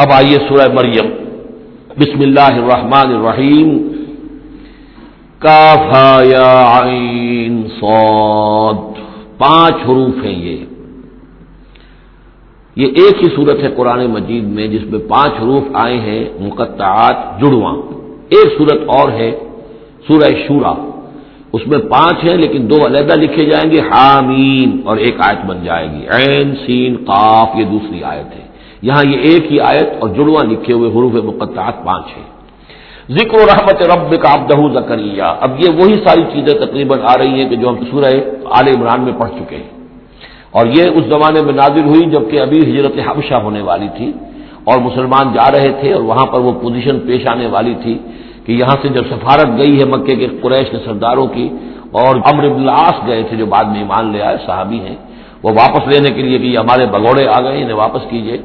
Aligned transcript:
اب 0.00 0.08
آئیے 0.12 0.38
سورہ 0.48 0.72
مریم۔ 0.72 1.06
بسم 1.98 2.20
اللہ 2.20 2.52
الرحمن 2.52 3.14
الرحیم۔ 3.14 3.88
یا 6.24 6.80
عین 6.82 7.62
صاد۔ 7.80 8.74
پانچ 9.38 9.74
حروف 9.74 10.24
ہیں 10.24 10.38
یہ۔ 10.38 10.56
یہ 12.76 12.86
ایک 12.86 13.16
ہی 13.22 13.36
صورت 13.36 13.62
ہے 13.62 13.68
قرآن 13.76 14.06
مجید 14.06 14.44
میں 14.44 14.66
جس 14.66 14.82
میں 14.84 14.98
پانچ 15.08 15.32
حروف 15.42 15.62
آئے 15.74 16.00
ہیں، 16.00 16.24
مقطعات، 16.40 17.40
جڑواں۔ 17.40 17.76
ایک 18.28 18.58
صورت 18.58 18.80
اور 18.86 19.12
ہے، 19.12 19.38
سورہ 20.08 20.30
شورا۔ 20.48 20.90
اس 21.52 21.66
میں 21.66 21.78
پانچ 21.78 22.24
ہیں، 22.24 22.36
لیکن 22.36 22.70
دو 22.70 22.86
علیحدہ 22.86 23.20
لکھے 23.20 23.44
جائیں 23.44 23.70
گے 23.70 23.80
حامین 23.80 24.80
اور 24.84 24.96
ایک 24.96 25.16
آیت 25.18 25.46
بن 25.46 25.64
جائے 25.64 25.86
گی۔ 25.86 26.06
عین، 26.08 26.54
سین، 26.66 26.96
قاف، 26.96 27.48
یہ 27.56 27.64
دوسری 27.64 28.02
آیت 28.04 28.36
ہے۔ 28.36 28.47
یہاں 28.82 29.02
یہ 29.10 29.18
ایک 29.18 29.52
ہی 29.52 29.60
آیت 29.60 29.88
اور 29.98 30.08
جڑواں 30.08 30.44
لکھے 30.44 30.72
ہوئے 30.72 30.90
حروف 30.90 31.12
مقطعات 31.12 31.84
پانچ 31.84 32.06
ہیں۔ 32.06 32.38
ذکر 33.10 33.34
و 33.34 33.46
رحمت 33.46 33.82
رب 33.82 34.22
کا 34.22 34.32
ابدہ 34.32 34.80
زکریہ۔ 34.80 35.22
اب 35.22 35.50
یہ 35.58 35.70
وہی 35.72 35.94
ساری 35.94 36.22
چیزیں 36.32 36.66
تقریباً 36.66 36.98
آ 37.02 37.14
رہی 37.18 37.40
ہیں 37.40 37.48
کہ 37.48 37.56
جو 37.56 37.68
ہم 37.68 37.74
سورہ 37.90 38.14
عال 38.44 38.68
عمران 38.76 39.00
میں 39.00 39.12
پڑھ 39.18 39.30
چکے 39.30 39.56
ہیں۔ 39.56 39.78
اور 40.50 40.66
یہ 40.66 40.82
اس 40.82 41.04
زمانے 41.04 41.42
میں 41.42 41.52
نازل 41.52 41.84
ہوئی 41.84 42.10
جبکہ 42.10 42.40
ابھی 42.40 42.58
ہجرت 42.58 42.92
حبشہ 43.06 43.34
ہونے 43.34 43.60
والی 43.60 43.88
تھی 43.96 44.12
اور 44.64 44.78
مسلمان 44.78 45.32
جا 45.32 45.50
رہے 45.50 45.72
تھے 45.80 45.92
اور 45.92 46.02
وہاں 46.02 46.26
پر 46.26 46.40
وہ 46.40 46.52
پوزیشن 46.52 47.00
پیش 47.00 47.26
آنے 47.26 47.46
والی 47.46 47.74
تھی 47.82 47.98
کہ 48.44 48.52
یہاں 48.52 48.76
سے 48.82 48.88
جب 48.88 49.02
سفارت 49.04 49.58
گئی 49.58 49.80
ہے 49.80 49.84
مکے 49.84 50.16
کے 50.16 50.26
قریش 50.42 50.70
کے 50.70 50.76
سرداروں 50.84 51.26
کی 51.26 51.48
اور 51.92 52.16
امر 52.32 52.44
العاص 52.44 53.06
گئے 53.06 53.22
تھے 53.22 53.36
جو 53.36 53.46
بعد 53.46 53.64
میں 53.64 53.78
ایمان 53.78 54.12
لے 54.12 54.22
آئے، 54.22 54.36
صحابی 54.46 54.80
ہیں، 54.80 54.96
وہ 55.42 55.50
واپس 55.50 55.88
لینے 55.88 56.14
کے 56.14 56.22
لیے 56.22 56.38
کہ 56.38 56.44
یہ 56.44 56.58
ہمارے 56.58 56.86
بگوڑے 56.86 57.26
آ 57.28 57.40
گئے، 57.40 57.62
انہیں 57.62 57.76
واپس 57.76 58.00
کیجیے 58.10 58.38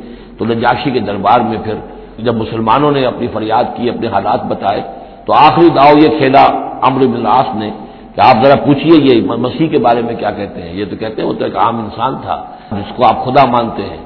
تو 0.43 0.53
نجاشی 0.53 0.91
کے 0.91 0.99
دربار 0.99 1.39
میں 1.39 1.57
پھر 1.63 1.75
جب 2.17 2.35
مسلمانوں 2.35 2.91
نے 2.91 3.05
اپنی 3.05 3.27
فریاد 3.33 3.63
کی، 3.75 3.89
اپنے 3.89 4.07
حالات 4.07 4.43
بتائے، 4.43 4.81
تو 5.25 5.33
آخری 5.33 5.69
داؤ 5.69 5.93
یہ 6.03 6.17
کھیلا 6.17 6.43
امر 6.81 7.01
العاص 7.01 7.55
نے 7.55 7.69
کہ 8.15 8.21
آپ 8.21 8.45
ذرا 8.45 8.55
پوچھیے 8.65 8.95
یہ 9.03 9.21
مسیح 9.21 9.67
کے 9.67 9.77
بارے 9.77 10.01
میں 10.01 10.15
کیا 10.15 10.31
کہتے 10.31 10.61
ہیں؟ 10.61 10.73
یہ 10.73 10.85
تو 10.89 10.95
کہتے 10.95 11.21
ہیں 11.21 11.29
وہ 11.29 11.33
تو 11.33 11.45
ایک 11.45 11.55
عام 11.55 11.77
انسان 11.77 12.15
تھا 12.21 12.43
جس 12.71 12.95
کو 12.95 13.05
آپ 13.05 13.25
خدا 13.25 13.45
مانتے 13.45 13.83
ہیں۔ 13.83 13.97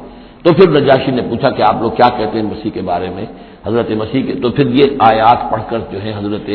تو 0.43 0.53
پھر 0.53 0.81
نجاشی 0.81 1.11
نے 1.11 1.21
پوچھا 1.29 1.49
کہ 1.49 1.61
آپ 1.61 1.75
لوگ 1.81 1.91
کیا 1.91 2.09
کہتے 2.09 2.39
ہیں 2.39 2.45
مسیح 2.45 2.71
کے 2.73 2.81
بارے 2.81 3.09
میں؟ 3.15 3.25
حضرت 3.65 3.91
مسیح 3.91 4.23
کے 4.23 4.33
تو 4.33 4.49
پھر 4.49 4.67
یہ 4.67 4.85
آیات 4.99 5.51
پڑھ 5.51 5.61
کر 5.69 5.79
جو 5.91 6.03
ہے 6.03 6.13
حضرت 6.17 6.49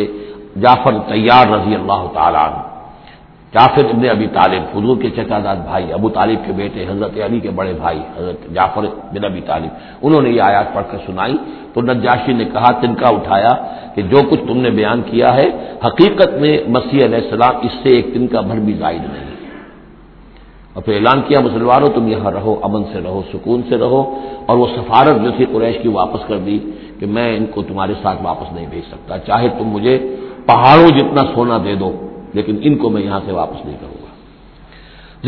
جعفر 0.62 0.98
طیار 1.08 1.46
رضی 1.52 1.74
اللہ 1.74 2.02
تعالیٰ 2.14 2.71
جعفر 3.54 3.84
ابن 3.84 4.08
ابی 4.08 4.26
طالب، 4.26 4.78
حضور 4.78 4.96
کے 5.02 5.10
چچا 5.10 5.38
داد 5.44 5.56
بھائی، 5.56 5.92
ابو 5.92 6.08
طالب 6.08 6.38
کے 6.46 6.52
بیٹے، 6.52 6.84
حضرت 6.88 7.18
علی 7.24 7.40
کے 7.40 7.50
بڑے 7.50 7.72
بھائی، 7.72 7.98
حضرت 7.98 8.54
جعفر 8.54 8.82
بن 9.12 9.24
ابی 9.24 9.40
طالب۔ 9.40 9.68
انہوں 10.02 10.22
نے 10.22 10.30
یہ 10.30 10.42
آیات 10.42 10.74
پڑھ 10.74 10.84
کر 10.90 10.98
سنائی۔ 11.06 11.36
تو 11.74 11.80
نجاشی 11.80 12.32
نے 12.32 12.44
کہا، 12.44 12.72
تنکا 12.80 13.08
اٹھایا 13.08 13.48
کہ 13.94 14.02
جو 14.02 14.18
کچھ 14.30 14.40
تم 14.48 14.56
نے 14.56 14.70
بیان 14.70 15.02
کیا 15.02 15.34
ہے، 15.34 15.48
حقیقت 15.86 16.34
میں 16.40 16.58
مسیح 16.68 17.04
علیہ 17.04 17.18
السلام 17.18 17.56
اس 17.62 17.72
سے 17.82 17.96
ایک 17.96 18.06
دن 18.14 18.26
کا 18.26 18.40
بھر 18.40 18.58
بھی 18.58 18.72
زائد 18.72 19.00
نہیں۔ 19.00 19.34
اور 20.72 20.82
پھر 20.82 20.94
اعلان 20.94 21.22
کیا، 21.22 21.40
مسلمانوں، 21.40 21.88
تم 21.94 22.08
یہاں 22.08 22.30
رہو، 22.30 22.60
امن 22.62 22.82
سے 22.92 22.98
رہو، 23.04 23.22
سکون 23.32 23.62
سے 23.68 23.78
رہو۔ 23.78 24.18
اور 24.46 24.56
وہ 24.56 24.66
سفارت 24.76 25.22
جو 25.24 25.30
تھی 25.36 25.44
قریش 25.44 25.76
کی 25.82 25.88
واپس 25.88 26.28
کر 26.28 26.38
دی 26.38 26.58
کہ 26.98 27.06
میں 27.06 27.36
ان 27.36 27.46
کو 27.46 27.62
تمہارے 27.62 27.94
ساتھ 28.02 28.22
واپس 28.22 28.52
نہیں 28.52 28.66
بھیج 28.70 28.82
سکتا۔ 28.82 29.18
چاہے 29.18 29.48
تم 29.48 29.64
مجھے 29.64 30.16
پہاڑوں 30.46 30.88
جتنا 30.98 31.22
سونا 31.34 31.58
دے 31.64 31.74
دو 31.74 32.08
لیکن 32.32 32.56
ان 32.62 32.74
کو 32.74 32.90
میں 32.90 33.02
یہاں 33.02 33.20
سے 33.26 33.32
واپس 33.32 33.64
نہیں 33.64 33.76
کروں 33.80 34.02
گا۔ 34.02 34.12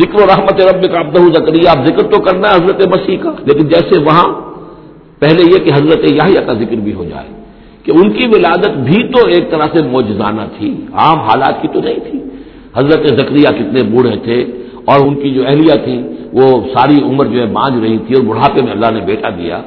ذکر 0.01 0.23
و 0.23 0.27
رحمت 0.27 0.63
رب 0.63 0.93
کا 0.93 0.99
ابدہ 0.99 1.19
زکری، 1.19 1.67
آپ 1.67 1.87
ذکر 1.87 2.07
تو 2.07 2.21
کرنا 2.21 2.49
ہے 2.49 2.55
حضرت 2.55 2.87
مسیح 2.87 3.19
کا، 3.23 3.31
لیکن 3.47 3.69
جیسے 3.69 4.01
وہاں 4.01 4.41
پہلے 5.19 5.43
یہ 5.43 5.65
کہ 5.65 5.71
حضرت 5.75 6.13
یاہیا 6.13 6.41
کا 6.41 6.53
ذکر 6.53 6.77
بھی 6.77 6.95
ہو 6.95 7.05
جائے 7.05 7.29
کہ 7.83 7.91
ان 7.91 8.11
کی 8.11 8.27
ولادت 8.27 8.69
بھی 8.69 9.09
تو 9.09 9.27
ایک 9.27 9.51
طرح 9.51 9.67
سے 9.77 9.87
موجزانہ 9.87 10.43
تھی، 10.59 10.87
عام 10.93 11.19
حالات 11.19 11.63
کی 11.63 11.69
تو 11.69 11.81
نہیں 11.81 12.01
تھی۔ 12.11 12.19
حضرت 12.77 13.07
زکریہ 13.07 13.49
کتنے 13.49 13.83
بوڑھے 13.83 14.17
تھے 14.17 14.45
اور 14.85 15.01
ان 15.07 15.15
کی 15.15 15.31
جو 15.35 15.43
اہلیہ 15.47 15.75
تھی 15.85 16.03
وہ 16.33 16.65
ساری 16.75 17.03
عمر 17.05 17.25
جو 17.25 17.41
ہے 17.41 17.47
بانج 17.47 17.85
رہی 17.85 17.99
تھی 17.99 18.15
اور 18.15 18.25
بڑھاپے 18.25 18.63
میں 18.63 18.73
اللہ 18.73 18.87
نے 18.93 19.01
بیٹا 19.01 19.29
دیا۔ 19.29 19.61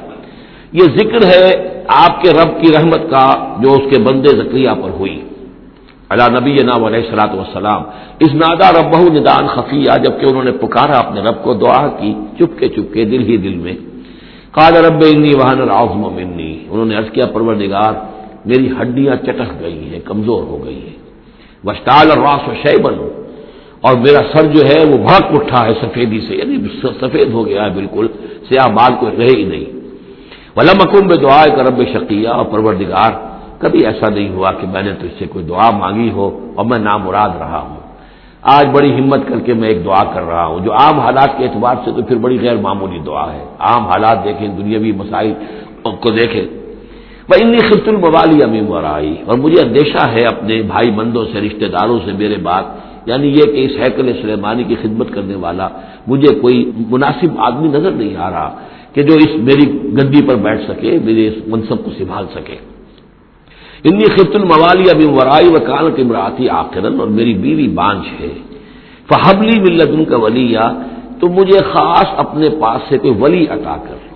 یہ 0.72 0.82
ذکر 0.82 1.24
ہے 1.24 1.82
آپ 1.88 2.22
کے 2.22 2.30
رب 2.30 2.60
کی 2.60 2.72
رحمت 2.72 3.10
کا 3.10 3.54
جو 3.58 3.68
اس 3.68 3.90
کے 3.90 4.02
بندے 4.02 4.28
زکریہ 4.28 4.70
پر 4.82 4.90
ہوئی۔ 4.90 5.27
اللہ 6.10 6.38
نبی 6.40 6.52
نام 6.62 6.84
علیہ 6.84 6.98
السلاۃ 6.98 7.32
وسلام 7.34 7.82
اس 8.18 8.34
نادا 8.34 8.68
رب 8.72 8.92
ندان 9.12 9.46
خفیہ، 9.46 9.96
جبکہ 10.04 10.26
انہوں 10.30 10.44
نے 10.44 10.52
پکارا 10.52 10.98
اپنے 10.98 11.20
رب 11.20 11.42
کو 11.42 11.54
دعا 11.54 11.88
کی 11.88 12.12
چپ 12.38 12.58
کے 12.58 12.68
چپ 12.68 12.94
کے 12.94 13.04
دل 13.04 13.22
ہی 13.22 13.36
دل 13.36 13.54
میں۔ 13.54 13.74
کال 14.52 14.76
رب 14.76 15.02
انی 15.10 15.32
وحن 15.34 15.60
العظم 15.60 16.02
منی۔ 16.14 16.64
انہوں 16.70 16.86
نے 16.86 16.94
عرض 16.96 17.10
کیا، 17.10 17.26
پروردگار، 17.26 17.92
میری 18.44 18.68
ہڈیاں 18.80 19.16
چٹک 19.16 19.50
گئی 19.60 19.92
ہیں، 19.92 20.00
کمزور 20.04 20.42
ہو 20.42 20.64
گئی 20.64 20.80
ہیں۔ 20.86 20.98
وشتال 21.64 22.06
اور 22.10 22.18
راس 22.18 22.48
و 22.48 22.54
شیبن 22.62 22.94
اور 23.80 23.94
میرا 23.96 24.22
سر 24.32 24.44
جو 24.54 24.62
ہے 24.68 24.80
وہ 24.90 24.98
بھاگ 25.08 25.34
اٹھا 25.34 25.66
ہے 25.66 25.72
سفیدی 25.80 26.20
سے 26.20 26.36
یعنی 26.36 26.56
سفید 27.00 27.32
ہو 27.32 27.46
گیا 27.46 27.64
ہے 27.64 27.70
بالکل، 27.70 28.06
سیاہ 28.48 28.68
بال 28.68 28.92
کو 29.00 29.06
رہے 29.18 29.32
ہی 29.36 29.44
نہیں۔ 29.44 29.68
ولم 30.56 30.78
اکم 30.80 31.06
میں 31.06 31.16
دعا 31.16 31.44
کر 31.56 31.64
رب 31.66 31.80
شکیہ 31.92 32.28
اور 32.28 32.44
پروردگار 32.44 33.27
کبھی 33.58 33.86
ایسا 33.86 34.08
نہیں 34.08 34.28
ہوا 34.28 34.50
کہ 34.52 34.66
میں 34.66 34.82
نے 34.82 34.92
تو 34.92 35.06
اس 35.06 35.12
سے 35.18 35.26
کوئی 35.26 35.44
دعا 35.44 35.70
مانگی 35.70 36.10
ہو 36.10 36.52
اور 36.54 36.64
میں 36.64 36.78
نامراد 36.78 37.28
رہا 37.38 37.58
ہوں۔ 37.58 37.76
آج 38.42 38.66
بڑی 38.66 38.94
ہمت 38.94 39.20
کر 39.28 39.40
کے 39.40 39.54
میں 39.54 39.68
ایک 39.68 39.84
دعا 39.84 40.04
کر 40.04 40.22
رہا 40.22 40.46
ہوں۔ 40.46 40.60
جو 40.64 40.72
عام 40.72 41.00
حالات 41.00 41.38
کے 41.38 41.44
اعتبار 41.44 41.74
سے 41.84 41.90
تو 41.96 42.02
پھر 42.02 42.16
بڑی 42.16 42.38
غیر 42.40 42.56
معمولی 42.56 42.98
دعا 43.06 43.32
ہے۔ 43.32 43.44
عام 43.58 43.82
حالات 43.86 44.24
دیکھیں، 44.24 44.48
دنیاوی 44.48 44.92
مسائل 44.92 45.34
کو 45.82 46.10
دیکھیں۔ 46.10 46.42
میں 47.28 47.38
انی 47.40 47.58
خط 47.58 47.88
الموالی 47.88 48.42
امی 48.42 48.60
ورائی۔ 48.60 49.16
اور 49.26 49.38
مجھے 49.38 49.62
اندیشہ 49.62 50.08
ہے 50.08 50.24
اپنے 50.24 50.62
بھائی 50.62 50.90
بندوں 50.90 51.24
سے، 51.32 51.40
رشتہ 51.40 51.64
داروں 51.66 51.98
سے 52.04 52.12
میرے 52.12 52.36
بات 52.36 52.64
یعنی 53.06 53.28
یہ 53.28 53.44
کہ 53.44 53.64
اس 53.64 53.72
حیکل 53.80 54.12
سلیمانی 54.22 54.64
کی 54.64 54.74
خدمت 54.74 55.14
کرنے 55.14 55.34
والا 55.34 55.68
مجھے 56.06 56.34
کوئی 56.34 56.70
مناسب 56.76 57.26
آدمی 57.38 57.68
نظر 57.68 57.90
نہیں 57.90 58.16
آ 58.16 58.30
رہا 58.30 58.58
کہ 58.92 59.02
جو 59.02 59.14
اس 59.14 59.28
میری 59.36 59.72
گدی 59.72 60.22
پر 60.26 60.34
بیٹھ 60.34 60.62
سکے، 60.68 60.98
میرے 61.04 61.28
اس 61.28 61.34
منصب 61.46 61.84
کو 61.84 61.90
سنبھال 61.98 62.26
سکے۔ 62.34 62.77
انی 63.84 64.04
خط 64.04 64.34
الموالی 64.34 64.90
ابھی 64.90 65.06
ورائی 65.06 65.48
و 65.48 65.90
کے 65.90 66.02
مراتی 66.02 66.48
آخرن، 66.48 67.00
اور 67.00 67.08
میری 67.08 67.34
بیوی 67.34 67.68
بانج 67.68 68.02
ہے۔ 68.20 68.28
فہبلی 69.10 69.60
ملتن 69.60 70.04
کا 70.04 70.16
ولی 70.16 70.56
تو 71.20 71.28
مجھے 71.28 71.58
خاص 71.72 72.06
اپنے 72.16 72.48
پاس 72.60 72.82
سے 72.88 72.98
کوئی 72.98 73.14
ولی 73.20 73.46
عطا 73.46 73.76
کر۔ 73.88 74.08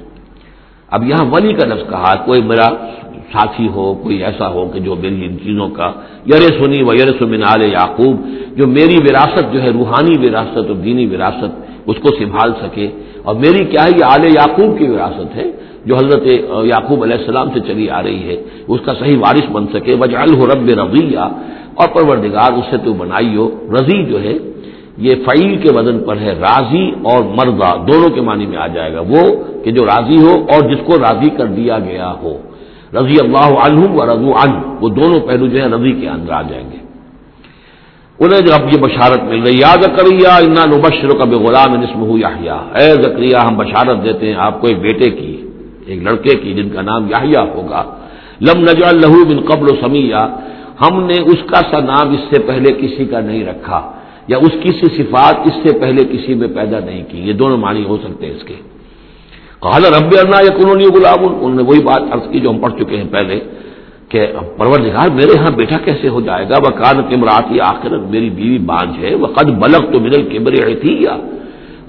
اب 0.91 1.09
یہاں 1.09 1.25
ولی 1.33 1.53
کا 1.53 1.67
لفظ 1.67 1.91
کہا 1.91 2.15
کوئی 2.15 2.43
میرا 2.43 2.69
ساتھی 3.33 3.69
ہو، 3.69 3.95
کوئی 3.95 4.25
ایسا 4.25 4.49
ہو 4.49 4.69
کہ 4.69 4.81
جو 4.81 4.95
میری 4.95 5.25
ان 5.25 5.37
چیزوں 5.45 5.69
کا 5.69 5.93
یر 6.27 6.65
سنی 6.65 6.83
و 6.83 6.95
یر 6.95 7.11
سمنال 7.19 7.63
یعقوب، 7.63 8.21
جو 8.57 8.67
میری 8.67 8.97
وراثت 8.97 9.53
جو 9.53 9.63
ہے، 9.63 9.71
روحانی 9.71 10.29
وراثت 10.29 10.57
اور 10.57 10.75
دینی 10.75 11.07
وراثت، 11.07 11.53
اس 11.87 11.97
کو 12.03 12.09
سنبھال 12.09 12.53
سکے۔ 12.63 12.91
اور 13.23 13.35
میری 13.35 13.65
کیا 13.65 13.85
ہے، 13.85 13.91
یہ 13.99 14.05
آل 14.05 14.25
یعقوب 14.25 14.79
کی 14.79 14.85
وراثت 14.85 15.37
ہے۔ 15.37 15.45
جو 15.87 15.97
حضرت 15.97 16.27
یعقوب 16.65 17.03
علیہ 17.03 17.17
السلام 17.17 17.49
سے 17.55 17.61
چلی 17.61 17.91
آ 17.91 18.03
رہی 18.03 18.23
ہے، 18.29 18.37
اس 18.69 18.81
کا 18.85 18.93
صحیح 18.99 19.19
وارث 19.19 19.47
بن 19.53 19.67
سکے۔ 19.73 19.95
وجہ 20.01 20.19
رب 20.53 20.69
رضیہ 20.83 21.25
اور 21.75 21.89
پروردگار 21.89 22.53
اس 22.53 22.65
سے 22.71 22.77
تو 22.77 22.93
بنائی 22.93 23.37
ہو 23.37 23.49
رضی 23.73 24.03
جو 24.05 24.23
ہے، 24.23 24.37
یہ 24.99 25.15
فعیل 25.27 25.57
کے 25.57 25.71
وزن 25.77 25.99
پر 26.05 26.17
ہے، 26.17 26.33
راضی 26.41 26.87
اور 27.03 27.21
مرضا، 27.25 27.75
دونوں 27.75 28.09
کے 28.15 28.21
معنی 28.21 28.47
میں 28.47 28.59
آ 28.59 28.67
جائے 28.67 28.95
گا۔ 28.95 29.01
وہ 29.01 29.23
کہ 29.65 29.71
جو 29.71 29.85
راضی 29.85 30.19
ہو 30.19 30.35
اور 30.53 30.71
جس 30.71 30.81
کو 30.85 30.93
راضی 30.93 31.31
کر 31.31 31.45
دیا 31.45 31.79
گیا 31.79 32.13
ہو۔ 32.23 32.39
رضی 32.95 33.17
اللہ 33.21 33.51
عنہ 33.67 33.81
و 33.81 34.05
رضو 34.05 34.33
عنہ۔ 34.33 34.59
وہ 34.81 34.89
دونوں 34.89 35.21
پہلو 35.21 35.47
جو 35.47 35.63
ہے 35.63 35.67
رضی 35.69 35.93
کے 35.93 36.09
اندر 36.09 36.33
آ 36.33 36.43
جائیں 36.43 36.71
گے۔ 36.73 36.77
انہیں 38.21 38.41
جو 38.41 38.55
اب 38.55 38.75
یہ 38.75 38.81
بشارت 38.81 39.23
مل 39.25 39.43
رہی 39.43 39.59
یاد 39.59 39.83
کریا 39.97 40.37
انا 40.37 40.65
نبشر 40.65 41.19
کا 41.19 41.25
بے 41.25 41.37
غلام 41.37 41.75
نسم 41.75 42.17
یا 42.17 42.57
اے 42.79 42.91
زکریہ 43.03 43.37
ہم 43.37 43.57
بشارت 43.57 44.05
دیتے 44.05 44.27
ہیں 44.27 44.35
آپ 44.39 44.61
کو 44.61 44.67
ایک 44.67 44.79
بیٹے 44.79 45.11
کی۔ 45.11 45.49
ایک 45.93 46.03
لڑکے 46.03 46.35
کی 46.43 46.53
جن 46.55 46.69
کا 46.75 46.83
نام 46.83 47.03
یاہیا 47.11 47.43
ہوگا۔ 47.55 47.83
لم 48.41 48.59
نجا 48.61 48.91
لہو 48.95 49.21
بن 49.31 49.39
قبل 49.51 49.67
و 49.71 49.75
سمیہ 49.81 50.25
ہم 50.83 50.95
نے 51.07 51.17
اس 51.31 51.41
کا 51.51 51.61
سا 51.71 51.79
نام 51.85 52.13
اس 52.15 52.23
سے 52.31 52.39
پہلے 52.47 52.69
کسی 52.81 53.05
کا 53.11 53.21
نہیں 53.21 53.45
رکھا، 53.45 53.81
یا 54.31 54.37
اس 54.45 54.55
کی 54.63 54.71
سی 54.79 54.87
صفات 54.97 55.47
اس 55.49 55.55
سے 55.63 55.71
پہلے 55.81 56.05
کسی 56.13 56.35
میں 56.41 56.49
پیدا 56.55 56.79
نہیں 56.85 57.03
کی۔ 57.11 57.19
یہ 57.29 57.33
دونوں 57.41 57.59
معنی 57.65 57.85
ہو 57.85 57.97
سکتے 58.05 58.27
ہیں 58.27 58.35
اس 58.35 58.45
کے۔ 58.49 58.57
کہا 59.63 59.79
رب 59.97 60.13
اللہ 60.21 60.41
یا 60.47 60.53
قانونی 60.59 60.87
غلام 60.95 61.23
انہوں 61.25 61.57
نے 61.59 61.63
وہی 61.69 61.83
بات 61.89 62.03
عرض 62.13 62.25
کی 62.33 62.39
جو 62.43 62.51
ہم 62.51 62.59
پڑھ 62.59 62.75
چکے 62.79 62.97
ہیں 62.97 63.09
پہلے، 63.13 63.37
کہ 64.11 64.21
پرور 64.59 64.81
میرے 65.19 65.35
ہاں 65.41 65.51
بیٹا 65.57 65.77
کیسے 65.85 66.09
ہو 66.15 66.21
جائے 66.21 66.45
گا؟ 66.49 66.57
وہ 66.65 66.71
کان 66.81 66.97
کے 67.09 67.17
مراتی 67.17 67.61
آخر 67.65 67.91
میری 68.13 68.31
بیوی 68.39 68.59
بانج 68.71 68.93
ہے۔ 69.05 69.15
وہ 69.21 69.27
قد 69.37 69.49
بلک 69.63 69.83
تو 69.93 70.01
ملل 70.01 70.23
کے 70.31 70.39
بڑے 70.47 70.75
تھی 70.83 70.93
یا 71.05 71.15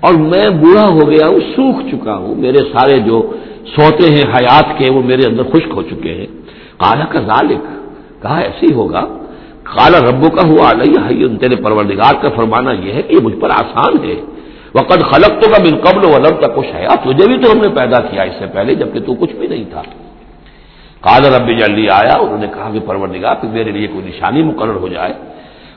اور 0.04 0.14
میں 0.32 0.48
بوڑھا 0.62 0.88
ہو 0.96 1.04
گیا 1.10 1.26
ہوں، 1.28 1.40
سوکھ 1.56 1.80
چکا 1.90 2.16
ہوں۔ 2.22 2.34
میرے 2.44 2.62
سارے 2.72 2.98
جو 3.08 3.18
سوتے 3.66 4.16
ہیں 4.16 4.24
حیات 4.36 4.78
کے، 4.78 4.92
وہ 4.92 5.04
میرے 5.04 5.22
اندر 5.28 5.44
خشک 5.44 5.72
ہو 5.76 5.84
چکے 5.84 6.14
ہیں۔ 6.14 6.26
کالا 6.78 7.06
کا 7.06 7.20
ذالک 7.20 7.62
کہا 8.22 8.40
ایسے 8.40 8.66
ہی 8.66 8.74
ہوگا۔ 8.74 9.06
کالا 9.64 10.00
ربو 10.00 10.30
کا 10.30 10.48
ہوا 10.48 10.72
علیہ 10.72 11.28
تیرے 11.38 11.56
پروردگار 11.56 12.14
کا 12.22 12.30
فرمانا 12.36 12.72
یہ 12.72 12.94
ہے 12.94 13.02
کہ 13.02 13.14
یہ 13.14 13.20
مجھ 13.24 13.36
پر 13.36 13.50
آسان 13.50 14.10
ہے۔ 14.10 14.16
وقت 14.76 15.00
خلق 15.00 15.42
تو 15.42 15.50
کا 15.50 15.58
بن 15.64 15.78
قبل 15.78 16.06
ولم 16.06 16.36
تک 16.40 16.56
کچھ 16.56 16.74
ہے۔ 16.74 16.88
تجھے 16.88 17.28
بھی 17.28 17.44
تو 17.44 17.52
ہم 17.52 17.58
نے 17.58 17.70
پیدا 17.70 17.98
کیا 18.02 18.24
اس 18.24 18.34
سے 18.40 18.46
پہلے، 18.48 18.76
جبکہ 18.76 19.00
تو 19.00 19.14
کچھ 19.14 19.34
بھی 19.34 19.48
نہیں 19.48 19.64
تھا۔ 19.72 19.82
کال 21.02 21.26
رب 21.26 21.48
جلدی 21.48 21.90
آیا۔ 21.90 22.16
انہوں 22.20 22.38
نے 22.38 22.48
کہا 22.48 22.70
کہ 22.74 22.80
پرور 22.80 23.08
نگاہ 23.08 23.34
کہ 23.42 23.48
میرے 23.48 23.72
لیے 23.72 23.88
کوئی 23.88 24.06
نشانی 24.06 24.44
مقرر 24.44 24.76
ہو 24.76 24.88
جائے۔ 24.88 25.14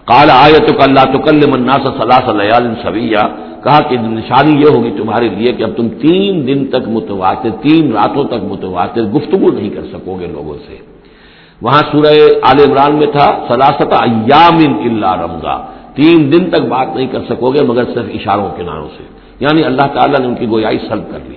کال 0.07 0.31
آیا 0.31 0.67
تو 0.67 0.83
اللہ 0.83 1.13
تو 1.13 1.19
کل 1.19 1.41
منا 1.51 1.73
صلاح 1.73 2.29
صلیال 2.29 2.75
سویہ۔ 2.83 3.25
کہا 3.65 3.81
کہ 3.89 3.97
نشانی 3.97 4.61
یہ 4.61 4.77
ہوگی 4.77 4.91
تمہارے 4.91 5.29
لیے 5.29 5.53
کہ 5.53 5.63
اب 5.63 5.71
تم 5.77 5.89
تین 5.89 6.47
دن 6.47 6.67
تک 6.67 6.89
متواتر، 6.89 7.49
تین 7.63 7.93
راتوں 7.93 8.25
تک 8.25 8.45
متواتر 8.45 9.03
گفتگو 9.03 9.51
نہیں 9.51 9.71
کر 9.71 9.81
سکو 9.93 10.17
گے 10.21 10.27
لوگوں 10.27 10.55
سے۔ 10.69 10.77
وہاں 11.63 11.83
سورہ 11.93 12.15
عال 12.43 12.71
عمران 12.71 12.95
میں 12.95 13.07
تھا 13.07 13.45
سلاست 13.49 13.93
ایام 14.03 14.79
اللہ 14.85 15.13
رمضا۔ 15.21 15.67
تین 15.95 16.33
دن 16.33 16.51
تک 16.51 16.61
بات 16.61 16.97
نہیں 16.97 17.07
کر 17.07 17.21
سکو 17.29 17.51
گے 17.51 17.65
مگر 17.65 17.85
صرف 17.85 18.07
اشاروں 18.15 18.49
کے 18.57 18.63
ناموں 18.63 18.89
سے۔ 18.99 19.05
یعنی 19.41 19.65
اللہ 19.65 19.83
تعالیٰ 19.83 20.21
نے 20.21 20.27
ان 20.27 20.35
کی 20.35 20.47
گویائی 20.49 20.79
سلب 20.79 21.13
کر 21.13 21.19
لی۔ 21.29 21.35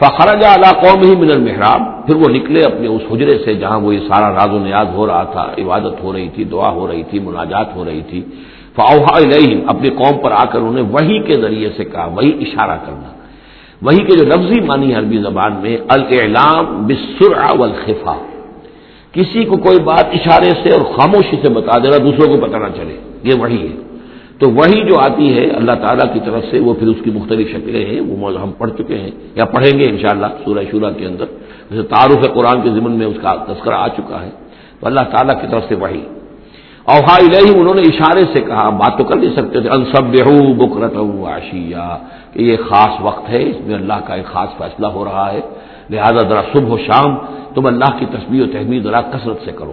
فخرجہ 0.00 0.46
اللہ 0.46 0.72
قوم 0.80 1.02
ہی 1.02 1.16
من 1.16 1.30
المحراب، 1.34 2.06
پھر 2.06 2.14
وہ 2.14 2.28
نکلے 2.28 2.62
اپنے 2.62 2.86
اس 2.86 3.02
حجرے 3.10 3.38
سے 3.44 3.54
جہاں 3.54 3.80
وہ 3.80 3.94
یہ 3.94 4.00
سارا 4.00 4.34
راز 4.34 4.54
و 4.54 4.58
نیاز 4.58 4.86
ہو 4.94 5.06
رہا 5.06 5.22
تھا، 5.22 5.44
عبادت 5.58 6.02
ہو 6.02 6.12
رہی 6.12 6.28
تھی، 6.28 6.44
دعا 6.44 6.70
ہو 6.70 6.88
رہی 6.88 7.02
تھی، 7.02 7.18
مناجات 7.18 7.76
ہو 7.76 7.84
رہی 7.84 8.02
تھی۔ 8.10 8.22
فاؤحا 8.76 9.16
علیہم 9.18 9.60
اپنی 9.68 9.90
قوم 9.90 10.18
پر 10.18 10.32
آ 10.32 10.44
کر 10.44 10.58
انہوں 10.58 10.74
نے 10.74 10.80
وہی 10.80 11.18
کے 11.18 11.34
ذریعے 11.34 11.68
سے 11.76 11.84
کہا 11.84 12.06
وہی 12.06 12.30
اشارہ 12.40 12.76
کرنا۔ 12.86 13.10
وہی 13.82 13.98
کے 13.98 14.16
جو 14.18 14.24
لفظی 14.24 14.60
مانی 14.60 14.94
عربی 14.94 15.18
زبان 15.18 15.52
میں، 15.62 15.76
الاعلام 15.88 16.86
بسرعہ 16.86 17.54
والخفا۔ 17.58 18.16
کسی 19.12 19.44
کو 19.44 19.56
کوئی 19.56 19.78
بات 19.78 20.06
اشارے 20.12 20.50
سے 20.62 20.68
اور 20.76 20.80
خاموشی 20.80 21.36
سے 21.42 21.48
بتا 21.48 21.78
دینا 21.78 21.96
دوسروں 21.96 22.28
کو 22.28 22.46
پتہ 22.46 22.56
نہ 22.56 22.70
چلے، 22.76 22.96
یہ 23.22 23.34
وہی 23.38 23.68
ہے۔ 23.68 23.83
تو 24.38 24.50
وہی 24.50 24.88
جو 24.88 24.98
آتی 24.98 25.38
ہے 25.38 25.44
اللہ 25.48 25.72
تعالیٰ 25.72 26.12
کی 26.12 26.20
طرف 26.24 26.42
سے، 26.50 26.60
وہ 26.60 26.74
پھر 26.74 26.86
اس 26.86 26.96
کی 27.04 27.10
مختلف 27.10 27.48
شکلیں 27.50 27.86
ہیں، 27.86 28.00
وہ 28.00 28.42
ہم 28.42 28.50
پڑھ 28.58 28.70
چکے 28.78 28.98
ہیں 28.98 29.10
یا 29.34 29.44
پڑھیں 29.44 29.78
گے 29.78 29.84
انشاءاللہ 29.90 30.26
سورہ 30.44 30.64
شورہ 30.70 30.92
کے 30.98 31.06
اندر۔ 31.06 31.24
جیسے 31.70 31.82
تعارف 31.82 32.34
قرآن 32.34 32.60
کے 32.62 32.70
ضمن 32.70 32.92
میں 32.92 33.06
اس 33.06 33.16
کا 33.22 33.34
تذکرہ 33.48 33.74
آ 33.74 33.88
چکا 33.88 34.22
ہے۔ 34.22 34.30
تو 34.80 34.86
اللہ 34.86 35.00
تعالیٰ 35.00 35.40
کی 35.40 35.46
طرف 35.50 35.64
سے 35.68 35.74
وہی 35.74 36.04
اوہا 36.84 37.14
الہی 37.16 37.60
انہوں 37.60 37.74
نے 37.74 37.82
اشارے 37.82 38.20
سے 38.34 38.40
کہا 38.40 38.68
بات 38.68 38.98
تو 38.98 39.04
کر 39.04 39.16
نہیں 39.18 39.36
سکتے 39.36 39.60
تھے 39.60 39.68
انصب 39.68 40.04
بکرت 40.56 40.96
آشیا 41.26 41.96
کہ 42.32 42.42
یہ 42.42 42.56
خاص 42.68 43.00
وقت 43.00 43.28
ہے، 43.28 43.42
اس 43.50 43.56
میں 43.66 43.74
اللہ 43.74 43.98
کا 44.06 44.14
ایک 44.14 44.26
خاص 44.26 44.48
فیصلہ 44.58 44.86
ہو 44.86 45.04
رہا 45.04 45.32
ہے۔ 45.32 45.40
لہذا 45.90 46.28
ذرا 46.28 46.42
صبح 46.52 46.72
و 46.74 46.78
شام 46.78 47.16
تم 47.54 47.66
اللہ 47.66 47.90
کی 47.98 48.06
تصویر 48.06 48.42
و 48.42 48.46
تحمید، 48.52 48.82
ذرا 48.82 49.00
کثرت 49.00 49.36
سے 49.44 49.52
کرو۔ 49.52 49.72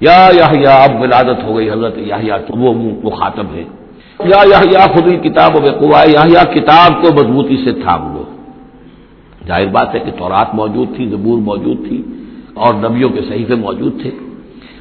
یا 0.00 0.28
یا 0.60 0.74
اب 0.74 1.00
ولادت 1.00 1.44
ہو 1.44 1.56
گئی 1.56 1.70
حضرت 1.70 1.98
یا 1.98 2.36
وہ 2.48 2.74
مخاطب 3.02 3.46
ہے۔ 3.54 3.64
یا 4.24 4.36
یا 4.72 4.86
خود 4.94 5.22
کتاب 5.22 5.56
و 5.56 5.60
بقوا 5.60 6.02
یا 6.06 6.44
کتاب 6.44 7.02
کو 7.02 7.14
مضبوطی 7.14 7.56
سے 7.64 7.72
تھام 7.72 8.14
لو۔ 8.14 8.24
ظاہر 9.46 9.66
بات 9.66 9.94
ہے 9.94 10.00
کہ 10.00 10.10
تورات 10.18 10.54
موجود 10.54 10.96
تھی، 10.96 11.08
زبور 11.08 11.38
موجود 11.38 11.88
تھی 11.88 12.02
اور 12.54 12.74
نبیوں 12.74 13.10
کے 13.10 13.20
صحیفے 13.28 13.54
موجود 13.54 14.02
تھے۔ 14.02 14.10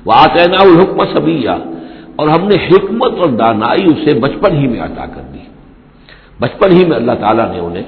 وہ 0.06 0.14
آتے 0.16 0.50
نا 0.52 0.58
الحکم 0.62 1.20
سبیا 1.20 1.58
اور 2.16 2.28
ہم 2.28 2.48
نے 2.48 2.56
حکمت 2.56 3.14
اور 3.20 3.30
دانائی 3.30 3.86
اسے 3.86 4.20
بچپن 4.20 4.58
ہی 4.58 4.68
میں 4.68 4.80
عطا 4.80 5.06
کر 5.06 5.22
دی۔ 5.34 5.40
بچپن 6.40 6.72
ہی 6.72 6.86
میں 6.86 6.98
اللہ 6.98 7.12
تعالیٰ 7.12 7.52
نے 7.52 7.60
انہیں 7.60 7.84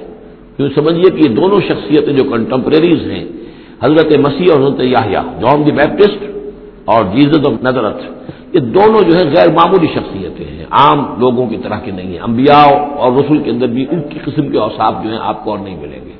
کیوں 0.56 0.68
سمجھیے 0.74 1.10
کہ 1.10 1.28
یہ 1.28 1.34
دونوں 1.34 1.60
شخصیتیں 1.60 2.12
جو 2.12 2.24
کنٹمپریریز 2.24 3.10
ہیں، 3.10 3.24
حضرت 3.82 4.18
مسیح 4.18 4.46
اور 4.52 4.60
حضرت 4.60 4.80
یاہیا 4.80 5.22
جان 5.40 5.66
دی 5.66 5.70
بیپٹسٹ 5.70 6.39
اور 6.90 7.04
جیزت 7.04 7.46
آف 7.46 7.62
نظرت 7.62 7.96
یہ 8.52 8.60
دونوں 8.60 9.02
جو 9.02 9.16
ہے 9.16 9.24
غیر 9.24 9.48
معمولی 9.52 9.86
شخصیتیں 9.86 10.46
ہیں۔ 10.46 10.64
عام 10.70 11.14
لوگوں 11.18 11.46
کی 11.46 11.56
طرح 11.56 11.78
کے 11.78 11.90
نہیں 11.90 12.06
ہیں۔ 12.06 12.20
انبیاء 12.20 12.96
اور 12.96 13.12
رسول 13.12 13.38
کے 13.42 13.50
اندر 13.50 13.66
بھی 13.66 13.86
ان 13.90 14.02
کی 14.02 14.18
قسم 14.24 14.48
کے 14.48 14.58
اوساف 14.58 14.94
جو 15.04 15.10
ہیں 15.10 15.18
آپ 15.22 15.44
کو 15.44 15.50
اور 15.50 15.58
نہیں 15.58 15.76
ملیں 15.76 16.04
گے۔ 16.06 16.12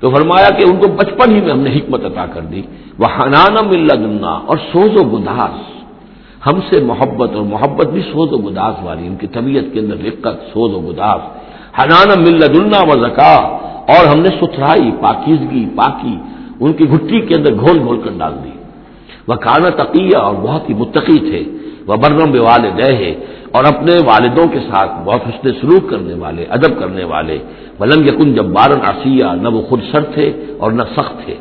تو 0.00 0.10
فرمایا 0.10 0.48
کہ 0.48 0.64
ان 0.64 0.76
کو 0.76 0.88
بچپن 0.88 1.36
ہی 1.36 1.40
میں 1.40 1.50
ہم 1.50 1.60
نے 1.60 1.70
حکمت 1.70 2.04
عطا 2.04 2.26
کر 2.26 2.40
دی۔ 2.40 2.62
وہ 2.98 3.06
حنان 3.20 3.68
ملنا 3.68 4.30
اور 4.30 4.56
سوز 4.72 5.00
و 5.00 5.16
گداس 5.16 5.82
ہم 6.46 6.60
سے 6.70 6.84
محبت 6.84 7.30
اور 7.34 7.42
محبت 7.42 7.86
بھی 7.86 8.02
سوز 8.02 8.32
و 8.32 8.36
گداس 8.36 8.74
والی، 8.82 9.06
ان 9.06 9.16
کی 9.16 9.26
طبیعت 9.26 9.74
کے 9.74 9.80
اندر 9.80 9.96
رقت 10.04 10.42
سوز 10.52 10.74
و 10.74 10.80
گداس 10.80 11.20
حنان 11.80 12.22
ملنا 12.22 12.82
و 12.82 13.08
زکا۔ 13.08 13.58
اور 13.82 14.06
ہم 14.06 14.20
نے 14.20 14.28
ستھرائی، 14.28 14.90
پاکیزگی، 15.00 15.66
پاکی، 15.76 16.16
ان 16.60 16.72
کی 16.72 16.90
گھٹی 16.90 17.20
کے 17.20 17.34
اندر 17.34 17.54
گھول 17.54 17.78
گھول 17.78 18.00
کر 18.00 18.10
ڈال 18.18 18.34
دی۔ 18.44 18.61
وہ 19.28 19.34
کانا 19.34 19.70
تقیہ 19.82 20.16
اور 20.16 20.34
بہت 20.34 20.68
ہی 20.68 20.74
متقی 20.74 21.18
تھے 21.18 21.42
وہ 21.86 21.96
برم 21.96 22.40
والدہ 22.40 22.92
ہے 22.92 23.12
اور 23.52 23.64
اپنے 23.64 23.94
والدوں 24.06 24.46
کے 24.52 24.58
ساتھ 24.58 24.90
بہت 25.04 25.20
حسن 25.28 25.52
سلوک 25.60 25.90
کرنے 25.90 26.14
والے، 26.14 26.44
ادب 26.48 26.72
کرنے 26.80 27.04
والے۔ 27.04 27.38
ولم 27.80 28.00
یقن 28.06 28.34
جب 28.34 28.44
بارن 28.44 28.80
آسیہ 28.82 29.26
نہ 29.42 29.48
وہ 29.48 29.62
خود 29.62 29.80
سر 29.92 30.02
تھے 30.14 30.32
اور 30.58 30.70
نہ 30.72 30.82
سخت 30.96 31.24
تھے۔ 31.24 31.34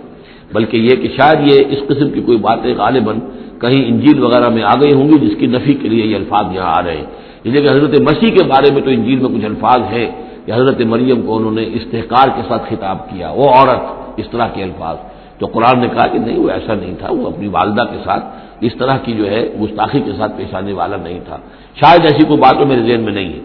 بلکہ 0.54 0.78
یہ 0.78 0.96
کہ 0.96 1.08
شاید 1.18 1.40
یہ 1.52 1.64
اس 1.70 1.80
قسم 1.88 2.10
کی 2.10 2.22
کوئی 2.22 2.38
باتیں 2.38 2.74
غالباً 2.78 3.20
کہیں 3.62 3.86
انجیل 3.86 4.24
وغیرہ 4.24 4.50
میں 4.50 4.64
آ 4.64 4.74
گئی 4.82 4.94
ہوں 4.94 5.08
گی 5.10 5.28
جس 5.28 5.36
کی 5.40 5.46
نفی 5.46 5.74
کے 5.74 5.88
لیے 5.90 6.06
یہ 6.06 6.16
الفاظ 6.16 6.56
یہاں 6.56 6.74
آ 6.78 6.82
رہے 6.86 6.98
ہیں۔ 6.98 7.06
اس 7.44 7.54
لیے 7.54 7.62
کہ 7.62 7.68
حضرت 7.68 8.00
مسیح 8.00 8.30
کے 8.36 8.44
بارے 8.44 8.74
میں 8.74 8.82
تو 8.82 8.90
انجیل 8.90 9.20
میں 9.20 9.30
کچھ 9.30 9.46
الفاظ 9.46 9.82
ہے 9.92 10.06
کہ 10.46 10.52
حضرت 10.52 10.82
مریم 10.82 11.22
کو 11.22 11.38
انہوں 11.38 11.52
نے 11.52 11.64
استحکار 11.74 12.28
کے 12.36 12.42
ساتھ 12.48 12.64
خطاب 12.70 12.98
کیا، 13.10 13.32
وہ 13.32 13.46
عورت، 13.50 13.82
اس 14.18 14.26
طرح 14.32 14.48
کے 14.48 14.64
الفاظ۔ 14.64 14.96
تو 15.42 15.48
قرآن 15.48 15.80
نے 15.80 15.88
کہا 15.88 16.08
کہ 16.08 16.20
نہیں، 16.20 16.40
وہ 16.40 16.50
ایسا 16.50 16.74
نہیں 16.74 16.96
تھا، 17.00 17.08
وہ 17.12 17.28
اپنی 17.28 17.48
والدہ 17.48 17.82
کے 17.82 17.98
ساتھ 18.04 18.26
اس 18.62 18.72
طرح 18.80 18.98
کی 18.98 19.14
جو 19.14 19.32
ہے، 19.32 19.50
گستاخی 19.62 20.00
کے 20.00 20.12
ساتھ 20.18 20.32
پیش 20.38 20.56
آنے 20.56 20.74
والا 20.74 20.98
نہیں 20.98 21.20
تھا۔ 21.26 21.38
شاید 21.76 22.02
ایسی 22.02 22.26
کوئی 22.28 22.40
بات 22.40 22.68
میرے 22.68 22.82
ذہن 22.82 23.02
میں 23.02 23.14
نہیں 23.14 23.34
ہے۔ 23.34 23.40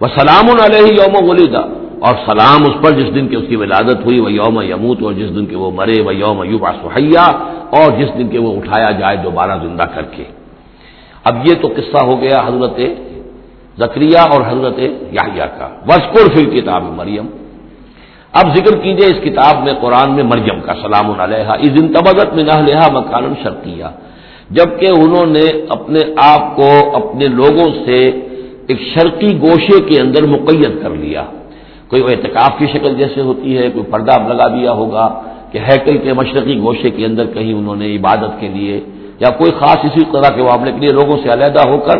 وہ 0.00 0.06
سلام 0.18 0.46
علیہ 0.62 0.86
یوم 0.86 1.30
ولیدہ 1.30 1.64
اور 2.00 2.14
سلام 2.26 2.58
اس 2.62 2.82
پر 2.82 2.90
جس 2.90 3.14
دن 3.14 3.28
کی 3.28 3.36
اس 3.36 3.44
کی 3.48 3.56
ولادت 3.56 4.06
ہوئی 4.06 4.20
وہ 4.20 4.32
یوم 4.32 4.60
یموت 4.60 5.02
اور 5.02 5.12
جس 5.12 5.34
دن 5.34 5.46
کے 5.46 5.56
وہ 5.56 5.70
مرے 5.70 6.02
وہ 6.02 6.14
یوم 6.14 6.44
یوبا 6.44 6.72
سہیا 6.72 7.26
اور 7.70 7.92
جس 7.98 8.18
دن 8.18 8.28
کے 8.28 8.38
وہ 8.38 8.56
اٹھایا 8.56 8.90
جائے، 8.90 9.16
دوبارہ 9.16 9.58
زندہ 9.62 9.82
کر 9.82 10.02
کے۔ 10.02 10.24
اب 11.24 11.46
یہ 11.46 11.54
تو 11.62 11.68
قصہ 11.68 12.04
ہو 12.04 12.20
گیا 12.20 12.42
حضرت 12.46 12.80
زکریہ 13.78 14.18
اور 14.18 14.40
حضرت 14.48 14.78
یاہیا 15.12 15.46
کا۔ 15.46 15.68
وسکر 15.88 16.34
فل 16.34 16.60
کتاب 16.60 16.82
مریم 16.82 17.26
اب 18.40 18.54
ذکر 18.56 18.76
کیجیے 18.82 19.06
اس 19.06 19.18
کتاب 19.24 19.64
میں 19.64 19.72
قرآن 19.80 20.14
میں 20.14 20.22
مریم 20.22 20.60
کا 20.60 20.74
سلام 20.82 21.20
علیہ 21.20 21.48
اس 21.58 21.70
دن 21.76 21.86
تبدت 21.92 22.34
میں 22.34 22.44
نہ 22.44 22.56
لہا 22.66 22.86
مکان 22.92 23.34
شرطیہ 23.42 23.90
جبکہ 24.50 24.88
انہوں 24.98 25.26
نے 25.26 25.46
اپنے 25.68 26.00
آپ 26.16 26.56
کو 26.56 26.68
اپنے 26.94 27.26
لوگوں 27.40 27.68
سے 27.84 27.98
ایک 28.68 28.80
شرقی 28.94 29.30
گوشے 29.40 29.78
کے 29.88 30.00
اندر 30.00 30.22
مقید 30.26 30.72
کر 30.82 30.90
لیا۔ 30.90 31.22
کوئی 31.90 32.02
اعتکاف 32.02 32.58
کی 32.58 32.66
شکل 32.72 32.94
جیسے 32.94 33.20
ہوتی 33.20 33.58
ہے، 33.58 33.70
کوئی 33.70 33.84
پردہ 33.90 34.14
لگا 34.28 34.46
دیا 34.48 34.72
ہوگا 34.72 35.06
کہ 35.52 35.58
ہیکل 35.58 35.96
کے 35.98 36.12
مشرقی 36.12 36.58
گوشے 36.60 36.90
کے 36.96 37.04
اندر 37.06 37.26
کہیں 37.34 37.52
انہوں 37.52 37.76
نے 37.76 37.86
عبادت 37.96 38.32
کے 38.40 38.48
لیے 38.48 38.80
یا 39.22 39.30
کوئی 39.38 39.50
خاص 39.60 39.80
اسی 39.84 40.04
طرح 40.12 40.28
کے 40.36 40.42
معاملے 40.42 40.72
کے 40.72 40.80
لیے 40.80 40.92
لوگوں 40.92 41.16
سے 41.22 41.28
علیحدہ 41.32 41.62
ہو 41.68 41.78
کر 41.86 41.98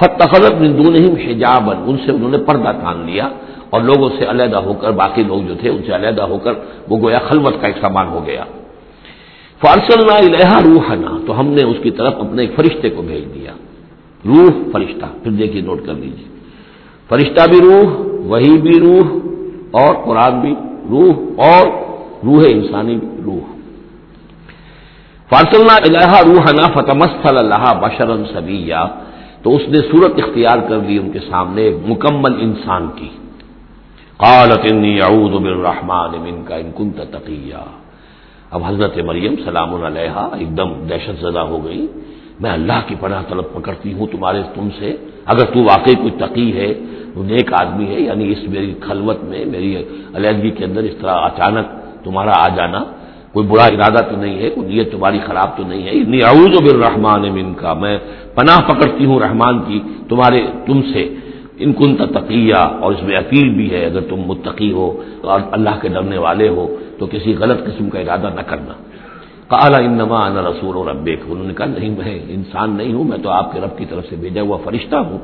فتخلت 0.00 0.54
مندون 0.60 0.94
ہی 0.94 1.08
حجابن 1.24 1.76
ان 1.86 1.96
سے 2.04 2.12
انہوں 2.12 2.30
نے 2.30 2.38
پردہ 2.38 2.72
تان 2.82 2.98
لیا۔ 3.06 3.28
اور 3.70 3.80
لوگوں 3.80 4.08
سے 4.18 4.24
علیحدہ 4.30 4.56
ہو 4.56 4.72
کر، 4.74 4.90
باقی 4.92 5.22
لوگ 5.22 5.40
جو 5.48 5.54
تھے 5.60 5.68
ان 5.70 5.82
سے 5.86 5.94
علیحدہ 5.94 6.22
ہو 6.22 6.38
کر، 6.38 6.52
وہ 6.88 6.96
گویا 7.02 7.18
خلوت 7.18 7.54
کا 7.60 7.66
ایک 7.66 7.78
سامان 7.80 8.08
ہو 8.08 8.26
گیا۔ 8.26 8.44
فارسل 9.62 10.00
الحا 10.10 10.58
روح 10.60 10.94
تو 11.26 11.40
ہم 11.40 11.46
نے 11.46 11.62
اس 11.64 11.76
کی 11.82 11.90
طرف 11.90 12.14
اپنے 12.18 12.42
ایک 12.42 12.52
فرشتے 12.56 12.90
کو 12.90 13.02
بھیج 13.02 13.24
دیا۔ 13.34 13.52
روح، 14.26 14.52
فرشتہ، 14.72 15.06
پھر 15.22 15.30
دیکھیے، 15.30 15.62
نوٹ 15.62 15.80
کر 15.86 15.94
لیجیے 15.94 16.28
فرشتہ 17.08 17.42
بھی 17.50 17.60
روح، 17.60 17.88
وہی 18.26 18.58
بھی 18.58 18.76
روح، 18.80 19.06
اور 19.70 19.94
قرآن 20.04 20.40
بھی 20.40 20.54
روح، 20.90 21.14
اور 21.48 21.64
روح 22.24 22.42
انسانی 22.48 22.96
بھی 22.96 23.08
روح۔ 23.24 23.46
فارسل 25.30 25.68
الحا 25.70 26.20
روحنا 26.22 26.66
فتمست 26.74 27.26
اللہ 27.32 27.64
بشرن 27.80 28.22
سبیہ 28.34 28.84
تو 29.42 29.56
اس 29.56 29.62
نے 29.68 29.78
صورت 29.90 30.12
اختیار 30.24 30.58
کر 30.68 30.78
لی 30.86 30.98
ان 30.98 31.10
کے 31.10 31.20
سامنے، 31.30 31.70
مکمل 31.86 32.34
انسان 32.40 32.88
کی۔ 32.96 33.08
قالت 34.24 34.64
انی 34.70 34.94
اعوذ 35.08 35.34
بالرحمن 35.44 36.12
منک 36.24 36.50
ان 36.52 36.68
كنت 36.78 36.98
تقیا 37.12 37.64
اب 38.54 38.60
حضرت 38.68 38.94
مریم 39.08 39.34
سلام 39.44 39.70
علیہ 39.88 40.16
ایک 40.38 40.50
دم 40.58 40.70
دہشت 40.90 41.16
زدہ 41.24 41.42
ہو 41.50 41.58
گئی۔ 41.64 41.86
میں 42.40 42.52
اللہ 42.58 42.78
کی 42.86 42.94
پناہ 43.00 43.22
طلب 43.28 43.46
پکڑتی 43.54 43.90
ہوں 43.96 44.06
تمہارے 44.12 44.42
تم 44.54 44.68
سے۔ 44.78 44.90
اگر 45.32 45.44
تو 45.52 45.58
واقعی 45.72 45.94
کوئی 46.02 46.12
تقی 46.22 46.48
ہے 46.58 46.70
وہ 47.14 47.22
نیک 47.30 47.48
آدمی 47.62 47.86
ہے 47.92 48.00
یعنی 48.08 48.24
اس 48.32 48.42
میری 48.52 48.72
خلوت 48.86 49.18
میں، 49.30 49.42
میری 49.54 49.70
علیحدگی 50.16 50.50
کے 50.56 50.64
اندر 50.68 50.82
اس 50.88 50.96
طرح 51.00 51.14
اچانک 51.30 51.66
تمہارا 52.04 52.34
آ 52.44 52.48
جانا، 52.56 52.80
کوئی 53.32 53.44
برا 53.50 53.66
ارادہ 53.74 54.00
تو 54.10 54.14
نہیں 54.22 54.36
ہے، 54.42 54.48
کوئی 54.54 54.64
نیت 54.70 54.86
تمہاری 54.92 55.18
خراب 55.26 55.48
تو 55.56 55.62
نہیں 55.70 55.82
ہے۔ 55.86 55.92
انی 56.00 56.18
اعوذ 56.30 56.54
بالرحمن 56.66 57.22
منک 57.36 57.62
میں 57.82 57.96
پناہ 58.36 58.58
پکڑتی 58.68 59.04
ہوں 59.08 59.18
رحمان 59.20 59.56
کی 59.66 59.78
تمہارے 60.08 60.40
تم 60.66 60.78
سے۔ 60.92 61.02
ان 61.60 61.72
کن 61.72 61.96
تقیہ 61.96 62.54
اور 62.54 62.92
اس 62.92 63.02
میں 63.02 63.16
اپیل 63.16 63.48
بھی 63.48 63.70
ہے، 63.70 63.84
اگر 63.84 64.00
تم 64.00 64.16
متقی 64.16 64.72
ہو، 64.72 65.02
اور 65.20 65.40
اللہ 65.50 65.70
کے 65.82 65.88
ڈرنے 65.88 66.18
والے 66.18 66.48
ہو، 66.48 66.76
تو 66.98 67.06
کسی 67.06 67.34
غلط 67.38 67.64
قسم 67.64 67.90
کا 67.90 67.98
ارادہ 67.98 68.30
نہ 68.34 68.40
کرنا۔ 68.40 68.72
کالا 69.48 69.78
انما 69.78 70.26
انا 70.26 70.40
رسول 70.42 70.76
اور 70.76 70.86
انہوں 70.86 71.46
نے 71.46 71.54
کہا، 71.54 71.66
نہیں، 71.66 71.90
میں 71.90 72.18
انسان 72.28 72.70
نہیں 72.70 72.92
ہوں، 72.92 73.04
میں 73.04 73.18
تو 73.18 73.30
آپ 73.30 73.52
کے 73.52 73.60
رب 73.60 73.78
کی 73.78 73.84
طرف 73.84 74.04
سے 74.10 74.16
بھیجا 74.16 74.42
ہوا 74.42 74.58
فرشتہ 74.64 74.96
ہوں۔ 74.96 75.18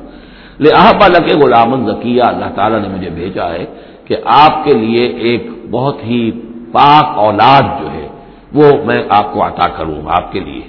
لے 0.59 0.69
آحبا 0.75 1.07
لگے 1.07 1.39
غلام 1.39 1.91
ذکیہ 1.91 2.23
اللہ 2.23 2.45
تعالیٰ 2.55 2.81
نے 2.81 2.87
مجھے 2.87 3.09
بھیجا 3.09 3.49
ہے 3.49 3.65
کہ 4.05 4.15
آپ 4.25 4.63
کے 4.63 4.73
لیے 4.73 5.07
ایک 5.07 5.49
بہت 5.71 5.97
ہی 6.03 6.31
پاک 6.71 7.17
اولاد 7.17 7.81
جو 7.81 7.91
ہے، 7.91 8.07
وہ 8.53 8.85
میں 8.85 9.03
آپ 9.09 9.33
کو 9.33 9.47
عطا 9.47 9.67
کروں 9.67 10.01
آپ 10.05 10.31
کے 10.31 10.39
لیے۔ 10.39 10.61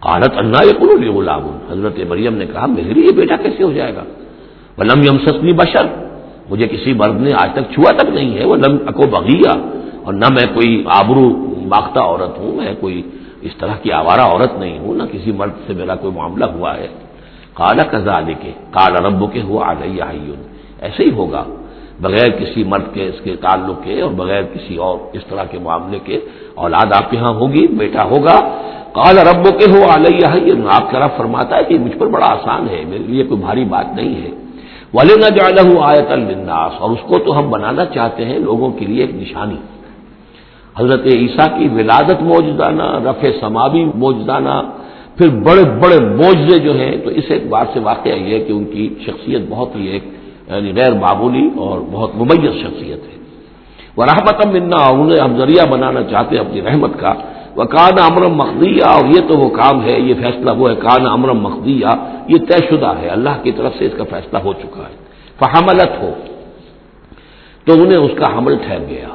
قالت 0.00 0.32
اللہ 0.36 0.64
یہ 0.64 1.10
غلام۔ 1.10 1.58
حضرت 1.70 2.00
مریم 2.08 2.34
نے 2.34 2.46
کہا، 2.46 2.66
میرے 2.66 2.94
لیے 2.94 3.12
بیٹا 3.12 3.36
کیسے 3.36 3.62
ہو 3.62 3.72
جائے 3.72 3.94
گا؟ 3.94 4.04
ولم 4.78 5.00
یم 5.02 5.18
سسنی 5.18 5.52
بشر۔ 5.52 5.86
مجھے 6.50 6.66
کسی 6.68 6.92
مرد 6.92 7.20
نے 7.20 7.30
آج 7.38 7.50
تک 7.52 7.72
چھوا 7.74 7.92
تک 7.92 8.08
نہیں 8.08 8.38
ہے، 8.38 8.44
وہ 8.44 8.56
لم 8.56 8.76
اکو 8.86 9.02
بغیا 9.06 9.52
اور 10.04 10.12
نہ 10.12 10.28
میں 10.30 10.54
کوئی 10.54 10.84
آبرو 10.86 11.28
باختہ 11.68 12.00
عورت 12.00 12.38
ہوں، 12.38 12.56
میں 12.56 12.74
کوئی 12.80 13.02
اس 13.42 13.56
طرح 13.56 13.74
کی 13.82 13.92
آوارہ 13.92 14.20
عورت 14.20 14.58
نہیں 14.58 14.78
ہوں، 14.78 14.94
نہ 14.94 15.02
کسی 15.12 15.32
مرد 15.32 15.50
سے 15.66 15.72
میرا 15.74 15.94
کوئی 15.94 16.14
معاملہ 16.14 16.44
ہوا 16.44 16.76
ہے۔ 16.76 16.88
کالا 17.54 17.82
کزا 17.82 18.20
کے 18.20 18.52
کالا 18.70 19.08
رب 19.08 19.32
کے 19.32 19.42
ہوا 19.42 19.70
آ 19.70 19.72
گئی 19.72 19.98
ایسے 20.80 21.04
ہی 21.04 21.10
ہوگا۔ 21.10 21.44
بغیر 22.00 22.30
کسی 22.30 22.64
مرد 22.64 22.94
کے 22.94 23.06
اس 23.06 23.20
کے 23.24 23.36
تعلق 23.36 23.84
کے 23.84 24.00
اور 24.00 24.10
بغیر 24.10 24.42
کسی 24.42 24.76
اور 24.76 24.98
اس 25.12 25.22
طرح 25.28 25.44
کے 25.44 25.58
معاملے 25.58 25.98
کے 26.04 26.20
اولاد 26.54 26.92
آپ 26.92 27.10
کے 27.10 27.16
ہاں 27.16 27.32
ہوگی، 27.32 27.66
بیٹا 27.66 28.04
ہوگا۔ 28.04 28.36
کال 28.92 29.18
رب 29.18 29.44
کے 29.44 29.66
ہو 29.70 29.80
علیہ 29.94 30.56
آپ 30.70 30.90
کا 30.90 30.98
رب 30.98 31.16
فرماتا 31.16 31.56
ہے 31.56 31.62
کہ 31.68 31.78
مجھ 31.78 31.96
پر 31.98 32.06
بڑا 32.06 32.26
آسان 32.26 32.68
ہے، 32.70 32.84
میرے 32.88 33.04
لیے 33.06 33.24
کوئی 33.24 33.40
بھاری 33.40 33.64
بات 33.64 33.86
نہیں 33.96 34.14
ہے۔ 34.22 34.41
ولی 34.94 35.14
نہ 35.16 35.80
آیت 35.80 36.10
الناس 36.10 36.72
اور 36.78 36.90
اس 36.90 37.02
کو 37.06 37.18
تو 37.18 37.38
ہم 37.38 37.50
بنانا 37.50 37.84
چاہتے 37.84 38.24
ہیں 38.24 38.38
لوگوں 38.38 38.70
کے 38.70 38.86
لیے 38.86 39.00
ایک 39.04 39.14
نشانی۔ 39.14 39.56
حضرت 40.78 41.06
عیسیٰ 41.06 41.58
کی 41.58 41.68
ولادت 41.68 42.22
موجودانہ 42.22 42.82
رف 42.82 43.24
سماوی 43.40 43.84
موجودانہ 43.94 44.62
پھر 45.16 45.28
بڑے 45.28 45.64
بڑے 45.64 45.98
موجے 46.04 46.58
جو 46.58 46.72
ہیں، 46.78 46.96
تو 47.04 47.10
اس 47.10 47.24
اعتبار 47.30 47.64
سے 47.72 47.80
واقعہ 47.80 48.12
یہ 48.12 48.34
ہے 48.34 48.40
کہ 48.40 48.52
ان 48.52 48.64
کی 48.64 48.94
شخصیت 49.06 49.42
بہت 49.48 49.68
ہی 49.76 49.86
ایک 49.86 50.04
یعنی 50.50 50.72
غیر 50.76 50.92
معمولی 50.92 51.48
اور 51.56 51.80
بہت 51.90 52.10
ممیز 52.14 52.54
شخصیت 52.62 53.02
ہے۔ 53.02 53.16
وہ 53.96 54.04
رحمت 54.04 54.46
منا 54.46 54.76
انہیں 54.76 55.20
ہم 55.20 55.36
ذریعہ 55.36 55.66
بنانا 55.66 56.02
چاہتے 56.02 56.36
ہیں 56.36 56.44
اپنی 56.44 56.62
رحمت 56.62 56.90
کا۔ 57.00 57.14
وہ 57.56 57.64
کان 57.64 57.96
امرم 58.10 58.34
مخدیہ 58.34 58.86
اور 58.88 59.04
یہ 59.06 59.20
تو 59.28 59.38
وہ 59.38 59.48
کام 59.48 59.82
ہے، 59.84 60.00
یہ 60.00 60.14
فیصلہ 60.14 60.50
وہ 60.56 60.70
ہے، 60.70 60.74
کان 60.74 61.06
امرم 61.06 61.38
مخدیہ 61.40 61.92
یہ 62.28 62.38
طے 62.48 62.58
شدہ 62.68 62.92
ہے، 63.00 63.08
اللہ 63.08 63.34
کی 63.42 63.52
طرف 63.52 63.72
سے 63.78 63.86
اس 63.86 63.94
کا 63.96 64.04
فیصلہ 64.10 64.38
ہو 64.38 64.52
چکا 64.52 64.84
ہے۔ 64.88 64.96
فحملت 65.40 65.92
ہو، 66.02 66.10
تو 67.64 67.72
انہیں 67.72 67.98
اس 67.98 68.14
کا 68.18 68.38
حمل 68.38 68.56
ٹھہر 68.56 68.82
گیا۔ 68.88 69.08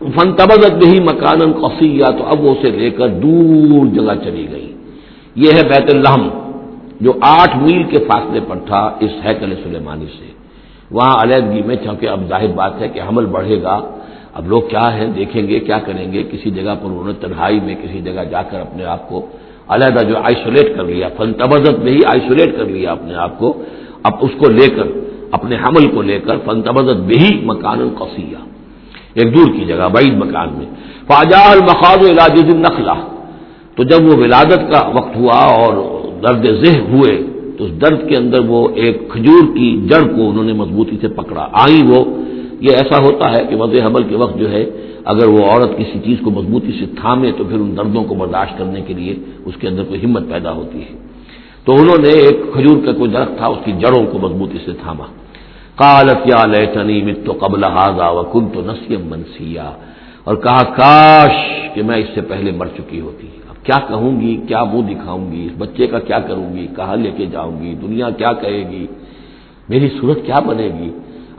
فن 0.00 0.32
تبدت 0.32 0.72
بھی 0.72 1.00
مکان 1.00 1.40
قصیہ 1.52 2.04
تو 2.18 2.22
اب 2.24 2.40
وہ 2.40 2.50
اسے 2.50 2.70
لے 2.70 2.90
کر 2.90 3.08
دور 3.08 3.86
جگہ 3.86 4.14
چلی 4.24 4.46
گئی۔ 4.50 4.68
یہ 5.34 5.50
ہے 5.56 5.62
بیت 5.68 5.88
الحم 5.94 6.28
جو 7.00 7.12
آٹھ 7.20 7.56
میل 7.56 7.82
کے 7.82 7.98
فاصلے 7.98 8.40
پر 8.48 8.58
تھا 8.66 8.82
اس 9.00 9.12
ہیکل 9.24 9.54
سلیمانی 9.62 10.06
سے۔ 10.06 10.28
وہاں 10.90 11.14
علیحدگی 11.22 11.62
میں، 11.62 11.76
چونکہ 11.76 12.08
اب 12.08 12.20
ظاہر 12.28 12.52
بات 12.54 12.80
ہے 12.80 12.88
کہ 12.88 13.00
حمل 13.08 13.26
بڑھے 13.26 13.62
گا 13.62 13.76
اب 14.38 14.48
لوگ 14.48 14.62
کیا 14.70 14.86
ہے 14.96 15.06
دیکھیں 15.16 15.42
گے، 15.48 15.58
کیا 15.68 15.78
کریں 15.86 16.06
گے؟ 16.12 16.22
کسی 16.30 16.50
جگہ 16.50 16.74
پر 16.80 16.88
انہوں 16.90 17.06
نے 17.06 17.12
تنہائی 17.20 17.58
میں 17.66 17.74
کسی 17.82 18.00
جگہ 18.06 18.24
جا 18.30 18.42
کر 18.50 18.58
اپنے 18.60 18.84
آپ 18.94 19.02
کو 19.08 19.16
علیحدہ 19.68 20.02
جو 20.08 20.16
آئسولیٹ 20.30 20.66
کر 20.76 20.84
لیا 20.84 21.08
فن 21.16 21.32
تبزت 21.32 21.76
میں 21.84 21.92
ہی 21.92 22.00
آئسولیٹ 22.14 22.50
کر 22.56 22.66
لیا 22.74 22.88
اپنے 22.92 23.14
آپ 23.24 23.38
کو، 23.38 23.48
اب 24.06 24.12
اس 24.20 24.32
کو 24.38 24.46
لے 24.50 24.68
کر، 24.76 24.86
اپنے 25.36 25.56
حمل 25.56 25.84
کو 25.94 26.02
لے 26.02 26.18
کر 26.26 26.36
فن 26.44 26.62
تبزت 26.62 26.98
میں 27.08 27.18
ہی 27.22 27.30
مکان 27.46 27.78
القسیہ 27.80 28.40
ایک 29.18 29.28
دور 29.36 29.48
کی 29.54 29.64
جگہ، 29.64 29.86
بعید 29.94 30.14
مکان 30.24 30.48
میں۔ 30.58 30.68
فاجا 31.08 31.42
المخاض 31.50 32.00
علاج 32.10 32.36
نخلا 32.56 32.96
تو 33.74 33.82
جب 33.82 34.00
وہ 34.06 34.14
ولادت 34.22 34.62
کا 34.72 34.80
وقت 34.94 35.16
ہوا 35.16 35.40
اور 35.58 35.72
درد 36.22 36.44
ذہ 36.62 36.76
ہوئے، 36.90 37.12
تو 37.56 37.64
اس 37.64 37.72
درد 37.82 38.00
کے 38.08 38.16
اندر 38.16 38.40
وہ 38.52 38.60
ایک 38.74 38.96
کھجور 39.10 39.44
کی 39.56 39.68
جڑ 39.90 40.02
کو 40.14 40.20
انہوں 40.28 40.44
نے 40.44 40.52
مضبوطی 40.52 40.96
سے 41.00 41.08
پکڑا۔ 41.08 41.44
آئی 41.64 41.80
وہ 41.90 42.00
یہ 42.60 42.70
ایسا 42.70 43.02
ہوتا 43.02 43.30
ہے 43.30 43.44
کہ 43.48 43.56
وضع 43.56 43.86
حمل 43.86 44.02
کے 44.02 44.16
وقت 44.16 44.38
جو 44.38 44.50
ہے، 44.50 44.64
اگر 45.04 45.28
وہ 45.28 45.38
عورت 45.38 45.78
کسی 45.78 45.98
چیز 46.04 46.18
کو 46.24 46.30
مضبوطی 46.30 46.72
سے 46.72 46.86
تھامے 46.86 47.32
تو 47.32 47.44
پھر 47.44 47.56
ان 47.56 47.76
دردوں 47.76 48.04
کو 48.04 48.14
برداشت 48.14 48.58
کرنے 48.58 48.80
کے 48.80 48.94
لیے 48.94 49.14
اس 49.44 49.54
کے 49.60 49.68
اندر 49.68 49.84
کوئی 49.84 50.04
ہمت 50.04 50.28
پیدا 50.28 50.52
ہوتی 50.52 50.78
ہے۔ 50.78 50.96
تو 51.64 51.72
انہوں 51.72 51.98
نے 52.02 52.08
ایک 52.08 52.52
کھجور 52.52 52.86
کا 52.86 52.92
کوئی 52.92 53.10
درخت 53.10 53.36
تھا، 53.36 53.46
اس 53.46 53.58
کی 53.64 53.72
جڑوں 53.72 54.06
کو 54.06 54.18
مضبوطی 54.18 54.58
سے 54.64 54.72
تھاما۔ 54.72 55.04
کالت 55.76 56.26
یا 56.26 56.46
لنی 56.46 57.02
مت 57.02 57.26
تو 57.26 57.46
قبل 57.46 57.64
ہاضا 57.64 58.08
و 58.08 58.22
کن 58.22 58.48
تو 58.48 58.60
نسیم 58.60 59.00
منسیا 59.06 59.70
اور 60.24 60.36
کہا، 60.36 60.62
کاش 60.62 61.36
کہ 61.74 61.82
میں 61.82 61.96
اس 61.96 62.06
سے 62.14 62.20
پہلے 62.20 62.50
مر 62.52 62.66
چکی 62.66 63.00
ہوتی۔ 63.00 63.26
اب 63.48 63.64
کیا 63.64 63.78
کہوں 63.88 64.20
گی؟ 64.20 64.40
کیا 64.48 64.64
منہ 64.64 64.82
دکھاؤں 64.82 65.32
گی؟ 65.32 65.46
اس 65.46 65.52
بچے 65.58 65.86
کا 65.86 65.98
کیا 65.98 66.18
کروں 66.18 66.56
گی؟ 66.56 66.66
کہاں 66.76 66.96
لے 66.96 67.10
کے 67.16 67.26
جاؤں 67.26 67.62
گی؟ 67.62 67.74
دنیا 67.82 68.10
کیا 68.10 68.32
کہے 68.32 68.70
گی؟ 68.70 68.86
میری 69.68 69.88
صورت 70.00 70.18
کیا 70.26 70.40
بنے 70.46 70.68
گی؟ 70.78 70.90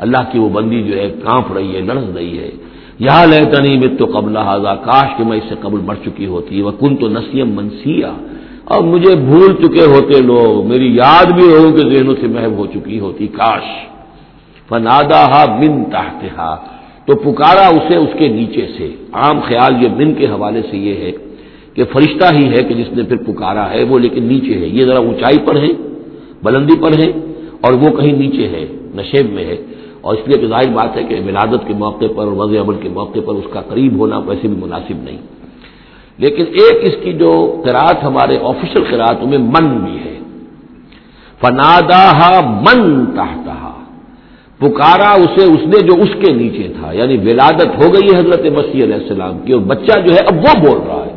اللہ 0.02 0.22
کی 0.32 0.40
وہ 0.40 0.50
بندی 0.50 0.84
جو 0.84 0.98
ہے 0.98 1.08
کانپ 1.24 1.58
رہی 1.58 1.76
ہے 1.76 1.82
لڑ 1.82 1.98
رہی 2.16 2.38
ہے۔ 2.40 2.52
یہاں 3.00 3.26
لہ 3.26 3.44
تنی 3.54 3.96
تو 3.98 4.06
قبل 4.06 4.38
حاضہ 4.38 4.74
کاش 4.86 5.18
کہ 5.18 5.24
میں 5.24 5.38
اس 5.38 5.44
سے 5.50 5.56
قبل 5.60 5.80
مر 5.80 5.96
چکی 6.06 6.26
ہوتی 6.26 6.62
وہ 6.62 6.72
کن 6.72 6.96
تو 6.96 7.08
نسیم 7.08 7.50
منسیا۔ 7.56 8.12
اور 8.64 8.82
مجھے 8.82 9.16
بھول 9.16 9.56
چکے 9.56 9.86
ہوتے 9.86 10.22
لوگ، 10.22 10.68
میری 10.68 10.96
یاد 10.96 11.32
بھی 11.32 11.48
ہو 11.54 11.72
کہ 11.72 11.96
ذہنوں 11.96 12.16
سے 12.22 12.28
محب 12.28 12.58
ہو 12.58 12.66
چکی 12.66 13.00
ہوتی، 13.00 13.28
کاش۔ 13.28 13.66
فنادا 14.70 15.46
من 15.60 15.84
تحتہا۔ 15.84 16.56
تو 17.06 17.16
پکارا 17.16 17.68
اسے 17.68 17.98
اس 17.98 18.10
کے 18.20 18.28
نیچے 18.28 18.68
سے۔ 18.78 18.96
عام 19.14 19.40
خیال 19.40 19.84
یہ 19.84 19.90
من 19.98 20.14
کے 20.14 20.26
حوالے 20.26 20.62
سے 20.72 20.78
یہ 20.78 20.96
ہے 20.96 21.12
کہ 21.74 21.84
فرشتہ 21.94 22.36
ہی 22.36 22.50
ہے 22.50 22.64
کہ 22.64 22.74
جس 22.74 22.98
نے 22.98 23.04
پھر 23.04 23.18
پکارا 23.18 23.72
ہے، 23.72 23.84
وہ 23.84 24.00
لیکن 24.00 24.24
نیچے 24.24 24.54
ہے۔ 24.54 24.68
یہ 24.68 24.82
ذرا 24.82 25.00
اونچائی 25.00 25.38
پر 25.46 25.56
ہے، 25.56 25.72
بلندی 26.44 26.76
پر 26.82 27.00
ہے، 27.00 27.12
اور 27.62 27.74
وہ 27.74 27.90
کہیں 27.98 28.14
نیچے 28.14 28.48
ہے، 28.48 28.66
نشیب 28.96 29.34
میں 29.34 29.46
ہے۔ 29.46 29.56
اور 30.02 30.14
اس 30.14 30.28
لیے 30.28 30.38
کہ 30.38 30.48
ظاہر 30.48 30.70
بات 30.74 30.98
ہے 30.98 31.04
کہ 31.04 31.16
ولادت 31.26 31.68
کے 31.68 31.74
موقع 31.74 32.06
پر 32.16 32.24
اور 32.24 32.32
وضع 32.32 32.62
عمل 32.62 32.76
کے 32.76 32.90
موقع 32.90 33.20
پر 33.26 33.34
اس 33.34 33.46
کا 33.54 33.62
قریب 33.62 34.00
ہونا 34.00 34.18
ویسے 34.18 34.48
بھی 34.48 34.58
مناسب 34.58 35.04
نہیں۔ 35.04 35.18
لیکن 36.18 36.44
ایک 36.48 36.78
اس 36.82 37.04
کی 37.04 37.14
جو 37.14 37.62
قرآت 37.66 38.04
ہمارے 38.04 38.38
آفیشل 38.44 38.84
قرآتوں 38.84 39.28
میں 39.28 39.38
من 39.38 39.78
بھی 39.78 40.00
ہے۔ 40.00 40.18
فنادا 41.42 42.40
من 42.40 43.06
تحتا 43.06 43.72
پکارا 44.60 45.12
اسے، 45.12 45.44
اس 45.44 45.68
نے 45.68 45.88
جو 45.88 45.94
اس 46.04 46.26
کے 46.26 46.34
نیچے 46.34 46.68
تھا۔ 46.80 46.92
یعنی 46.92 47.18
ولادت 47.18 47.68
ہو 47.68 47.94
گئی 47.94 48.16
حضرت 48.16 48.40
مسیح 48.40 48.84
علیہ 48.84 48.96
السلام 48.96 49.40
کی 49.40 49.54
اور 49.54 49.62
بچہ 49.62 50.00
جو 50.00 50.14
ہے 50.14 50.20
اب 50.26 50.36
وہ 50.36 50.70
بول 50.70 50.80
رہا 50.88 51.06
ہے۔ 51.06 51.11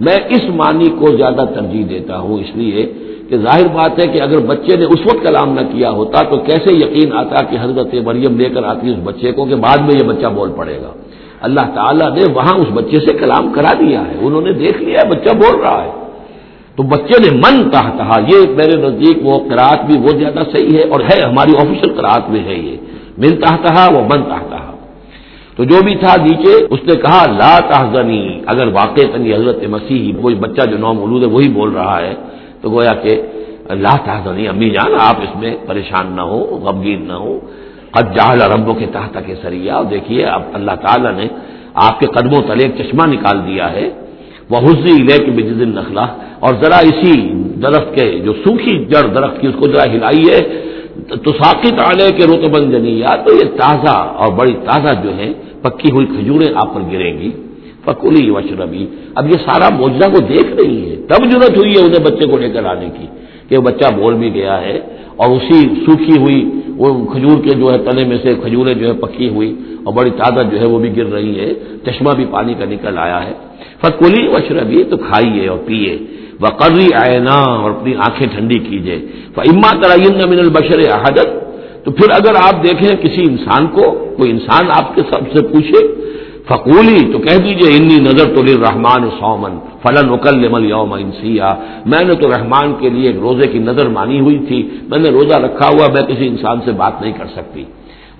میں 0.00 0.18
اس 0.28 0.44
معنی 0.54 0.88
کو 0.90 1.16
زیادہ 1.16 1.44
ترجیح 1.54 1.84
دیتا 1.90 2.18
ہوں، 2.18 2.38
اس 2.40 2.56
لیے 2.56 2.92
کہ 3.28 3.36
ظاہر 3.36 3.66
بات 3.68 3.98
ہے 4.00 4.06
کہ 4.06 4.22
اگر 4.22 4.38
بچے 4.46 4.76
نے 4.76 4.84
اس 4.84 5.00
وقت 5.00 5.26
کلام 5.26 5.52
نہ 5.52 5.60
کیا 5.60 5.90
ہوتا 5.90 6.22
تو 6.30 6.36
کیسے 6.36 6.74
یقین 6.74 7.12
آتا 7.12 7.44
کہ 7.44 7.56
حضرت 7.60 7.94
مریم 7.94 8.38
لے 8.38 8.48
کر 8.48 8.62
آتی 8.62 8.90
اس 8.90 8.96
بچے 9.04 9.32
کو 9.32 9.44
کہ 9.44 9.54
بعد 9.54 9.78
میں 9.78 9.94
یہ 10.00 10.08
بچہ 10.08 10.26
بول 10.26 10.50
پڑے 10.56 10.78
گا؟ 10.82 10.92
اللہ 11.40 11.60
تعالیٰ 11.74 12.10
نے 12.10 12.32
وہاں 12.34 12.54
اس 12.54 12.66
بچے 12.74 12.96
سے 12.96 13.12
کلام 13.18 13.52
کرا 13.52 13.72
دیا 13.72 14.00
ہے، 14.00 14.14
انہوں 14.20 14.40
نے 14.40 14.52
دیکھ 14.52 14.82
لیا 14.82 15.00
ہے 15.00 15.08
بچہ 15.08 15.36
بول 15.36 15.60
رہا 15.60 15.84
ہے۔ 15.84 15.90
تو 16.76 16.82
بچے 16.82 17.18
نے 17.24 17.36
من 17.36 17.70
کہا 17.70 17.90
کہا، 17.96 18.20
یہ 18.20 18.38
میرے 18.56 18.76
نزدیک 18.80 19.18
وہ 19.22 19.38
قرآت 19.38 19.84
بھی 19.84 20.00
وہ 20.00 20.18
زیادہ 20.18 20.42
صحیح 20.56 20.78
ہے 20.78 20.88
اور 20.88 21.00
ہے، 21.00 21.20
ہماری 21.22 21.52
آفیشل 21.56 21.94
قرآت 21.94 22.30
میں 22.30 22.44
ہے 22.44 22.54
یہ۔ 22.54 22.76
من 23.18 23.36
کہا 23.36 23.88
وہ 23.94 24.00
من 24.00 24.22
کہا۔ 24.24 24.69
تو 25.56 25.64
جو 25.64 25.78
بھی 25.84 25.94
تھا 25.94 26.12
نیچے، 26.22 26.52
اس 26.72 26.80
نے 26.88 26.94
کہا، 26.94 27.20
لا 27.40 27.54
تحزنی۔ 27.70 28.24
اگر 28.52 28.66
واقع 28.72 29.04
تنی 29.12 29.30
حضرت 29.34 29.60
مسیح 29.68 30.02
وہی 30.22 30.34
بچہ 30.34 30.62
جو 30.70 30.76
نو 30.78 30.92
مولود 30.92 31.22
ہے، 31.22 31.28
وہی 31.28 31.48
بول 31.48 31.70
رہا 31.70 31.98
ہے، 32.00 32.14
تو 32.60 32.66
گویا 32.70 32.94
کہ 33.02 33.12
لا 33.84 33.94
تحزنی۔ 34.04 34.44
امی 34.48 34.70
جان، 34.70 34.92
آپ 35.08 35.16
اس 35.24 35.32
میں 35.40 35.52
پریشان 35.66 36.06
نہ 36.16 36.24
ہو 36.30 36.38
غمگین 36.64 37.00
نہ 37.10 37.16
ہو 37.22 37.32
قد 37.94 38.06
جہل 38.16 38.40
ربوں 38.52 38.74
کے 38.74 38.86
تحت 38.92 39.14
کے 39.26 39.34
سریا 39.42 39.82
دیکھیے، 39.90 40.22
اب 40.36 40.42
اللہ 40.58 40.74
تعالیٰ 40.84 41.12
نے 41.20 41.26
آپ 41.86 41.94
کے 42.00 42.06
قدموں 42.06 42.40
تلے 42.48 42.62
ایک 42.64 42.74
چشمہ 42.78 43.04
نکال 43.14 43.38
دیا 43.46 43.66
ہے۔ 43.72 43.86
وہ 44.50 44.58
حسری 44.66 44.96
لے 45.08 45.16
کے 45.24 45.30
بجز 45.30 45.60
نخلا 45.78 46.06
اور 46.44 46.52
ذرا 46.62 46.78
اسی 46.90 47.14
درخت 47.64 47.90
کے، 47.96 48.06
جو 48.24 48.32
سوکھی 48.44 48.74
جڑ 48.90 49.04
درخت 49.16 49.40
کی، 49.40 49.46
اس 49.46 49.56
کو 49.58 49.66
ذرا 49.72 49.86
ہلائیے 49.92 50.36
تو 51.24 51.32
ساقت 51.32 51.80
آنے 51.80 52.08
کے 52.16 52.26
رتبن 52.26 52.72
یعنی 52.72 52.90
جنیا 52.90 53.14
تو 53.24 53.34
یہ 53.34 53.48
تازہ 53.56 53.96
اور 54.20 54.32
بڑی 54.32 54.52
تازہ 54.52 54.92
جو 55.02 55.16
ہے 55.16 55.32
پکی 55.62 55.90
ہوئی 55.90 56.06
کھجوریں 56.06 56.52
آپ 56.54 56.74
پر 56.74 56.80
گریں 56.92 57.18
گی۔ 57.18 57.30
پکولی 57.84 58.30
وشربی 58.30 58.86
اب 59.14 59.26
یہ 59.26 59.38
سارا 59.46 59.68
موجودہ 59.76 60.08
کو 60.10 60.20
دیکھ 60.20 60.50
رہی 60.56 60.90
ہے 60.90 60.96
تب 60.96 61.20
ضرورت 61.30 61.58
ہوئی 61.58 61.72
ہے 61.72 61.84
انہیں 61.84 62.04
بچے 62.04 62.26
کو 62.26 62.38
لے 62.38 62.48
کر 62.48 62.64
آنے 62.64 62.88
کی 62.98 63.06
کہ 63.48 63.56
وہ 63.56 63.62
بچہ 63.62 63.94
بول 63.94 64.14
بھی 64.14 64.34
گیا 64.34 64.60
ہے 64.60 64.78
اور 65.16 65.28
اسی 65.30 65.60
سوکھی 65.86 66.16
ہوئی 66.20 66.40
وہ 66.76 66.88
کھجور 67.12 67.42
کے 67.42 67.58
جو 67.58 67.72
ہے 67.72 67.78
تنے 67.78 68.04
میں 68.04 68.18
سے 68.22 68.34
کھجوریں 68.34 68.74
جو 68.74 68.86
ہے 68.88 68.92
پکی 68.92 69.28
ہوئی۔ 69.28 69.54
اور 69.84 69.94
بڑی 69.94 70.10
تازہ 70.10 70.42
جو 70.50 70.60
ہے 70.60 70.66
وہ 70.66 70.78
بھی 70.78 70.96
گر 70.96 71.06
رہی 71.12 71.40
ہے۔ 71.40 71.50
چشمہ 71.84 72.12
بھی 72.16 72.24
پانی 72.30 72.54
کا 72.54 72.64
نکل 72.64 72.98
آیا 72.98 73.20
ہے۔ 73.26 73.32
فکولی 73.82 74.28
وشربی 74.28 74.82
تو 74.84 74.96
کھائیے 74.96 75.48
اور 75.48 75.58
پیے 75.66 75.98
وقری 76.40 76.88
آئے 76.94 77.18
نا 77.18 77.38
اور 77.52 77.70
اپنی 77.70 77.94
آنکھیں 77.94 78.28
ٹھنڈی 78.36 78.58
کیجیے 78.58 78.98
اما 79.36 79.70
ترائن 79.82 80.18
من 80.30 80.38
البشر 80.38 80.80
حاجت 81.02 81.28
تو 81.84 81.90
پھر 81.90 82.10
اگر 82.10 82.34
آپ 82.42 82.64
دیکھیں 82.64 83.02
کسی 83.02 83.22
انسان 83.22 83.66
کو، 83.66 83.82
کوئی 84.16 84.30
انسان 84.30 84.64
آپ 84.74 84.94
کے 84.94 85.02
سب 85.10 85.22
سے 85.32 85.42
پوچھے، 85.46 85.80
فقولی، 86.48 87.12
تو 87.12 87.18
کہہ 87.18 87.38
دیجیے 87.38 87.76
انی 87.76 87.96
نظر 88.00 88.34
تو 88.34 88.42
رحمان 88.44 89.08
سومن 89.20 89.58
فلن 89.82 90.12
اکل 90.12 90.48
مل 90.48 90.64
یوم 90.64 90.92
انسیا 90.92 91.54
میں 91.86 92.04
نے 92.04 92.14
تو 92.14 92.28
رحمان 92.30 92.74
کے 92.80 92.88
لیے 92.90 93.06
ایک 93.06 93.16
روزے 93.16 93.48
کی 93.48 93.58
نظر 93.58 93.88
مانی 93.88 94.20
ہوئی 94.20 94.38
تھی۔ 94.38 94.68
میں 94.88 94.98
نے 94.98 95.08
روزہ 95.10 95.36
رکھا 95.36 95.68
ہوا، 95.68 95.86
میں 95.92 96.02
کسی 96.02 96.26
انسان 96.26 96.58
سے 96.64 96.72
بات 96.72 97.02
نہیں 97.02 97.12
کر 97.12 97.26
سکتی۔ 97.36 97.64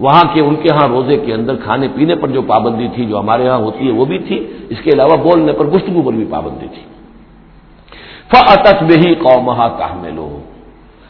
وہاں 0.00 0.34
کے 0.34 0.40
ان 0.40 0.54
کے 0.54 0.68
ہاں 0.72 0.88
روزے 0.88 1.16
کے 1.16 1.34
اندر 1.34 1.56
کھانے 1.56 1.88
پینے 1.94 2.14
پر 2.16 2.28
جو 2.28 2.42
پابندی 2.42 2.88
تھی، 2.94 3.04
جو 3.04 3.20
ہمارے 3.20 3.48
ہاں 3.48 3.58
ہوتی 3.58 3.86
ہے، 3.86 3.92
وہ 3.92 4.04
بھی 4.04 4.18
تھی۔ 4.18 4.46
اس 4.68 4.78
کے 4.84 4.90
علاوہ 4.94 5.16
بولنے 5.16 5.52
پر، 5.52 5.64
گفتگو 5.64 6.02
پر 6.02 6.12
بھی 6.12 6.24
پابندی 6.30 6.66
تھی۔ 6.66 6.82
فعت 8.32 8.82
بہی 8.82 9.14
قومہ 9.14 9.68
تحملو 9.78 10.38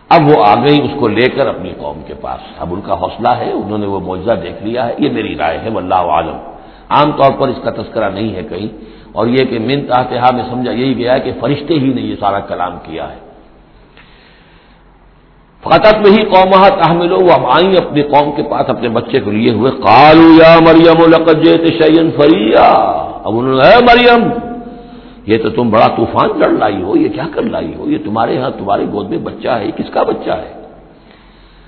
اب 0.08 0.20
وہ 0.30 0.44
آ 0.44 0.54
گئی 0.54 0.80
اس 0.80 0.90
کو 0.98 1.08
لے 1.08 1.28
کر 1.36 1.46
اپنی 1.46 1.72
قوم 1.78 2.00
کے 2.06 2.14
پاس۔ 2.14 2.40
اب 2.58 2.74
ان 2.74 2.80
کا 2.80 2.94
حوصلہ 2.94 3.28
ہے، 3.28 3.52
انہوں 3.52 3.78
نے 3.78 3.86
وہ 3.86 4.00
معاوضہ 4.00 4.32
دیکھ 4.32 4.64
لیا 4.64 4.88
ہے۔ 4.88 4.94
یہ 4.98 5.10
میری 5.12 5.36
رائے 5.36 5.58
ہے، 5.58 5.70
واللہ 5.70 5.94
عالم 5.94 6.36
عام 6.88 7.12
طور 7.12 7.32
پر 7.38 7.48
اس 7.48 7.56
کا 7.62 7.70
تذکرہ 7.70 8.10
نہیں 8.10 8.34
ہے 8.34 8.42
کہیں۔ 8.42 8.68
اور 9.12 9.26
یہ 9.26 9.44
کہ 9.44 9.58
من 9.58 9.80
تحتہا 9.80 10.30
میں 10.36 10.44
سمجھا 10.50 10.72
یہی 10.72 10.96
گیا 10.96 11.14
ہے 11.14 11.20
کہ 11.20 11.32
فرشتے 11.40 11.74
ہی 11.74 11.92
نے 11.94 12.00
یہ 12.00 12.14
سارا 12.20 12.40
کلام 12.40 12.78
کیا 12.82 13.12
ہے۔ 13.12 13.29
فتح 15.62 15.98
میں 16.02 16.10
ہی 16.10 16.22
قوم 16.24 16.52
تحملو، 16.82 17.16
وہ 17.24 17.32
اب 17.32 17.44
آئیں 17.46 17.76
اپنی 17.76 18.02
قوم 18.02 18.30
کے 18.36 18.42
پاس 18.42 18.68
اپنے 18.68 18.88
بچے 18.88 19.20
کو 19.20 19.30
لیے 19.30 19.50
ہوئے۔ 19.50 19.70
کالو 19.70 20.28
یا 20.40 20.52
مریم 20.60 21.00
شعین 21.78 22.10
فریا 22.10 22.68
اب 23.24 23.32
انہوں 23.38 23.54
نے 23.54 23.68
اے 23.68 23.78
مریم، 23.84 24.22
یہ 25.26 25.38
تو 25.42 25.50
تم 25.50 25.70
بڑا 25.70 25.86
طوفان 25.96 26.28
لڑ 26.38 26.48
لائی 26.52 26.82
ہو، 26.82 26.96
یہ 26.96 27.08
کیا 27.08 27.26
کر 27.34 27.42
لائی 27.42 27.72
ہو؟ 27.78 27.90
یہ 27.90 27.98
تمہارے 28.04 28.38
ہاں 28.38 28.50
تمہاری 28.50 28.86
گود 28.92 29.10
میں 29.10 29.18
بچہ 29.18 29.48
ہے، 29.48 29.66
یہ 29.66 29.72
کس 29.76 29.90
کا 29.92 30.02
بچہ 30.02 30.34
ہے؟ 30.42 30.50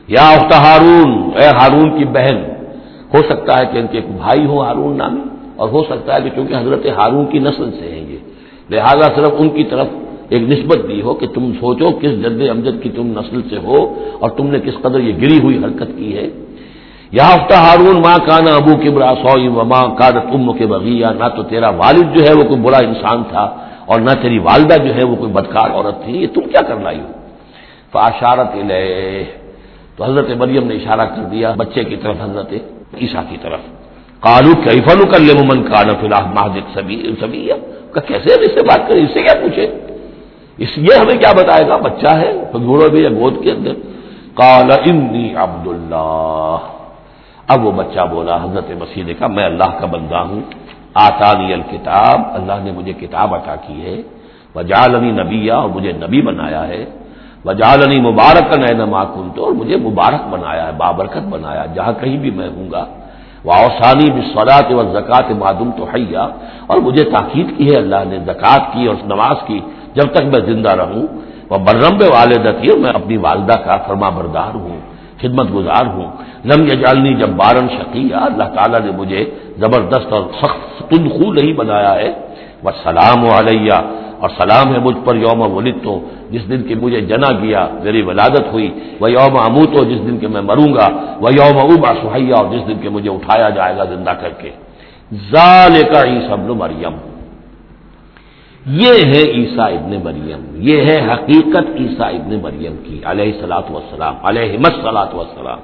یا 0.08 0.24
اخت 0.28 0.52
ہارون، 0.54 1.10
اے 1.36 1.48
ہارون 1.58 1.88
کی 1.98 2.04
بہن، 2.04 2.38
ہو 3.14 3.20
سکتا 3.28 3.58
ہے 3.58 3.64
کہ 3.72 3.78
ان 3.78 3.86
کے 3.86 3.98
ایک 3.98 4.08
بھائی 4.16 4.44
ہو 4.46 4.62
ہارون 4.62 4.96
نامی، 4.98 5.24
اور 5.56 5.68
ہو 5.68 5.82
سکتا 5.82 6.14
ہے 6.14 6.20
کہ 6.24 6.30
چونکہ 6.36 6.54
حضرت 6.54 6.86
ہارون 6.98 7.26
کی 7.26 7.38
نسل 7.38 7.70
سے 7.70 7.86
ہیں 7.94 8.04
یہ، 8.10 8.18
لہذا 8.70 9.06
صرف 9.16 9.32
ان 9.38 9.48
کی 9.48 9.64
طرف 9.64 9.88
ایک 10.32 10.42
نسبت 10.42 10.78
دی 10.88 11.02
ہو 11.02 11.14
کہ 11.14 11.26
تم 11.26 11.52
سوچو 11.60 11.90
کس 11.90 12.12
جد 12.22 12.40
امجد 12.50 12.82
کی 12.82 12.88
تم 12.88 13.06
نسل 13.18 13.40
سے 13.50 13.56
ہو 13.64 13.78
اور 14.20 14.30
تم 14.30 14.46
نے 14.46 14.58
کس 14.64 14.76
قدر 14.82 15.00
یہ 15.00 15.12
گری 15.22 15.38
ہوئی 15.42 15.56
حرکت 15.64 15.90
کی 15.96 16.16
ہے۔ 16.16 16.26
یا 17.18 17.26
ہفتہ 17.34 17.54
ہارون 17.54 17.96
ماں 18.00 18.18
کانا 18.28 18.54
ابو 18.54 18.76
کے 18.82 18.90
برا 18.90 19.14
سوئی 19.22 19.48
ماں 19.48 19.86
کان 19.98 20.14
تم 20.32 20.52
کے 20.58 20.66
بغیا 20.66 21.10
نہ 21.12 21.28
تو 21.36 21.42
تیرا 21.42 21.70
والد 21.70 22.06
جو 22.14 22.20
ہے 22.24 22.32
وہ 22.38 22.44
کوئی 22.48 22.60
برا 22.60 22.76
انسان 22.76 23.22
تھا 23.30 23.44
اور 23.86 24.00
نہ 24.00 24.10
تیری 24.22 24.38
والدہ 24.38 24.76
جو 24.84 24.94
ہے 24.94 25.04
وہ 25.04 25.16
کوئی 25.16 25.32
بدکار 25.32 25.70
عورت 25.70 26.04
تھی، 26.04 26.12
یہ 26.22 26.26
تم 26.34 26.40
کیا 26.40 26.62
کرنا 26.68 26.90
ہو؟ 26.90 27.12
فاشارت 27.92 28.56
تو 29.96 30.04
حضرت 30.04 30.30
مریم 30.30 30.64
نے 30.66 30.74
اشارہ 30.74 31.04
کر 31.04 31.22
دیا 31.22 31.54
بچے 31.56 31.84
کی 31.84 31.96
طرف، 31.96 32.16
حضرت 32.20 32.52
عیشا 33.02 33.22
کی 33.30 33.36
طرف۔ 33.42 33.60
کالو 34.20 34.52
کیفن 34.64 34.98
کر 35.10 35.20
لے 35.20 35.32
ممن 35.40 35.62
کا 35.62 35.82
سبھی 37.20 37.48
کیسے 38.06 38.40
اس 38.40 38.52
سے 38.54 38.62
بات 38.64 38.88
کریں؟ 38.88 39.02
اس 39.02 39.10
سے 39.14 39.22
کیا 39.22 39.34
پوچھے 39.42 39.66
اس 40.58 40.78
لیے 40.78 40.94
ہمیں 40.98 41.18
کیا 41.20 41.32
بتائے 41.32 41.68
گا؟ 41.68 41.76
بچہ 41.76 42.12
ہے 42.18 42.30
گھوڑوں 42.52 42.88
میں 42.92 43.00
یا 43.00 43.08
گود 43.08 43.42
کے 43.42 43.50
اندر۔ 43.52 43.74
کالا 44.34 44.76
انی 44.84 45.34
عبد 45.34 45.66
اللہ 45.66 46.56
اب 47.48 47.64
وہ 47.66 47.70
بچہ 47.70 48.00
بولا، 48.10 48.36
حضرت 48.44 48.70
مسیح 48.70 49.04
نے 49.04 49.14
کہا، 49.14 49.26
میں 49.26 49.44
اللہ 49.44 49.70
کا 49.80 49.86
بندہ 49.86 50.20
ہوں، 50.28 50.40
آتانی 50.94 51.52
الکتاب، 51.52 52.18
اللہ 52.34 52.56
نے 52.64 52.70
مجھے 52.72 52.92
کتاب 52.92 53.34
عطا 53.34 53.56
کی 53.56 53.78
ہے۔ 53.86 54.02
وجالنی 54.54 55.10
نبیا، 55.22 55.56
اور 55.56 55.68
مجھے 55.68 55.92
نبی 55.92 56.20
بنایا 56.22 56.68
ہے۔ 56.68 56.84
وجالنی 57.44 57.98
مبارک 58.00 58.58
نئے 58.58 58.74
نماکن 58.74 59.30
تو 59.34 59.44
اور 59.44 59.52
مجھے 59.52 59.76
مبارک 59.76 60.22
بنایا 60.30 60.66
ہے، 60.66 60.72
بابرکت 60.72 61.24
بنایا 61.34 61.64
جہاں 61.66 61.92
کہیں 62.00 62.16
بھی 62.16 62.30
میں 62.30 62.48
ہوں 62.48 62.70
گا۔ 62.72 62.84
وہ 63.44 63.52
اوسانی 63.52 64.06
بھی 64.12 64.22
و 64.74 64.82
زکات 64.92 65.30
معدم 65.30 65.70
تو 65.76 65.84
حیا، 65.84 66.24
اور 66.66 66.78
مجھے 66.78 67.04
تاکید 67.04 67.48
کی 67.56 67.64
ہے، 67.70 67.76
اللہ 67.76 68.00
نے 68.10 68.18
زکوٰۃ 68.28 68.62
کی 68.72 68.86
اور 68.86 68.96
نماز 69.04 69.36
کی۔ 69.46 69.60
جب 69.94 70.06
تک 70.12 70.22
میں 70.22 70.40
زندہ 70.46 70.70
رہوں، 70.70 71.06
وہ 71.50 71.58
برمب 71.58 72.02
والدتی 72.02 72.80
میں 72.80 72.90
اپنی 72.90 73.16
والدہ 73.16 73.52
کا 73.52 73.76
فرما 73.76 74.08
بردار 74.08 74.54
ہوں، 74.54 74.80
خدمت 75.20 75.54
گزار 75.54 75.86
ہوں۔ 75.86 76.10
لم 76.44 76.62
یجالنی 76.64 77.14
جب 77.14 77.28
بارن 77.28 77.68
شکیہ 77.68 78.14
اللہ 78.14 78.44
تعالیٰ 78.44 78.80
نے 78.80 78.90
مجھے 78.96 79.30
زبردست 79.58 80.12
اور 80.12 80.22
سخت 80.42 80.90
تنخو 80.90 81.32
نہیں 81.32 81.52
بنایا 81.52 81.94
ہے۔ 81.94 82.12
وہ 82.62 82.70
سلام 82.82 83.20
علیہ، 83.38 83.72
اور 84.18 84.30
سلام 84.38 84.74
ہے 84.74 84.78
مجھ 84.78 84.96
پر 85.04 85.16
یوم 85.16 85.40
ولد 85.56 85.84
تو 85.84 86.00
جس 86.30 86.50
دن 86.50 86.62
کی 86.62 86.74
مجھے 86.74 87.00
جنا 87.00 87.32
گیا 87.42 87.66
میری 87.82 88.02
ولادت 88.02 88.52
ہوئی۔ 88.52 88.70
وہ 89.00 89.10
یوم 89.10 89.36
امو 89.36 89.64
تو 89.66 89.84
جس 89.84 90.00
دن 90.06 90.18
کے 90.18 90.28
میں 90.28 90.40
مروں 90.40 90.74
گا۔ 90.74 90.88
وہ 91.20 91.30
یوم 91.32 91.58
ابا 91.58 91.92
سہیا 92.02 92.34
اور 92.34 92.46
جس 92.54 92.68
دن 92.68 92.78
کے 92.82 92.88
مجھے 92.88 93.10
اٹھایا 93.10 93.48
جائے 93.48 93.76
گا 93.76 93.84
زندہ 93.84 94.10
کر 94.10 94.28
کے۔ 94.28 94.50
ظال 95.32 95.74
کا 95.92 96.04
ہی 96.04 96.20
سب 96.28 96.38
مریم۔ 96.38 97.11
یہ 98.66 98.92
ہے 98.92 99.22
عیسیٰ 99.32 99.68
ابن 99.72 99.92
مریم، 100.04 100.42
یہ 100.54 100.76
ہے 100.80 100.96
حقیقت 101.12 101.66
عیسیٰ 101.80 102.14
ابن 102.14 102.38
مریم 102.42 102.74
کی، 102.84 103.00
علیہ 103.04 103.32
سلاۃ 103.40 103.70
وسلام 103.70 104.14
علیہ 104.22 104.58
مسلاۃ 104.58 105.14
وسلام 105.14 105.60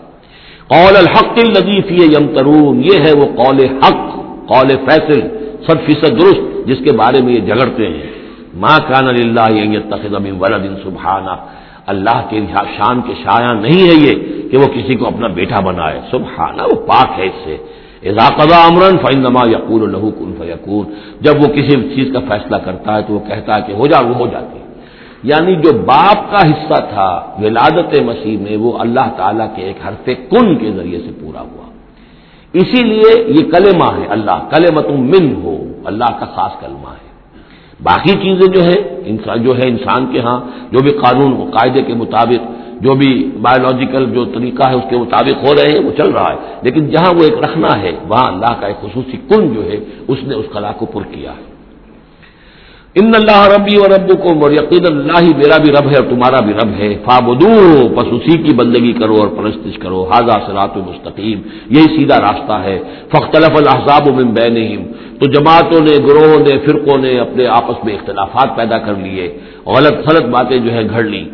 قول 0.67 0.97
الحق 0.97 1.39
الدیف 1.39 1.91
یم 1.91 2.27
ترون 2.35 2.83
یہ 2.85 2.99
ہے 2.99 3.13
وہ 3.19 3.27
قول 3.37 3.59
حق، 3.83 4.03
قول 4.47 4.69
فیصل 4.87 5.21
سب 5.67 5.87
فیصد 5.87 6.21
درست، 6.21 6.67
جس 6.67 6.79
کے 6.85 6.93
بارے 6.93 7.23
میں 7.23 7.33
یہ 7.35 7.41
جھگڑتے 7.41 7.87
ہیں۔ 7.87 8.11
ماں 8.55 8.79
کان 8.89 9.09
اللہ 9.09 9.79
تخم 9.91 10.27
ولد 10.41 10.65
سبحانہ، 10.85 11.35
اللہ 11.87 12.19
کے 12.31 12.41
شان 12.77 13.01
کے 13.01 13.15
شاعر 13.25 13.55
نہیں 13.55 13.83
ہے 13.89 13.97
یہ 14.05 14.15
کہ 14.51 14.57
وہ 14.59 14.67
کسی 14.67 14.95
کو 14.95 15.07
اپنا 15.07 15.29
بیٹا 15.29 15.61
بنائے۔ 15.61 16.01
سبحانہ، 16.11 16.63
وہ 16.63 16.87
پاک 16.87 17.19
ہے 17.19 17.27
اس 17.27 17.39
سے۔ 17.45 17.57
اضاقہ 18.03 18.55
امرن 18.55 18.97
فائن 18.99 19.21
نما 19.21 19.43
یقور 19.51 19.89
کن 20.19 20.33
فیقور 20.39 20.85
جب 21.21 21.35
وہ 21.41 21.47
کسی 21.47 21.75
چیز 21.95 22.13
کا 22.13 22.21
فیصلہ 22.29 22.57
کرتا 22.57 22.97
ہے 22.97 23.03
تو 23.03 23.15
وہ 23.15 23.19
کہتا 23.19 23.57
ہے 23.57 23.63
کہ 23.67 23.73
ہو 23.73 23.87
جا، 23.87 24.01
وہ 24.01 24.15
ہو 24.15 24.27
جاتی 24.27 24.59
یعنی 25.23 25.55
جو 25.55 25.73
باپ 25.73 26.31
کا 26.31 26.41
حصہ 26.47 26.81
تھا، 26.95 27.11
ولادت 27.43 27.99
مسیح 28.05 28.39
میں، 28.39 28.57
وہ 28.57 28.79
اللہ 28.79 29.09
تعالیٰ 29.17 29.47
کے 29.57 29.63
ایک 29.63 29.77
حرف 29.87 30.07
کن 30.31 30.55
کے 30.57 30.71
ذریعے 30.71 30.99
سے 30.99 31.11
پورا 31.21 31.41
ہوا۔ 31.41 31.67
اسی 32.53 32.83
لیے 32.83 33.25
یہ 33.27 33.51
کلمہ 33.51 33.85
ہے 33.85 34.07
اللہ 34.09 34.39
کلمت 34.51 34.87
من 34.91 35.35
ہو 35.43 35.57
اللہ 35.85 36.11
کا 36.19 36.27
خاص 36.27 36.61
کلمہ 36.61 36.91
ہے۔ 36.91 37.07
باقی 37.83 38.13
چیزیں 38.13 38.53
جو 38.55 38.65
ہے 38.65 39.03
انسان 39.05 39.43
جو 39.43 39.59
ہے 39.59 39.69
انسان 39.69 40.07
کے 40.13 40.21
ہاں 40.21 40.41
جو 40.73 40.79
بھی 40.83 40.91
قانون، 40.91 41.51
قاعدے 41.51 41.83
کے 41.83 41.95
مطابق 41.95 42.43
جو 42.81 42.95
بھی 42.95 43.31
بایولوجیکل 43.43 44.11
جو 44.11 44.25
طریقہ 44.25 44.69
ہے 44.69 44.75
اس 44.75 44.83
کے 44.91 44.97
مطابق 44.97 45.49
ہو 45.49 45.55
رہے 45.55 45.79
ہیں، 45.79 45.85
وہ 45.85 45.93
چل 45.97 46.11
رہا 46.11 46.33
ہے۔ 46.33 46.37
لیکن 46.63 46.91
جہاں 46.91 47.15
وہ 47.15 47.23
ایک 47.25 47.45
رکھنا 47.45 47.83
ہے، 47.83 47.93
وہاں 48.09 48.33
اللہ 48.33 48.61
کا 48.61 48.67
ایک 48.67 48.81
خصوصی 48.81 49.17
کن 49.17 49.55
جو 49.55 49.65
ہے، 49.65 49.77
اس 50.09 50.19
نے 50.23 50.35
اس 50.35 50.47
خلا 50.53 50.73
کو 50.73 50.87
پر 50.87 51.01
کیا 51.11 51.31
ہے۔ 51.31 51.49
ان 52.95 53.13
اللہ 53.15 53.49
ربی 53.57 53.77
اور 53.77 53.91
رب 53.91 54.09
کو 54.09 54.53
یقین 54.53 54.87
اللہ 54.87 55.21
ہی 55.21 55.29
میرا 55.37 55.59
بھی 55.59 55.73
رب 55.73 55.91
ہے 55.91 55.97
اور 55.97 56.11
تمہارا 56.11 56.41
بھی 56.41 56.53
رب 56.53 56.69
ہے۔ 56.79 56.95
فابدو 57.05 57.89
بس 57.89 58.05
اسی 58.11 58.39
کی 58.39 58.55
بندگی 58.55 58.93
کرو 58.93 59.15
اور 59.15 59.29
پرستش 59.29 59.79
کرو۔ 59.79 60.05
حاضہ 60.05 60.37
سلاط 60.47 60.77
مستقیم، 60.77 61.41
یہی 61.71 61.97
سیدھا 61.97 62.21
راستہ 62.21 62.53
ہے۔ 62.53 62.79
فختلف 63.09 63.51
الحضاب 63.51 64.09
من 64.09 64.31
بینہم، 64.31 64.85
تو 65.19 65.27
جماعتوں 65.27 65.81
نے، 65.81 66.07
گروہوں 66.07 66.41
نے، 66.41 66.59
فرقوں 66.59 67.03
نے 67.03 67.19
اپنے 67.21 67.47
آپس 67.47 67.85
میں 67.85 67.95
اختلافات 67.95 68.57
پیدا 68.57 68.79
کر 68.79 68.95
لیے۔ 68.95 69.39
غلط 69.67 69.93
غلط 69.93 70.25
باتیں 70.25 70.59
جو 70.59 70.73
ہے 70.73 70.83
گھڑ 70.91 71.03
لی۔ 71.03 71.25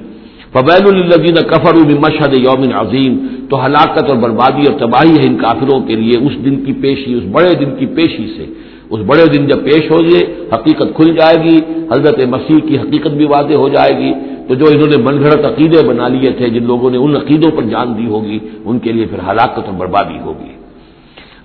فبین 0.54 0.86
الدین 0.86 1.34
کفر 1.34 1.74
مشہد 1.76 2.34
یومن 2.34 2.72
عظیم 2.74 3.26
تو 3.50 3.66
ہلاکت 3.66 4.10
اور 4.10 4.16
بربادی 4.16 4.64
اور 4.70 4.78
تباہی 4.78 5.10
ہے 5.10 5.26
ان 5.26 5.36
کافروں 5.36 5.80
کے 5.80 5.94
لیے 5.94 6.26
اس 6.26 6.44
دن 6.44 6.64
کی 6.64 6.72
پیشی، 6.72 7.14
اس 7.14 7.22
بڑے 7.32 7.54
دن 7.54 7.70
کی 7.78 7.86
پیشی 7.86 8.34
سے۔ 8.36 8.44
اس 8.90 9.00
بڑے 9.06 9.26
دن 9.26 9.46
جب 9.46 9.64
پیش 9.64 9.90
ہو 9.90 9.98
جائے 10.02 10.48
حقیقت 10.52 10.96
کھل 10.96 11.14
جائے 11.14 11.36
گی، 11.44 11.58
حضرت 11.92 12.24
مسیح 12.24 12.56
کی 12.68 12.78
حقیقت 12.78 13.08
بھی 13.08 13.24
واضح 13.24 13.54
ہو 13.54 13.68
جائے 13.68 13.98
گی۔ 13.98 14.12
تو 14.48 14.54
جو 14.54 14.64
انہوں 14.70 14.88
نے 14.88 14.96
من 14.96 15.20
گھڑت 15.20 15.44
عقیدے 15.44 15.88
بنا 15.88 16.08
لیے 16.08 16.30
تھے، 16.30 16.48
جن 16.48 16.64
لوگوں 16.64 16.90
نے 16.90 16.98
ان 16.98 17.16
عقیدوں 17.16 17.50
پر 17.50 17.62
جان 17.62 17.98
دی 17.98 18.06
ہوگی، 18.06 18.38
ان 18.64 18.78
کے 18.78 18.92
لیے 18.92 19.06
پھر 19.06 19.18
ہلاکت 19.18 19.58
اور 19.58 19.72
بربادی 19.72 20.18
ہوگی۔ 20.24 20.52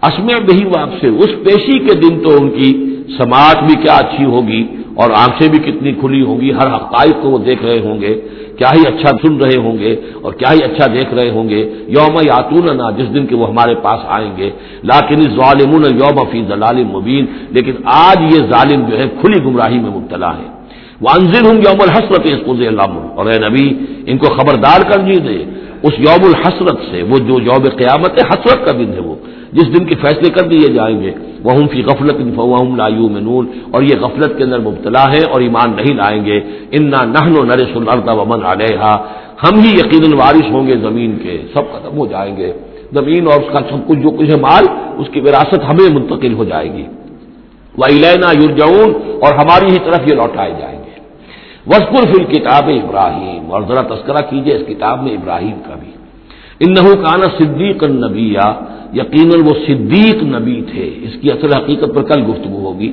اسمع 0.01 0.39
بہی 0.47 0.79
آپ 0.79 0.89
سے، 1.01 1.07
اس 1.07 1.29
پیشی 1.43 1.79
کے 1.79 1.93
دن 1.99 2.19
تو 2.19 2.29
ان 2.41 2.49
کی 2.49 2.95
سماعت 3.17 3.63
بھی 3.63 3.73
کیا 3.81 3.93
اچھی 3.93 4.25
ہوگی۔ 4.25 4.63
اور 4.99 5.09
آنکھیں 5.15 5.49
بھی 5.49 5.59
کتنی 5.59 5.91
کھلی 5.91 6.21
ہوں 6.21 6.41
گی، 6.41 6.51
ہر 6.51 6.67
حقائق 6.75 7.15
کو 7.21 7.29
وہ 7.29 7.37
دیکھ 7.37 7.63
رہے 7.65 7.79
ہوں 7.79 8.01
گے، 8.01 8.13
کیا 8.57 8.67
ہی 8.77 8.81
اچھا 8.87 9.11
سن 9.21 9.37
رہے 9.37 9.57
ہوں 9.57 9.77
گے 9.77 9.95
اور 10.21 10.33
کیا 10.33 10.53
ہی 10.53 10.59
اچھا 10.63 10.85
دیکھ 10.93 11.13
رہے 11.13 11.29
ہوں 11.29 11.49
گے۔ 11.49 11.73
یوم 11.87 12.15
یاتون 12.21 12.77
نا 12.77 12.89
جس 12.89 13.13
دن 13.13 13.25
کے 13.25 13.35
وہ 13.35 13.47
ہمارے 13.49 13.75
پاس 13.75 13.99
آئیں 14.07 14.31
گے۔ 14.37 14.49
لاکن 14.83 15.21
ظالم 15.21 15.71
یوم 15.73 16.19
فی 16.31 16.45
ضلال 16.47 16.83
مبین۔ 16.83 17.25
لیکن 17.49 17.71
آج 17.85 18.35
یہ 18.35 18.39
ظالم 18.39 18.85
جو 18.89 18.99
ہے 18.99 19.07
کھلی 19.21 19.45
گمراہی 19.45 19.79
میں 19.79 19.89
مبتلا 19.89 20.31
ہے۔ 20.37 20.47
وہ 21.01 21.09
انضر 21.09 21.45
ہوں 21.45 21.55
یوم 21.55 21.81
الحسرت 21.81 22.25
اللہ 22.49 22.91
اور 23.15 23.25
اے 23.25 23.49
نبی، 23.49 23.67
ان 24.07 24.17
کو 24.17 24.25
خبردار 24.25 24.91
کر 24.91 24.99
دیجیے 24.99 25.45
اس 25.83 25.99
یوم 25.99 26.31
الحسرت 26.33 26.77
سے، 26.91 27.01
وہ 27.01 27.17
جو 27.17 27.33
یوم 27.39 27.63
قیامت 27.77 28.09
ہے، 28.09 28.27
حسرت 28.29 28.65
کا 28.65 28.71
دن 28.71 28.93
ہے 28.93 28.99
وہ۔ 28.99 29.15
جس 29.53 29.67
دن 29.67 29.85
کے 29.85 29.95
فیصلے 29.95 30.29
کر 30.29 30.47
دیے 30.47 30.73
جائیں 30.73 31.03
گے۔ 31.03 31.11
وہ 31.43 31.49
فی 31.71 31.83
غفلت 31.83 32.35
فوہم 32.35 32.75
لایو 32.75 33.09
منون 33.09 33.47
اور 33.71 33.81
یہ 33.81 33.99
غفلت 34.01 34.37
کے 34.37 34.43
اندر 34.43 34.59
مبتلا 34.59 35.03
ہے 35.03 35.21
اور 35.31 35.41
ایمان 35.41 35.75
نہیں 35.75 35.93
لائیں 35.95 36.25
گے۔ 36.25 36.39
انا 36.71 37.05
نہن 37.05 37.39
و 37.39 37.43
نرس 37.43 37.75
الردا 37.75 38.11
ومن 38.11 38.45
علیہ 38.45 38.95
ہم 39.43 39.59
ہی 39.59 39.69
یقیناً 39.69 40.19
وارث 40.19 40.51
ہوں 40.51 40.67
گے 40.67 40.73
زمین 40.81 41.17
کے۔ 41.23 41.41
سب 41.53 41.61
ختم 41.71 41.97
ہو 41.97 42.05
جائیں 42.05 42.37
گے۔ 42.37 42.53
زمین 42.93 43.27
اور 43.27 43.41
اس 43.41 43.53
کا 43.53 43.59
سب 43.69 43.87
کچھ 43.87 43.99
جو 43.99 44.09
کچھ 44.09 44.29
ہے 44.29 44.37
مال، 44.37 44.63
اس 44.97 45.07
کی 45.13 45.19
وراثت 45.19 45.63
ہمیں 45.69 45.95
منتقل 45.95 46.33
ہو 46.33 46.43
جائے 46.43 46.73
گی۔ 46.73 46.83
وہ 47.77 47.85
لینا 47.91 48.31
یورجون 48.41 48.93
اور 49.21 49.33
ہماری 49.33 49.65
ہی 49.65 49.77
طرف 49.85 49.99
یہ 50.07 50.15
لوٹائے 50.15 50.51
جائیں۔ 50.59 50.78
گے 50.78 50.78
وسکر 51.67 52.03
فل 52.11 52.23
کتاب 52.33 52.69
ابراہیم، 52.73 53.51
اور 53.51 53.61
ذرا 53.69 53.81
تذکرہ 53.91 54.21
کیجیے 54.29 54.53
اس 54.55 54.63
کتاب 54.67 55.03
میں 55.03 55.13
ابراہیم 55.13 55.57
کا 55.67 55.75
بھی۔ 55.81 55.91
ان 56.61 56.69
نحو 56.73 56.91
کانا 57.03 57.27
صدیق 57.37 57.83
نبی 58.03 58.33
یقیناً 58.93 59.37
وہ 59.47 59.53
صدیق 59.67 60.23
نبی 60.25 60.59
تھے، 60.71 60.85
اس 61.05 61.13
کی 61.21 61.31
اصل 61.31 61.53
حقیقت 61.53 61.89
پر 61.95 62.03
کل 62.09 62.21
گفتگو 62.29 62.59
ہوگی۔ 62.65 62.91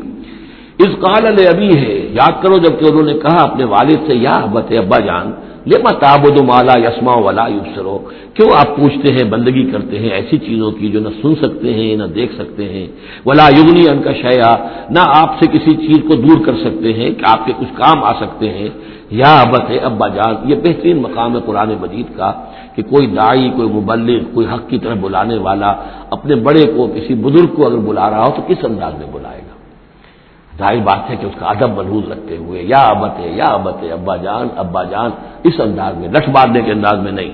اس 0.85 0.92
قال 1.00 1.24
ابھی 1.26 1.72
ہے 1.83 1.96
یاد 2.12 2.35
کرو 2.42 2.57
جبکہ 2.64 2.85
انہوں 2.88 3.07
نے 3.11 3.14
کہا، 3.22 3.40
اپنے 3.42 3.64
والد 3.64 3.98
سے، 4.07 4.14
یا 4.16 4.37
بت 4.52 4.72
ابا 4.83 4.98
جان 5.07 5.26
لما 5.66 5.90
تابد 5.90 6.40
مالا 6.40 6.79
یسما 6.79 7.14
ولا 7.18 7.46
یوسرو 7.46 7.98
کیوں 8.35 8.48
آپ 8.57 8.76
پوچھتے 8.76 9.12
ہیں، 9.12 9.24
بندگی 9.31 9.70
کرتے 9.70 9.98
ہیں 9.98 10.11
ایسی 10.11 10.38
چیزوں 10.38 10.70
کی 10.70 10.88
جو 10.88 11.00
نہ 11.00 11.09
سن 11.22 11.35
سکتے 11.35 11.74
ہیں، 11.74 11.96
نہ 11.96 12.05
دیکھ 12.05 12.33
سکتے 12.35 12.64
ہیں؟ 12.64 12.87
ولا 13.26 13.48
یگنی 13.59 13.88
ان 13.88 14.02
کا 14.02 14.12
شیا 14.12 14.57
نہ 14.90 14.98
آپ 14.98 15.31
سے 15.40 15.59
کسی 15.59 15.76
چیز 15.76 15.98
کو 16.09 16.14
دور 16.14 16.46
کر 16.46 16.57
سکتے 16.57 16.92
ہیں 16.92 17.11
کہ 17.11 17.24
آپ 17.29 17.46
کے 17.46 17.52
کچھ 17.59 17.72
کام 17.74 18.05
آ 18.05 18.12
سکتے 18.12 18.48
ہیں۔ 18.48 18.68
یا 19.11 19.33
ابت 19.40 19.70
ہے 19.70 19.76
ابا 19.76 20.09
جان 20.09 20.35
یہ 20.44 20.55
بہترین 20.55 21.02
مقام 21.02 21.35
ہے 21.35 21.40
قرآن 21.46 21.74
مجید 21.81 22.07
کا 22.16 22.33
کہ 22.74 22.83
کوئی 22.83 23.07
دائی 23.07 23.50
کوئی 23.57 23.68
مبلغ، 23.68 24.18
کوئی 24.35 24.46
حق 24.46 24.68
کی 24.68 24.79
طرف 24.79 24.96
بلانے 25.00 25.37
والا 25.37 25.74
اپنے 26.11 26.35
بڑے 26.35 26.64
کو، 26.76 26.87
کسی 26.94 27.14
بزرگ 27.14 27.55
کو 27.55 27.66
اگر 27.66 27.79
بلا 27.79 28.11
رہا 28.11 28.24
ہو 28.24 28.33
تو 28.37 28.42
کس 28.46 28.64
انداز 28.64 28.92
میں 28.98 29.07
بلائے؟ 29.12 29.36
ظاہر 30.59 30.77
بات 30.77 31.11
ہے 31.11 31.16
کہ 31.16 31.27
اس 31.27 31.33
کا 31.38 31.47
ادب 31.47 31.71
محوظ 31.71 32.12
رکھتے 32.12 32.37
ہوئے، 32.37 32.62
یا 32.62 32.79
ابت 32.79 33.21
ہے 33.21 33.29
یا 33.29 33.45
ابت 33.45 33.83
ہے 33.83 33.92
ابا 33.92 34.16
جان 34.16 34.49
ابا 34.57 34.83
جان، 34.83 35.11
اس 35.45 35.61
انداز 35.61 35.95
میں 35.97 36.09
لٹ 36.09 36.29
مارنے 36.29 36.61
کے 36.61 36.73
انداز 36.73 36.99
میں 36.99 37.12
نہیں۔ 37.12 37.33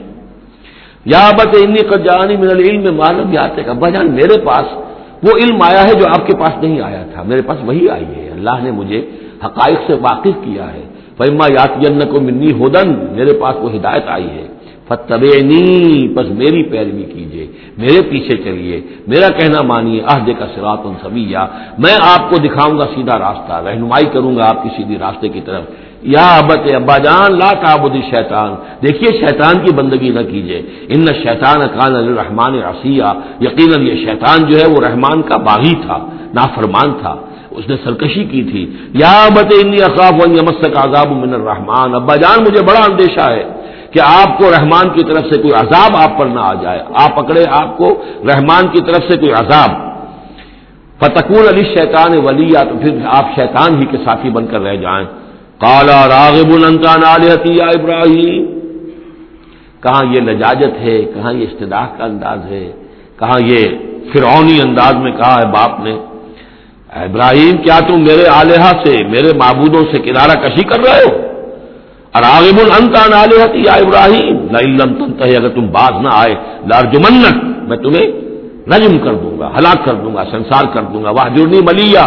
یا 1.05 1.29
ابت 1.29 1.57
انی 1.63 1.89
کا 1.89 2.17
من 2.27 2.49
العلم، 2.51 2.97
معلوم 2.97 3.33
یا 3.33 3.49
کہ 3.49 3.71
ابا 3.71 3.89
جان 3.89 4.11
میرے 4.11 4.41
پاس 4.45 4.67
وہ 5.23 5.31
علم 5.45 5.63
آیا 5.63 5.83
ہے 5.83 5.95
جو 5.95 6.07
آپ 6.09 6.27
کے 6.27 6.37
پاس 6.37 6.63
نہیں 6.63 6.81
آیا 6.81 7.05
تھا، 7.15 7.23
میرے 7.23 7.43
پاس 7.43 7.59
وہی 7.65 7.89
آئی 7.89 8.05
ہے۔ 8.05 8.31
اللہ 8.31 8.51
نے 8.63 8.71
مجھے 8.71 9.11
حقائق 9.45 9.79
سے 9.87 9.95
واقف 9.95 10.45
کیا 10.45 10.73
ہے۔ 10.73 10.83
فیما 11.19 11.47
یات 11.53 11.87
کو 12.11 12.21
منی 12.21 12.53
ہودن 12.53 12.95
میرے 13.13 13.39
پاس 13.41 13.57
وہ 13.57 13.75
ہدایت 13.75 14.05
آئی 14.07 14.31
ہے۔ 14.31 14.47
فتبینی 14.89 16.09
بس 16.09 16.29
میری 16.31 16.63
پیروی 16.63 17.03
کیجیے 17.03 17.47
میرے 17.79 18.01
پیچھے 18.11 18.37
چلیے، 18.45 18.81
میرا 19.07 19.29
کہنا 19.29 19.63
مانیے، 19.63 20.01
عہد 20.01 20.29
کا 20.39 20.47
سرات 20.55 20.79
ان 20.85 20.95
سبھی 21.03 21.25
میں 21.79 21.97
آپ 22.15 22.31
کو 22.31 22.37
دکھاؤں 22.37 22.79
گا 22.79 22.87
سیدھا 22.95 23.19
راستہ، 23.19 23.53
رہنمائی 23.69 24.07
کروں 24.13 24.37
گا 24.37 24.45
آپ 24.49 24.63
کی 24.63 24.69
سیدھی 24.77 24.99
راستے 24.99 25.29
کی 25.29 25.41
طرف۔ 25.45 25.65
یا 26.03 26.27
ابت 26.39 26.75
ابا 26.75 26.99
جان، 26.99 27.39
لا 27.39 27.51
تعبد 27.65 27.95
شیطان 28.11 28.55
دیکھیے 28.83 29.11
شیطان 29.19 29.55
کی 29.65 29.75
بندگی 29.75 30.09
نہ 30.09 30.23
کیجیے 30.31 30.63
ان 30.89 31.07
شیطان 31.23 31.61
کان 31.79 31.95
الرحمان 31.95 32.55
رسیہ 32.55 33.11
یقیناً 33.41 33.87
یہ 33.87 33.97
شیطان 34.07 34.39
جو 34.49 34.57
ہے 34.61 34.67
وہ 34.73 34.81
رحمان 34.89 35.23
کا 35.23 35.37
باغی 35.37 35.75
تھا، 35.87 35.99
نافرمان 36.35 36.93
تھا، 37.01 37.15
اس 37.51 37.69
نے 37.69 37.77
سرکشی 37.85 38.25
کی 38.25 38.43
تھی۔ 38.43 38.63
یا 38.95 39.29
بت 39.35 39.55
انی 39.65 39.77
اقاف 39.83 40.13
و 40.13 40.25
عذاب 40.85 41.11
من 41.13 41.35
الرحمان 41.35 41.95
ابا 41.95 42.17
جان، 42.17 42.43
مجھے 42.43 42.63
بڑا 42.65 42.81
اندیشہ 42.91 43.27
ہے۔ 43.37 43.62
کہ 43.93 44.01
آپ 44.01 44.39
کو 44.39 44.51
رحمان 44.51 44.89
کی 44.89 45.05
طرف 45.05 45.35
سے 45.35 45.43
کوئی 45.43 45.53
عذاب 45.55 45.97
آپ 45.97 46.19
پر 46.19 46.27
نہ 46.27 46.41
آ 46.41 46.55
جائے۔ 46.55 46.81
آپ 46.95 47.17
پکڑے 47.17 47.45
آپ 47.51 47.79
کو 47.79 48.03
رحمان 48.25 48.69
کی 48.69 48.79
طرف 48.79 49.13
سے 49.13 49.19
کوئی 49.19 49.33
عذاب۔ 49.33 49.71
فتقول 51.01 51.49
علی 51.49 51.65
شیطان 51.65 52.19
ولی 52.25 52.49
یا 52.53 52.63
تو 52.65 52.79
پھر 52.79 52.99
آپ 53.07 53.25
شیطان 53.37 53.75
ہی 53.75 53.87
کے 53.87 53.97
ساتھی 53.97 54.31
بن 54.31 54.47
کر 54.47 54.61
رہ 54.61 54.77
جائیں۔ 54.77 55.07
کالا 55.59 56.09
راغب 56.09 56.55
النکان 56.55 57.23
یا 57.45 57.67
ابراہیم 57.67 58.59
کہاں 59.83 60.05
یہ 60.15 60.21
لجاجت 60.21 60.81
ہے؟ 60.81 61.03
کہاں 61.03 61.33
یہ 61.33 61.47
استداح 61.51 61.87
کا 61.99 62.05
انداز 62.05 62.39
ہے؟ 62.45 62.73
کہاں 63.19 63.41
یہ 63.41 63.59
فرعونی 64.13 64.61
انداز 64.65 64.95
میں 64.95 65.13
کہا 65.13 65.41
ہے 65.41 65.47
باپ 65.47 65.81
نے؟ 65.81 65.99
ابراہیم، 66.91 67.57
کیا 67.57 67.79
تم 67.89 68.01
میرے 68.01 68.29
آلیہ 68.29 68.73
سے، 68.85 69.05
میرے 69.05 69.37
معبودوں 69.37 69.83
سے 69.93 69.99
کنارہ 70.03 70.41
کشی 70.41 70.65
کر 70.65 70.81
رہے 70.81 71.03
ہو؟ 71.03 71.32
اراغب 72.15 72.59
النتا 72.61 73.09
نالحتی 73.09 73.59
یا 73.59 73.73
ابراہیم 73.73 74.47
نہ 74.51 75.25
اگر 75.25 75.49
تم 75.49 75.67
باز 75.67 76.03
نہ 76.03 76.09
آئے 76.13 76.35
لارجمنت 76.61 77.45
میں 77.45 77.77
تمہیں 77.77 78.23
رجم 78.67 78.99
کر 78.99 79.15
دوں 79.15 79.39
گا، 79.39 79.51
ہلاک 79.59 79.85
کر 79.85 79.95
دوں 79.95 80.15
گا، 80.15 80.25
سنسار 80.31 80.65
کر 80.75 80.83
دوں 80.83 81.05
گا 81.05 81.11
وہ 81.11 81.29
جرنی 81.37 81.61
ملیا 81.61 82.05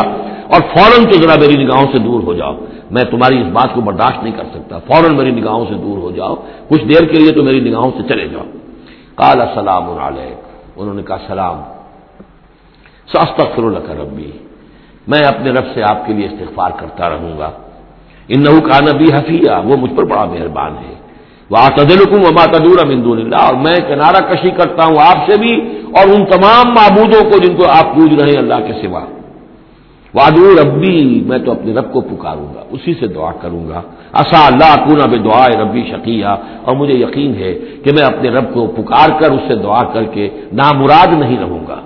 اور 0.47 0.61
فوراً 0.61 1.05
تو 1.05 1.11
ذرا 1.11 1.35
میری 1.39 1.65
نگاہوں 1.65 1.85
سے 1.91 1.97
دور 1.97 2.23
ہو 2.23 2.33
جاؤ۔ 2.33 2.55
میں 2.91 3.03
تمہاری 3.03 3.41
اس 3.41 3.47
بات 3.47 3.73
کو 3.73 3.81
برداشت 3.81 4.23
نہیں 4.23 4.33
کر 4.37 4.43
سکتا، 4.53 4.79
فوراً 4.79 5.15
میری 5.15 5.31
نگاہوں 5.31 5.65
سے 5.69 5.73
دور 5.73 5.97
ہو 5.97 6.11
جاؤ۔ 6.11 6.35
کچھ 6.69 6.83
دیر 6.85 7.07
کے 7.07 7.19
لیے 7.19 7.31
تو 7.31 7.43
میری 7.43 7.59
نگاہوں 7.59 7.91
سے 7.97 8.13
چلے 8.13 8.27
جاؤ۔ 8.27 8.43
کال 9.15 9.41
السلام 9.41 9.89
علیہ 9.89 10.35
انہوں 10.75 10.93
نے 10.93 11.03
کہا، 11.03 11.17
سلام۔ 11.27 11.61
سستر 13.13 13.63
الکر 13.63 13.99
ربی۔ 13.99 14.31
میں 15.07 15.19
اپنے 15.19 15.51
رب 15.51 15.65
سے 15.73 15.83
آپ 15.83 16.07
کے 16.07 16.13
لیے 16.13 16.25
استغفار 16.25 16.71
کرتا 16.77 17.09
رہوں 17.09 17.37
گا۔ 17.37 17.51
ان 18.27 18.43
نحو 18.43 18.61
کا 18.61 18.79
نبی 18.79 19.05
حفیہ، 19.05 19.51
وہ 19.63 19.77
مجھ 19.77 19.93
پر 19.93 20.03
بڑا 20.03 20.25
مہربان 20.25 20.71
ہے۔ 20.71 20.95
وہ 21.49 21.57
آتدلکم 21.57 22.19
وما 22.19 22.45
تدور 22.45 22.85
امدون 22.85 23.17
اللہ 23.17 23.35
اور 23.35 23.53
میں 23.53 23.77
کنارہ 23.87 24.21
کشی 24.29 24.49
کرتا 24.49 24.85
ہوں 24.85 24.95
آپ 24.99 25.29
سے 25.29 25.37
بھی 25.39 25.53
اور 25.93 26.05
ان 26.13 26.25
تمام 26.25 26.73
معبودوں 26.73 27.31
کو 27.31 27.37
جن 27.37 27.55
کو 27.55 27.63
آپ 27.69 27.95
پوج 27.95 28.21
رہے 28.21 28.31
ہیں 28.31 28.37
اللہ 28.37 28.59
کے 28.67 28.87
سوا۔ 28.87 28.99
وادو 30.13 30.55
ربی 30.61 31.23
میں 31.25 31.39
تو 31.39 31.51
اپنے 31.51 31.73
رب 31.73 31.93
کو 31.93 32.01
پکاروں 32.01 32.55
گا، 32.55 32.63
اسی 32.71 32.93
سے 32.99 33.07
دعا 33.07 33.31
کروں 33.31 33.67
گا۔ 33.67 33.81
اصا 34.13 34.45
اللہ 34.45 34.75
کون 34.85 35.09
بے 35.09 35.17
دعا 35.17 35.47
ربی 35.47 35.83
شکیہ 35.91 36.25
اور 36.61 36.75
مجھے 36.75 36.93
یقین 36.99 37.35
ہے 37.35 37.53
کہ 37.83 37.91
میں 37.91 38.03
اپنے 38.03 38.29
رب 38.29 38.53
کو 38.53 38.67
پکار 38.67 39.21
کر 39.21 39.31
اس 39.31 39.41
سے 39.47 39.55
دعا 39.55 39.83
کر 39.83 40.03
کے 40.03 40.29
نامراد 40.53 41.19
نہیں 41.19 41.37
رہوں 41.39 41.63
گا۔ 41.67 41.81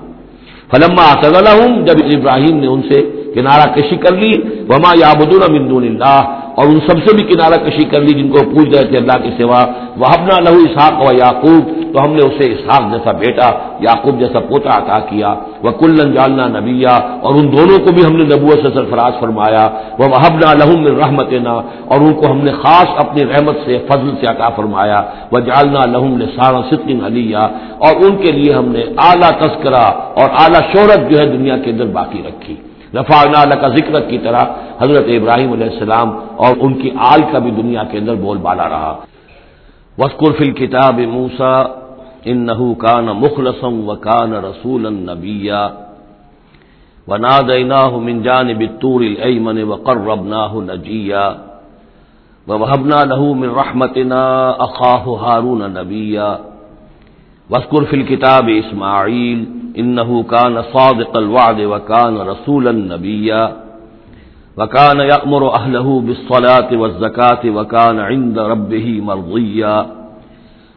فلما 0.72 1.14
ہوں 1.52 1.86
جب 1.86 2.18
ابراہیم 2.18 2.58
نے 2.58 2.68
ان 2.68 2.82
سے 2.82 3.19
کنارہ 3.36 3.66
کشی 3.76 3.98
کر 4.04 4.14
لی، 4.22 4.34
وما 4.70 4.92
یا 5.00 5.12
بدون 5.20 5.44
مندون 5.54 5.84
اللہ 5.90 6.20
اور 6.60 6.68
ان 6.72 6.80
سب 6.88 6.98
سے 7.06 7.16
بھی 7.16 7.24
کنارہ 7.24 7.58
کشی 7.66 7.86
کر 7.92 8.02
لی 8.06 8.14
جن 8.20 8.30
کو 8.32 8.40
پوچھ 8.54 8.70
رہے 8.70 8.86
تھے 8.90 8.98
اللہ 8.98 9.18
کے 9.24 9.32
سوا 9.38 9.62
وہ 10.02 10.16
لہو 10.46 10.60
اسحاق 10.64 10.98
و 11.08 11.12
یعقوب 11.18 11.64
تو 11.94 12.04
ہم 12.04 12.12
نے 12.18 12.24
اسے 12.26 12.46
اسحاق 12.54 12.84
جیسا 12.92 13.12
بیٹا، 13.22 13.48
یعقوب 13.86 14.20
جیسا 14.20 14.40
پوتا 14.50 14.70
عطا 14.78 15.00
کیا 15.10 15.30
وہ 15.64 15.72
کلن 15.80 16.12
جالنا 16.14 16.46
نبیا 16.58 16.96
اور 17.24 17.34
ان 17.40 17.46
دونوں 17.56 17.78
کو 17.86 17.94
بھی 17.96 18.06
ہم 18.06 18.16
نے 18.20 18.26
نبوت 18.34 18.60
سے 18.66 18.70
سرفراز 18.76 19.14
فرمایا 19.20 19.66
وہ 20.00 20.10
وحبنا 20.14 20.54
لہم 20.62 20.86
رحمت 21.02 21.32
نا 21.48 21.56
اور 21.90 22.00
ان 22.06 22.14
کو 22.20 22.32
ہم 22.32 22.40
نے 22.48 22.52
خاص 22.62 22.90
اپنی 23.04 23.26
رحمت 23.32 23.58
سے، 23.66 23.78
فضل 23.90 24.10
سے 24.20 24.26
عطا 24.34 24.50
فرمایا 24.58 25.00
وہ 25.32 25.40
جالنا 25.50 25.86
لہم 25.94 26.14
نے 26.22 26.26
سارا 26.36 26.62
ستن 26.70 27.04
علیہ 27.10 27.38
اور 27.86 27.94
ان 28.06 28.16
کے 28.24 28.32
لیے 28.38 28.54
ہم 28.54 28.68
نے 28.76 28.84
اعلیٰ 29.08 29.32
تذکرہ 29.44 29.86
اور 30.20 30.28
اعلیٰ 30.42 30.64
شہرت 30.74 31.10
جو 31.10 31.16
ہے 31.20 31.26
دنیا 31.38 31.58
کے 31.64 31.72
اندر 31.72 31.88
باقی 32.00 32.22
رکھی۔ 32.28 32.56
رفا 32.96 33.44
کا 33.62 33.68
ذکر 33.68 34.00
کی 34.00 34.18
طرح 34.18 34.44
حضرت 34.82 35.06
ابراہیم 35.08 35.52
علیہ 35.52 35.70
السلام 35.70 36.10
اور 36.36 36.56
ان 36.60 36.74
کی 36.74 36.92
آل 36.98 37.22
کا 37.32 37.40
بھی 37.40 37.52
دنیا 37.52 37.84
کے 37.84 37.98
اندر 37.98 38.16
بول 38.16 38.38
بالا 38.38 38.70
رہا۔ 38.70 38.96
وسکر 39.98 40.32
فل 40.32 40.52
کتاب 40.52 41.00
موسا 41.00 41.62
ان 42.26 42.38
نحو 42.38 42.74
کان 42.74 43.06
مخلصم 43.06 43.90
و 43.90 43.96
کان 43.96 44.34
رسول 44.34 44.94
نبیا۔ 44.94 45.70
و 47.08 47.18
نادینا 47.18 47.90
من 47.90 48.22
جانب 48.22 48.60
الطور 48.60 49.02
الایمن 49.02 49.64
و 49.64 49.76
قربناه 49.76 50.56
نجیا۔ 50.56 51.34
ووهبنا 52.48 53.04
له 53.04 53.22
من 53.34 53.50
رحمتنا 53.56 54.50
اخاه 54.50 55.06
هارون 55.06 55.62
نبيا 55.72 56.32
واذكر 57.50 57.84
في 57.84 57.96
الكتاب 57.98 58.50
اسماعيل 58.56 59.59
انه 59.78 60.24
كان 60.24 60.64
صادق 60.74 61.18
الوعد 61.18 61.62
وكان 61.62 62.18
رسولا 62.18 62.72
نبيا 62.72 63.56
وكان 64.58 65.00
يأمر 65.00 65.54
اهله 65.54 66.02
بالصلاه 66.02 66.70
والزكاه 66.78 67.50
وكان 67.50 68.00
عند 68.00 68.40
ربه 68.40 69.02
مرضيا 69.02 69.86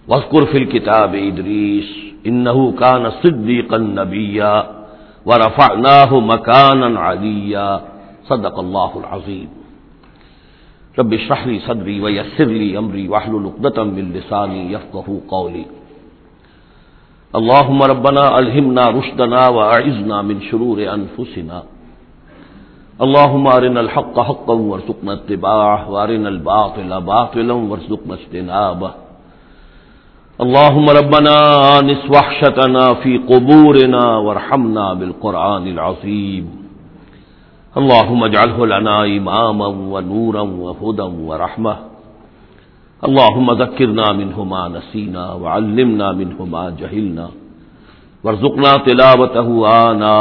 واذكر 0.08 0.46
في 0.46 0.58
الكتاب 0.58 1.14
ادريس 1.14 1.88
انه 2.26 2.72
كان 2.72 3.10
صديقا 3.22 3.78
نبيا 3.78 4.66
ورفعناه 5.26 6.20
مكانا 6.20 7.00
عليا 7.00 7.80
صدق 8.28 8.58
الله 8.58 8.98
العظيم 9.00 9.48
رب 10.98 11.12
اشرح 11.12 11.46
لي 11.46 11.58
صدري 11.58 12.00
ويسر 12.00 12.44
لي 12.44 12.78
امري 12.78 13.08
واحلل 13.08 13.46
عقدة 13.46 13.84
من 13.84 14.12
لساني 14.12 14.72
يفقهوا 14.72 15.20
قولي 15.28 15.64
اللهم 17.40 17.82
ربنا 17.82 18.38
الهمنا 18.38 18.84
رشدنا 18.88 19.48
واعذنا 19.48 20.22
من 20.22 20.40
شرور 20.40 20.78
انفسنا 20.94 21.62
اللهم 23.04 23.46
ارنا 23.46 23.80
الحق 23.80 24.20
حقا 24.20 24.54
وارزقنا 24.54 25.12
اتباعه 25.12 25.90
وارنا 25.90 26.28
الباطل 26.28 27.00
باطلا 27.00 27.52
وارزقنا 27.52 28.14
اجتنابه 28.14 28.90
اللهم 30.44 30.86
ربنا 30.90 31.36
انس 31.78 32.02
وحشتنا 32.14 32.94
في 32.94 33.18
قبورنا 33.18 34.04
وارحمنا 34.16 34.94
بالقران 34.94 35.66
العظيم 35.66 36.44
اللهم 37.76 38.24
اجعله 38.24 38.66
لنا 38.66 39.04
اماما 39.04 39.66
ونورا 39.66 40.40
وهدى 40.64 41.08
ورحمه 41.28 41.76
اللهم 43.02 43.48
ذكرنا 43.54 44.04
منه 44.16 44.44
ما 44.50 44.62
نسينا 44.68 45.22
وعلمنا 45.42 46.08
منه 46.18 46.44
ما 46.50 46.64
جهلنا 46.80 47.26
ورژنا 48.24 48.72
تلاوت 48.86 49.36
آنا 49.70 50.18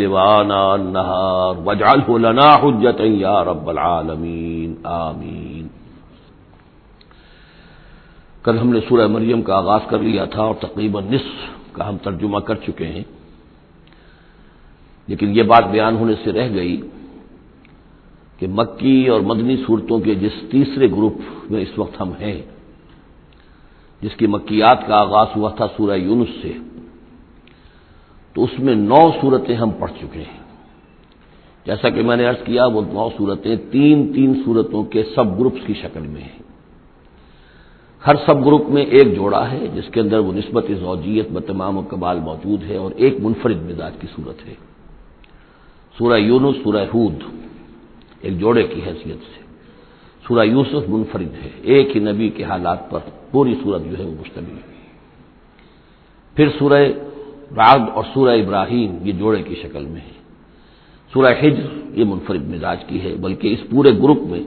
لیوانا 0.00 0.62
نہار 0.86 1.60
وجال 1.66 2.00
لنا 2.22 2.48
حجت 2.62 3.00
یا 3.00 3.36
رب 3.50 3.68
العالمین، 3.68 4.74
آمین۔ 4.94 5.66
کل 8.44 8.58
ہم 8.58 8.68
نے 8.74 8.80
سورہ 8.88 9.06
مریم 9.14 9.42
کا 9.46 9.54
آغاز 9.56 9.82
کر 9.90 9.98
لیا 9.98 10.24
تھا 10.34 10.42
اور 10.42 10.54
تقریباً 10.66 11.04
نصف 11.14 11.38
کا 11.74 11.88
ہم 11.88 11.96
ترجمہ 12.02 12.40
کر 12.46 12.56
چکے 12.66 12.86
ہیں، 12.86 13.06
لیکن 15.08 15.28
یہ 15.36 15.42
بات 15.52 15.64
بیان 15.70 15.96
ہونے 15.96 16.14
سے 16.24 16.32
رہ 16.32 16.48
گئی۔ 16.54 16.76
کہ 18.38 18.46
مکی 18.50 19.08
اور 19.08 19.20
مدنی 19.20 19.56
صورتوں 19.66 20.00
کے 20.00 20.14
جس 20.14 20.32
تیسرے 20.50 20.90
گروپ 20.90 21.14
میں 21.50 21.60
اس 21.60 21.78
وقت 21.78 22.00
ہم 22.00 22.12
ہیں، 22.20 22.42
جس 24.00 24.16
کی 24.16 24.26
مکیات 24.26 24.86
کا 24.86 24.96
آغاز 24.96 25.26
ہوا 25.36 25.50
تھا 25.50 25.66
سورہ 25.76 25.96
یونس 25.96 26.28
سے، 26.42 26.52
تو 28.32 28.44
اس 28.44 28.58
میں 28.58 28.74
نو 28.74 29.10
صورتیں 29.20 29.56
ہم 29.56 29.70
پڑھ 29.70 29.92
چکے 30.00 30.20
ہیں۔ 30.20 30.46
جیسا 31.66 31.90
کہ 31.90 32.02
میں 32.02 32.16
نے 32.16 32.24
عرض 32.26 32.44
کیا، 32.44 32.66
وہ 32.66 32.80
نو 32.92 33.08
صورتیں 33.18 33.56
تین 33.70 34.12
تین 34.12 34.42
صورتوں 34.44 34.82
کے 34.84 35.02
سب 35.14 35.38
گروپس 35.38 35.66
کی 35.66 35.74
شکل 35.74 36.00
میں 36.00 36.22
ہیں۔ 36.22 36.38
ہر 38.06 38.14
سب 38.26 38.46
گروپ 38.46 38.68
میں 38.68 38.82
ایک 38.82 39.16
جوڑا 39.16 39.50
ہے، 39.50 39.66
جس 39.74 39.88
کے 39.92 40.00
اندر 40.00 40.18
وہ 40.18 40.32
نسبت 40.32 40.64
زوجیت 40.80 41.26
بتمام 41.32 41.78
و 41.78 41.82
کبال 41.82 42.20
موجود 42.20 42.62
ہے 42.62 42.76
اور 42.76 42.90
ایک 42.96 43.14
منفرد 43.20 43.70
مزاج 43.70 43.92
کی 44.00 44.06
صورت 44.16 44.46
ہے۔ 44.46 44.54
سورہ 45.98 46.18
یونس، 46.18 46.56
سورہ 46.64 46.84
ہود۔ 46.94 47.45
ایک 48.26 48.38
جوڑے 48.38 48.62
کی 48.62 48.80
حیثیت 48.86 49.16
سے۔ 49.16 49.40
سورہ 50.28 50.46
یوسف 50.46 50.88
منفرد 50.88 51.32
ہے۔ 51.44 51.50
ایک 51.62 51.96
ہی 51.96 52.00
نبی 52.00 52.28
کے 52.28 52.44
حالات 52.44 52.90
پر 52.90 52.98
پوری 53.30 53.54
صورت 53.62 53.82
جو 53.90 53.98
ہے 53.98 54.04
وہ 54.04 54.14
مشتمل 54.20 54.54
ہے۔ 54.54 54.76
پھر 56.34 56.48
سورہ 56.58 56.82
راد 57.56 57.78
اور 57.94 58.04
سورہ 58.14 58.30
ابراہیم 58.30 58.96
یہ 59.02 59.12
جوڑے 59.12 59.42
کی 59.42 59.54
شکل 59.62 59.84
میں 59.84 60.00
ہے۔ 60.00 60.16
سورہ 61.12 61.34
ہجر 61.42 61.98
یہ 61.98 62.04
منفرد 62.04 62.54
مزاج 62.54 62.84
کی 62.84 63.00
ہے، 63.00 63.14
بلکہ 63.16 63.52
اس 63.52 63.70
پورے 63.70 63.92
گروپ 64.02 64.20
میں 64.22 64.40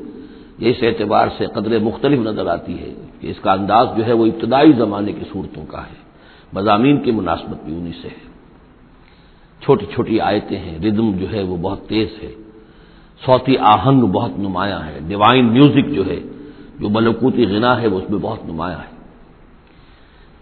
یہ 0.60 0.70
اس 0.70 0.76
اعتبار 0.82 1.28
سے 1.38 1.46
قدرے 1.46 1.78
مختلف 1.78 2.20
نظر 2.20 2.48
آتی 2.48 2.80
ہے 2.80 2.94
کہ 3.20 3.28
اس 3.28 3.40
کا 3.42 3.52
انداز 3.54 3.88
جو 3.98 4.06
ہے 4.06 4.14
وہ 4.14 4.26
ابتدائی 4.26 4.72
زمانے 4.72 5.14
کی 5.14 5.26
صورتوں 5.34 5.66
کا 5.66 5.82
ہے۔ 5.82 6.00
مضامین 6.54 7.04
کی 7.04 7.12
مناسبت 7.12 7.66
بھی 7.66 7.76
انہیں 7.76 7.94
سے 8.02 8.08
ہے۔ 8.08 8.30
چھوٹی 9.62 9.86
چھوٹی 9.94 10.20
آیتیں 10.20 10.60
ہیں، 10.60 10.78
ردم 10.86 11.12
جو 11.12 11.32
ہے 11.32 11.44
وہ 11.44 11.58
بہت 11.58 11.88
تیز 11.88 12.08
ہے۔ 12.24 12.32
صوتی 13.26 13.58
آہنگ 13.58 14.02
بہت 14.02 14.40
نمایاں 14.40 14.82
ہے۔ 14.86 15.00
ڈیوائن 15.08 15.46
میوزک 15.46 15.90
جو 15.94 16.06
ہے 16.06 16.20
جو 16.80 16.90
ملکوتی 16.90 17.46
غنا 17.48 17.82
ہے 17.82 17.88
وہ 17.88 17.98
اس 17.98 18.10
میں 18.10 18.20
بہت 18.20 18.46
نمایاں 18.46 18.80
ہے۔ 18.80 19.00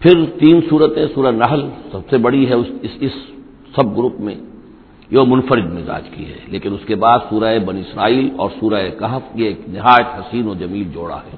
پھر 0.00 0.24
تین 0.38 0.60
صورتیں 0.70 1.06
سورہ 1.14 1.32
نحل 1.32 1.68
سب 1.92 1.98
سے 2.10 2.18
بڑی 2.18 2.48
ہے 2.48 2.54
اس 2.54 2.66
اس, 2.82 2.90
اس 3.00 3.12
سب 3.76 3.96
گروپ 3.96 4.20
میں 4.20 4.34
یہ 5.10 5.18
منفرد 5.26 5.72
مزاج 5.72 6.08
کی 6.08 6.26
ہے۔ 6.26 6.38
لیکن 6.46 6.74
اس 6.74 6.84
کے 6.86 6.94
بعد 6.94 7.18
سورہ 7.30 7.58
بن 7.58 7.76
اسرائیل 7.76 8.28
اور 8.36 8.50
سورہ 8.60 8.88
کہف 8.98 9.22
یہ 9.34 9.44
ایک 9.44 9.60
نہایت 9.68 10.06
حسین 10.18 10.48
و 10.48 10.54
جمیل 10.54 10.84
جوڑا 10.84 11.16
ہے۔ 11.16 11.36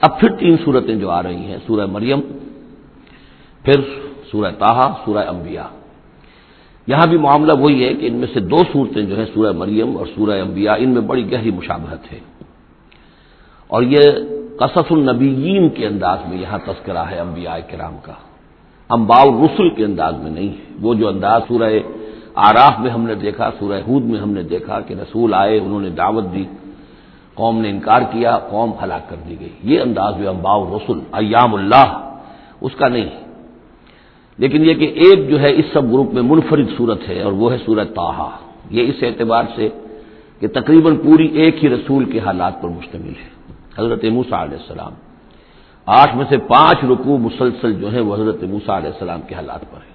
اب 0.00 0.20
پھر 0.20 0.36
تین 0.36 0.56
صورتیں 0.64 0.96
جو 0.96 1.10
آ 1.10 1.22
رہی 1.22 1.44
ہیں 1.44 1.58
سورہ 1.66 1.86
مریم 1.86 2.20
پھر 3.64 3.80
سورہ 4.30 4.52
تاہا 4.58 4.94
سورہ 5.04 5.28
انبیاء۔ 5.28 5.79
یہاں 6.86 7.06
بھی 7.06 7.18
معاملہ 7.18 7.52
وہی 7.58 7.88
ہے 7.88 7.94
کہ 7.94 8.06
ان 8.06 8.14
میں 8.14 8.28
سے 8.34 8.40
دو 8.40 8.56
صورتیں 8.72 9.02
جو 9.02 9.16
ہیں 9.18 9.24
سورہ 9.34 9.52
مریم 9.52 9.96
اور 9.96 10.06
سورہ 10.16 10.40
انبیاء، 10.40 10.74
ان 10.78 10.90
میں 10.90 11.00
بڑی 11.00 11.32
گہری 11.32 11.50
مشابہت 11.50 12.12
ہے۔ 12.12 12.18
اور 13.66 13.82
یہ 13.82 14.00
قصص 14.56 14.92
النبیین 14.92 15.68
کے 15.68 15.86
انداز 15.86 16.18
میں 16.28 16.38
یہاں 16.38 16.58
تذکرہ 16.66 17.04
ہے 17.10 17.20
انبیاء 17.20 17.56
کرام 17.70 17.96
کا۔ 18.02 18.12
امباء 18.88 19.24
رسول 19.24 19.70
کے 19.70 19.84
انداز 19.84 20.14
میں 20.16 20.30
نہیں 20.30 20.48
ہے۔ 20.48 20.74
وہ 20.80 20.94
جو 20.94 21.08
انداز 21.08 21.42
سورہ 21.48 21.72
آراف 22.34 22.80
میں 22.80 22.90
ہم 22.90 23.06
نے 23.06 23.14
دیکھا، 23.14 23.50
سورہ 23.58 23.80
ہود 23.88 24.04
میں 24.04 24.20
ہم 24.20 24.30
نے 24.30 24.42
دیکھا 24.42 24.80
کہ 24.80 24.94
رسول 24.94 25.34
آئے، 25.34 25.58
انہوں 25.58 25.80
نے 25.80 25.90
دعوت 25.90 26.24
دی، 26.34 26.44
قوم 27.34 27.60
نے 27.60 27.70
انکار 27.70 28.02
کیا، 28.10 28.38
قوم 28.50 28.72
ہلاک 28.82 29.10
کر 29.10 29.16
دی 29.28 29.36
گئی۔ 29.40 29.48
یہ 29.62 29.80
انداز 29.80 30.14
جو 30.18 30.30
امباء 30.30 30.56
رسول 30.76 31.00
ایام 31.12 31.54
اللہ، 31.54 32.16
اس 32.60 32.72
کا 32.76 32.88
نہیں۔ 32.88 33.04
ہے 33.04 33.29
لیکن 34.40 34.64
یہ 34.64 34.74
کہ 34.74 34.84
ایک 34.84 35.28
جو 35.30 35.40
ہے 35.40 35.50
اس 35.56 35.64
سب 35.72 35.92
گروپ 35.92 36.14
میں 36.14 36.22
منفرد 36.22 36.68
صورت 36.76 37.08
ہے 37.08 37.22
اور 37.22 37.32
وہ 37.32 37.52
ہے 37.52 37.56
سورت 37.66 37.94
تاہا 37.94 38.30
یہ 38.70 38.82
اس 38.88 39.02
اعتبار 39.02 39.44
سے 39.56 39.68
کہ 40.40 40.46
تقریباً 40.48 40.96
پوری 40.96 41.26
ایک 41.26 41.64
ہی 41.64 41.68
رسول 41.68 42.04
کے 42.04 42.18
حالات 42.18 42.62
پر 42.62 42.68
مشتمل 42.68 43.14
ہے۔ 43.22 43.30
حضرت 43.78 44.04
موسا 44.04 44.42
علیہ 44.42 44.58
السلام۔ 44.62 44.92
آٹھ 45.86 46.16
میں 46.16 46.24
سے 46.28 46.36
پانچ 46.36 46.78
رکوع 46.84 47.18
مسلسل 47.18 47.72
جو 47.80 47.92
ہے 47.92 48.00
وہ 48.00 48.14
حضرت 48.14 48.42
موسا 48.42 48.78
علیہ 48.78 48.90
السلام 48.90 49.20
کے 49.28 49.34
حالات 49.34 49.60
پر 49.60 49.80
ہے 49.86 49.92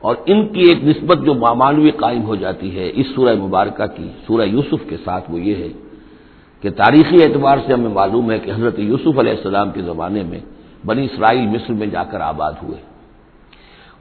اور 0.00 0.14
ان 0.26 0.48
کی 0.48 0.60
ایک 0.60 0.84
نسبت 0.84 1.18
جو 1.24 1.34
مامانوی 1.34 1.90
قائم 1.90 2.22
ہو 2.22 2.34
جاتی 2.34 2.68
ہے 2.78 2.90
اس 2.94 3.06
سورہ 3.14 3.34
مبارکہ 3.34 3.86
کی، 3.96 4.08
سورہ 4.26 4.46
یوسف 4.46 4.80
کے 4.88 4.96
ساتھ 5.04 5.30
وہ 5.30 5.40
یہ 5.40 5.54
ہے 5.54 5.68
کہ 6.60 6.70
تاریخی 6.70 7.16
اعتبار 7.22 7.58
سے 7.66 7.72
ہمیں 7.72 7.94
معلوم 8.00 8.30
ہے 8.30 8.38
کہ 8.38 8.50
حضرت 8.50 8.78
یوسف 8.78 9.18
علیہ 9.18 9.34
السلام 9.38 9.70
کے 9.70 9.82
زمانے 9.82 10.22
میں 10.22 10.40
بنی 10.86 11.04
اسرائیل 11.04 11.46
مصر 11.46 11.72
میں 11.72 11.86
جا 11.86 12.04
کر 12.04 12.20
آباد 12.20 12.52
ہوئے۔ 12.62 12.78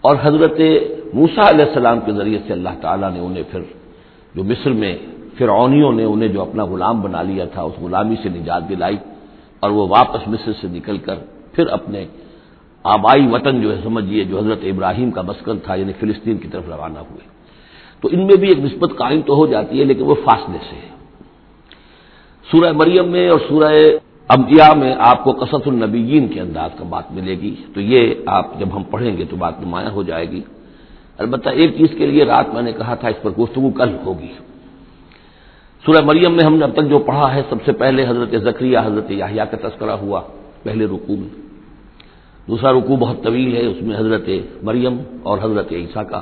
اور 0.02 0.16
حضرت 0.24 0.60
موسا 1.14 1.50
علیہ 1.50 1.66
السلام 1.66 2.00
کے 2.00 2.12
ذریعے 2.12 2.40
سے 2.48 2.54
اللہ 2.54 2.70
تعالیٰ 2.82 3.12
نے 3.14 3.20
انہیں 3.20 3.44
پھر 3.52 3.62
جو 4.36 4.44
مصر 4.44 4.72
میں 4.72 4.98
فرعونیوں 5.38 5.92
نے 5.92 6.04
انہیں 6.04 6.30
جو 6.30 6.42
اپنا 6.42 6.66
غلام 6.66 7.02
بنا 7.02 7.22
لیا 7.22 7.46
تھا، 7.46 7.62
اس 7.62 7.80
غلامی 7.82 8.16
سے 8.24 8.30
نجات 8.30 8.70
دلائی 8.70 8.98
اور 9.60 9.70
وہ 9.70 9.88
واپس 9.88 10.28
مصر 10.28 10.52
سے 10.62 10.68
نکل 10.68 10.98
کر 10.98 11.16
پھر 11.54 11.68
اپنے 11.68 12.06
آبائی 12.84 13.28
وطن 13.28 13.62
جو 13.62 13.78
ہے 13.78 13.82
سمجھیے 13.84 14.24
جو 14.24 14.40
حضرت 14.40 14.60
ابراہیم 14.64 15.12
کا 15.12 15.22
مسکن 15.22 15.60
تھا 15.60 15.76
یعنی 15.76 15.94
فلسطین 16.00 16.38
کی 16.38 16.48
طرف 16.48 16.64
روانہ 16.68 17.00
ہوئے۔ 17.00 17.26
تو 18.02 18.10
ان 18.12 18.28
میں 18.28 18.36
بھی 18.36 18.48
ایک 18.48 18.60
نسبت 18.60 18.92
قائم 18.98 19.22
تو 19.22 19.36
ہو 19.36 19.48
جاتی 19.48 19.80
ہے، 19.80 19.84
لیکن 19.84 20.04
وہ 20.04 20.16
فاصلے 20.24 20.58
سے 20.70 20.76
ہے۔ 20.76 20.90
سورہ 22.52 22.72
مریم 22.72 23.08
میں 23.12 23.30
اور 23.30 23.40
سورہ 23.50 23.74
انبیاء 24.30 24.74
میں 24.74 24.96
آپ 25.00 25.24
کو 25.24 25.32
قصص 25.32 25.68
النبیین 25.68 26.28
کے 26.28 26.42
انداز 26.42 26.70
کا 26.78 26.84
بات 26.90 27.12
ملے 27.12 27.32
گی۔ 27.32 27.56
تو 27.74 27.82
یہ 27.82 28.14
آپ 28.26 28.60
جب 28.60 28.68
ہم 28.76 28.84
پڑھیں 28.84 29.18
گے 29.18 29.26
تو 29.30 29.36
بات 29.36 29.54
نمایاں 29.62 29.92
ہو 29.92 30.04
جائے 30.04 30.32
گی۔ 30.32 30.42
البتہ 31.18 31.50
ایک 31.50 31.78
چیز 31.78 31.88
کے 31.98 32.06
لیے 32.06 32.26
رات 32.26 32.54
میں 32.54 32.62
نے 32.62 32.72
کہا 32.72 32.96
تھا، 32.96 33.08
اس 33.08 33.22
پر 33.22 33.30
گفتگو 33.30 33.70
کل 33.70 33.98
ہوگی۔ 34.06 34.28
سورہ 35.86 36.06
مریم 36.06 36.34
میں 36.34 36.46
ہم 36.46 36.56
نے 36.56 36.64
اب 36.64 36.72
تک 36.74 36.90
جو 36.90 37.00
پڑھا 37.00 37.36
ہے، 37.36 37.42
سب 37.50 37.56
سے 37.66 37.72
پہلے 37.72 38.08
حضرت 38.08 38.36
ذکریہ 38.44 38.78
حضرت 38.86 39.12
یاہیا 39.12 39.46
کا 39.46 39.58
تذکرہ 39.70 39.92
ہوا، 39.92 40.22
پہلے 40.64 40.86
رکوع 40.86 41.16
میں۔ 41.16 41.48
دوسرا 42.48 42.72
رکوع 42.72 42.96
بہت 42.96 43.24
طویل 43.24 43.58
ہے، 43.58 43.66
اس 43.66 43.82
میں 43.82 43.98
حضرت 43.98 44.30
مریم 44.64 44.98
اور 45.24 45.38
حضرت 45.42 45.72
عیسیٰ 45.72 46.04
کا 46.10 46.22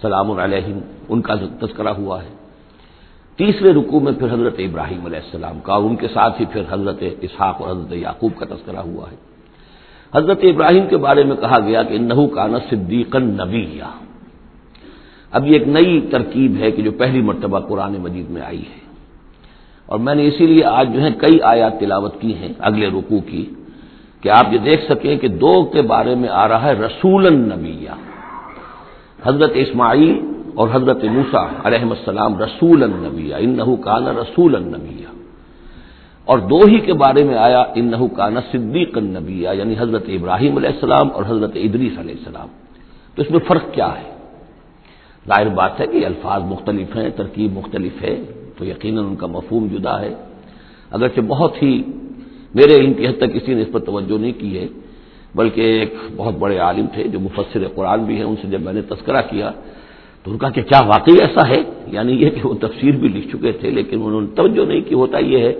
سلام 0.00 0.30
علیہم، 0.30 0.78
ان 1.08 1.20
کا 1.20 1.34
تذکرہ 1.34 1.88
ہوا 1.88 2.22
ہے۔ 2.22 2.39
تیسرے 3.40 3.72
رکوع 3.72 4.00
میں 4.00 4.12
پھر 4.12 4.32
حضرت 4.32 4.54
ابراہیم 4.58 5.06
علیہ 5.06 5.18
السلام 5.18 5.60
کا 5.60 5.72
اور 5.72 5.82
ان 5.82 5.96
کے 5.96 6.08
ساتھ 6.08 6.40
ہی 6.40 6.46
پھر 6.46 6.62
حضرت 6.70 7.02
اسحاق 7.20 7.62
اور 7.62 7.70
حضرت 7.70 7.92
یعقوب 7.92 8.32
کا 8.36 8.46
تذکرہ 8.46 8.80
ہوا 8.80 9.06
ہے۔ 9.10 9.16
حضرت 10.14 10.40
ابراہیم 10.42 10.86
کے 10.88 10.96
بارے 10.96 11.24
میں 11.24 11.36
کہا 11.36 11.58
گیا 11.58 11.82
کہ 11.82 11.98
نحو 11.98 12.26
کانا 12.26 12.58
صدیق 12.70 13.16
نبی 13.16 13.80
اب 15.32 15.46
یہ 15.46 15.52
ایک 15.52 15.68
نئی 15.68 16.00
ترکیب 16.00 16.56
ہے 16.60 16.70
کہ 16.70 16.82
جو 16.82 16.92
پہلی 16.92 17.20
مرتبہ 17.22 17.58
قرآن 17.60 17.92
مجید 17.98 18.30
میں 18.30 18.42
آئی 18.42 18.62
ہے۔ 18.62 18.80
اور 19.86 19.98
میں 19.98 20.14
نے 20.14 20.26
اسی 20.26 20.46
لیے 20.46 20.64
آج 20.64 20.94
جو 20.94 21.02
ہے 21.02 21.08
کئی 21.18 21.38
آیات 21.42 21.80
تلاوت 21.80 22.20
کی 22.20 22.34
ہیں 22.34 22.52
اگلے 22.58 22.86
رکوع 22.88 23.20
کی 23.20 23.44
کہ 24.20 24.28
آپ 24.28 24.46
یہ 24.52 24.58
دیکھ 24.58 24.82
سکیں 24.88 25.16
کہ 25.18 25.28
دو 25.28 25.64
کے 25.64 25.82
بارے 25.82 26.14
میں 26.14 26.28
آ 26.28 26.48
رہا 26.48 26.68
ہے 26.68 26.72
رسول 26.72 27.26
النبیہ 27.26 27.94
حضرت 29.24 29.50
اسماعیل 29.54 30.39
اور 30.60 30.68
حضرت 30.72 31.04
موسا 31.04 31.44
علیہ 31.64 31.84
السلام 31.90 32.38
رسول 32.42 32.82
النبیہ 32.82 33.34
ان 33.34 33.58
کان 33.76 34.06
رسول 34.06 34.54
النبیہ 34.54 35.06
اور 36.24 36.38
دو 36.38 36.60
ہی 36.68 36.78
کے 36.78 36.92
بارے 36.92 37.24
میں 37.24 37.34
آیا 37.34 37.62
ان 37.74 37.92
کان 38.16 38.36
صدیق 38.52 38.96
النبیہ 38.96 39.48
یعنی 39.52 39.74
حضرت 39.78 40.04
ابراہیم 40.08 40.56
علیہ 40.56 40.68
السلام 40.68 41.08
اور 41.12 41.22
حضرت 41.28 41.52
ادریس 41.54 41.98
علیہ 41.98 42.14
السلام۔ 42.18 42.48
تو 43.14 43.22
اس 43.22 43.30
میں 43.30 43.40
فرق 43.48 43.64
کیا 43.72 43.90
ہے؟ 43.98 44.08
ظاہر 45.28 45.48
بات 45.48 45.80
ہے 45.80 45.86
کہ 45.86 46.06
الفاظ 46.06 46.42
مختلف 46.44 46.96
ہیں، 46.96 47.10
ترکیب 47.16 47.50
مختلف 47.52 48.02
ہے، 48.02 48.14
تو 48.56 48.64
یقیناً 48.64 49.04
ان 49.04 49.16
کا 49.16 49.26
مفہوم 49.26 49.66
جدا 49.66 50.00
ہے۔ 50.00 50.14
اگرچہ 50.90 51.20
بہت 51.20 51.62
ہی 51.62 51.72
میرے 52.54 52.74
علم 52.80 52.92
کی 52.94 53.06
حد 53.06 53.16
تک 53.18 53.32
کسی 53.34 53.54
نے 53.54 53.62
اس 53.62 53.72
پر 53.72 53.80
توجہ 53.80 54.18
نہیں 54.18 54.36
کی 54.38 54.58
ہے، 54.58 54.66
بلکہ 55.34 55.60
ایک 55.60 55.94
بہت 56.16 56.34
بڑے 56.38 56.58
عالم 56.58 56.86
تھے 56.94 57.02
جو 57.08 57.20
مفسر 57.20 57.68
قرآن 57.74 58.04
بھی 58.04 58.16
ہیں، 58.16 58.24
ان 58.24 58.36
سے 58.42 58.48
جب 58.48 58.60
میں 58.60 58.72
نے 58.72 58.82
تذکرہ 58.82 59.22
کیا 59.30 59.50
تو 60.24 60.30
ان 60.30 60.38
کا 60.38 60.48
کہ 60.48 60.62
کیا 60.62 60.80
واقعی 60.86 61.16
ایسا 61.20 61.48
ہے؟ 61.48 61.62
یعنی 61.86 62.12
یہ 62.12 62.30
کہ 62.30 62.48
وہ 62.48 62.54
تفسیر 62.54 62.90
بھی 62.90 63.08
لکھ 63.08 63.28
چکے 63.28 63.52
تھے، 63.52 63.70
لیکن 63.70 64.02
انہوں 64.02 64.20
نے 64.20 64.26
توجہ 64.34 64.64
نہیں 64.66 64.80
کی۔ 64.80 64.94
ہوتا 64.94 65.18
یہ 65.18 65.38
ہے 65.38 65.52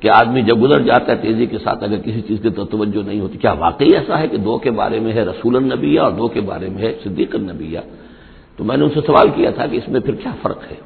کہ 0.00 0.08
آدمی 0.08 0.42
جب 0.42 0.62
گزر 0.62 0.82
جاتا 0.82 1.12
ہے 1.12 1.16
تیزی 1.16 1.46
کے 1.46 1.58
ساتھ، 1.58 1.84
اگر 1.84 1.98
کسی 1.98 2.20
چیز 2.20 2.38
کی 2.42 2.50
تو 2.50 2.64
توجہ 2.64 3.02
نہیں 3.06 3.20
ہوتی۔ 3.20 3.38
کیا 3.38 3.52
واقعی 3.52 3.90
ایسا 3.94 4.18
ہے 4.18 4.28
کہ 4.28 4.36
دو 4.36 4.58
کے 4.58 4.70
بارے 4.70 5.00
میں 5.00 5.12
ہے 5.12 5.22
رسول 5.24 5.56
النبیہ 5.56 6.00
اور 6.00 6.12
دو 6.12 6.28
کے 6.28 6.40
بارے 6.40 6.68
میں 6.68 6.82
ہے 6.82 6.92
صدیق 7.04 7.34
النبیہ؟ 7.34 7.80
تو 8.56 8.64
میں 8.64 8.76
نے 8.76 8.84
ان 8.84 8.90
سے 8.94 9.00
سوال 9.06 9.28
کیا 9.34 9.50
تھا 9.50 9.66
کہ 9.66 9.76
اس 9.76 9.88
میں 9.88 10.00
پھر 10.00 10.14
کیا 10.14 10.32
فرق 10.42 10.62
ہے؟ 10.70 10.76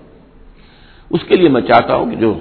اس 1.10 1.20
کے 1.28 1.36
لیے 1.36 1.48
میں 1.48 1.60
چاہتا 1.60 1.94
ہوں 1.94 2.10
کہ 2.10 2.16
جو 2.16 2.34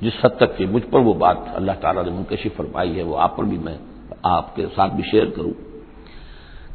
جس 0.00 0.24
حد 0.24 0.36
تک 0.36 0.58
کہ 0.58 0.66
مجھ 0.66 0.86
پر 0.90 1.00
وہ 1.00 1.12
بات 1.12 1.36
اللہ 1.54 1.72
تعالیٰ 1.80 2.04
نے 2.04 2.10
منکشی 2.10 2.48
فرمائی 2.48 2.96
ہے، 2.96 3.02
وہ 3.02 3.16
آپ 3.18 3.36
پر 3.36 3.44
بھی 3.44 3.58
میں 3.58 3.76
آپ 4.22 4.56
کے 4.56 4.66
ساتھ 4.74 4.94
بھی 4.94 5.04
شیئر 5.10 5.26
کروں 5.26 5.52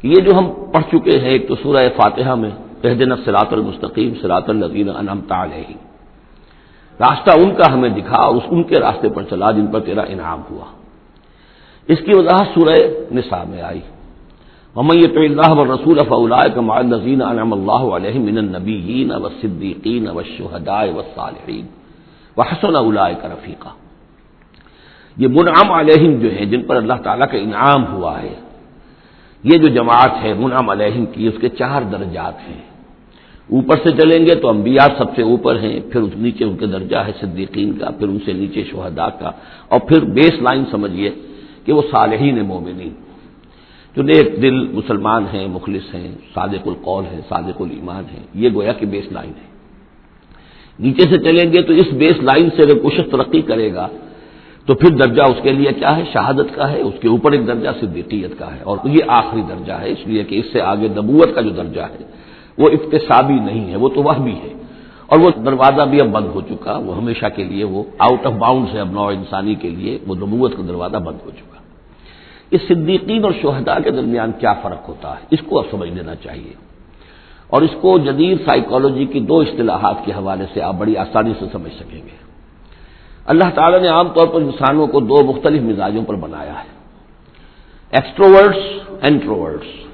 کہ 0.02 0.08
یہ 0.08 0.20
جو 0.24 0.38
ہم 0.38 0.50
پڑھ 0.72 0.84
چکے 0.92 1.18
ہیں، 1.18 1.28
ایک 1.28 1.48
تو 1.48 1.54
سورہ 1.62 1.88
فاتحہ 1.96 2.34
میں 2.34 2.50
دن 2.82 3.16
سلاط 3.24 3.52
المستقیم 3.52 4.14
سلاط 4.20 4.48
الدین 4.48 4.88
علیہ 4.88 5.70
راستہ 7.00 7.30
ان 7.30 7.54
کا 7.54 7.72
ہمیں 7.72 7.88
دکھا 7.88 8.16
اور 8.16 8.34
اس 8.34 8.42
ان 8.50 8.62
کے 8.62 8.80
راستے 8.80 9.08
پر 9.08 9.22
چلا 9.22 9.50
جن 9.50 9.66
پر 9.66 9.80
تیرا 9.80 10.02
انعام 10.02 10.40
ہوا۔ 10.50 10.64
اس 11.88 11.98
کی 11.98 12.12
وضاحت 12.18 12.46
سورہ 12.54 12.76
نساء 13.12 13.44
میں 13.48 13.62
آئی۔ 13.62 13.80
محمد 14.76 15.16
اللہ 15.16 15.50
و 15.50 15.64
رسول 15.64 15.98
نذین 16.86 17.22
انعم 17.22 17.52
اللہ 17.52 17.82
علیہ 17.96 18.20
من 18.20 18.38
النبیین 18.38 19.12
و 19.12 19.28
صدیقین 19.28 20.08
و 20.08 20.22
شہداء 20.22 20.86
و 20.96 21.02
صالحین 21.14 21.66
و 22.36 22.42
حسن 22.42 22.74
کا 23.22 23.28
رفیقہ 23.28 23.68
یہ 25.16 25.28
منعم 25.28 25.72
علیہم 25.72 26.14
جو 26.14 26.28
ہیں، 26.30 26.44
جن 26.44 26.62
پر 26.62 26.76
اللہ 26.76 26.94
تعالیٰ 27.02 27.30
کا 27.30 27.38
انعام 27.38 27.92
ہوا 27.92 28.22
ہے، 28.22 28.34
یہ 29.44 29.58
جو 29.58 29.68
جماعت 29.68 30.12
ہے 30.22 30.34
منعم 30.34 30.70
علیہم 30.70 31.06
کی، 31.06 31.26
اس 31.26 31.34
کے 31.40 31.48
چار 31.48 31.82
درجات 31.82 32.48
ہیں۔ 32.48 32.69
اوپر 33.50 33.76
سے 33.84 33.90
چلیں 33.98 34.20
گے 34.26 34.34
تو 34.40 34.48
انبیاء 34.48 34.86
سب 34.98 35.14
سے 35.16 35.22
اوپر 35.22 35.58
ہیں، 35.60 35.78
پھر 35.90 36.00
اس 36.00 36.14
نیچے 36.16 36.44
ان 36.44 36.56
کے 36.56 36.66
درجہ 36.66 36.98
ہے 37.06 37.12
صدیقین 37.20 37.70
کا، 37.78 37.90
پھر 37.98 38.08
ان 38.08 38.18
سے 38.24 38.32
نیچے 38.32 38.62
شہداء 38.70 39.08
کا، 39.20 39.30
اور 39.68 39.80
پھر 39.88 40.04
بیس 40.18 40.34
لائن 40.42 40.64
سمجھیے 40.70 41.10
کہ 41.64 41.72
وہ 41.72 41.82
صالحین 41.90 42.38
مومنین۔ 42.46 42.92
جو 43.96 44.02
نیک 44.02 44.26
دل 44.42 44.56
مسلمان 44.72 45.24
ہیں، 45.32 45.46
مخلص 45.48 45.94
ہیں، 45.94 46.10
صادق 46.34 46.68
القول 46.68 47.04
ہیں، 47.12 47.20
صادق 47.28 47.60
الایمان 47.62 48.04
ہیں، 48.12 48.24
یہ 48.34 48.48
گویا 48.54 48.72
کہ 48.72 48.86
بیس 48.86 49.06
لائن 49.12 49.32
ہے 49.40 49.48
نیچے 50.78 51.04
سے 51.10 51.18
چلیں 51.18 51.52
گے 51.52 51.62
تو 51.62 51.72
اس 51.72 51.88
بیس 51.92 52.22
لائن 52.22 52.48
سے 52.56 52.62
اگر 52.62 52.78
کچھ 52.84 53.00
ترقی 53.10 53.40
کرے 53.50 53.72
گا، 53.74 53.86
تو 54.66 54.74
پھر 54.74 54.90
درجہ 54.96 55.22
اس 55.22 55.42
کے 55.42 55.52
لیے 55.52 55.72
کیا 55.72 55.96
ہے؟ 55.96 56.02
شہادت 56.12 56.54
کا 56.54 56.70
ہے، 56.70 56.80
اس 56.80 56.96
کے 57.02 57.08
اوپر 57.08 57.32
ایک 57.32 57.46
درجہ 57.46 57.70
صدیقیت 57.80 58.38
کا 58.38 58.48
ہے، 58.54 58.60
اور 58.62 58.76
یہ 58.86 59.10
آخری 59.12 59.42
درجہ 59.48 59.76
ہے، 59.82 59.90
اس 59.90 60.06
لیے 60.06 60.22
کہ 60.28 60.34
اس 60.40 60.46
سے 60.52 60.60
آگے 60.62 60.88
نبوت 60.96 61.34
کا 61.34 61.40
جو 61.40 61.50
درجہ 61.56 61.84
ہے 61.92 62.02
وہ 62.60 62.70
اقتصابی 62.70 63.34
نہیں 63.34 63.70
ہے، 63.70 63.76
وہ 63.76 63.88
تو 63.88 64.02
وہ 64.02 64.12
بھی 64.12 64.36
ہے۔ 64.36 64.52
اور 65.06 65.18
وہ 65.18 65.30
دروازہ 65.30 65.82
بھی 65.82 66.00
اب 66.00 66.06
بند 66.06 66.26
ہو 66.34 66.40
چکا، 66.40 66.76
وہ 66.76 66.96
ہمیشہ 66.96 67.26
کے 67.36 67.44
لیے 67.44 67.64
وہ 67.64 67.82
آؤٹ 67.98 68.26
آف 68.26 68.32
باؤنڈ 68.32 68.66
ہے، 68.74 68.80
اب 68.80 68.90
نو 68.90 69.06
انسانی 69.06 69.54
کے 69.54 69.70
لیے 69.70 69.98
وہ 70.06 70.14
نبوت 70.14 70.56
کا 70.56 70.62
دروازہ 70.68 70.96
بند 70.96 71.18
ہو 71.24 71.30
چکا۔ 71.30 71.58
اس 72.50 72.60
صدیقین 72.68 73.24
اور 73.24 73.32
شہداء 73.42 73.78
کے 73.84 73.90
درمیان 73.90 74.32
کیا 74.32 74.52
فرق 74.52 74.88
ہوتا 74.88 75.10
ہے؟ 75.10 75.26
اس 75.30 75.38
کو 75.48 75.58
اب 75.58 75.64
سمجھ 75.70 75.90
لینا 75.90 76.14
چاہیے۔ 76.14 76.52
اور 77.46 77.62
اس 77.62 77.70
کو 77.80 77.98
جدید 77.98 78.38
سائیکالوجی 78.38 79.04
کی 79.04 79.20
دو 79.20 79.40
اصطلاحات 79.40 79.94
کے 80.04 80.12
حوالے 80.12 80.44
سے 80.54 80.62
آپ 80.62 80.74
بڑی 80.74 80.96
آسانی 80.96 81.32
سے 81.38 81.44
سمجھ 81.52 81.72
سکیں 81.72 82.02
گے۔ 82.02 82.16
اللہ 83.26 83.44
تعالیٰ 83.54 83.80
نے 83.80 83.88
عام 83.88 84.08
طور 84.08 84.26
پر 84.26 84.40
انسانوں 84.40 84.86
کو 84.86 85.00
دو 85.00 85.24
مختلف 85.24 85.62
مزاجوں 85.62 86.04
پر 86.04 86.14
بنایا 86.14 86.54
ہے۔ 86.54 86.80
ایکسٹروورڈس 87.90 88.80
اینٹروورڈس 89.00 89.89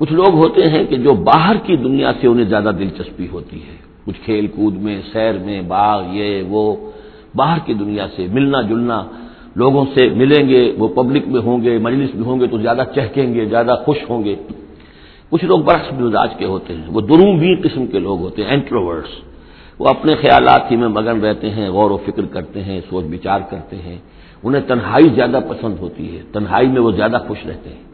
کچھ 0.00 0.12
لوگ 0.12 0.34
ہوتے 0.34 0.62
ہیں 0.70 0.84
کہ 0.84 0.96
جو 0.96 1.14
باہر 1.14 1.56
کی 1.56 1.76
دنیا 1.76 2.12
سے 2.20 2.26
انہیں 2.26 2.46
زیادہ 2.46 2.70
دلچسپی 2.78 3.26
ہوتی 3.32 3.56
ہے۔ 3.56 3.76
کچھ 4.06 4.20
کھیل 4.24 4.46
کود 4.46 4.74
میں، 4.74 5.02
سیر 5.12 5.32
میں، 5.32 5.62
باغ، 5.62 6.04
یہ، 6.12 6.42
وہ، 6.48 6.90
باہر 7.34 7.58
کی 7.64 7.74
دنیا 7.74 8.06
سے 8.16 8.26
ملنا 8.32 8.62
جلنا، 8.62 9.02
لوگوں 9.56 9.84
سے 9.94 10.08
ملیں 10.08 10.48
گے، 10.48 10.72
وہ 10.78 10.88
پبلک 10.88 11.28
میں 11.28 11.40
ہوں 11.40 11.62
گے، 11.62 11.78
مجلس 11.78 12.14
میں 12.14 12.24
ہوں 12.24 12.40
گے 12.40 12.46
تو 12.46 12.58
زیادہ 12.58 12.82
چہکیں 12.94 13.34
گے، 13.34 13.44
زیادہ 13.44 13.74
خوش 13.84 13.96
ہوں 14.10 14.24
گے۔ 14.24 14.36
کچھ 15.30 15.44
لوگ 15.44 15.58
برس 15.58 15.92
مزاج 15.92 16.28
کے 16.38 16.44
ہوتے 16.44 16.74
ہیں۔ 16.74 16.84
وہ 16.86 17.00
دروں 17.00 17.38
بھی 17.38 17.54
قسم 17.54 17.86
کے 17.86 17.98
لوگ 17.98 18.20
ہوتے 18.20 18.42
ہیں 18.42 18.50
اینٹروورڈس 18.50 19.08
وہ 19.78 19.86
اپنے 19.88 20.14
خیالات 20.14 20.70
ہی 20.70 20.76
میں 20.76 20.88
مگن 20.88 21.20
رہتے 21.20 21.50
ہیں، 21.50 21.68
غور 21.68 21.90
و 21.90 21.96
فکر 21.96 22.22
کرتے 22.26 22.64
ہیں 22.64 22.80
سوچ 22.90 23.04
بچار 23.04 23.40
کرتے 23.50 23.76
ہیں۔ 23.76 23.98
انہیں 24.42 24.62
تنہائی 24.68 25.08
زیادہ 25.14 25.40
پسند 25.48 25.74
ہوتی 25.80 26.16
ہے، 26.16 26.22
تنہائی 26.32 26.68
میں 26.68 26.80
وہ 26.80 26.90
زیادہ 26.90 27.18
خوش 27.28 27.46
رہتے 27.46 27.70
ہیں۔ 27.70 27.89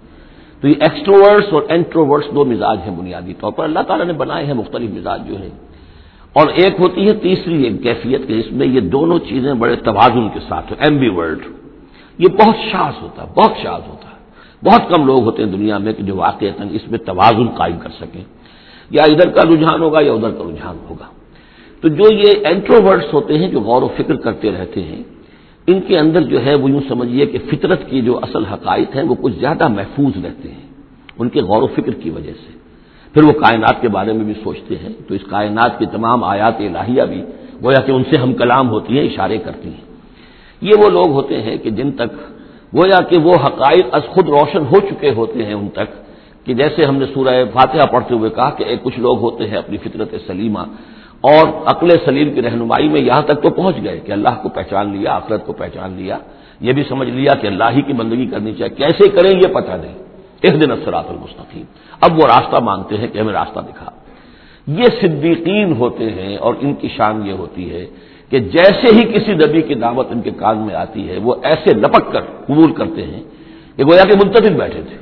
تو 0.66 0.70
یہ 0.70 0.76
ایکسٹروورس 0.80 1.44
اور 1.50 1.62
اینٹروورس 1.68 2.34
دو 2.34 2.44
مزاج 2.44 2.78
ہیں 2.88 2.96
بنیادی 2.96 3.34
طور 3.40 3.52
پر۔ 3.52 3.64
اللہ 3.64 3.78
تعالیٰ 3.78 4.06
نے 4.06 4.12
بنائے 4.12 4.46
ہیں 4.46 4.54
مختلف 4.54 4.90
مزاج 4.90 5.28
جو 5.28 5.36
ہیں۔ 5.36 5.50
اور 6.32 6.48
ایک 6.48 6.80
ہوتی 6.80 7.08
ہے 7.08 7.12
تیسری 7.12 7.62
ایک 7.62 7.82
کیفیت 7.82 8.28
کے، 8.28 8.38
اس 8.38 8.52
میں 8.52 8.66
یہ 8.66 8.80
دونوں 8.80 9.18
چیزیں 9.18 9.54
بڑے 9.54 9.76
توازن 9.76 10.28
کے 10.28 10.40
ساتھ 10.48 10.72
ایم 10.78 10.98
بی 10.98 11.08
ورلڈ 11.08 11.38
یہ 12.18 12.28
بہت 12.28 12.56
شاذ 12.72 13.02
ہوتا 13.02 13.22
ہے، 13.22 13.28
بہت 13.36 13.52
شاذ 13.62 13.82
ہوتا 13.88 14.08
ہے۔ 14.08 14.16
بہت 14.64 14.80
کم 14.88 15.06
لوگ 15.06 15.22
ہوتے 15.22 15.44
ہیں 15.44 15.50
دنیا 15.50 15.78
میں 15.78 15.92
کہ 15.92 16.02
جو 16.02 16.16
واقع 16.16 16.44
اس 16.70 16.90
میں 16.90 16.98
توازن 16.98 17.46
قائم 17.46 17.78
کر 17.78 17.90
سکیں۔ 18.00 18.24
یا 18.90 19.02
ادھر 19.04 19.30
کا 19.30 19.40
رجحان 19.50 19.82
ہوگا 19.82 20.00
یا 20.00 20.12
ادھر 20.12 20.30
کا 20.30 20.44
رجحان 20.50 20.76
ہوگا۔ 20.90 21.04
تو 21.80 21.88
جو 21.88 22.12
یہ 22.12 22.46
اینٹروورٹس 22.46 23.14
ہوتے 23.14 23.38
ہیں 23.38 23.48
جو 23.48 23.60
غور 23.60 23.82
و 23.82 23.88
فکر 23.96 24.14
کرتے 24.14 24.50
رہتے 24.50 24.82
ہیں 24.82 25.02
ان 25.66 25.80
کے 25.80 25.94
اندر 25.98 26.22
جو 26.22 26.38
ہے 26.44 26.54
وہ 26.54 26.70
یوں 26.70 26.80
سمجھیے 26.88 27.26
کہ 27.26 27.38
فطرت 27.50 27.80
کی 27.90 28.00
جو 28.00 28.18
اصل 28.22 28.44
حقائق 28.44 28.96
ہیں 28.96 29.02
وہ 29.02 29.14
کچھ 29.22 29.34
زیادہ 29.38 29.66
محفوظ 29.68 30.14
رہتے 30.24 30.48
ہیں، 30.48 30.66
ان 31.18 31.28
کے 31.28 31.40
غور 31.40 31.62
و 31.62 31.66
فکر 31.76 31.94
کی 32.02 32.10
وجہ 32.10 32.34
سے۔ 32.42 32.50
پھر 33.14 33.22
وہ 33.24 33.32
کائنات 33.40 33.76
کے 33.82 33.88
بارے 33.88 34.12
میں 34.12 34.24
بھی 34.24 34.34
سوچتے 34.42 34.74
ہیں، 34.82 34.92
تو 35.06 35.14
اس 35.14 35.24
کائنات 35.28 35.78
کی 35.78 35.86
تمام 35.86 36.24
آیات 36.24 36.56
الہیہ 36.60 37.04
بھی 37.10 37.20
گویا 37.64 37.80
کہ 37.86 37.92
ان 37.92 38.02
سے 38.10 38.16
ہم 38.16 38.32
کلام 38.34 38.68
ہوتی 38.70 38.98
ہیں، 38.98 39.04
اشارے 39.04 39.38
کرتی 39.38 39.68
ہیں۔ 39.68 39.84
یہ 40.62 40.74
وہ 40.80 40.88
لوگ 40.90 41.08
ہوتے 41.18 41.42
ہیں 41.42 41.56
کہ 41.62 41.70
جن 41.78 41.90
تک 41.92 42.10
گویا 42.74 43.00
کہ 43.08 43.16
وہ 43.18 43.34
حقائق 43.44 43.94
از 43.96 44.04
خود 44.08 44.26
روشن 44.28 44.62
ہو 44.70 44.78
چکے 44.88 45.10
ہوتے 45.10 45.44
ہیں 45.44 45.54
ان 45.54 45.68
تک، 45.68 45.88
کہ 46.46 46.54
جیسے 46.54 46.84
ہم 46.84 46.96
نے 46.96 47.06
سورہ 47.14 47.34
فاتحہ 47.52 47.86
پڑھتے 47.92 48.14
ہوئے 48.14 48.30
کہا 48.30 48.50
کہ 48.56 48.64
ایک 48.64 48.82
کچھ 48.82 48.98
لوگ 49.00 49.16
ہوتے 49.18 49.42
ہیں 49.48 49.58
اپنی 49.58 49.76
فطرت 49.76 50.14
سلیمہ 50.26 50.62
اور 51.20 51.48
عقل 51.66 51.88
سلیم 52.04 52.34
کی 52.34 52.42
رہنمائی 52.42 52.88
میں 52.88 53.00
یہاں 53.00 53.22
تک 53.22 53.42
تو 53.42 53.50
پہنچ 53.50 53.76
گئے 53.84 54.00
کہ 54.00 54.12
اللہ 54.12 54.28
کو 54.42 54.48
پہچان 54.48 54.96
لیا، 54.96 55.12
آخرت 55.12 55.46
کو 55.46 55.52
پہچان 55.52 55.92
لیا، 55.92 56.18
یہ 56.60 56.72
بھی 56.72 56.82
سمجھ 56.88 57.08
لیا 57.08 57.34
کہ 57.34 57.46
اللہ 57.46 57.64
ہی 57.76 57.82
کی 57.82 57.92
بندگی 57.92 58.26
کرنی 58.26 58.54
چاہیے۔ 58.54 58.74
کیسے 58.74 59.08
کریں 59.08 59.38
یہ 59.38 59.54
پتہ 59.54 59.72
نہیں۔ 59.72 59.94
ایک 60.40 60.62
دن 60.62 60.70
اثرات 60.70 61.04
المستقیم۔ 61.08 61.64
اب 62.00 62.18
وہ 62.18 62.22
راستہ 62.26 62.56
مانگتے 62.56 62.96
ہیں 62.96 63.06
کہ 63.06 63.18
ہمیں 63.18 63.32
راستہ 63.32 63.60
دکھا۔ 63.60 63.90
یہ 64.66 64.84
صدیقین 65.00 65.72
ہوتے 65.72 66.10
ہیں 66.10 66.36
اور 66.36 66.54
ان 66.60 66.74
کی 66.74 66.88
شان 66.96 67.26
یہ 67.26 67.32
ہوتی 67.32 67.74
ہے 67.74 67.86
کہ 68.30 68.38
جیسے 68.38 68.94
ہی 68.94 69.12
کسی 69.12 69.32
نبی 69.32 69.62
کی 69.62 69.74
دعوت 69.74 70.06
ان 70.10 70.20
کے 70.20 70.30
کان 70.30 70.58
میں 70.58 70.74
آتی 70.74 71.08
ہے، 71.08 71.18
وہ 71.22 71.34
ایسے 71.42 71.74
لپک 71.74 72.12
کر 72.12 72.20
قبول 72.20 72.72
کرتے 72.72 73.02
ہیں 73.02 73.22
کہ 73.76 73.84
گویا 73.84 74.02
کہ 74.02 74.26
منتظر 74.26 74.52
بیٹھے 74.52 74.82
تھے۔ 74.82 74.96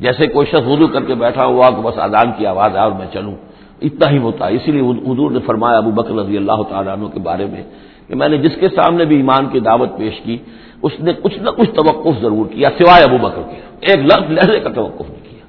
جیسے 0.00 0.26
کوئی 0.26 0.46
شخص 0.46 0.66
وضو 0.66 0.86
کر 0.86 1.04
کے 1.04 1.14
بیٹھا 1.14 1.46
ہوا 1.46 1.70
کہ 1.70 1.82
بس 1.82 1.98
آدان 1.98 2.32
کی 2.38 2.46
آواز 2.46 2.76
آئے 2.76 2.90
اور 2.90 2.92
میں 2.92 3.06
چلوں۔ 3.12 3.34
اتنا 3.80 4.10
ہی 4.10 4.18
ہوتا 4.18 4.46
ہے۔ 4.46 4.54
اسی 4.54 4.72
لیے 4.72 4.82
حضور 4.82 5.30
نے 5.30 5.38
فرمایا 5.46 5.78
ابو 5.78 5.90
بکر 5.90 6.14
رضی 6.14 6.36
اللہ 6.36 6.62
تعالیٰ 6.68 6.92
عنہ 6.92 7.06
کے 7.06 7.20
بارے 7.20 7.46
میں 7.46 7.62
کہ 8.08 8.14
میں 8.14 8.28
نے 8.28 8.36
جس 8.36 8.50
کے 8.60 8.68
سامنے 8.68 9.04
بھی 9.04 9.16
ایمان 9.16 9.46
کی 9.46 9.60
دعوت 9.60 9.98
پیش 9.98 10.20
کی، 10.20 10.38
اس 10.82 10.92
نے 11.00 11.12
کچھ 11.22 11.38
نہ 11.38 11.50
کچھ 11.50 11.70
توقف 11.70 12.20
ضرور 12.20 12.46
کیا، 12.46 12.68
سوائے 12.78 13.04
ابو 13.04 13.28
بکر 13.28 13.42
کے۔ 13.42 13.60
ایک 13.80 13.98
لفظ 13.98 14.30
لہرے 14.30 14.60
کا 14.60 14.70
توقف 14.70 15.10
نہیں 15.10 15.20
کیا۔ 15.22 15.44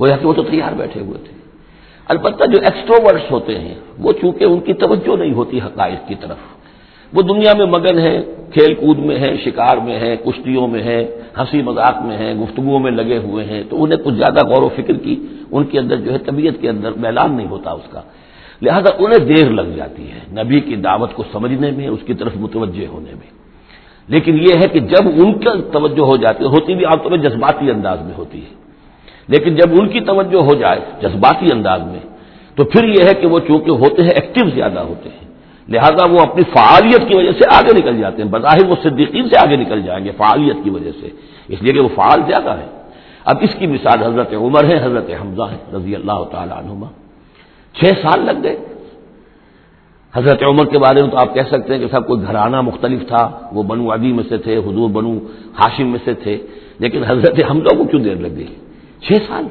گویا 0.00 0.16
کہ 0.16 0.26
وہ 0.26 0.32
تو 0.32 0.42
تیار 0.42 0.72
بیٹھے 0.72 1.00
ہوئے 1.00 1.18
تھے۔ 1.18 1.32
البتہ 2.08 2.44
جو 2.44 2.58
ایکسٹروورٹس 2.60 3.30
ہوتے 3.30 3.58
ہیں، 3.58 3.74
وہ 3.98 4.12
چونکہ 4.12 4.44
ان 4.44 4.60
کی 4.60 4.72
توجہ 4.72 5.16
نہیں 5.16 5.32
ہوتی 5.32 5.58
حقائق 5.58 6.08
کی 6.08 6.14
طرف۔ 6.20 6.36
وہ 7.12 7.22
دنیا 7.22 7.52
میں 7.58 7.66
مگن 7.66 7.98
ہے 7.98 8.22
کھیل 8.52 8.74
کود 8.74 8.98
میں 8.98 9.18
ہے 9.18 9.36
شکار 9.44 9.76
میں 9.76 10.00
ہے 10.00 10.16
کشتیوں 10.16 10.68
میں 10.68 10.82
ہے 10.82 11.20
ہنسی 11.38 11.62
مذاق 11.62 12.02
میں 12.02 12.18
ہے 12.18 12.34
گفتگو 12.34 12.78
میں 12.78 12.90
لگے 12.90 13.18
ہوئے 13.18 13.44
ہیں، 13.44 13.62
تو 13.70 13.84
انہیں 13.84 13.98
کچھ 14.04 14.14
زیادہ 14.14 14.46
غور 14.46 14.62
و 14.62 14.68
فکر 14.68 14.92
کی، 14.92 15.26
ان 15.50 15.64
کے 15.64 15.78
اندر 15.78 15.96
جو 15.96 16.12
ہے 16.12 16.18
طبیعت 16.18 16.60
کے 16.60 16.68
اندر 16.68 16.90
میلان 16.96 17.36
نہیں 17.36 17.46
ہوتا 17.46 17.70
اس 17.70 17.90
کا۔ 17.90 18.00
لہذا 18.62 18.94
انہیں 18.98 19.26
دیر 19.26 19.50
لگ 19.50 19.76
جاتی 19.76 20.10
ہے 20.10 20.42
نبی 20.42 20.60
کی 20.60 20.76
دعوت 20.76 21.14
کو 21.14 21.22
سمجھنے 21.32 21.70
میں، 21.70 21.88
اس 21.88 22.00
کی 22.06 22.14
طرف 22.14 22.32
متوجہ 22.36 22.86
ہونے 22.86 23.10
میں۔ 23.10 23.42
لیکن 24.08 24.34
یہ 24.34 24.54
ہے 24.62 24.68
کہ 24.68 24.80
جب 24.80 25.08
ان 25.08 25.38
کا 25.38 25.50
توجہ 25.72 26.00
ہو 26.00 26.16
جاتی 26.16 26.44
ہے 26.44 26.48
ہوتی 26.48 26.74
بھی 26.74 26.86
آپ 26.86 27.02
طور 27.02 27.10
پر 27.10 27.16
جذباتی 27.16 27.70
انداز 27.70 28.00
میں 28.00 28.14
ہوتی 28.18 28.38
ہے۔ 28.38 28.54
لیکن 29.28 29.54
جب 29.54 29.80
ان 29.80 29.88
کی 29.88 30.00
توجہ 30.00 30.42
ہو 30.42 30.54
جائے 30.54 30.80
جذباتی 31.00 31.46
انداز 31.52 31.80
میں، 31.82 32.00
تو 32.54 32.64
پھر 32.64 32.84
یہ 32.84 33.04
ہے 33.04 33.14
کہ 33.20 33.26
وہ 33.26 33.38
چونکہ 33.48 33.70
ہوتے 33.70 34.02
ہیں، 34.02 34.10
ایکٹیو 34.10 34.50
زیادہ 34.54 34.80
ہوتے 34.80 35.08
ہیں۔ 35.08 35.31
لہذا 35.68 36.04
وہ 36.04 36.20
اپنی 36.20 36.42
فعالیت 36.42 37.08
کی 37.08 37.16
وجہ 37.16 37.32
سے 37.32 37.44
آگے 37.52 37.78
نکل 37.78 38.00
جاتے 38.00 38.22
ہیں۔ 38.22 38.30
بظاہر 38.30 38.66
وہ 38.66 38.76
صدیقین 38.82 39.28
سے 39.28 39.38
آگے 39.38 39.56
نکل 39.56 39.82
جائیں 39.82 40.04
گے 40.04 40.10
فعالیت 40.16 40.56
کی 40.64 40.70
وجہ 40.70 40.90
سے۔ 41.00 41.08
اس 41.48 41.62
لیے 41.62 41.72
کہ 41.72 41.80
وہ 41.80 41.88
فعال 41.94 42.20
زیادہ 42.26 42.58
ہے 42.58 42.66
اب 43.24 43.36
اس 43.40 43.50
کی 43.58 43.66
مثال 43.66 44.02
حضرت 44.02 44.34
عمر 44.34 44.64
ہے، 44.64 44.84
حضرت 44.84 45.10
حمزہ 45.20 45.42
ہے، 45.42 45.56
رضی 45.76 45.94
اللہ 45.94 46.24
تعالی 46.32 46.52
عنہما۔ 46.56 46.86
چھ 47.72 47.84
سال 47.84 48.20
لگ 48.20 48.42
گئے۔ 48.42 48.56
حضرت 50.14 50.42
عمر 50.42 50.64
کے 50.64 50.78
بارے 50.78 51.02
میں 51.02 51.10
تو 51.10 51.16
آپ 51.16 51.34
کہہ 51.34 51.42
سکتے 51.42 51.74
ہیں 51.74 51.80
کہ 51.80 51.86
سب 51.90 52.06
کوئی 52.06 52.22
گھرانہ 52.22 52.60
مختلف 52.60 53.08
تھا۔ 53.08 53.48
وہ 53.52 53.62
بنو 53.62 53.92
ابی 53.92 54.12
میں 54.12 54.24
سے 54.28 54.38
تھے، 54.38 54.56
حضور 54.56 54.90
بنو 54.90 55.18
ہاشم 55.60 55.86
میں 55.86 55.98
سے 56.04 56.14
تھے۔ 56.14 56.38
لیکن 56.78 57.04
حضرت 57.04 57.50
حمزہ 57.50 57.76
کو 57.76 57.84
کیوں 57.84 58.02
دیر 58.02 58.14
لگ 58.14 58.36
گئی؟ 58.36 58.54
چھ 59.00 59.12
سال۔ 59.28 59.44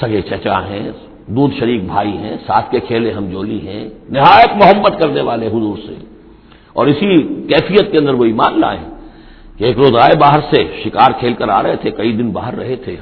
سگے 0.00 0.22
چچا 0.22 0.64
ہیں۔ 0.64 0.90
دودھ 1.28 1.54
شریک 1.58 1.84
بھائی 1.84 2.16
ہیں، 2.18 2.36
ساتھ 2.46 2.70
کے 2.70 2.80
کھیلے 2.80 3.12
ہم 3.12 3.26
جولی 3.26 3.68
ہیں، 3.68 3.88
نہایت 4.10 4.48
محبت 4.56 5.02
کرنے 5.02 5.20
والے 5.20 5.46
حضور 5.46 5.78
سے۔ 5.86 5.94
اور 6.72 6.86
اسی 6.86 7.16
کیفیت 7.48 7.92
کے 7.92 7.98
اندر 7.98 8.14
وہ 8.14 8.24
ایمان 8.24 8.60
لائے 8.60 8.78
کہ 9.56 9.64
ایک 9.64 9.76
روز 9.76 9.96
آئے 10.00 10.16
باہر 10.16 10.40
سے، 10.54 10.64
شکار 10.84 11.10
کھیل 11.18 11.32
کر 11.32 11.48
آ 11.48 11.62
رہے 11.62 11.76
تھے، 11.76 11.90
کئی 11.90 12.12
دن 12.12 12.30
باہر 12.30 12.54
رہے 12.54 12.76
تھے۔ 12.76 12.96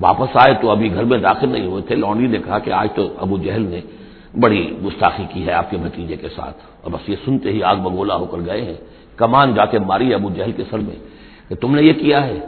واپس 0.00 0.28
آئے 0.34 0.54
تو 0.60 0.70
ابھی 0.70 0.94
گھر 0.94 1.04
میں 1.04 1.18
داخل 1.18 1.48
نہیں 1.48 1.66
ہوئے 1.66 1.82
تھے۔ 1.82 1.96
لونڈی 1.96 2.26
نے 2.26 2.38
کہا 2.44 2.58
کہ 2.58 2.70
آج 2.70 2.88
تو 2.94 3.08
ابو 3.18 3.38
جہل 3.38 3.62
نے 3.62 3.80
بڑی 4.40 4.76
گستاخی 4.84 5.24
کی 5.32 5.46
ہے 5.46 5.52
آپ 5.52 5.70
کے 5.70 5.76
بھتیجے 5.76 6.16
کے 6.16 6.28
ساتھ۔ 6.28 6.56
اور 6.82 6.92
بس 6.92 7.08
یہ 7.08 7.16
سنتے 7.24 7.52
ہی 7.52 7.62
آگ 7.62 7.76
بگولا 7.76 8.16
ہو 8.16 8.24
کر 8.24 8.38
گئے 8.46 8.64
ہیں۔ 8.64 8.74
کمان 9.16 9.54
جا 9.54 9.64
کے 9.64 9.78
ماری 9.78 10.14
ابو 10.14 10.30
جہل 10.30 10.52
کے 10.52 10.62
سر 10.70 10.78
میں 10.78 10.96
کہ 11.48 11.54
تم 11.54 11.74
نے 11.74 11.82
یہ 11.82 11.92
کیا 11.92 12.26
ہے؟ 12.26 12.38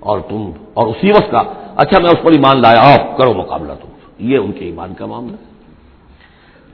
اور 0.00 0.20
تم، 0.20 0.50
اور 0.74 0.86
اسی 0.86 1.10
وقت 1.10 1.30
کا 1.30 1.42
اچھا 1.76 1.98
میں 1.98 2.10
اس 2.10 2.22
پر 2.22 2.30
ایمان 2.30 2.62
لایا 2.62 2.94
آپ 2.94 3.18
کرو 3.18 3.32
مقابلہ 3.32 3.72
تم۔ 3.82 3.90
یہ 4.20 4.38
ان 4.38 4.52
کے 4.52 4.64
ایمان 4.64 4.94
کا 4.94 5.06
معاملہ 5.06 5.32
ہے۔ 5.32 5.50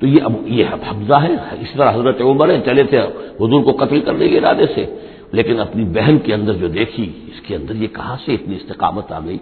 تو 0.01 0.07
یہ 0.07 0.23
اب 0.23 0.33
یہ 0.47 0.65
حفظہ 0.65 1.23
ہے، 1.23 1.33
اس 1.61 1.69
طرح 1.73 1.95
حضرت 1.95 2.21
عمر 2.21 2.49
ہے 2.49 2.61
چلے 2.65 2.83
تھے 2.83 2.99
حضور 3.41 3.63
کو 3.63 3.73
قتل 3.73 4.01
کرنے 4.01 4.29
کے 4.29 4.39
ارادے 4.39 4.67
سے۔ 4.75 4.87
لیکن 5.33 5.61
اپنی 5.61 5.85
بہن 5.85 6.19
کے 6.19 6.35
اندر 6.35 6.53
جو 6.53 6.69
دیکھی، 6.69 7.13
اس 7.27 7.41
کے 7.41 7.57
اندر 7.57 7.75
یہ 7.75 7.87
کہاں 7.87 8.17
سے 8.25 8.35
اتنی 8.35 8.57
استقامت 8.57 9.13
آ 9.13 9.21
گئی 9.27 9.39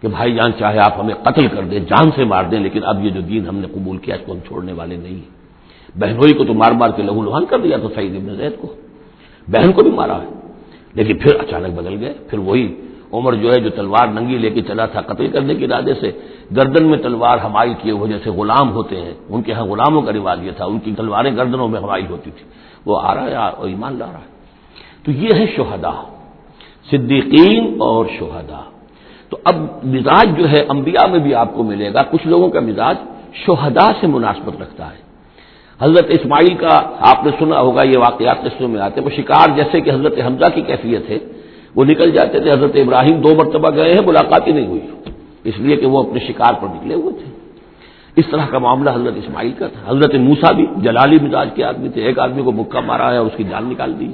کہ 0.00 0.08
بھائی 0.08 0.34
جان 0.34 0.52
چاہے 0.58 0.78
آپ 0.78 1.00
ہمیں 1.00 1.14
قتل 1.14 1.46
کر 1.46 1.62
دیں، 1.62 1.78
جان 1.78 2.10
سے 2.16 2.24
مار 2.24 2.44
دیں، 2.44 2.60
لیکن 2.60 2.80
اب 2.84 3.04
یہ 3.04 3.10
جو 3.10 3.20
دین 3.20 3.46
ہم 3.46 3.56
نے 3.56 3.66
قبول 3.72 3.98
کیا، 3.98 4.14
اس 4.14 4.20
کو 4.26 4.32
ہم 4.32 4.38
چھوڑنے 4.46 4.72
والے 4.72 4.96
نہیں 4.96 5.14
ہیں۔ 5.14 5.40
بہنوئی 5.98 6.32
کو 6.32 6.44
تو 6.44 6.54
مار 6.54 6.72
مار 6.72 6.90
کے 6.96 7.02
لہو 7.02 7.22
لوہان 7.22 7.44
کر 7.44 7.58
دیا 7.58 7.76
تو 7.76 7.88
سعید 7.94 8.16
ابن 8.16 8.36
زید 8.36 8.52
کو۔ 8.60 8.74
بہن 9.48 9.72
کو 9.72 9.82
بھی 9.82 9.90
مارا 9.90 10.22
ہے، 10.22 10.28
لیکن 10.94 11.18
پھر 11.18 11.34
اچانک 11.34 11.78
بدل 11.78 11.96
گئے، 12.00 12.14
پھر 12.28 12.38
وہی 12.38 12.74
عمر 13.12 13.32
جو 13.32 13.48
ہے 13.52 13.60
جو 13.60 13.70
تلوار 13.70 14.06
ننگی 14.06 14.38
لے 14.38 14.50
کے 14.50 14.62
چلا 14.62 14.86
تھا 14.86 15.00
قتل 15.00 15.28
کرنے 15.28 15.54
کے 15.54 15.64
ارادے 15.64 15.94
سے، 15.94 16.10
گردن 16.56 16.84
میں 16.90 16.98
تلوار 16.98 17.38
ہمائی 17.38 17.74
کیے 17.82 17.92
ہوئے 17.92 18.12
جیسے 18.12 18.30
غلام 18.30 18.72
ہوتے 18.72 19.00
ہیں۔ 19.00 19.14
ان 19.28 19.42
کے 19.42 19.52
ہاں 19.52 19.64
غلاموں 19.64 20.02
کا 20.02 20.12
رواج 20.12 20.44
یہ 20.44 20.50
تھا، 20.56 20.64
ان 20.64 20.78
کی 20.78 20.94
تلواریں 20.96 21.36
گردنوں 21.36 21.68
میں 21.68 21.80
ہمائی 21.80 22.06
ہوتی 22.10 22.30
تھی 22.30 22.44
وہ 22.86 23.00
آ 23.02 23.14
رہا 23.14 23.24
ہے 23.24 23.34
اور 23.34 23.68
ایمان 23.68 23.98
لا 23.98 24.06
رہا 24.06 24.20
ہے۔ 24.20 24.30
تو 25.04 25.10
یہ 25.10 25.28
ہے 25.34 25.46
شہدا 25.56 25.92
صدیقین 26.90 27.76
اور 27.78 28.06
شہدا 28.18 28.60
تو 29.28 29.36
اب 29.44 29.54
مزاج 29.84 30.38
جو 30.38 30.50
ہے 30.50 30.64
انبیاء 30.68 31.06
میں 31.06 31.18
بھی 31.18 31.34
آپ 31.34 31.54
کو 31.54 31.62
ملے 31.62 31.94
گا۔ 31.94 32.02
کچھ 32.10 32.26
لوگوں 32.26 32.48
کا 32.48 32.60
مزاج 32.60 32.96
شہدا 33.34 33.92
سے 34.00 34.06
مناسبت 34.06 34.62
رکھتا 34.62 34.86
ہے۔ 34.86 35.00
حضرت 35.80 36.06
اسماعیل 36.08 36.54
کا 36.54 36.80
آپ 37.00 37.26
نے 37.26 37.30
سنا 37.38 37.60
ہوگا، 37.60 37.82
یہ 37.82 37.98
واقعات 37.98 38.38
قصوں 38.44 38.68
میں 38.68 38.80
آتے 38.80 39.00
ہیں۔ 39.00 39.06
وہ 39.06 39.16
شکار 39.16 39.56
جیسے 39.56 39.80
کہ 39.80 39.90
حضرت 39.90 40.18
حمزہ 40.26 40.44
کی 40.54 40.62
کیفیت 40.62 41.10
ہے۔ 41.10 41.18
وہ 41.74 41.84
نکل 41.84 42.10
جاتے 42.10 42.40
تھے، 42.40 42.50
حضرت 42.50 42.76
ابراہیم 42.76 43.20
دو 43.20 43.34
مرتبہ 43.34 43.70
گئے 43.76 43.94
ہیں، 43.94 44.06
ملاقات 44.06 44.46
ہی 44.46 44.52
نہیں 44.52 44.66
ہوئی۔ 44.66 44.80
اس 45.44 45.54
لیے 45.58 45.76
کہ 45.76 45.86
وہ 45.86 46.02
اپنے 46.02 46.20
شکار 46.28 46.54
پر 46.54 46.68
نکلے 46.68 46.94
ہوئے 46.94 47.14
تھے۔ 47.14 47.30
اس 48.16 48.24
طرح 48.30 48.46
کا 48.46 48.58
معاملہ 48.58 48.90
حضرت 48.90 49.14
اسماعیل 49.16 49.52
کا 49.58 49.66
تھا۔ 49.66 49.90
حضرت 49.90 50.14
موسا 50.14 50.52
بھی 50.52 50.66
جلالی 50.76 51.16
مزاج 51.22 51.48
کے 51.54 51.64
آدمی 51.64 51.88
تھے۔ 51.88 52.02
ایک 52.02 52.18
آدمی 52.18 52.42
کو 52.42 52.52
مکہ 52.52 52.80
مارا 52.80 53.12
ہے 53.12 53.16
اور 53.16 53.26
اس 53.26 53.32
کی 53.36 53.44
جان 53.44 53.64
نکال 53.64 54.00
دی۔ 54.00 54.06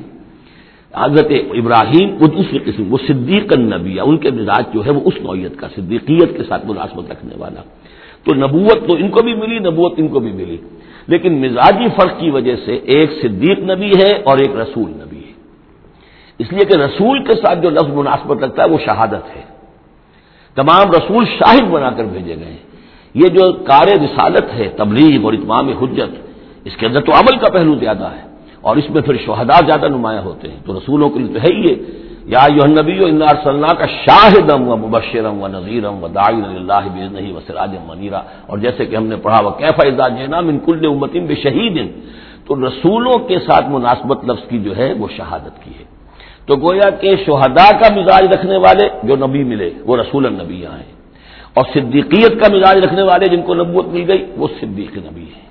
حضرت 0.94 1.32
ابراہیم 1.50 2.14
وہ 2.20 2.26
دوسری 2.26 2.58
قسم، 2.58 2.92
وہ 2.92 2.98
صدیق 3.06 3.52
النبی 3.52 4.00
ان 4.00 4.16
کے 4.16 4.30
مزاج 4.30 4.64
جو 4.74 4.86
ہے 4.86 4.90
وہ 4.90 5.00
اس 5.04 5.14
نوعیت 5.20 5.56
کا، 5.56 5.68
صدیقیت 5.76 6.36
کے 6.36 6.42
ساتھ 6.48 6.66
ملازمت 6.66 7.10
رکھنے 7.10 7.34
والا۔ 7.38 7.62
تو 8.24 8.34
نبوت 8.34 8.88
تو 8.88 8.94
ان 8.94 9.08
کو 9.08 9.22
بھی 9.22 9.34
ملی، 9.34 9.58
نبوت 9.58 9.94
ان 9.96 10.08
کو 10.08 10.20
بھی 10.20 10.32
ملی۔ 10.32 10.56
لیکن 11.06 11.32
مزاجی 11.32 11.88
فرق 12.00 12.20
کی 12.20 12.30
وجہ 12.30 12.56
سے 12.64 12.74
ایک 12.74 13.10
صدیق 13.22 13.58
نبی 13.58 13.90
ہے 13.90 14.12
اور 14.12 14.38
ایک 14.38 14.50
رسول 14.56 14.90
نبی۔ 14.90 15.05
اس 16.38 16.52
لیے 16.52 16.64
کہ 16.64 16.80
رسول 16.80 17.24
کے 17.24 17.32
ساتھ 17.32 17.58
جو 17.58 17.70
لفظ 17.70 17.88
مناسبت 17.88 18.44
رکھتا 18.44 18.62
ہے 18.62 18.68
وہ 18.68 18.78
شہادت 18.86 19.36
ہے۔ 19.36 19.42
تمام 20.54 20.90
رسول 20.90 21.24
شاہد 21.24 21.70
بنا 21.70 21.90
کر 21.90 22.04
بھیجے 22.04 22.36
گئے 22.36 22.56
یہ 23.14 23.28
جو 23.28 23.52
کار 23.52 23.88
رسالت 23.88 24.54
ہے، 24.54 24.68
تبلیغ 24.76 25.24
اور 25.24 25.32
اتمام 25.32 25.68
حجت، 25.68 26.16
اس 26.64 26.76
کے 26.76 26.86
اندر 26.86 27.00
تو 27.00 27.12
عمل 27.12 27.36
کا 27.38 27.50
پہلو 27.52 27.74
زیادہ 27.74 28.04
ہے۔ 28.04 28.26
اور 28.60 28.76
اس 28.76 28.90
میں 28.90 29.02
پھر 29.02 29.16
شہدا 29.16 29.56
زیادہ 29.66 29.88
نمایاں 29.88 30.22
ہوتے 30.22 30.48
ہیں۔ 30.48 30.60
تو 30.66 30.78
رسولوں 30.78 31.10
کے 31.10 31.18
لیے 31.18 31.34
تو 31.34 31.40
ہے 31.40 31.54
ہی 31.56 31.74
یا 32.24 32.46
یو 32.54 32.66
نبی 32.66 33.04
و 33.04 33.26
کا 33.78 33.86
شاہدم 33.86 34.68
و 34.68 34.76
مبشرم 34.76 35.42
و 35.42 35.48
نذیرم 35.48 36.04
و 36.04 36.08
داعین 36.08 36.44
اللہ 36.44 36.80
نہیں 37.12 37.32
و 37.32 37.40
سراج 37.46 37.74
منیرا۔ 37.86 38.20
اور 38.46 38.58
جیسے 38.58 38.86
کہ 38.86 38.96
ہم 38.96 39.06
نے 39.06 39.16
پڑھا 39.16 39.44
وہ 39.44 39.50
کیفا 39.50 40.08
جینا 40.08 40.40
من 40.40 40.58
کل 40.58 40.86
امتم 40.86 41.24
بے 41.26 41.34
شہید 41.34 41.76
تو 42.46 42.68
رسولوں 42.68 43.18
کے 43.28 43.38
ساتھ 43.38 43.64
مناسبت 43.68 44.18
لفظ 44.24 44.48
کی 44.48 44.58
جو 44.58 44.76
ہے، 44.76 44.92
وہ 44.92 45.08
شہادت 45.16 45.64
کی 45.64 45.70
ہے۔ 45.70 45.95
تو 46.46 46.54
گویا 46.56 46.90
کہ 46.90 47.16
شہدا 47.26 47.78
کا 47.78 47.94
مزاج 47.94 48.24
رکھنے 48.34 48.56
والے 48.56 48.88
جو 49.02 49.26
نبی 49.26 49.44
ملے، 49.44 49.70
وہ 49.86 49.96
رسول 49.96 50.26
النبی 50.26 50.60
یہاں 50.60 50.78
ہیں۔ 50.78 50.92
اور 51.54 51.64
صدیقیت 51.74 52.32
کا 52.40 52.54
مزاج 52.54 52.76
رکھنے 52.78 53.02
والے 53.02 53.26
جن 53.36 53.42
کو 53.42 53.54
نبوت 53.54 53.86
مل 53.86 54.04
گئی، 54.08 54.26
وہ 54.36 54.48
صدیق 54.60 54.98
نبی 54.98 55.24
ہے 55.24 55.44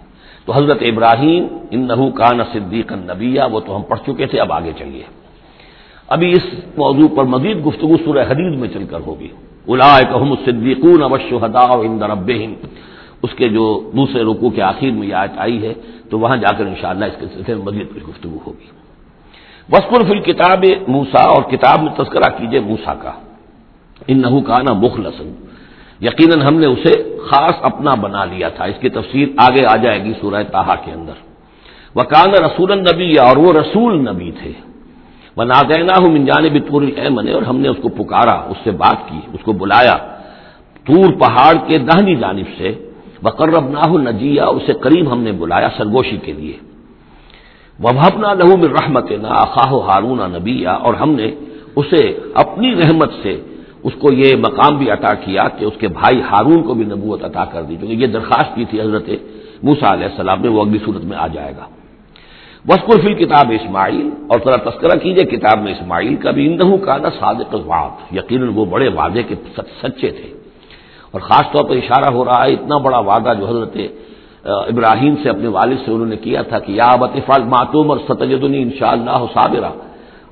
تو 0.46 0.54
حضرت 0.54 0.78
ابراہیم 0.82 1.48
ان 1.72 1.88
نحو 1.88 2.12
کان 2.12 2.40
صدیق 2.54 2.94
النبیہ 2.94 3.42
وہ 3.52 3.60
تو 3.60 3.76
ہم 3.76 3.82
پڑھ 3.82 4.00
چکے 4.06 4.26
تھے، 4.26 4.40
اب 4.40 4.54
آگے 4.54 4.72
چلیے۔ 4.80 5.04
ابھی 6.08 6.32
اس 6.32 6.46
موضوع 6.78 7.08
پر 7.16 7.24
مزید 7.24 7.66
گفتگو 7.66 7.98
سورہ 8.06 8.24
حدید 8.30 8.54
میں 8.60 8.70
چل 8.74 8.86
کر 8.90 9.00
ہوگی۔ 9.06 9.28
الاحم 9.68 10.36
صدیقون 10.36 11.04
ابشہدا 11.04 11.68
رب 12.08 12.32
اس 13.24 13.34
کے 13.36 13.50
جو 13.50 13.92
دوسرے 13.96 14.24
رکوع 14.24 14.50
کے 14.50 14.62
آخر 14.62 14.92
میں 14.92 15.08
یہ 15.08 15.14
آئی 15.38 15.66
ہے، 15.66 15.74
تو 16.10 16.20
وہاں 16.20 16.38
جا 16.38 16.52
کر 16.58 16.66
انشاءاللہ 16.66 17.06
اس 17.06 17.18
کے 17.20 17.26
سلسلے 17.34 17.56
میں 17.56 17.66
مزید 17.66 17.88
کچھ 17.96 18.04
گفتگو 18.10 18.38
ہوگی۔ 18.48 18.85
وسپر 19.72 20.08
فل 20.08 20.20
کتاب 20.20 20.66
موسا 20.88 21.24
اور 21.24 21.44
کتاب 21.44 21.84
میں 21.84 21.92
تذکرہ 21.98 22.38
کیجیے 22.38 22.60
موسا 22.60 22.94
کا۔ 22.94 23.12
ان 24.08 24.22
نحو 24.22 24.42
کانا 24.42 24.74
مخلصن 24.74 25.34
یقیناً 26.02 26.42
ہم 26.42 26.56
نے 26.60 26.66
اسے 26.66 27.18
خاص 27.30 27.54
اپنا 27.62 27.96
بنا 27.96 28.26
لیا 28.26 28.50
تھا۔ 28.50 28.66
اس 28.66 28.76
کی 28.80 28.90
تفسیر 28.90 29.28
آگے 29.38 29.66
آ 29.70 29.76
جائے 29.76 30.04
گی 30.04 30.14
سورہ 30.22 30.44
تاہا 30.44 30.76
کے 30.76 30.92
اندر۔ 30.92 31.14
وہ 31.96 32.02
کان 32.02 32.30
رسول 32.30 32.80
نبی 32.80 33.18
اور 33.18 33.38
وہ 33.38 33.54
رسول 33.54 34.00
نبی 34.00 34.32
تھے۔ 34.32 34.52
وہ 35.38 35.44
نادینا 35.44 35.94
ہوں 36.00 36.10
منجان 36.10 36.48
بھی 36.48 36.60
تور 36.60 36.82
اور 37.34 37.42
ہم 37.42 37.58
نے 37.58 37.68
اس 37.68 37.78
کو 37.82 37.90
پکارا، 37.90 38.34
اس 38.34 38.58
سے 38.64 38.72
بات 38.72 39.10
کی، 39.10 39.20
اس 39.34 39.40
کو 39.44 39.52
بلایا۔ 39.52 39.98
تور 40.84 41.14
پہاڑ 41.20 41.56
کے 41.68 41.78
دہنی 41.78 42.16
جانب 42.16 42.46
سے۔ 42.58 42.92
بقرب 43.24 43.70
نہ 43.70 44.10
نجیا 44.10 44.46
اسے 44.46 44.74
قریب 44.74 45.12
ہم 45.12 45.20
نے 45.24 45.32
بلایا 45.32 45.68
سرگوشی 45.78 46.18
کے 46.18 46.34
لیے۔ 46.34 46.75
وبنا 47.84 48.34
لہو 48.34 48.58
میں 48.58 48.70
رحمت 48.70 49.12
نہ 49.12 49.28
اخاہ 49.28 49.74
ہارون 49.74 50.20
نبیا 50.32 50.72
اور 50.72 50.94
ہم 50.94 51.12
نے 51.12 51.32
اسے 51.76 52.20
اپنی 52.34 52.76
رحمت 52.76 53.12
سے، 53.24 53.42
اس 53.84 53.94
کو 54.00 54.14
یہ 54.14 54.36
مقام 54.36 54.78
بھی 54.78 54.90
عطا 54.90 55.14
کیا 55.14 55.48
کہ 55.48 55.66
اس 55.66 55.74
کے 55.80 55.88
بھائی 55.88 56.22
ہارون 56.22 56.64
کو 56.64 56.74
بھی 56.74 56.86
نبوت 56.86 57.24
عطا 57.24 57.46
کر 57.46 57.64
دی 57.64 57.76
کیونکہ 57.76 57.96
یہ 57.96 58.08
درخواست 58.08 58.56
کی 58.56 58.66
تھی 58.66 58.82
حضرت 58.82 59.10
موسا 59.64 59.94
علیہ 59.94 60.06
السلام 60.06 60.42
نے 60.42 60.48
وہ 60.48 60.62
اگلی 60.62 60.78
صورت 60.86 61.04
میں 61.04 61.18
آ 61.18 61.28
جائے 61.28 61.54
گا۔ 61.58 61.66
وسکر 62.70 63.08
فی 63.08 63.14
کتاب 63.14 63.52
اسماعیل 63.52 64.10
اور 64.28 64.40
ذرا 64.46 64.70
تذکرہ 64.70 65.00
کیجیے، 65.00 65.38
کتاب 65.38 65.64
میں 65.64 65.72
اسماعیل 65.72 66.16
کا 66.16 66.32
بھی 66.32 66.54
اندہ 66.54 66.86
کا 66.86 66.98
نا 66.98 67.10
صادق 67.20 67.56
واد 67.66 68.16
یقیناً 68.16 68.50
وہ 68.56 68.66
بڑے 68.66 68.88
وعدے 68.88 69.24
کے 69.24 69.36
سچے 69.58 70.12
تھے۔ 70.12 70.30
اور 71.12 71.22
خاص 71.22 71.52
طور 71.52 71.64
پر 71.64 71.76
اشارہ 71.76 72.14
ہو 72.14 72.26
رہا 72.26 72.46
ہے، 72.46 72.54
اتنا 72.54 72.78
بڑا 72.78 72.98
وعدہ 72.98 73.34
جو 73.40 73.46
حضرت 73.48 73.78
ابراہیم 74.46 75.16
سے 75.22 75.30
اپنے 75.30 75.48
والد 75.58 75.78
سے 75.86 75.92
انہوں 75.92 76.12
نے 76.14 76.18
کیا 76.26 76.42
تھا 76.50 76.58
کہ 76.66 76.72
یا 76.72 76.96
بطفال 77.02 77.44
ماتوم 77.54 77.90
اور 77.92 78.00
ستجدنی 78.08 78.62
ان 78.62 78.72
شاء 78.80 78.94
اللہ 78.98 79.20
صابرہ 79.34 79.72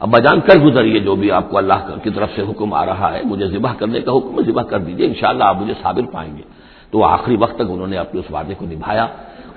اب 0.01 0.09
بجان 0.14 0.39
کر 0.47 0.57
گزریے 0.66 0.99
جو 0.99 1.14
بھی 1.16 1.32
آپ 1.38 1.49
کو 1.49 1.57
اللہ 1.57 1.80
کی 2.03 2.09
طرف 2.16 2.30
سے 2.36 2.41
حکم 2.49 2.74
آ 2.74 2.86
رہا 2.86 3.09
ہے، 3.14 3.22
مجھے 3.32 3.47
ذبح 3.55 3.74
کرنے 3.80 3.99
کا 4.05 4.11
حکم 4.18 4.41
ذبح 4.47 4.64
کر 4.72 4.80
دیجیے 4.88 5.05
انشاءاللہ 5.07 5.43
آپ 5.43 5.57
مجھے 5.61 5.74
صابر 5.84 6.05
پائیں 6.14 6.34
گے۔ 6.38 6.43
تو 6.91 7.03
آخری 7.16 7.36
وقت 7.43 7.55
تک 7.59 7.68
انہوں 7.74 7.91
نے 7.93 7.97
اپنے 7.97 8.18
اس 8.20 8.30
وعدے 8.34 8.53
کو 8.59 8.66
نبھایا 8.66 9.05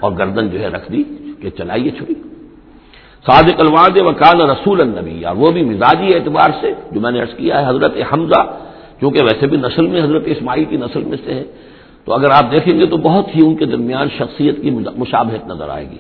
اور 0.01 0.11
گردن 0.19 0.45
جو 0.53 0.59
ہے 0.63 0.69
رکھ 0.77 0.89
دی 0.93 1.03
کہ 1.41 1.49
چلائیے 1.59 1.91
چھری۔ 1.99 2.15
صادق 3.27 3.59
الواد 3.65 3.97
وکان 4.09 4.41
رسول 4.55 4.79
النبی، 4.81 5.19
اور 5.27 5.37
وہ 5.43 5.49
بھی 5.55 5.63
مزاجی 5.71 6.09
اعتبار 6.15 6.51
سے 6.61 6.71
جو 6.93 6.99
میں 7.05 7.13
نے 7.13 7.19
عرض 7.23 7.35
کیا 7.37 7.55
ہے، 7.61 7.65
حضرت 7.71 7.95
حمزہ 8.11 8.43
کیونکہ 8.99 9.21
ویسے 9.29 9.45
بھی 9.51 9.57
نسل 9.67 9.87
میں 9.93 10.01
حضرت 10.03 10.25
اسماعیل 10.35 10.65
کی 10.71 10.77
نسل 10.85 11.03
میں 11.11 11.19
سے 11.25 11.33
ہے 11.35 11.45
تو 12.07 12.15
اگر 12.15 12.31
آپ 12.31 12.51
دیکھیں 12.51 12.81
گے 12.81 12.87
تو 12.87 12.97
بہت 12.97 13.37
ہی 13.37 13.47
ان 13.47 13.57
کے 13.57 13.65
درمیان 13.65 14.09
شخصیت 14.19 14.63
کی 14.63 14.71
مشابہت 14.71 15.49
نظر 15.49 15.69
آئے 15.69 15.91
گی۔ 15.91 15.97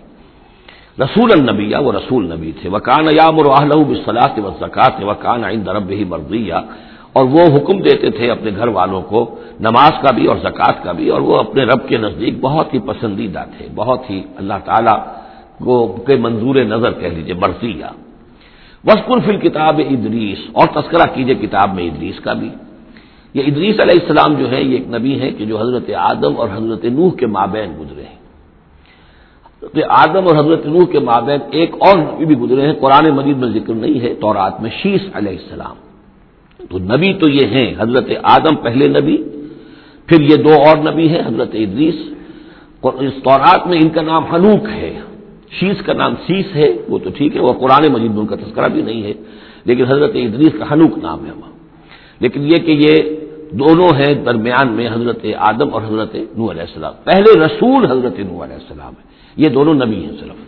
رسول 1.02 1.32
النبی، 1.32 1.74
وہ 1.74 1.92
رسول 1.92 2.32
نبی 2.32 2.52
تھے۔ 2.52 2.68
وکان 2.68 3.04
یا 3.04 3.30
مرحل 3.30 3.84
بصلاح 3.88 4.40
و 4.40 4.50
زکات 4.61 5.04
وکان 5.04 5.44
آئند 5.44 5.66
درب 5.66 5.90
ہی 5.90 6.04
مرضیہ۔ 6.04 6.54
اور 7.12 7.24
وہ 7.24 7.40
حکم 7.57 7.78
دیتے 7.78 8.11
تھے 8.11 8.30
اپنے 8.30 8.50
گھر 8.57 8.68
والوں 8.68 9.02
کو 9.02 9.34
نماز 9.61 9.90
کا 10.02 10.14
بھی 10.14 10.26
اور 10.26 10.36
زکوٰۃ 10.36 10.84
کا 10.84 10.92
بھی۔ 10.92 11.09
اور 11.09 11.20
وہ 11.20 11.38
اپنے 11.38 11.64
رب 11.64 11.88
کے 11.88 11.96
نزدیک 11.96 12.40
بہت 12.40 12.74
ہی 12.74 12.78
پسندیدہ 12.78 13.44
تھے۔ 13.59 13.68
بہت 13.74 14.11
ہی 14.11 14.22
اللہ 14.36 14.54
تعالیٰ 14.64 14.98
کو 15.64 15.96
کے 16.07 16.16
منظور 16.16 16.54
نظر 16.54 16.92
کہہ 16.92 17.09
لیجیے 17.09 17.34
مرضیہ۔ 17.34 17.84
وسکن 18.84 19.20
فل 19.20 19.36
کتاب 19.36 19.80
ادریس، 19.90 20.38
اور 20.52 20.68
تذکرہ 20.68 21.14
کیجیے 21.14 21.34
کتاب 21.34 21.74
میں 21.74 21.84
ادریس 21.84 22.20
کا 22.20 22.32
بھی۔ 22.32 22.50
یہ 23.35 23.43
ادریس 23.47 23.81
علیہ 23.81 24.01
السلام 24.01 24.35
جو 24.39 24.51
ہے 24.51 24.62
یہ 24.62 24.72
ایک 24.72 24.89
نبی 24.89 25.20
ہے 25.20 25.31
کہ 25.31 25.45
جو 25.45 25.61
حضرت 25.61 25.91
آدم 25.95 26.33
اور 26.37 26.49
حضرت 26.55 26.85
نوح 26.85 27.11
کے 27.11 27.27
مابین 27.27 27.72
گزرے 27.81 28.03
ہیں۔ 28.03 28.16
حضرت 29.62 29.79
آدم 29.89 30.27
اور 30.29 30.45
حضرت 30.45 30.66
نوح 30.66 30.85
کے 30.87 30.99
مابین 30.99 31.39
ایک 31.51 31.74
اور 31.79 31.99
نبی 31.99 32.24
بھی 32.24 32.39
گزرے 32.39 32.66
ہیں۔ 32.66 32.72
قرآن 32.72 33.11
مجید 33.11 33.37
میں 33.37 33.49
ذکر 33.49 33.74
نہیں 33.74 34.01
ہے 34.01 34.14
تورات 34.14 34.61
میں 34.61 34.70
شیش 34.83 35.01
علیہ 35.14 35.33
السلام۔ 35.33 35.77
تو 36.70 36.79
نبی 36.79 37.12
تو 37.12 37.31
یہ 37.31 37.47
ہیں، 37.47 37.74
حضرت 37.79 38.11
آدم 38.22 38.57
پہلے 38.57 38.89
نبی، 38.89 39.16
پھر 40.07 40.20
یہ 40.20 40.37
دو 40.37 40.53
اور 40.66 40.93
نبی 40.93 41.09
ہیں، 41.09 41.20
حضرت 41.27 41.51
ادریس۔ 41.53 41.95
اس 42.83 43.12
تورات 43.24 43.66
میں 43.66 43.79
ان 43.79 43.89
کا 43.89 44.03
نام 44.03 44.24
حنوک 44.24 44.68
ہے۔ 44.68 45.01
شیش 45.51 45.83
کا 45.83 45.93
نام 45.93 46.14
سیس 46.27 46.47
ہے، 46.55 46.68
وہ 46.89 46.99
تو 46.99 47.11
ٹھیک 47.16 47.37
ہے، 47.37 47.41
وہ 47.41 47.53
قرآن 47.53 47.93
مجید 47.93 48.11
میں 48.11 48.20
ان 48.20 48.27
کا 48.27 48.37
تذکرہ 48.37 48.68
بھی 48.68 48.83
نہیں 48.83 49.03
ہے، 49.03 49.12
لیکن 49.64 49.85
حضرت 49.85 50.11
ادریس 50.14 50.53
کا 50.59 50.72
حنوک 50.72 50.99
نام 50.99 51.27
ہے۔ 51.27 51.31
وہاں 51.31 51.55
لیکن 52.20 52.42
یہ 52.42 52.56
کہ 52.56 52.70
یہ 52.70 52.96
دونوں 53.50 53.88
ہیں 53.96 54.14
درمیان 54.14 54.72
میں 54.72 54.88
حضرت 54.88 55.26
آدم 55.38 55.68
اور 55.72 55.82
حضرت 55.82 56.14
نو 56.14 56.50
علیہ 56.50 56.62
السلام۔ 56.62 56.92
پہلے 57.04 57.40
رسول 57.46 57.90
حضرت 57.90 58.18
نو 58.18 58.44
علیہ 58.44 58.54
السلام 58.54 58.92
ہے 58.92 59.04
یہ 59.36 59.48
دونوں 59.48 59.74
نبی 59.74 60.04
ہیں 60.04 60.12
صرف۔ 60.20 60.38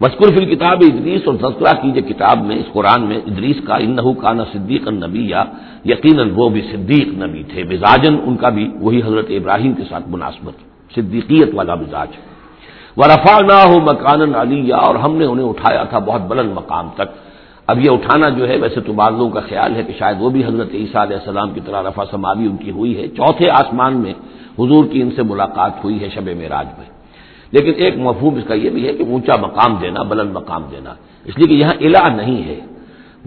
مسکر 0.00 0.34
فل 0.34 0.54
کتاب 0.54 0.78
ادریس 0.80 1.20
اور 1.26 1.34
تذکرہ 1.34 1.72
کیجیے 1.82 2.02
کتاب 2.02 2.46
میں، 2.46 2.56
اس 2.56 2.72
قرآن 2.72 3.02
میں، 3.02 3.16
ادریس 3.16 3.56
کا 3.66 3.76
ان 3.76 3.96
کانا 4.14 4.44
صدیق 4.52 4.88
النبی 4.88 5.28
یا 5.28 5.44
یقیناً 5.84 6.30
وہ 6.34 6.48
بھی 6.48 6.62
صدیق 6.72 7.08
نبی 7.08 7.42
تھے۔ 7.42 7.64
مزاجن 7.64 8.16
ان 8.24 8.36
کا 8.36 8.48
بھی 8.48 8.70
وہی 8.80 9.00
حضرت 9.02 9.26
ابراہیم 9.28 9.72
کے 9.72 9.82
ساتھ 9.88 10.04
مناسبت، 10.08 10.56
صدیقیت 10.94 11.50
والا 11.54 11.74
مزاج۔ 11.74 12.08
وہ 12.96 13.04
رفا 13.04 13.36
نہ 13.40 13.58
ہو 13.68 13.80
مکان 13.80 14.34
علی 14.34 14.70
اور 14.70 14.94
ہم 14.94 15.16
نے 15.16 15.24
انہیں 15.24 15.48
اٹھایا 15.48 15.82
تھا 15.82 15.98
بہت 15.98 16.20
بلند 16.20 16.52
مقام 16.54 16.88
تک۔ 16.94 17.08
اب 17.68 17.78
یہ 17.78 17.90
اٹھانا 17.90 18.28
جو 18.28 18.48
ہے، 18.48 18.56
ویسے 18.56 18.80
تو 18.80 18.92
بعض 18.92 19.12
لوگوں 19.12 19.30
کا 19.30 19.40
خیال 19.40 19.76
ہے 19.76 19.82
کہ 19.82 19.92
شاید 19.98 20.16
وہ 20.20 20.30
بھی 20.30 20.44
حضرت 20.44 20.68
عیسیٰ 20.74 21.02
علیہ 21.02 21.16
السلام 21.16 21.50
کی 21.50 21.60
طرح 21.66 21.82
رفا 21.82 22.02
سماوی 22.10 22.46
ان 22.46 22.56
کی 22.56 22.70
ہوئی 22.70 22.96
ہے۔ 22.96 23.08
چوتھے 23.08 23.50
آسمان 23.50 23.96
میں 23.96 24.12
حضور 24.58 24.84
کی 24.84 25.02
ان 25.02 25.10
سے 25.16 25.22
ملاقات 25.22 25.84
ہوئی 25.84 26.02
ہے 26.02 26.08
شب 26.14 26.24
معراج 26.24 26.66
میں۔ 26.78 26.86
لیکن 27.50 27.72
ایک 27.76 27.94
مفہوم 27.98 28.34
اس 28.34 28.44
کا 28.48 28.54
یہ 28.54 28.70
بھی 28.70 28.88
ہے 28.88 28.92
کہ 28.92 29.02
اونچا 29.02 29.32
مقام 29.40 29.76
دینا، 29.80 30.02
بلند 30.02 30.32
مقام 30.32 30.62
دینا۔ 30.70 30.94
اس 31.24 31.38
لیے 31.38 31.46
کہ 31.46 31.54
یہاں 31.54 31.74
الہ 31.80 32.22
نہیں 32.22 32.42
ہے۔ 32.42 32.60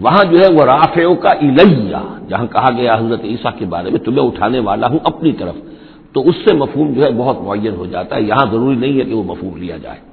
وہاں 0.00 0.24
جو 0.24 0.38
ہے، 0.38 0.54
وہ 0.54 0.64
رافیوں 0.64 1.14
کا 1.14 1.28
الیہ، 1.28 1.96
جہاں 2.28 2.46
کہا 2.46 2.70
گیا 2.76 2.94
حضرت 2.94 3.20
عیسیٰ 3.24 3.50
کے 3.58 3.64
بارے 3.64 3.90
میں، 3.90 3.98
تمہیں 3.98 4.26
اٹھانے 4.26 4.58
والا 4.58 4.86
ہوں 4.86 4.98
اپنی 5.04 5.32
طرف۔ 5.32 5.54
تو 6.12 6.28
اس 6.28 6.34
سے 6.44 6.56
مفہوم 6.56 6.92
جو 6.92 7.02
ہے، 7.02 7.10
بہت 7.10 7.40
معین 7.40 7.74
ہو 7.76 7.86
جاتا 7.86 8.16
ہے۔ 8.16 8.22
یہاں 8.22 8.46
ضروری 8.50 8.76
نہیں 8.76 8.92
ہے 8.92 9.04
کہ 9.04 9.14
وہ 9.14 9.22
مفہوم 9.22 9.56
لیا 9.56 9.76
جائے۔ 9.76 10.11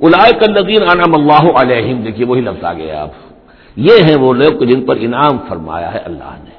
الائے 0.00 0.44
النظیر 0.44 0.82
انعام 0.82 1.14
اللہ 1.14 1.60
علیہم، 1.60 2.00
دیکھیے 2.00 2.26
وہی 2.26 2.40
لفظ 2.40 2.64
آ 2.64 2.72
گیا 2.72 3.02
اب۔ 3.02 3.08
یہ 3.76 3.92
ہیں 4.04 4.16
وہ 4.20 4.34
لوگ 4.34 4.64
جن 4.64 4.84
پر 4.84 4.96
انعام 5.00 5.38
فرمایا 5.48 5.94
ہے 5.94 5.98
اللہ 5.98 6.34
نے۔ 6.44 6.56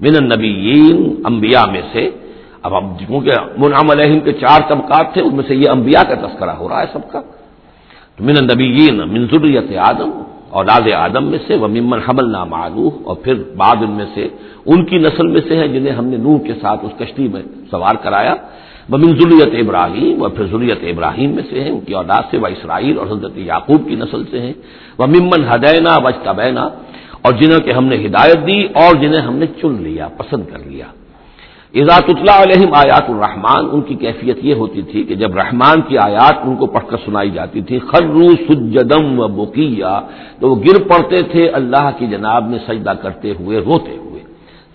من 0.00 0.16
النبیین، 0.16 1.22
انبیاء 1.24 1.70
میں 1.70 1.82
سے۔ 1.92 2.10
اب 2.62 2.74
اب 2.74 2.84
کیونکہ 2.98 3.32
منعم 3.58 3.90
علیہم 3.90 4.20
کے 4.20 4.32
چار 4.32 4.60
طبقات 4.68 5.12
تھے، 5.12 5.22
ان 5.22 5.36
میں 5.36 5.44
سے 5.48 5.54
یہ 5.54 5.68
انبیاء 5.70 6.02
کا 6.02 6.14
تذکرہ 6.14 6.50
ہو 6.50 6.68
رہا 6.68 6.80
ہے 6.80 6.86
سب 6.92 7.12
کا۔ 7.12 7.20
تو 8.16 8.24
من 8.24 8.36
النبیین، 8.36 8.96
من 8.96 9.26
ذریت 9.26 9.78
آدم، 9.78 10.10
اولاد 10.50 10.92
آدم 10.96 11.24
میں 11.24 11.38
سے 11.46 11.56
وہ 11.56 11.68
ممن 11.68 11.98
حمل 11.98 12.30
نام 12.30 12.54
اور 12.54 13.16
پھر 13.16 13.34
بعد 13.56 13.76
ان 13.80 13.90
میں 13.90 14.06
سے، 14.14 14.28
ان 14.66 14.84
کی 14.84 14.98
نسل 14.98 15.26
میں 15.26 15.40
سے 15.48 15.56
ہے 15.56 15.68
جنہیں 15.68 15.94
ہم 15.94 16.06
نے 16.06 16.16
نوح 16.16 16.38
کے 16.38 16.52
ساتھ 16.62 16.84
اس 16.84 16.92
کشتی 16.98 17.28
میں 17.28 17.42
سوار 17.70 17.94
کرایا۔ 17.94 18.34
وہ 18.90 18.98
ضروریت 18.98 19.52
ابراہیم، 19.62 20.22
اور 20.22 20.30
پھر 20.30 20.44
ضروریت 20.46 20.82
ابراہیم 20.92 21.30
میں 21.36 21.42
سے 21.50 21.56
ہیں، 21.62 21.70
ان 21.70 21.80
کی 21.86 21.92
اولاد 21.94 22.24
سے، 22.30 22.38
وہ 22.38 22.46
اسرائیل 22.46 22.98
اور 22.98 23.06
حضرت 23.06 23.34
یعقوب 23.50 23.80
کی 23.88 23.94
نسل 24.02 24.22
سے 24.30 24.38
ہیں۔ 24.40 24.52
وہ 24.98 25.06
ممن 25.06 25.40
ہدینا 25.52 25.92
وج 26.04 26.16
تبینا 26.24 26.64
اور 27.22 27.32
جنہیں 27.40 27.60
کہ 27.66 27.72
ہم 27.78 27.84
نے 27.92 27.96
ہدایت 28.06 28.46
دی 28.46 28.60
اور 28.82 28.92
جنہیں 29.02 29.22
ہم 29.28 29.36
نے 29.36 29.46
چن 29.60 29.72
لیا، 29.82 30.06
پسند 30.20 30.44
کر 30.52 30.60
لیا۔ 30.70 30.88
اطلاع 31.74 32.38
علیہم 32.42 32.70
آیات 32.74 33.06
الرحمان 33.10 33.62
ان 33.72 33.80
کی 33.88 33.94
کیفیت 33.94 34.38
یہ 34.42 34.54
ہوتی 34.54 34.82
تھی 34.90 35.02
کہ 35.04 35.14
جب 35.14 35.34
رحمان 35.34 35.80
کی 35.88 35.98
آیات 35.98 36.36
ان 36.44 36.54
کو 36.56 36.66
پڑھ 36.66 36.86
کر 36.90 36.98
سنائی 37.04 37.30
جاتی 37.30 37.60
تھی 37.66 37.78
خرو 37.90 38.28
سجدم 38.48 39.06
و 39.20 39.26
بکیا 39.38 39.94
تو 40.40 40.44
وہ 40.50 40.56
گر 40.64 40.76
پڑتے 40.90 41.20
تھے، 41.32 41.42
اللہ 41.58 41.86
کی 41.98 42.06
جناب 42.06 42.42
میں 42.50 42.58
سجدہ 42.68 42.94
کرتے 43.02 43.32
ہوئے، 43.40 43.56
روتے 43.58 43.96
ہوئے 43.96 44.20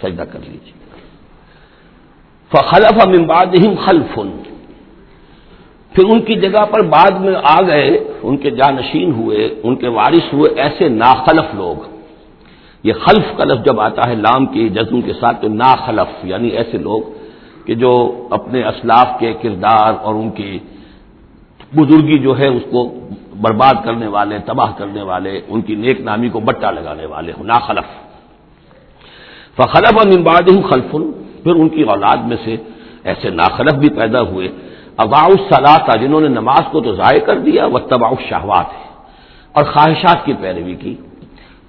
سجدہ 0.02 0.26
کر 0.32 0.40
لیجیے 0.46 0.81
فخلف 2.52 2.98
امباد 3.08 3.54
خلف. 3.86 4.20
پھر 5.94 6.06
ان 6.10 6.20
کی 6.22 6.36
جگہ 6.36 6.64
پر 6.72 6.82
بعد 6.88 7.12
میں 7.20 7.36
آ 7.44 7.60
گئے، 7.62 7.90
ان 8.24 8.38
کے 8.38 8.50
جانشین 8.50 9.12
ہوئے، 9.12 9.48
ان 9.64 9.76
کے 9.76 9.88
وارث 9.88 10.34
ہوئے، 10.34 10.50
ایسے 10.64 10.88
ناخلف 10.90 11.56
لوگ. 11.56 11.78
یہ 12.84 12.94
خلف 13.06 13.26
کا 13.38 13.44
لفظ 13.44 13.66
جب 13.66 13.80
آتا 13.80 14.10
ہے 14.10 14.16
لام 14.16 14.46
کی 14.46 14.70
جزم 14.70 15.02
کے 15.02 15.14
ساتھ، 15.14 15.42
تو 15.42 15.48
نا 15.48 15.72
خلف 15.86 16.12
یعنی 16.24 16.50
ایسے 16.50 16.78
لوگ 16.78 17.02
کہ 17.66 17.74
جو 17.76 17.92
اپنے 18.32 18.60
اسلاف 18.64 19.08
کے 19.20 19.34
کردار 19.42 19.92
اور 20.02 20.14
ان 20.16 20.30
کی 20.30 20.52
بزرگی 21.76 22.18
جو 22.20 22.32
ہے، 22.40 22.48
اس 22.48 22.66
کو 22.72 22.80
برباد 23.42 23.76
کرنے 23.86 24.08
والے، 24.08 24.38
تباہ 24.46 24.72
کرنے 24.78 25.02
والے، 25.02 25.34
ان 25.50 25.62
کی 25.62 25.76
نیک 25.76 26.02
نامی 26.02 26.30
کو 26.30 26.40
بٹا 26.40 26.72
لگانے 26.72 27.06
والے 27.06 27.32
ہوں 27.38 27.46
نا 27.46 27.58
خلف 27.68 27.88
فخلف 29.58 29.94
اور 29.98 30.08
نمباد 30.08 30.46
ہوں 30.50 30.62
خلفن 30.62 31.04
پھر 31.44 31.56
ان 31.56 31.70
کی 31.70 31.82
اولاد 31.82 32.18
میں 32.18 32.38
سے 32.46 32.56
ایسے 33.04 33.30
ناخلف 33.30 33.74
بھی 33.74 33.90
پیدا 33.90 34.22
ہوئے۔ 34.22 34.48
اباؤ 34.98 35.30
صلاح 35.50 35.96
جنہوں 35.96 36.22
نے 36.22 36.28
نماز 36.28 36.62
کو 36.72 36.82
تو 36.82 36.96
ضائع 36.96 37.20
کر 37.20 37.38
دیا 37.38 37.66
وہ 37.66 37.80
تباؤ 37.80 38.14
شہوات 38.30 38.66
ہے 38.66 38.90
اور 39.52 39.64
خواہشات 39.64 40.26
کی 40.26 40.34
پیروی 40.42 40.76
کی۔ 40.76 40.96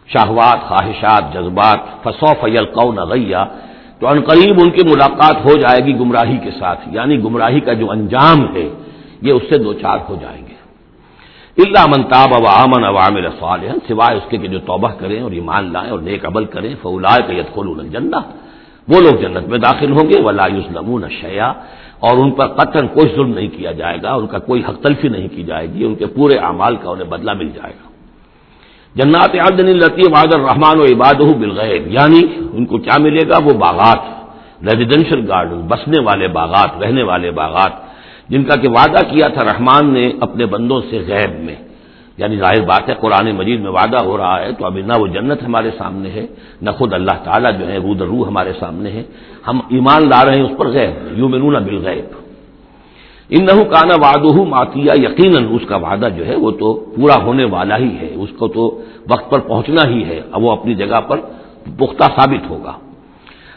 شہوات، 0.07 0.69
خواہشات، 0.69 1.35
جذبات 1.35 1.79
فسو 2.03 2.27
فیل 2.41 2.65
قو 2.65 2.93
نغیا 2.93 3.45
تو 4.01 4.09
عنقریب 4.09 4.57
ان 4.61 4.71
کی 4.71 4.83
ملاقات 4.85 5.37
ہو 5.45 5.57
جائے 5.57 5.85
گی 5.85 5.99
گمراہی 5.99 6.37
کے 6.37 6.51
ساتھ۔ 6.51 6.81
یعنی 6.93 7.25
گمراہی 7.25 7.61
کا 7.61 7.73
جو 7.73 7.91
انجام 7.91 8.57
ہے، 8.57 8.69
یہ 9.23 9.33
اس 9.33 9.43
سے 9.43 9.59
دو 9.59 9.73
چار 9.73 9.99
ہو 10.09 10.17
جائیں 10.21 10.47
گے۔ 10.47 10.53
اللہ 11.59 11.87
منتاب 11.87 12.31
و 12.33 12.49
امن 12.49 12.85
عوام 12.85 13.17
رسوال 13.17 13.61
سوائے 13.89 14.17
اس 14.17 14.23
کے 14.29 14.37
کہ 14.37 14.49
جو 14.49 14.59
توبہ 14.59 14.89
کریں 14.89 15.23
اور 15.23 15.31
ایمان 15.31 15.73
لائیں 15.73 15.91
اور 15.91 15.99
نیک 15.99 16.27
عمل 16.27 16.45
کریں 16.45 16.75
فولا 16.83 17.17
کے 17.27 17.35
یت 17.35 17.55
خول 17.55 17.69
وہ 18.89 19.01
لوگ 19.01 19.21
جنت 19.21 19.49
میں 19.49 19.59
داخل 19.59 19.93
ہوں 19.93 20.11
گے، 20.11 20.21
ولا 20.23 20.47
یوسلم 20.47 21.09
شیا 21.21 21.53
اور 21.99 22.19
ان 22.19 22.31
پر 22.31 22.47
قطن 22.47 22.89
کوئی 22.89 23.09
ظلم 23.15 23.35
نہیں 23.35 23.49
کیا 23.49 23.73
جائے 23.73 23.99
گا، 24.03 24.15
ان 24.15 24.27
کا 24.27 24.39
کوئی 24.39 24.63
حق 24.69 24.83
تلفی 24.83 25.09
نہیں 25.09 25.29
کی 25.29 25.43
جائے 25.43 25.67
گی، 25.75 25.85
ان 25.85 25.95
کے 25.95 26.07
پورے 26.07 26.37
اعمال 26.37 26.77
کا 26.77 26.91
انہیں 26.91 27.09
بدلہ 27.09 27.33
مل 27.33 27.49
جائے 27.49 27.73
گا۔ 27.73 27.89
جنات 28.95 29.35
عدن 29.35 29.67
التی 29.67 30.03
واد 30.11 30.35
الرحمان 30.35 30.81
و 30.81 30.83
عباد 30.83 31.21
بالغیب 31.21 31.87
یعنی 31.87 32.21
ان 32.53 32.67
کو 32.67 32.79
کیا 32.79 32.99
ملے 32.99 33.29
گا؟ 33.29 33.39
وہ 33.45 33.53
باغات 33.53 34.23
ریزیڈینشل 34.63 35.25
گارڈن 35.29 35.61
بسنے 35.61 36.01
والے 36.01 36.29
باغات، 36.29 36.83
رہنے 36.83 37.03
والے 37.03 37.31
باغات۔ 37.31 37.73
جن 38.29 38.45
کا 38.45 38.57
کہ 38.57 38.69
وعدہ 38.69 39.05
کیا 39.11 39.29
تھا 39.29 39.45
رحمان 39.45 39.93
نے 39.93 40.11
اپنے 40.21 40.47
بندوں 40.47 40.81
سے 40.91 40.99
غیب 41.07 41.41
میں۔ 41.41 41.55
یعنی 42.19 42.37
ظاہر 42.37 42.61
بات 42.61 42.89
ہے 42.89 42.95
قرآن 43.01 43.27
مجید 43.37 43.61
میں 43.61 43.71
وعدہ 43.71 44.05
ہو 44.05 44.17
رہا 44.17 44.41
ہے 44.41 44.53
تو 44.53 44.67
ابھی 44.67 44.83
نہ 44.83 44.93
وہ 45.01 45.07
جنت 45.07 45.43
ہمارے 45.43 45.71
سامنے 45.79 46.11
ہے، 46.11 46.27
نہ 46.63 46.71
خود 46.71 46.93
اللہ 46.93 47.17
تعالیٰ 47.25 47.53
جو 47.59 47.69
ہے 47.69 47.77
رود 47.77 48.01
روح 48.01 48.27
ہمارے 48.29 48.53
سامنے 48.59 48.91
ہے۔ 48.91 49.03
ہم 49.49 49.61
ایمان 49.69 50.09
لا 50.09 50.25
رہے 50.25 50.35
ہیں 50.35 50.43
اس 50.43 50.59
پر 50.59 50.67
غیب 50.69 51.19
یوں 51.19 51.29
منون 51.29 51.55
بالغیب۔ 51.65 52.05
ان 53.31 53.45
نحو 53.45 53.65
کانا 53.65 53.95
واد 53.95 54.25
ماتیا 54.49 54.93
یقیناً، 54.97 55.47
اس 55.51 55.65
کا 55.69 55.77
وعدہ 55.77 56.09
جو 56.17 56.27
ہے 56.27 56.37
وہ 56.37 56.51
تو 56.51 56.75
پورا 56.97 57.23
ہونے 57.23 57.45
والا 57.45 57.77
ہی 57.79 57.93
ہے، 58.01 58.11
اس 58.15 58.31
کو 58.39 58.49
تو 58.49 58.83
وقت 59.11 59.31
پر 59.31 59.39
پہنچنا 59.39 59.89
ہی 59.89 60.05
ہے 60.05 60.21
اب 60.33 60.43
وہ 60.43 60.53
اپنی 60.53 60.75
جگہ 60.75 61.01
پر 61.01 61.19
پختہ 61.79 62.05
ثابت 62.17 62.51
ہوگا۔ 62.51 62.73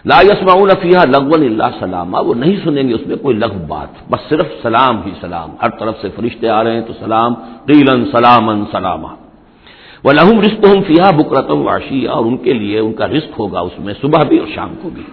لا 0.06 0.20
یسما 0.22 0.54
فیحہ 0.82 1.04
لغون 1.10 1.44
اللہ 1.44 1.70
سلامہ 1.80 2.18
وہ 2.26 2.34
نہیں 2.34 2.58
سنیں 2.64 2.86
گے 2.88 2.94
اس 2.94 3.06
میں 3.08 3.16
کوئی 3.16 3.36
لغ 3.38 3.54
بات، 3.68 3.92
بس 4.12 4.22
صرف 4.30 4.48
سلام 4.62 4.96
ہی 5.06 5.12
سلام، 5.22 5.50
ہر 5.62 5.70
طرف 5.80 5.96
سے 6.02 6.08
فرشتے 6.16 6.48
آ 6.50 6.64
رہے 6.64 6.74
ہیں 6.74 6.86
تو 6.88 6.94
سلام 7.00 7.32
قیلن 7.66 8.06
سلامن 8.12 8.64
سلامہ 8.72 9.12
وہ 10.04 10.12
لہم 10.14 10.40
رسک 10.40 10.66
ہوں 10.66 10.82
فیحا 10.88 11.10
بکرتم 11.18 11.60
واشیا 11.68 12.12
اور 12.12 12.26
ان 12.26 12.38
کے 12.38 12.54
لیے 12.54 12.80
ان 12.80 12.94
کا 12.94 13.06
رسک 13.08 13.32
ہوگا 13.40 13.60
اس 13.60 13.76
میں 13.86 13.94
صبح 14.02 14.22
بھی 14.30 14.38
اور 14.38 14.50
شام 14.56 14.72
کو 14.82 14.90
بھی۔ 14.90 15.04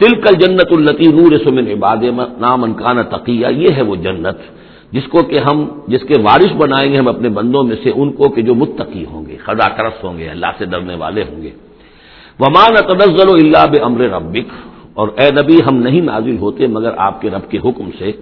تل 0.00 0.12
کل 0.20 0.34
جنت 0.40 0.70
التی 0.70 1.08
نور 1.16 1.32
سمن 1.44 1.66
عباد 1.72 2.02
نام 2.38 2.64
انکان 2.64 2.98
تقیہ 3.10 3.48
یہ 3.62 3.68
ہے 3.76 3.82
وہ 3.88 3.96
جنت، 3.96 4.38
جس 4.92 5.06
کو 5.12 5.18
کہ 5.30 5.38
ہم، 5.38 5.58
جس 5.88 6.02
کے 6.08 6.20
وارث 6.20 6.52
بنائیں 6.62 6.88
گے 6.92 6.96
ہم 6.98 7.08
اپنے 7.08 7.28
بندوں 7.38 7.62
میں 7.62 7.76
سے 7.82 7.90
ان 7.94 8.08
کو 8.12 8.28
کہ 8.28 8.42
جو 8.42 8.54
متقی 8.54 9.04
ہوں 9.10 9.22
گے 9.26 9.36
خدا 9.46 9.68
کرس 9.76 9.96
ہوں 10.04 10.18
گے، 10.18 10.28
اللہ 10.28 10.50
سے 10.58 10.64
ڈرنے 10.64 10.94
والے 10.94 11.22
ہوں 11.28 11.42
گے۔ 11.42 11.52
ومان 12.40 12.74
تنزل 12.88 13.28
اللہ 13.28 13.66
بمر 13.70 14.00
ربک 14.00 14.52
اور 14.94 15.08
اے 15.18 15.30
نبی 15.42 15.58
ہم 15.66 15.76
نہیں 15.76 16.00
نازل 16.00 16.38
ہوتے 16.38 16.66
مگر 16.66 16.90
آپ 16.96 17.20
کے 17.20 17.30
رب 17.30 17.50
کے 17.50 17.58
حکم 17.58 17.90
سے۔ 17.98 18.12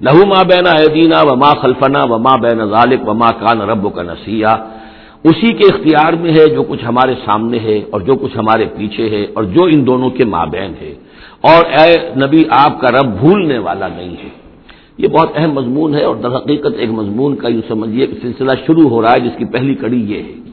لہو 0.00 0.26
ماں 0.26 0.44
بینا 0.44 0.72
دینا 0.94 1.22
وما 1.22 1.50
خلفنا 1.50 2.04
وما 2.04 2.36
بین 2.36 2.58
ذالک 2.66 3.08
وما 3.08 3.30
کان 3.30 3.60
رب 3.60 3.94
کا 3.94 4.02
نسیہ 4.02 4.46
اسی 5.24 5.52
کے 5.52 5.74
اختیار 5.74 6.12
میں 6.12 6.32
ہے 6.32 6.46
جو 6.46 6.62
کچھ 6.62 6.84
ہمارے 6.84 7.14
سامنے 7.24 7.58
ہے 7.58 7.80
اور 7.90 8.00
جو 8.00 8.16
کچھ 8.16 8.38
ہمارے 8.38 8.64
پیچھے 8.76 9.10
ہے 9.10 9.26
اور 9.34 9.44
جو 9.44 9.64
ان 9.64 9.86
دونوں 9.86 10.10
کے 10.10 10.24
مابین 10.24 10.72
ہے۔ 10.80 10.94
اور 11.40 11.64
اے 11.64 12.10
نبی 12.26 12.44
آپ 12.50 12.80
کا 12.80 12.88
رب 12.88 13.06
بھولنے 13.20 13.58
والا 13.58 13.88
نہیں 13.88 14.10
ہے۔ 14.10 14.28
یہ 14.98 15.08
بہت 15.08 15.30
اہم 15.34 15.52
مضمون 15.52 15.94
ہے 15.94 16.04
اور 16.04 16.16
در 16.16 16.36
حقیقت 16.36 16.74
ایک 16.78 16.90
مضمون 16.90 17.36
کا 17.36 17.48
یوں 17.48 17.62
سمجھیے 17.68 18.06
کہ 18.06 18.14
سلسلہ 18.22 18.50
شروع 18.66 18.88
ہو 18.88 19.02
رہا 19.02 19.12
ہے 19.12 19.20
جس 19.20 19.38
کی 19.38 19.44
پہلی 19.44 19.74
کڑی 19.74 20.00
یہ 20.12 20.22
ہے۔ 20.22 20.51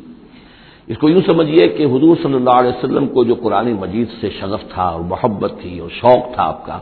اس 0.90 0.98
کو 0.98 1.10
یوں 1.10 1.22
سمجھیے 1.26 1.68
کہ 1.68 1.84
حضور 1.86 2.16
صلی 2.24 2.34
اللہ 2.34 2.56
علیہ 2.60 2.70
وسلم 2.70 3.08
کو 3.08 3.24
جو 3.24 3.36
قرآن 3.36 3.68
مجید 3.74 4.08
سے 4.22 4.30
شغف 4.40 4.62
تھا 4.74 4.88
اور 4.90 5.02
محبت 5.02 5.52
تھی 5.62 5.74
اور 5.80 5.90
شوق 5.90 6.24
تھا 6.34 6.44
آپ 6.44 6.66
کا، 6.66 6.78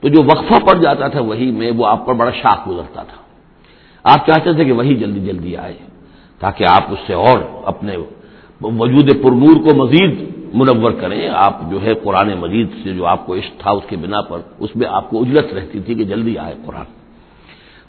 تو 0.00 0.08
جو 0.08 0.22
وقفہ 0.22 0.58
پڑ 0.66 0.76
جاتا 0.82 1.08
تھا 1.08 1.20
وہی 1.20 1.50
میں 1.50 1.70
وہ 1.70 1.86
آپ 1.86 2.06
پر 2.06 2.14
بڑا 2.14 2.30
شاخ 2.42 2.58
گزرتا 2.68 3.02
تھا۔ 3.02 3.20
آپ 4.04 4.26
چاہتے 4.26 4.52
تھے 4.52 4.64
کہ 4.64 4.72
وہی 4.72 4.94
جلدی 4.94 5.20
جلدی 5.20 5.56
آئے 5.56 5.76
تاکہ 6.40 6.64
آپ 6.70 6.84
اس 6.92 7.00
سے 7.06 7.14
اور 7.26 7.38
اپنے 7.64 7.96
وجود 8.82 9.08
پرنور 9.22 9.56
کو 9.64 9.70
مزید 9.76 10.12
منور 10.54 10.92
کریں۔ 11.00 11.22
آپ 11.46 11.54
جو 11.70 11.82
ہے 11.82 11.94
قرآن 11.94 12.28
مجید 12.38 12.68
سے 12.82 12.92
جو 12.92 13.06
آپ 13.06 13.26
کو 13.26 13.34
عشق 13.34 13.60
تھا 13.60 13.70
اس 13.70 13.86
کے 13.88 13.96
بنا 13.96 14.20
پر 14.28 14.38
اس 14.58 14.70
میں 14.76 14.88
آپ 14.90 15.10
کو 15.10 15.14
اجلت 15.22 15.48
رہتی 15.54 15.78
تھی 15.80 15.94
کہ 15.94 16.04
جلدی 16.04 16.38
آئے 16.38 16.54
قرآن۔ 16.66 16.88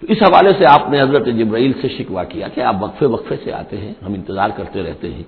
تو 0.02 0.08
اس 0.10 0.18
حوالے 0.22 0.50
سے 0.58 0.66
آپ 0.70 0.89
نے 0.89 1.02
حضرت 1.02 1.26
جبرائیل 1.26 1.72
سے 1.82 1.88
شکوا 1.88 2.24
کیا 2.24 2.47
کہ 2.47 2.62
آپ 2.62 2.76
وقفے 2.80 3.06
وقفے 3.06 3.36
سے 3.43 3.54
آتے 3.54 3.78
ہیں، 3.78 3.93
ہم 4.06 4.14
انتظار 4.14 4.50
کرتے 4.56 4.84
رہتے 4.84 5.14
ہیں۔ 5.14 5.24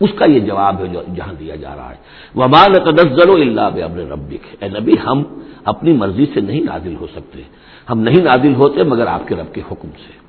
اس 0.00 0.10
کا 0.18 0.30
یہ 0.30 0.40
جواب 0.40 0.82
ہے 0.82 0.86
جو 0.86 1.02
جہاں 1.16 1.32
دیا 1.32 1.54
جا 1.54 1.76
رہا 1.76 1.90
ہے۔ 1.90 1.94
ومان 2.34 2.74
تدزل 2.74 3.30
و 3.30 3.34
اللہ 3.34 3.60
ابر 3.60 3.98
ربک 3.98 4.62
اے 4.62 4.68
نبی، 4.68 4.92
ہم 5.06 5.22
اپنی 5.64 5.92
مرضی 5.92 6.26
سے 6.34 6.40
نہیں 6.40 6.60
نازل 6.60 6.94
ہو 7.00 7.06
سکتے۔ 7.06 7.42
ہم 7.90 8.00
نہیں 8.00 8.22
نازل 8.22 8.54
ہوتے 8.54 8.82
مگر 8.82 9.06
آپ 9.06 9.28
کے 9.28 9.34
رب 9.34 9.54
کے 9.54 9.60
حکم 9.60 9.88
سے۔ 9.88 10.22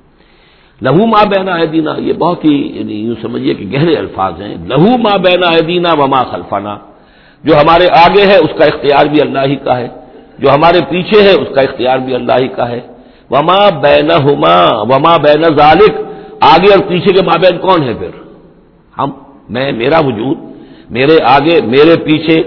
لہو 0.82 1.06
ماں 1.06 1.24
بینا 1.24 1.58
ہے 1.58 1.66
دینا 1.66 1.94
یہ 1.98 2.12
بہت 2.12 2.44
ہی 2.44 2.78
یعنی 2.78 2.94
یوں 2.94 3.14
سمجھیے 3.22 3.54
کہ 3.54 3.66
گہرے 3.72 3.92
الفاظ 3.98 4.42
ہیں۔ 4.42 4.56
لہو 4.66 4.98
ماں 4.98 5.18
بینا 5.18 5.46
ہے 5.54 5.60
دینا 5.60 5.92
وما 5.92 6.22
خلفانہ 6.22 6.76
جو 7.44 7.54
ہمارے 7.56 7.86
آگے 7.98 8.26
ہے 8.26 8.36
اس 8.36 8.58
کا 8.58 8.64
اختیار 8.64 9.06
بھی 9.06 9.20
اللہ 9.20 9.38
ہی 9.46 9.56
کا 9.56 9.78
ہے۔ 9.78 9.88
جو 10.38 10.50
ہمارے 10.50 10.80
پیچھے 10.90 11.22
ہے 11.22 11.30
اس 11.30 11.54
کا 11.54 11.60
اختیار 11.60 11.98
بھی 11.98 12.14
اللہ 12.14 12.32
ہی 12.40 12.48
کا 12.48 12.68
ہے۔ 12.68 12.80
وما 13.30 13.68
بین 13.68 14.10
ہما 14.10 14.82
وما 14.82 15.16
بین 15.16 15.42
ذالک 15.42 15.92
آگے 16.40 16.72
اور 16.72 16.88
پیچھے 16.88 17.12
کے 17.12 17.22
مابین 17.22 17.58
کون 17.58 17.82
ہے 17.82 17.94
پھر؟ 17.94 18.10
ہم، 18.98 19.10
میں، 19.48 19.72
میرا 19.72 19.98
وجود، 19.98 20.38
میرے 20.90 21.16
آگے، 21.24 21.60
میرے 21.66 21.96
پیچھے، 22.04 22.40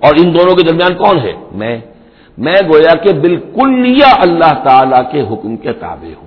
اور 0.00 0.12
ان 0.18 0.34
دونوں 0.34 0.56
کے 0.56 0.62
درمیان 0.62 0.94
کون 0.94 1.18
ہے؟ 1.18 1.32
میں۔ 1.52 1.78
میں 2.38 2.56
گویا 2.72 2.94
کہ 2.94 3.12
بالکل 3.12 4.02
اللہ 4.18 4.52
تعالی 4.64 4.96
کے 5.12 5.20
حکم 5.20 5.56
کے 5.56 5.72
تابع 5.72 6.12
ہوں۔ 6.20 6.26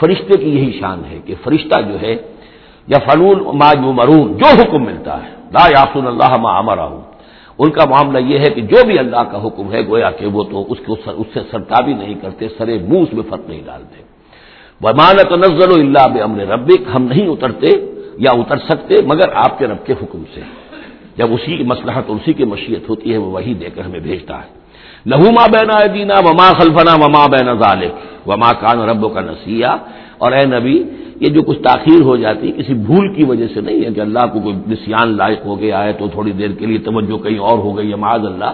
فرشتے 0.00 0.38
کی 0.38 0.50
یہی 0.50 0.80
شان 0.80 1.02
ہے 1.10 1.18
کہ 1.24 1.34
فرشتہ 1.44 1.80
جو 1.80 2.00
ہے 2.00 2.16
یا 2.88 2.98
فلون 2.98 3.58
ما 3.58 3.72
جو 3.74 3.92
مرون 3.92 4.32
جو 4.36 4.46
حکم 4.46 4.84
ملتا 4.84 5.16
ہے۔ 5.24 5.30
لا 5.52 5.66
یاسن 5.70 6.06
اللہ 6.06 6.36
ما 6.36 6.58
امرا 6.58 6.84
ہوں 6.84 7.00
ان 7.58 7.70
کا 7.70 7.84
معاملہ 7.84 8.18
یہ 8.18 8.38
ہے 8.38 8.50
کہ 8.54 8.60
جو 8.60 8.86
بھی 8.86 8.98
اللہ 8.98 9.22
کا 9.30 9.46
حکم 9.46 9.72
ہے، 9.72 9.86
گویا 9.86 10.10
کہ 10.10 10.26
وہ 10.26 10.42
تو 10.50 10.64
اس 10.68 10.78
کو 10.86 10.96
اس 11.06 11.26
سے 11.34 11.40
سرتابی 11.50 11.92
نہیں 11.92 12.14
کرتے 12.14 12.48
سرے 12.58 12.78
منہ 12.78 12.98
اس 12.98 13.12
میں 13.12 13.22
فرق 13.28 13.48
نہیں 13.48 13.62
ڈالتے۔ 13.66 14.02
مانت 14.80 15.32
نزل 15.32 15.80
اللہ 15.80 16.06
بے 16.14 16.20
امن 16.20 16.40
ربک 16.40 16.82
ہم 16.94 17.02
نہیں 17.02 17.28
اترتے 17.28 17.70
یا 18.18 18.30
اتر 18.30 18.56
سکتے 18.56 18.94
مگر 19.06 19.28
آپ 19.34 19.58
کے 19.58 19.66
رب 19.66 19.86
کے 19.86 19.92
حکم 19.92 20.22
سے۔ 20.34 20.40
جب 21.16 21.32
اسی 21.32 21.56
کی 21.56 21.64
مسلحت 21.64 22.04
اسی 22.08 22.32
کی 22.32 22.44
مشیت 22.44 22.88
ہوتی 22.88 23.12
ہے، 23.12 23.16
وہ 23.16 23.30
وہی 23.30 23.54
دے 23.54 23.68
کر 23.74 23.82
ہمیں 23.82 24.00
بھیجتا 24.00 24.36
ہے۔ 24.38 24.48
لہما 25.06 25.46
بینا 25.46 25.78
دینا 25.94 26.18
وما 26.18 26.48
خلفنا 26.58 26.94
وما 26.94 27.26
بین 27.26 27.48
ظالق 27.58 27.92
وما 28.28 28.50
کان 28.52 28.78
رب 28.80 29.14
کا 29.14 29.20
نسیہ 29.20 29.72
اور 30.18 30.32
اے 30.32 30.44
نبی 30.46 30.76
یہ 31.20 31.28
جو 31.28 31.42
کچھ 31.42 31.58
تاخیر 31.58 32.02
ہو 32.02 32.16
جاتی 32.16 32.52
کسی 32.52 32.74
بھول 32.74 33.14
کی 33.14 33.24
وجہ 33.24 33.46
سے 33.54 33.60
نہیں 33.60 33.84
ہے 33.84 33.94
کہ 33.94 34.00
اللہ 34.00 34.18
کو 34.32 34.40
کوئی 34.40 34.54
نسیان 34.54 35.16
لائق 35.16 35.46
ہو 35.46 35.60
گیا 35.60 35.84
ہے 35.84 35.92
تو 35.92 36.08
تھوڑی 36.08 36.32
دیر 36.32 36.50
کے 36.50 36.66
لیے 36.66 36.78
توجہ 36.78 37.16
کہیں 37.22 37.38
اور 37.38 37.58
ہو 37.58 37.76
گئی 37.76 37.90
ہے، 37.90 37.96
معاذ 37.96 38.26
اللہ۔ 38.26 38.52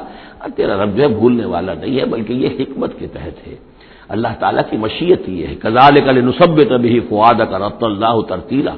تیرا 0.57 0.85
رب 0.85 0.97
جو 0.97 1.03
ہے 1.03 1.09
بھولنے 1.09 1.45
والا 1.45 1.75
نہیں 1.75 2.01
ہے، 2.01 2.05
بلکہ 2.05 2.33
یہ 2.33 2.49
حکمت 2.49 2.99
کے 2.99 3.07
تحت 3.07 3.49
ہے۔ 3.49 3.55
اللہ 4.09 4.29
تعالیٰ 4.39 4.63
کی 4.71 4.77
مشیت 4.77 5.29
یہ 5.29 5.47
ہے۔ 5.47 5.55
کزال 5.55 5.95
کل 6.05 6.25
نصب 6.25 6.63
تبھی 6.63 7.01
فواد 7.01 7.41
کا 7.51 7.59
رت 7.59 7.85
اللہ 7.85 8.21
ترتیلا۔ 8.29 8.75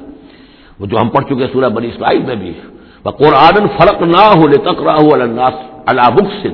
وہ 0.79 0.85
جو 0.85 0.97
ہم 1.01 1.09
پڑھ 1.09 1.23
چکے 1.23 1.47
سورہ 1.53 1.69
بنی 1.69 1.87
اسرائیل 1.87 2.21
میں 2.27 2.35
بھی۔ 2.35 2.53
قرآن 3.03 3.67
فرق 3.77 4.01
نہ 4.01 4.39
ہو 4.39 4.47
لے 4.47 4.57
تک 4.57 4.81
راہ 4.83 5.03
اللہ 5.85 6.09
بکسن 6.15 6.53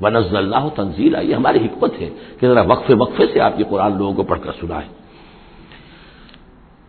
و 0.00 0.08
نزل 0.08 0.36
اللہ 0.36 0.68
تنزیلا۔ 0.74 1.20
یہ 1.20 1.34
ہماری 1.34 1.58
حکمت 1.58 2.00
ہے 2.00 2.10
کہ 2.40 2.48
ذرا 2.48 2.60
وقفے 2.60 2.94
وقفے 2.94 3.24
سے 3.32 3.40
آپ 3.40 3.60
یہ 3.60 3.64
قرآن 3.68 3.98
لوگوں 3.98 4.12
کو 4.12 4.22
پڑھ 4.22 4.40
کر 4.42 4.50
سنائیں۔ 4.60 5.07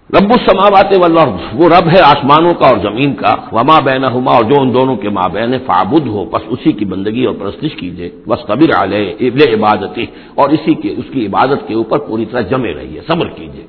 رب 0.09 0.31
السماوات 0.33 0.91
والارض، 0.97 1.41
وہ 1.53 1.67
رب 1.69 1.87
ہے 1.87 1.99
آسمانوں 2.03 2.53
کا 2.59 2.67
اور 2.67 2.77
زمین 2.83 3.13
کا۔ 3.13 3.33
وما 3.51 3.77
بین 3.79 4.03
اور 4.05 4.43
جو 4.43 4.61
ان 4.61 4.73
دونوں 4.73 4.95
کے 4.95 5.09
ماں 5.09 5.27
بین 5.33 5.51
فابد 5.65 6.07
ہو، 6.07 6.23
بس 6.25 6.43
اسی 6.47 6.71
کی 6.71 6.85
بندگی 6.85 7.25
اور 7.25 7.35
پرستش 7.35 7.75
کیجیے 7.75 8.09
بس 8.27 8.41
قبر 8.47 8.69
علیہ 8.79 9.07
ابل 9.19 9.41
عبادتی 9.53 10.05
اور 10.35 10.49
اسی 10.49 10.73
کے، 10.81 10.89
اس 10.97 11.07
کی 11.13 11.25
عبادت 11.25 11.67
کے 11.67 11.73
اوپر 11.73 11.97
پوری 12.07 12.25
طرح 12.25 12.41
جمے 12.51 12.73
رہیے، 12.73 12.99
صبر 13.07 13.27
کیجیے 13.37 13.65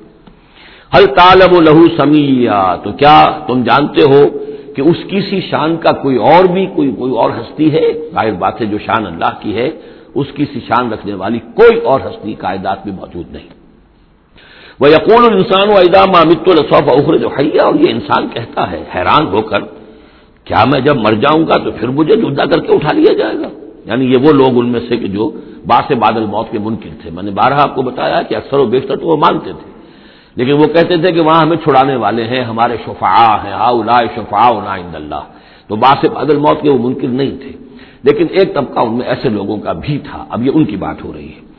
ہل 0.95 1.05
طالب 1.19 1.51
لہو 1.61 1.85
سمیا 1.97 2.63
تو 2.83 2.91
کیا 3.01 3.17
تم 3.47 3.63
جانتے 3.63 4.01
ہو 4.11 4.21
کہ 4.75 4.81
اس 4.81 4.99
کی 5.09 5.21
سی 5.29 5.39
شان 5.49 5.77
کا 5.77 5.91
کوئی 6.03 6.17
اور 6.29 6.43
بھی، 6.53 6.65
کوئی 6.75 6.91
کوئی 6.99 7.11
اور 7.11 7.29
ہستی 7.39 7.71
ہے؟ 7.73 7.87
ظاہر 8.13 8.33
بات 8.43 8.61
ہے، 8.61 8.65
جو 8.65 8.77
شان 8.87 9.05
اللہ 9.05 9.33
کی 9.41 9.51
ہے، 9.55 9.69
اس 10.19 10.27
کی 10.35 10.45
سی 10.53 10.59
شان 10.67 10.93
رکھنے 10.93 11.13
والی 11.13 11.39
کوئی 11.59 11.79
اور 11.89 11.99
ہستی 11.99 12.33
کائدات 12.33 12.85
میں 12.85 12.95
موجود 12.95 13.27
نہیں۔ 13.31 13.60
وہ 14.81 14.89
یقون 14.89 15.33
انسان 15.33 15.69
و 15.69 15.77
ادا 15.77 16.05
مت 16.05 16.49
الصوف 16.49 16.89
اخر 16.89 17.17
جو 17.17 17.27
حیا 17.27 17.63
اور 17.63 17.75
یہ 17.75 17.89
انسان 17.89 18.27
کہتا 18.33 18.71
ہے، 18.71 18.83
حیران 18.95 19.27
ہو 19.27 19.41
کر، 19.41 19.59
کیا 20.43 20.63
میں 20.73 20.81
جب 20.81 20.95
مر 20.95 21.13
جاؤں 21.13 21.47
گا 21.47 21.57
تو 21.57 21.71
پھر 21.71 21.87
مجھے 21.87 22.15
جدا 22.15 22.45
کر 22.45 22.59
کے 22.59 22.73
اٹھا 22.73 22.93
لیا 22.93 23.13
جائے 23.13 23.39
گا؟ 23.39 23.47
یعنی 23.85 24.05
یہ 24.05 24.17
وہ 24.17 24.33
لوگ 24.33 24.59
ان 24.59 24.69
میں 24.69 24.79
سے 24.89 24.97
کہ 24.97 25.07
جو 25.07 25.31
باس 25.67 25.91
بادل 25.91 26.25
موت 26.25 26.51
کے 26.51 26.59
منکر 26.59 26.89
تھے۔ 27.01 27.09
میں 27.11 27.23
نے 27.23 27.31
بارہ 27.31 27.53
آپ 27.53 27.75
کو 27.75 27.81
بتایا 27.81 28.21
کہ 28.21 28.35
اکثر 28.35 28.57
و 28.57 28.65
بیشتر 28.65 28.97
تو 28.97 29.07
وہ 29.07 29.17
مانتے 29.17 29.51
تھے۔ 29.51 29.71
لیکن 30.35 30.51
وہ 30.51 30.65
کہتے 30.65 30.97
تھے 30.97 31.11
کہ 31.11 31.21
وہاں 31.21 31.41
ہمیں 31.41 31.57
چھڑانے 31.57 31.95
والے 31.95 32.23
ہیں، 32.23 32.43
ہمارے 32.43 32.77
شفا 32.85 33.43
ہیں 33.43 33.51
ہا 33.51 34.03
شفا 34.15 34.47
اللہ۔ 34.93 35.23
تو 35.67 35.75
باس 35.75 36.05
بادل 36.13 36.37
موت 36.37 36.61
کے 36.61 36.69
وہ 36.69 36.77
منکر 36.77 37.07
نہیں 37.07 37.37
تھے۔ 37.37 37.51
لیکن 38.03 38.25
ایک 38.29 38.55
طبقہ 38.55 38.79
ان 38.79 38.97
میں 38.97 39.07
ایسے 39.07 39.29
لوگوں 39.29 39.57
کا 39.57 39.73
بھی 39.73 39.97
تھا۔ 39.97 40.25
اب 40.29 40.45
یہ 40.45 40.51
ان 40.53 40.65
کی 40.65 40.75
بات 40.75 41.03
ہو 41.03 41.13
رہی 41.13 41.29
ہے۔ 41.29 41.50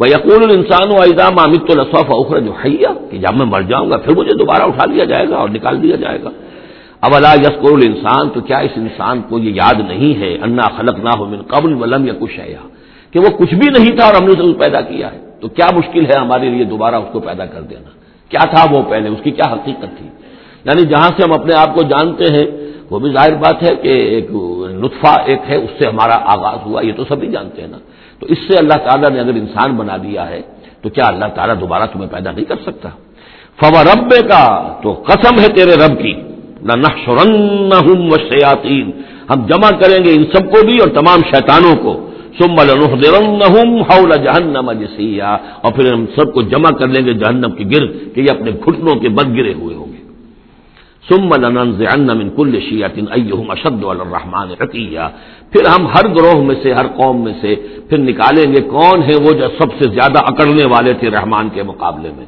وہ 0.00 0.08
یقول 0.08 0.42
انسان 0.56 0.90
و 0.90 1.00
اعظام 1.00 1.38
امت 1.38 1.70
الصف 1.70 2.10
اخر 2.10 2.40
جو 2.40 2.52
حیا 2.52 2.88
کہ 3.10 3.18
جب 3.18 3.36
میں 3.36 3.46
مر 3.46 3.62
جاؤں 3.62 3.90
گا 3.90 3.96
پھر 3.96 4.16
مجھے 4.16 4.32
دوبارہ 4.32 4.62
اٹھا 4.62 4.86
لیا 4.86 5.04
جائے 5.04 5.28
گا 5.28 5.36
اور 5.36 5.48
نکال 5.48 5.82
دیا 5.82 5.96
جائے 5.96 6.18
گا۔ 6.24 6.30
اب 7.00 7.14
اللہ 7.14 7.34
یسکر 7.40 7.86
انسان 7.86 8.28
تو 8.28 8.40
کیا 8.40 8.58
اس 8.58 8.70
انسان 8.76 9.22
کو 9.22 9.38
یہ 9.38 9.50
یاد 9.54 9.80
نہیں 9.88 10.20
ہے؟ 10.20 10.38
انا 10.42 10.76
خلق 10.76 10.98
نہ 10.98 11.10
ہو 11.18 11.24
من 11.24 11.42
قبل 11.42 11.72
ولم 11.72 12.06
یا 12.06 12.12
کچھ 12.18 12.38
ہے 12.38 12.56
کہ 13.10 13.20
وہ 13.20 13.28
کچھ 13.38 13.54
بھی 13.54 13.68
نہیں 13.78 13.96
تھا 13.96 14.04
اور 14.04 14.14
ہم 14.14 14.24
نے 14.24 14.32
اسے 14.32 14.58
پیدا 14.58 14.80
کیا 14.80 15.12
ہے۔ 15.12 15.18
تو 15.40 15.48
کیا 15.48 15.66
مشکل 15.76 16.06
ہے 16.06 16.18
ہمارے 16.18 16.48
لیے 16.48 16.64
دوبارہ 16.64 16.94
اس 16.94 17.08
کو 17.12 17.20
پیدا 17.20 17.46
کر 17.46 17.60
دینا؟ 17.60 17.90
کیا 18.28 18.46
تھا 18.50 18.74
وہ 18.74 18.82
پہلے؟ 18.82 19.08
اس 19.08 19.18
کی 19.22 19.30
کیا 19.30 19.52
حقیقت 19.52 19.98
تھی؟ 19.98 20.06
یعنی 20.64 20.86
جہاں 20.86 21.08
سے 21.16 21.22
ہم 21.22 21.32
اپنے 21.32 21.54
آپ 21.56 21.74
کو 21.74 21.82
جانتے 21.82 22.24
ہیں 22.24 22.46
وہ 22.90 22.98
بھی 22.98 23.12
ظاہر 23.12 23.34
بات 23.34 23.62
ہے 23.62 23.74
کہ 23.74 23.88
ایک 23.88 24.30
لطفہ 24.82 25.20
ایک 25.26 25.40
ہے، 25.48 25.56
اس 25.56 25.70
سے 25.78 25.86
ہمارا 25.86 26.14
آغاز 26.14 26.66
ہوا، 26.66 26.82
یہ 26.82 26.92
تو 26.96 27.04
سبھی 27.08 27.26
جانتے 27.26 27.62
ہیں 27.62 27.68
نا۔ 27.68 27.78
تو 28.20 28.26
اس 28.26 28.38
سے 28.38 28.58
اللہ 28.58 28.74
تعالیٰ 28.74 29.10
نے 29.10 29.20
اگر 29.20 29.34
انسان 29.34 29.76
بنا 29.76 29.96
دیا 29.96 30.30
ہے، 30.30 30.40
تو 30.82 30.88
کیا 30.88 31.04
اللہ 31.06 31.24
تعالیٰ 31.24 31.60
دوبارہ 31.60 31.86
تمہیں 31.92 32.08
پیدا 32.10 32.30
نہیں 32.30 32.44
کر 32.44 32.56
سکتا؟ 32.62 32.88
فوا 33.60 33.82
رب 33.82 34.10
کا 34.10 34.72
تو 34.82 34.92
قسم 34.92 35.40
ہے 35.40 35.48
تیرے 35.48 35.76
رب 35.76 36.02
کی۔ 36.02 36.14
نہ 36.62 36.72
نہ 36.76 37.74
ہم 39.30 39.46
جمع 39.46 39.70
کریں 39.70 40.04
گے 40.04 40.12
ان 40.12 40.24
سب 40.34 40.50
کو 40.50 40.66
بھی 40.66 40.78
اور 40.78 40.88
تمام 40.88 41.20
شیطانوں 41.34 41.82
کو۔ 41.82 42.10
سمل 42.38 42.66
جہنم 44.24 44.72
جسیا 44.72 45.36
اور 45.62 45.72
پھر 45.72 45.92
ہم 45.92 46.06
سب 46.06 46.34
کو 46.34 46.42
جمع 46.42 46.70
کر 46.70 46.88
لیں 46.88 47.06
گے 47.06 47.12
جہنم 47.12 47.50
کے 47.50 47.64
گرد، 47.64 48.14
کہ 48.14 48.20
یہ 48.20 48.30
اپنے 48.30 48.50
گھٹنوں 48.50 49.00
کے 49.00 49.08
بد 49.08 49.36
گرے 49.36 49.52
ہوئے 49.52 49.76
ہوں۔ 49.76 49.83
گے 51.10 51.14
سمل 51.14 51.44
من 52.14 52.30
کل 52.36 52.60
شیاتن 52.60 53.04
ایہم 53.12 53.50
اشد 53.50 53.84
الرحمان 53.84 54.48
عطیہ 54.60 55.00
پھر 55.52 55.66
ہم 55.66 55.86
ہر 55.86 56.08
گروہ 56.08 56.44
میں 56.44 56.54
سے، 56.62 56.72
ہر 56.72 56.86
قوم 56.86 57.24
میں 57.24 57.32
سے، 57.40 57.54
پھر 57.88 57.98
نکالیں 57.98 58.52
گے 58.52 58.60
کون 58.60 59.02
ہے 59.02 59.16
وہ 59.20 59.30
جو 59.30 59.48
سب 59.58 59.72
سے 59.78 59.88
زیادہ 59.88 60.18
اکڑنے 60.24 60.64
والے 60.64 60.92
تھے 60.92 61.10
رحمان 61.10 61.48
کے 61.48 61.62
مقابلے 61.62 62.10
میں۔ 62.16 62.24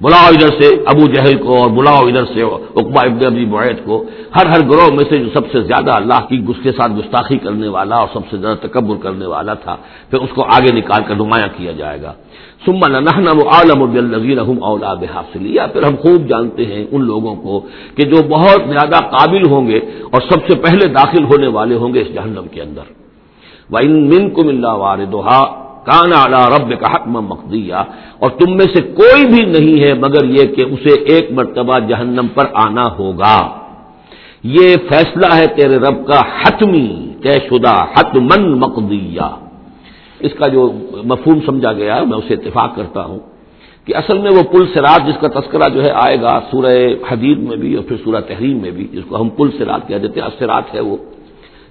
بلاؤ 0.00 0.26
ادھر 0.32 0.50
سے 0.60 0.66
ابو 0.92 1.06
جہل 1.12 1.36
کو 1.38 1.56
اور 1.60 1.70
بلاؤ 1.76 2.00
ادھر 2.08 2.24
سے 2.24 2.42
اقبا 2.42 3.02
ابن 3.04 3.24
ابی 3.26 3.44
معیت 3.44 3.78
کو، 3.84 3.96
ہر 4.36 4.46
ہر 4.46 4.60
گروہ 4.70 4.90
میں 4.96 5.04
سے 5.10 5.18
جو 5.18 5.30
سب 5.34 5.44
سے 5.52 5.58
زیادہ 5.62 5.90
اللہ 5.90 6.20
کی 6.28 6.38
گس 6.48 6.58
کے 6.62 6.72
ساتھ 6.72 6.92
گستاخی 6.98 7.38
کرنے 7.38 7.68
والا 7.68 7.96
اور 7.96 8.08
سب 8.12 8.24
سے 8.30 8.36
زیادہ 8.36 8.58
تکبر 8.66 8.96
کرنے 9.02 9.26
والا 9.26 9.54
تھا، 9.54 9.76
پھر 10.10 10.18
اس 10.18 10.32
کو 10.34 10.42
آگے 10.56 10.72
نکال 10.76 11.02
کر 11.08 11.14
نمایاں 11.14 11.48
کیا 11.56 11.72
جائے 11.72 12.02
گا۔ 12.02 12.12
سمن 12.66 12.94
عالم 12.94 13.82
النظیر 13.82 14.38
اولاد 14.38 15.02
حاصل 15.14 15.46
یا 15.46 15.66
پھر 15.72 15.82
ہم 15.82 15.96
خوب 15.96 16.28
جانتے 16.28 16.64
ہیں 16.66 16.84
ان 16.90 17.04
لوگوں 17.04 17.34
کو 17.34 17.60
کہ 17.96 18.02
جو 18.10 18.22
بہت 18.28 18.60
زیادہ 18.70 18.98
قابل 19.14 19.42
ہوں 19.50 19.68
گے 19.68 19.78
اور 20.12 20.20
سب 20.30 20.40
سے 20.48 20.54
پہلے 20.58 20.88
داخل 20.92 21.24
ہونے 21.24 21.48
والے 21.56 21.74
ہوں 21.74 21.94
گے 21.94 22.00
اس 22.00 22.14
جہنم 22.14 22.46
کے 22.52 22.62
اندر۔ 22.62 22.86
وہ 23.70 23.78
ان 23.78 23.94
من 24.08 24.28
کو 24.30 24.42
وار 24.78 24.98
کان 25.88 26.10
اعلی 26.14 26.40
رب 26.56 26.80
کا 26.80 26.88
حتم 26.94 27.12
مقدیا 27.12 27.82
اور 28.18 28.30
تم 28.30 28.56
میں 28.56 28.66
سے 28.74 28.80
کوئی 28.82 29.24
بھی 29.26 29.44
نہیں 29.44 29.84
ہے 29.84 29.94
مگر 29.94 30.24
یہ 30.24 30.44
کہ 30.54 30.62
اسے 30.62 31.00
ایک 31.00 31.32
مرتبہ 31.32 31.78
جہنم 31.78 32.26
پر 32.34 32.44
آنا 32.54 32.84
ہوگا۔ 32.98 33.36
یہ 34.42 34.68
فیصلہ 34.88 35.26
ہے 35.34 35.46
تیرے 35.46 35.76
رب 35.76 36.06
کا 36.06 36.20
حتمی 36.42 37.14
طے 37.22 37.32
شدہ 37.32 37.76
حتمن 37.94 38.42
مقدیا 38.58 39.28
اس 40.20 40.32
کا 40.38 40.46
جو 40.48 40.72
مفہوم 41.04 41.38
سمجھا 41.46 41.72
گیا، 41.72 42.02
میں 42.02 42.18
اسے 42.18 42.34
اتفاق 42.34 42.76
کرتا 42.76 43.04
ہوں 43.04 43.18
کہ 43.84 43.96
اصل 43.96 44.18
میں 44.18 44.30
وہ 44.30 44.42
پل 44.42 44.64
سرات 44.74 45.06
جس 45.06 45.14
کا 45.20 45.28
تذکرہ 45.28 45.68
جو 45.68 45.84
ہے 45.84 45.90
آئے 45.94 46.20
گا 46.20 46.40
سورہ 46.50 46.76
حدید 47.12 47.38
میں 47.38 47.56
بھی 47.56 47.74
اور 47.74 47.84
پھر 47.84 47.96
سورہ 48.04 48.20
تحریم 48.20 48.58
میں 48.58 48.70
بھی، 48.70 48.86
جس 48.92 49.04
کو 49.08 49.20
ہم 49.20 49.28
پل 49.28 49.48
سرات 49.58 49.88
کہہ 49.88 49.96
دیتے 49.96 50.20
ہیں 50.20 50.26
اسرات 50.26 50.74
ہے 50.74 50.80
وہ۔ 50.80 50.96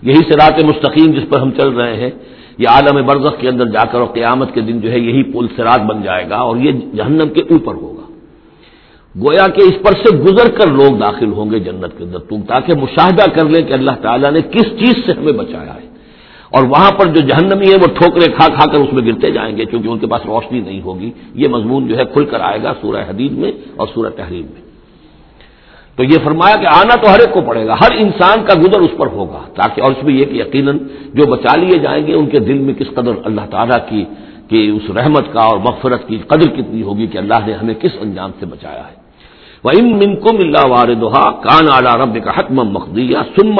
یہی 0.01 0.22
سرات 0.32 0.63
مستقیم 0.63 1.11
جس 1.11 1.30
پر 1.30 1.39
ہم 1.39 1.51
چل 1.51 1.70
رہے 1.70 1.95
ہیں۔ 1.95 2.09
یہ 2.58 2.68
عالم 2.70 3.05
برزخ 3.05 3.39
کے 3.39 3.49
اندر 3.49 3.66
جا 3.66 3.86
کر 3.91 3.99
اور 3.99 4.08
قیامت 4.08 4.53
کے 4.53 4.62
دن 4.62 4.80
جو 4.80 4.91
ہے 4.91 4.99
یہی 4.99 5.24
پل 5.24 5.45
سرات 5.55 5.82
بن 5.82 6.01
جائے 6.01 6.30
گا 6.30 6.36
اور 6.36 6.58
یہ 6.58 6.72
جہنم 6.72 7.30
کے 7.30 7.41
اوپر 7.41 7.74
ہوگا۔ 7.74 7.97
گویا 9.20 9.47
کہ 9.47 9.62
اس 9.62 9.74
پر 9.84 9.91
سے 9.91 10.18
گزر 10.18 10.51
کر 10.51 10.68
لوگ 10.68 10.97
داخل 10.97 11.32
ہوں 11.32 11.51
گے 11.51 11.60
جنت 11.60 11.97
کے 11.97 12.03
اندر۔ 12.03 12.20
تم 12.20 12.41
تاکہ 12.41 12.74
مشاہدہ 12.74 13.30
کر 13.30 13.49
لیں 13.49 13.68
کہ 13.68 13.74
اللہ 13.74 13.91
تعالیٰ 14.01 14.32
نے 14.32 14.41
کس 14.41 14.80
چیز 14.80 15.05
سے 15.05 15.12
ہمیں 15.12 15.34
بچایا 15.34 15.76
ہے۔ 15.76 15.88
اور 16.51 16.64
وہاں 16.64 16.91
پر 16.91 17.05
جو 17.05 17.22
جہنمی 17.22 17.72
ہے 17.72 17.76
وہ 17.76 17.88
ٹھوکرے 17.88 18.32
کھا 18.32 18.47
کھا 18.47 18.72
کر 18.72 18.80
اس 18.80 18.93
میں 18.93 19.05
گرتے 19.05 19.32
جائیں 19.32 19.58
گے 19.58 19.66
کیونکہ 19.66 19.88
ان 19.88 19.99
کے 19.99 20.08
پاس 20.08 20.22
روشنی 20.26 20.60
نہیں 20.60 20.82
ہوگی۔ 20.82 21.12
یہ 21.34 21.47
مضمون 21.47 21.88
جو 21.88 21.97
ہے 21.97 22.05
کھل 22.14 22.26
کر 22.26 22.39
آئے 22.39 22.64
گا 22.64 22.74
سورہ 22.82 23.01
حدید 23.10 23.32
میں 23.32 23.51
اور 23.76 23.88
سورہ 23.93 24.10
تحریر 24.10 24.41
میں۔ 24.41 24.66
تو 25.98 26.04
یہ 26.04 26.18
فرمایا 26.24 26.56
کہ 26.56 26.66
آنا 26.66 26.95
تو 26.95 27.10
ہر 27.10 27.20
ایک 27.20 27.34
کو 27.34 27.41
پڑے 27.41 27.66
گا، 27.68 27.74
ہر 27.74 27.91
انسان 27.91 28.45
کا 28.45 28.54
گزر 28.54 28.80
اس 28.80 28.98
پر 28.98 29.08
ہوگا، 29.08 29.41
تاکہ 29.56 29.82
اور 29.82 29.91
اس 29.91 30.04
میں 30.04 30.14
یہ 30.14 30.26
کہ 30.26 30.36
یقیناً 30.36 30.78
جو 31.14 31.26
بچا 31.26 31.56
لیے 31.56 31.80
جائیں 31.80 32.08
گے، 32.08 32.14
ان 32.14 32.26
کے 32.26 32.39
دل 32.39 32.58
میں 32.58 32.74
کس 32.74 32.89
قدر 32.93 33.12
اللہ 33.26 33.45
تعالیٰ 33.52 33.80
کی 33.89 34.06
کہ 34.50 34.70
اس 34.70 34.89
رحمت 34.89 35.34
کا 35.34 35.43
اور 35.43 35.58
مغفرت 35.58 36.08
کی 36.08 36.18
قدر 36.18 36.48
کتنی 36.48 36.82
ہوگی 36.82 37.08
کہ 37.08 37.18
اللہ 37.18 37.39
نے 37.45 37.54
ہمیں 37.54 37.74
کس 37.74 37.91
انجام 38.02 38.32
سے 38.39 38.45
بچایا 38.45 38.84
ہے۔ 38.88 39.07
وہ 39.64 39.72
ان 39.80 39.88
من 39.97 40.16
کم 40.16 40.38
اللہ 40.39 40.66
وار 40.66 40.88
دہا 40.88 41.32
کان 41.32 41.66
اعلیٰ 41.72 41.95
رب 41.95 42.18
کا 42.24 42.32
حتم 42.36 42.55
مخدیہ 42.55 43.18
سم 43.36 43.55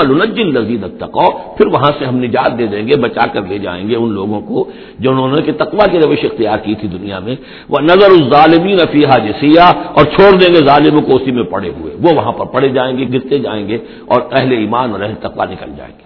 پھر 1.58 1.68
وہاں 1.68 1.92
سے 2.00 2.06
ہم 2.06 2.18
نجات 2.18 2.58
دے 2.60 2.68
دیں 2.68 2.88
گے، 2.88 2.96
بچا 3.02 3.26
کر 3.34 3.42
لے 3.42 3.58
جائیں 3.58 3.90
گے 3.90 3.96
ان 3.96 4.10
لوگوں 4.12 4.42
کو 4.42 4.70
جو 5.00 5.12
انہوں 5.12 5.28
نے 5.28 5.42
کہ 5.42 5.52
تقوا 5.52 5.86
کی 5.92 5.98
روش 6.00 6.26
اختیار 6.26 6.58
کی 6.58 6.76
تھی 6.76 6.88
دنیا 6.88 7.20
میں۔ 7.20 7.36
وہ 7.70 7.80
نظر 7.82 8.10
الظالمین 8.12 8.80
فیحا 8.92 9.18
جسیا 9.18 9.66
اور 9.94 10.06
چھوڑ 10.06 10.32
دیں 10.32 10.52
گے 10.54 10.60
ظالموں 10.66 11.02
کو 11.02 11.16
اسی 11.16 11.32
میں 11.32 11.44
پڑے 11.44 11.70
ہوئے۔ 11.70 11.92
وہ 12.04 12.10
وہاں 12.16 12.32
پر 12.32 12.46
پڑے 12.46 12.70
جائیں 12.70 12.98
گے، 12.98 13.06
گرتے 13.14 13.40
جائیں 13.40 13.68
گے 13.68 13.78
اور 14.08 14.22
اہل 14.32 14.52
ایمان 14.52 14.92
اور 14.92 15.02
اہل 15.02 15.16
تقوا 15.20 15.46
نکل 15.46 15.72
جائیں 15.78 15.94
گے۔ 15.98 16.06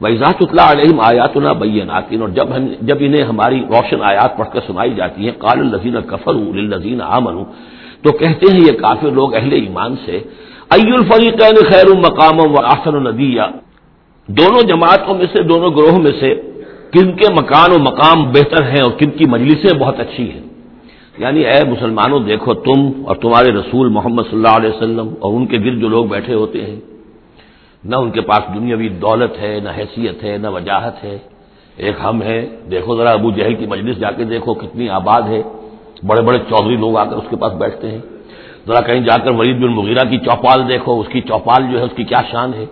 ویزات 0.00 0.38
اطلاع 0.40 0.70
علیہم 0.70 1.00
آیات 1.00 1.36
نا 1.36 1.50
اور 2.20 2.28
جب 2.28 2.46
ہم 2.56 2.66
جب 2.80 2.96
انہیں 3.00 3.24
ہماری 3.24 3.58
روشن 3.68 4.02
آیات 4.02 4.36
پڑھ 4.36 4.48
کر 4.52 4.60
سنائی 4.66 4.94
جاتی 4.94 5.24
ہیں 5.24 5.32
کال 5.38 5.58
الزین 5.58 5.96
کفر 6.06 6.34
الزین 6.34 7.00
عامن 7.00 7.36
تو 8.02 8.12
کہتے 8.12 8.46
ہیں 8.52 8.60
یہ 8.60 8.72
کافی 8.72 9.10
لوگ 9.10 9.34
اہل 9.34 9.52
ایمان 9.52 9.96
سے 10.04 10.16
ای 10.70 10.92
الفریقین 10.92 11.72
خیر 11.72 11.84
المقام 11.86 12.38
و 12.40 12.64
آسن 12.64 12.94
الدیہ 12.94 13.42
دونوں 14.26 14.62
جماعتوں 14.62 15.14
میں 15.14 15.26
سے، 15.32 15.42
دونوں 15.42 15.70
گروہوں 15.70 16.02
میں 16.02 16.12
سے 16.20 16.34
کن 16.92 17.12
کے 17.12 17.32
مکان 17.32 17.70
و 17.72 17.78
مقام 17.78 18.24
بہتر 18.32 18.62
ہیں 18.62 18.82
اور 18.82 18.90
کن 18.90 19.10
کی 19.10 19.24
مجلسیں 19.28 19.78
بہت 19.78 20.00
اچھی 20.00 20.30
ہیں۔ 20.30 20.40
یعنی 21.18 21.40
اے 21.40 21.64
مسلمانوں، 21.70 22.20
دیکھو 22.20 22.54
تم 22.54 22.80
اور 23.06 23.16
تمہارے 23.16 23.52
رسول 23.52 23.88
محمد 23.88 24.22
صلی 24.22 24.36
اللہ 24.36 24.56
علیہ 24.56 24.70
وسلم 24.70 25.14
اور 25.20 25.34
ان 25.34 25.46
کے 25.46 25.58
گرد 25.58 25.80
جو 25.80 25.88
لوگ 25.88 26.04
بیٹھے 26.04 26.34
ہوتے 26.34 26.64
ہیں، 26.64 26.80
نہ 27.84 27.96
ان 27.96 28.10
کے 28.10 28.20
پاس 28.20 28.54
دنیاوی 28.54 28.88
دولت 28.88 29.40
ہے، 29.40 29.60
نہ 29.62 29.68
حیثیت 29.76 30.24
ہے، 30.24 30.38
نہ 30.38 30.48
وجاہت 30.48 31.04
ہے۔ 31.04 31.18
ایک 31.76 31.94
ہم 32.04 32.22
ہے 32.22 32.46
دیکھو 32.70 32.96
ذرا 32.96 33.10
ابو 33.10 33.30
جہل 33.30 33.54
کی 33.54 33.66
مجلس 33.66 33.96
جا 33.96 34.10
کے 34.10 34.24
دیکھو 34.24 34.54
کتنی 34.54 34.88
آباد 34.88 35.22
ہے۔ 35.22 35.42
بڑے 36.02 36.22
بڑے 36.22 36.38
چودھری 36.38 36.76
لوگ 36.76 36.96
آ 36.96 37.04
کر 37.04 37.16
اس 37.16 37.24
کے 37.30 37.36
پاس 37.36 37.52
بیٹھتے 37.52 37.90
ہیں۔ 37.90 37.98
ذرا 38.66 38.80
کہیں 38.80 39.00
جا 39.00 39.16
کر 39.24 39.30
ولید 39.30 39.56
بن 39.56 39.74
مغیرہ 39.74 40.08
کی 40.10 40.18
چوپال 40.18 40.68
دیکھو، 40.68 41.00
اس 41.00 41.06
کی 41.08 41.20
چوپال 41.20 41.72
جو 41.72 41.78
ہے، 41.78 41.84
اس 41.84 41.90
کی 41.96 42.04
کیا 42.04 42.22
شان 42.30 42.54
ہے۔ 42.54 42.66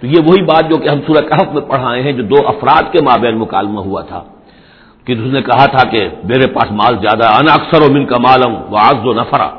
تو 0.00 0.06
یہ 0.06 0.20
وہی 0.26 0.42
بات 0.42 0.70
جو 0.70 0.76
کہ 0.76 0.88
ہم 0.88 0.98
سورہ 1.06 1.28
کہف 1.28 1.52
میں 1.52 1.62
پڑھائے 1.62 2.02
ہیں، 2.02 2.12
جو 2.12 2.22
دو 2.22 2.48
افراد 2.48 2.92
کے 2.92 2.98
مابین 3.04 3.38
مکالمہ 3.38 3.80
ہوا 3.80 4.02
تھا۔ 4.02 4.22
کہ 5.04 5.12
اس 5.12 5.18
نے 5.18 5.42
کہا 5.42 5.66
تھا 5.66 5.88
کہ 5.90 6.08
میرے 6.24 6.46
پاس 6.46 6.72
مال 6.72 6.96
زیادہ 7.00 7.24
ان 7.24 7.48
اکثر 7.48 7.90
و 7.90 7.92
من 7.92 8.06
کا 8.06 8.16
مالم 8.18 8.54
و 8.72 8.76
آز 8.76 9.06
و 9.06 9.12
نفرا۔ 9.12 9.50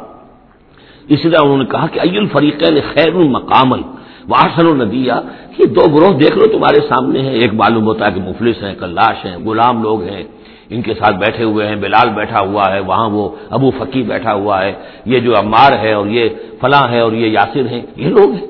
اسی 1.08 1.30
طرح 1.30 1.44
انہوں 1.44 1.58
نے 1.58 1.66
کہا 1.66 1.88
کہ 1.88 2.00
ای 2.00 2.18
الفریق 2.18 2.64
خیر 2.94 3.16
المقامل 3.16 3.82
واسن 4.30 4.68
الدیہ 4.68 5.14
یہ 5.58 5.66
دو 5.66 5.96
گروہ 5.96 6.18
دیکھ 6.18 6.38
لو 6.38 6.46
تمہارے 6.46 6.88
سامنے 6.90 7.22
ہیں۔ 7.22 7.32
ایک 7.32 7.54
معلوم 7.54 7.84
ہوتا 7.84 8.06
ہے 8.06 8.12
کہ 8.12 8.22
مفلس 8.22 8.64
ہیں، 8.64 8.76
کلاش 8.80 9.26
ہیں، 9.26 9.38
غلام 9.38 9.84
لوگ 9.84 10.04
ہیں۔ 10.04 10.24
ان 10.70 10.82
کے 10.82 10.94
ساتھ 10.94 11.16
بیٹھے 11.16 11.44
ہوئے 11.44 11.68
ہیں، 11.68 11.76
بلال 11.76 12.10
بیٹھا 12.10 12.40
ہوا 12.40 12.64
ہے، 12.74 12.80
وہاں 12.80 13.10
وہ 13.10 13.30
ابو 13.50 13.72
فقی 13.72 14.04
بیٹھا 14.04 14.34
ہوا 14.34 14.66
ہے، 14.66 14.74
یہ 15.06 15.20
جو 15.20 15.40
عمار 15.40 15.72
ہے 15.72 15.94
اور 15.94 16.08
یہ 16.08 16.30
فلاں 16.62 16.92
ہے 16.92 17.00
اور 17.00 17.12
یہ 17.12 17.28
یاسر 17.28 17.68
ہیں، 17.68 17.82
یہ 17.96 18.08
لوگ 18.08 18.32
ہیں۔ 18.32 18.48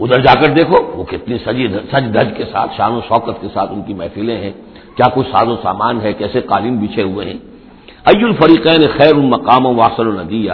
ادھر 0.00 0.20
جا 0.20 0.34
کر 0.40 0.48
دیکھو، 0.48 0.76
وہ 0.94 1.04
کتنی 1.04 1.38
سجی 1.46 1.68
سج 1.68 2.14
دج 2.14 2.36
کے 2.36 2.44
ساتھ، 2.52 2.70
شان 2.76 2.92
و 2.92 3.00
شوکت 3.08 3.40
کے 3.40 3.48
ساتھ 3.52 3.72
ان 3.72 3.82
کی 3.82 3.94
محفلیں 3.94 4.38
ہیں۔ 4.38 4.52
کیا 4.96 5.06
کچھ 5.14 5.26
ساز 5.26 5.48
و 5.48 5.56
سامان 5.62 6.00
ہے؟ 6.00 6.12
کیسے 6.12 6.40
قالین 6.40 6.76
بچھے 6.76 7.02
ہوئے 7.02 7.26
ہیں؟ 7.26 7.38
ای 8.06 8.24
الفریقین 8.24 8.86
خیر 8.98 9.14
المقام 9.14 9.66
و 9.66 9.74
واصل 9.74 10.06
الدیہ 10.06 10.52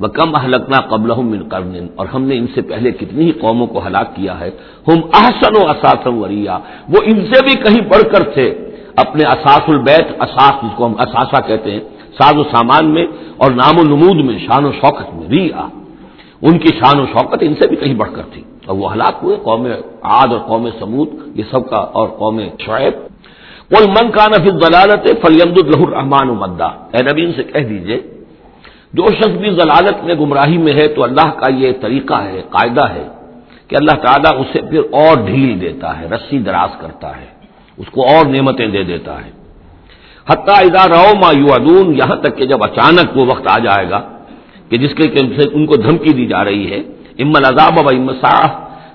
وہ 0.00 0.08
کم 0.08 0.34
اہلکنا 0.34 0.80
قبل 0.80 1.10
من 1.18 1.48
کرن 1.48 1.86
اور 1.96 2.06
ہم 2.06 2.22
نے 2.22 2.38
ان 2.38 2.46
سے 2.54 2.62
پہلے 2.62 2.90
کتنی 2.90 3.24
ہی 3.24 3.32
قوموں 3.32 3.66
کو 3.66 3.86
ہلاک 3.86 4.16
کیا 4.16 4.40
ہے۔ 4.40 4.50
ہم 4.88 5.00
احسن 5.14 5.56
و 5.62 5.70
اساسم 5.70 6.22
وریا۔ 6.22 6.58
وہ 6.88 6.98
ان 7.04 7.26
سے 7.32 7.44
بھی 7.44 7.54
کہیں 7.54 7.80
بڑھ 7.80 8.12
کر 8.12 8.22
تھے۔ 8.22 8.65
اپنے 8.96 9.24
اساس 9.26 9.62
البیت، 9.68 10.22
اساس 10.22 10.52
جس 10.62 10.76
کو 10.76 10.86
ہم 10.86 10.94
اثاثہ 10.98 11.46
کہتے 11.46 11.70
ہیں، 11.70 11.80
ساز 12.18 12.36
و 12.36 12.42
سامان 12.42 12.86
میں 12.86 13.06
اور 13.36 13.50
نام 13.50 13.78
و 13.78 13.82
نمود 13.82 14.24
میں، 14.24 14.38
شان 14.38 14.64
و 14.64 14.72
شوکت 14.72 15.14
میں 15.14 15.28
ریا 15.28 15.68
ان 16.42 16.58
کی 16.58 16.68
شان 16.68 17.00
و 17.00 17.06
شوکت 17.06 17.38
ان 17.40 17.54
سے 17.54 17.68
بھی 17.68 17.76
کہیں 17.76 17.94
بڑھ 17.94 18.10
کر 18.14 18.22
تھی۔ 18.32 18.42
اور 18.66 18.76
وہ 18.78 18.92
ہلاک 18.92 19.14
ہوئے، 19.22 19.36
قوم 19.42 19.66
عاد 20.02 20.26
اور 20.32 20.38
قوم 20.38 20.68
سمود 20.78 21.08
یہ 21.34 21.44
سب 21.50 21.70
کا 21.70 21.76
اور 21.76 22.08
قوم 22.08 22.40
شعیب۔ 22.60 22.92
کوئی 23.70 23.88
من 23.88 24.10
کا 24.10 24.26
نفی 24.26 24.50
ضلالت 24.50 25.26
فلیمد 25.26 25.58
الرح 25.58 25.86
الرحمان 25.86 26.28
مدا۔ 26.28 26.66
اے 26.66 27.02
نبی، 27.10 27.24
ان 27.24 27.32
سے 27.36 27.42
کہہ 27.42 27.60
دیجیے، 27.60 28.00
جو 28.92 29.04
شخص 29.06 29.36
بھی 29.40 29.50
ضلالت 29.50 30.04
میں 30.04 30.14
گمراہی 30.14 30.58
میں 30.58 30.72
ہے 30.72 30.88
تو 30.88 31.02
اللہ 31.02 31.30
کا 31.30 31.52
یہ 31.52 31.72
طریقہ 31.80 32.22
ہے، 32.22 32.42
قاعدہ 32.50 32.88
ہے 32.88 33.08
کہ 33.68 33.76
اللہ 33.76 34.02
تعالیٰ 34.04 34.40
اسے 34.40 34.62
پھر 34.62 34.78
اور 34.78 35.26
ڈھیل 35.26 35.60
دیتا 35.60 36.00
ہے، 36.00 36.06
رسی 36.06 36.38
دراز 36.38 36.80
کرتا 36.80 37.16
ہے۔ 37.16 37.35
اس 37.78 37.88
کو 37.94 38.00
اور 38.10 38.24
نعمتیں 38.26 38.66
دے 38.66 38.82
دیتا 38.92 39.14
ہے۔ 39.24 39.30
حتیٰ 40.30 40.58
ادا 40.66 40.84
رو 40.88 41.10
ما 41.20 41.30
یو 41.36 41.50
ادون 41.54 41.86
یہاں 41.96 42.16
تک 42.22 42.32
کہ 42.38 42.44
جب 42.50 42.60
اچانک 42.64 43.16
وہ 43.16 43.24
وقت 43.32 43.46
آ 43.56 43.58
جائے 43.66 43.86
گا 43.90 44.00
کہ 44.68 44.76
جس 44.82 44.92
کے 44.98 45.04
ان 45.56 45.66
کو 45.66 45.76
دھمکی 45.86 46.12
دی 46.18 46.26
جا 46.26 46.44
رہی 46.44 46.66
ہے 46.72 46.80
ام 47.22 47.32
الزاب 47.40 47.76
و 47.78 47.88
ام 47.88 48.08
صاح 48.22 48.48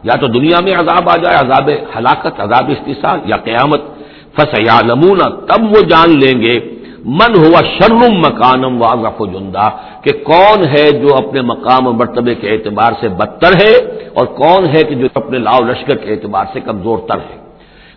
یا 0.08 0.16
تو 0.22 0.28
دنیا 0.28 0.60
میں 0.66 0.74
عذاب 0.74 1.10
آ 1.10 1.16
جائے، 1.24 1.36
عذاب 1.36 1.68
ہلاکت، 1.96 2.40
عذاب 2.46 2.70
استثار 2.76 3.18
یا 3.32 3.38
قیامت۔ 3.48 3.82
فس 4.36 4.54
یا 4.60 4.80
تب 5.50 5.62
وہ 5.72 5.82
جان 5.92 6.10
لیں 6.22 6.38
گے، 6.42 6.56
من 7.20 7.32
ہوا 7.44 7.60
شرم 7.76 8.02
مکانم 8.26 8.74
واضح 8.82 9.22
و 9.22 9.26
جندہ 9.26 9.68
کہ 10.04 10.12
کون 10.24 10.60
ہے 10.74 10.86
جو 11.02 11.10
اپنے 11.18 11.42
مقام 11.52 11.88
و 11.88 11.92
مرتبے 12.02 12.34
کے 12.42 12.48
اعتبار 12.54 12.92
سے 13.02 13.08
بدتر 13.20 13.54
ہے، 13.62 13.74
اور 14.18 14.26
کون 14.42 14.62
ہے 14.74 14.82
کہ 14.88 14.96
جو 14.96 15.08
اپنے 15.22 15.38
لاؤ 15.48 15.60
لشکر 15.70 15.96
کے 16.04 16.08
اعتبار 16.14 16.46
سے 16.54 16.60
کمزور 16.60 16.98
تر 17.10 17.20
ہے۔ 17.30 17.38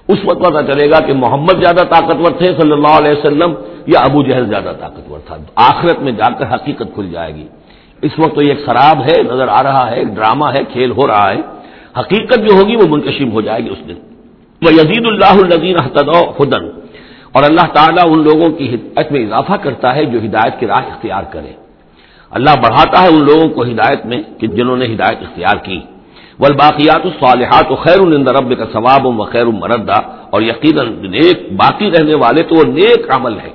اس 0.09 0.19
وقت 0.25 0.41
پتا 0.41 0.73
چلے 0.73 0.91
گا 0.91 0.99
کہ 0.99 1.13
محمد 1.13 1.63
زیادہ 1.63 1.87
طاقتور 1.91 2.31
تھے 2.39 2.47
صلی 2.47 2.73
اللہ 2.73 2.89
علیہ 2.89 3.13
وسلم 3.13 3.55
یا 3.87 4.01
ابو 4.01 4.23
جہل 4.23 4.49
زیادہ 4.49 4.73
طاقتور 4.81 5.19
تھا۔ 5.27 5.37
آخرت 5.55 5.99
میں 5.99 6.13
جا 6.13 6.31
کر 6.39 6.55
حقیقت 6.55 6.95
کھل 6.95 7.11
جائے 7.13 7.35
گی۔ 7.35 7.47
اس 8.03 8.13
وقت 8.19 8.35
تو 8.35 8.43
یہ 8.43 8.49
ایک 8.49 8.67
خراب 8.67 9.03
ہے، 9.03 9.23
نظر 9.23 9.49
آ 9.49 9.63
رہا 9.63 9.91
ہے، 9.91 9.97
ایک 9.97 10.09
ڈرامہ 10.09 10.45
ہے، 10.45 10.65
کھیل 10.73 10.91
ہو 10.91 11.07
رہا 11.07 11.31
ہے۔ 11.31 11.41
حقیقت 12.01 12.39
جو 12.39 12.55
ہوگی 12.55 12.77
وہ 12.77 12.89
منکشم 12.89 13.33
ہو 13.33 13.41
جائے 13.41 13.65
گی 13.65 13.69
اس 13.69 13.89
دن۔ 13.89 13.95
وہ 14.63 14.73
یزید 14.73 15.07
اللہ 15.07 15.43
النزین 15.43 15.77
خدن 16.39 16.65
اور 17.33 17.43
اللہ 17.43 17.73
تعالیٰ 17.75 18.05
ان 18.07 18.23
لوگوں 18.23 18.53
کی 18.53 18.75
ہدایت 18.75 19.13
میں 19.13 19.21
اضافہ 19.21 19.53
کرتا 19.53 19.95
ہے 19.95 20.05
جو 20.05 20.19
ہدایت 20.19 20.61
کی 20.61 20.67
راہ 20.67 20.77
اختیار 20.77 21.23
کرے۔ 21.31 21.53
اللہ 22.31 22.51
بڑھاتا 22.51 23.03
ہے 23.03 23.09
ان 23.09 23.25
لوگوں 23.25 23.49
کو 23.49 23.63
ہدایت 23.63 24.07
میں 24.07 24.23
کہ 24.39 24.47
جنہوں 24.47 24.77
نے 24.77 24.85
ہدایت 24.85 25.19
اختیار 25.23 25.57
کی۔ 25.57 25.81
والباقیات 26.41 27.05
الصالحات 27.07 27.71
و 27.73 27.77
خیر 27.85 28.01
الند 28.01 28.29
رب 28.29 28.51
کا 28.59 28.67
ثواب 28.73 29.07
و 29.07 29.25
خیر 29.25 29.47
المردہ 29.47 29.99
اور 30.31 30.41
یقیناً 30.43 30.87
نیک 31.11 31.39
باقی 31.57 31.91
رہنے 31.91 32.15
والے 32.15 32.43
تو 32.43 32.55
وہ 32.55 32.65
نیک 32.73 33.03
عمل 33.17 33.39
ہے 33.41 33.53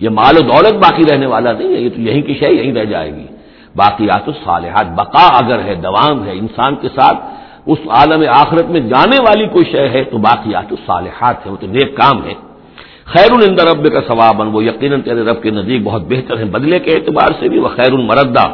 یہ 0.00 0.10
مال 0.10 0.34
و 0.36 0.42
دولت 0.46 0.74
باقی 0.84 1.04
رہنے 1.10 1.26
والا 1.26 1.52
نہیں 1.52 1.72
ہے، 1.74 1.80
یہ 1.80 1.90
تو 1.94 2.00
یہیں 2.00 2.22
کی 2.22 2.34
شے، 2.34 2.50
یہیں 2.54 2.74
رہ 2.74 2.84
جائے 2.84 3.10
گی۔ 3.16 3.26
باقیات 3.76 4.26
الصالحات، 4.26 4.86
بقا 4.96 5.26
اگر 5.36 5.58
ہے، 5.66 5.74
دوام 5.86 6.16
ہے، 6.26 6.32
انسان 6.42 6.72
کے 6.82 6.88
ساتھ 6.96 7.18
اس 7.72 7.80
عالم 7.96 8.22
آخرت 8.42 8.66
میں 8.72 8.80
جانے 8.92 9.18
والی 9.26 9.46
کوئی 9.54 9.64
شے 9.72 9.88
ہے، 9.88 10.02
تو 10.10 10.18
باقیات 10.18 10.70
الصالحات 10.76 11.36
ہے 11.44 11.50
وہ 11.50 11.56
تو 11.60 11.66
نیک 11.66 11.90
کام 11.96 12.16
ہے 12.26 12.34
خیر 13.12 13.30
الند 13.36 13.60
رب 13.68 13.84
کا 13.92 14.00
ثوابن 14.08 14.46
وہ 14.54 14.60
یقیناً 14.64 15.00
تیرے 15.06 15.22
رب 15.30 15.38
کے 15.42 15.50
نزدیک 15.50 15.80
بہت 15.84 16.02
بہتر 16.08 16.34
ہے 16.38 16.44
بدلے 16.54 16.78
کے 16.84 16.90
اعتبار 16.96 17.30
سے 17.40 17.48
بھی، 17.48 17.58
وہ 17.58 17.68
خیر 17.76 17.92
المردہ 17.98 18.44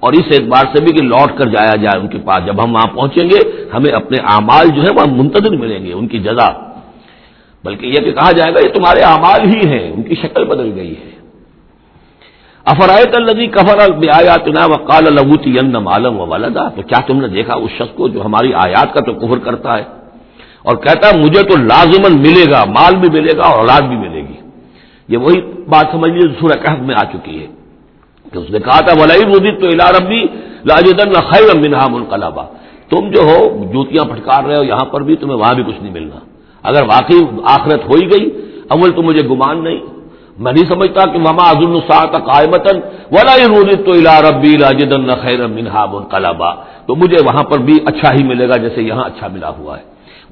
اور 0.00 0.12
اس 0.12 0.24
اعتبار 0.30 0.76
سے 0.76 0.84
بھی 0.84 0.92
کہ 0.92 1.02
لوٹ 1.06 1.38
کر 1.38 1.44
جایا 1.44 1.76
جائے 1.76 2.00
ان 2.00 2.08
کے 2.08 2.18
پاس۔ 2.18 2.46
جب 2.46 2.64
ہم 2.64 2.74
وہاں 2.74 2.96
پہنچیں 2.96 3.24
گے، 3.24 3.66
ہمیں 3.74 3.92
اپنے 3.92 4.18
اعمال 4.20 4.68
جو 4.68 4.82
ہے 4.82 4.90
وہ 4.90 5.22
منتظر 5.22 5.56
ملیں 5.56 5.86
گے، 5.86 5.92
ان 5.92 6.08
کی 6.08 6.18
جزا۔ 6.18 6.48
بلکہ 7.64 7.86
یہ 7.86 8.04
کہ 8.04 8.12
کہا 8.12 8.32
جائے 8.32 8.54
گا، 8.54 8.58
یہ 8.64 8.74
تمہارے 8.74 9.00
اعمال 9.00 9.40
ہی 9.54 9.68
ہیں، 9.68 9.92
ان 9.92 10.02
کی 10.02 10.14
شکل 10.14 10.44
بدل 10.44 10.72
گئی 10.74 10.90
ہے۔ 10.90 11.10
افرائت 12.64 13.16
النبی 13.16 13.46
کفر 13.46 13.78
آیات 14.14 14.48
نا 14.48 14.66
وقال 14.66 15.04
لبوتی 15.04 15.58
عالم 15.58 16.20
و 16.20 16.26
والدہ 16.26 16.68
تو 16.76 16.82
کیا 16.82 17.00
تم 17.06 17.20
نے 17.20 17.28
دیکھا 17.28 17.54
اس 17.54 17.70
شخص 17.70 17.96
کو 17.96 18.08
جو 18.08 18.24
ہماری 18.24 18.54
آیات 18.54 18.94
کا 18.94 19.00
تو 19.00 19.14
کفر 19.14 19.38
کرتا 19.38 19.78
ہے 19.78 19.82
اور 20.62 20.76
کہتا 20.76 21.08
ہے، 21.08 21.20
مجھے 21.20 21.42
تو 21.42 21.56
لازمن 21.56 22.20
ملے 22.20 22.50
گا، 22.50 22.64
مال 22.64 22.96
بھی 22.96 23.08
ملے 23.08 23.32
گا 23.36 23.42
اور 23.42 23.58
اولاد 23.58 23.80
بھی 23.80 23.96
ملے 23.96 24.20
گی۔ 24.20 24.40
یہ 25.08 25.16
وہی 25.16 25.40
بات 25.68 25.86
سمجھ 25.92 26.12
لیجیے 26.12 26.40
سورہ 26.40 26.62
کہف 26.62 26.78
میں 26.78 26.94
آ 26.94 27.02
چکی 27.02 27.40
ہے۔ 27.40 27.46
کہ 28.32 28.38
اس 28.38 28.50
نے 28.50 28.58
کہا 28.58 28.80
تھا 28.80 29.02
ولائی 29.02 29.24
مدد 29.26 29.60
تو 29.60 29.66
الا 29.66 29.90
ربی 29.98 30.22
لاجدن 30.64 31.12
خیر 31.12 31.60
منہا 31.60 31.86
منقلبا۔ 31.90 32.44
تم 32.90 33.10
جو 33.10 33.20
ہو، 33.20 33.64
جوتیاں 33.72 34.04
پھٹکار 34.04 34.44
رہے 34.44 34.56
ہو، 34.56 34.62
یہاں 34.62 34.84
پر 34.84 35.00
بھی 35.00 35.16
تمہیں 35.16 35.38
وہاں 35.38 35.54
بھی 35.54 35.62
کچھ 35.62 35.82
نہیں 35.82 35.92
ملنا۔ 35.92 36.18
اگر 36.62 36.82
واقعی 36.82 37.18
آخرت 37.44 37.84
ہو 37.88 37.94
ہی 37.94 38.06
گئی 38.12 38.30
اول 38.68 38.92
تو 38.92 39.02
مجھے 39.02 39.28
گمان 39.28 39.64
نہیں۔ 39.64 39.80
میں 40.38 40.52
نہیں 40.52 40.68
سمجھتا 40.68 41.04
کہ 41.12 41.18
مما 41.18 41.50
عظم 41.50 41.72
الساط 41.72 42.12
قائمتن 42.12 42.76
ولائی 43.10 43.44
مدد 43.50 43.86
تو 43.86 43.92
الا 43.92 44.30
ربی 44.30 44.56
لاجدن 44.56 45.10
خیر 45.22 45.46
منہا 45.46 45.86
منقلبا۔ 45.86 46.54
تو 46.86 46.94
مجھے 46.94 47.16
وہاں 47.24 47.42
پر 47.42 47.58
بھی 47.58 47.78
اچھا 47.86 48.12
ہی 48.12 48.24
ملے 48.24 48.48
گا، 48.48 48.56
جیسے 48.56 48.82
یہاں 48.82 49.04
اچھا 49.04 49.28
ملا 49.28 49.48
ہوا 49.48 49.78
ہے۔ 49.78 49.82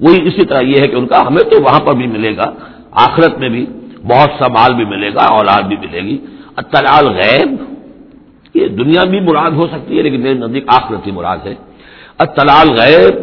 وہی 0.00 0.28
اسی 0.28 0.46
طرح 0.46 0.60
یہ 0.60 0.80
ہے 0.80 0.88
کہ 0.88 0.96
ان 0.96 1.06
کا 1.06 1.26
ہمیں 1.26 1.50
تو 1.50 1.62
وہاں 1.62 1.80
پر 1.80 1.94
بھی 1.94 2.06
ملے 2.06 2.36
گا، 2.36 2.52
آخرت 2.90 3.38
میں 3.38 3.48
بھی 3.48 3.66
بہت 4.02 4.30
سا 4.38 4.48
مال 4.48 4.74
بھی 4.74 4.84
ملے 4.84 5.14
گا، 5.14 5.24
اولاد 5.34 5.62
بھی 5.62 5.76
ملے 5.76 6.00
گی۔ 6.00 6.18
اطلاع 6.56 7.00
غیب 7.00 7.77
یہ 8.58 8.68
دنیا 8.68 9.04
بھی 9.04 9.20
مراد 9.20 9.50
ہو 9.50 9.66
سکتی 9.66 9.96
ہے 9.96 10.02
لیکن 10.02 10.20
میرے 10.20 10.34
نزدیک 10.34 10.64
آخرتی 10.66 11.10
مراد 11.10 11.38
ہے۔ 11.46 11.54
اطلاع 12.18 12.64
غیب، 12.80 13.14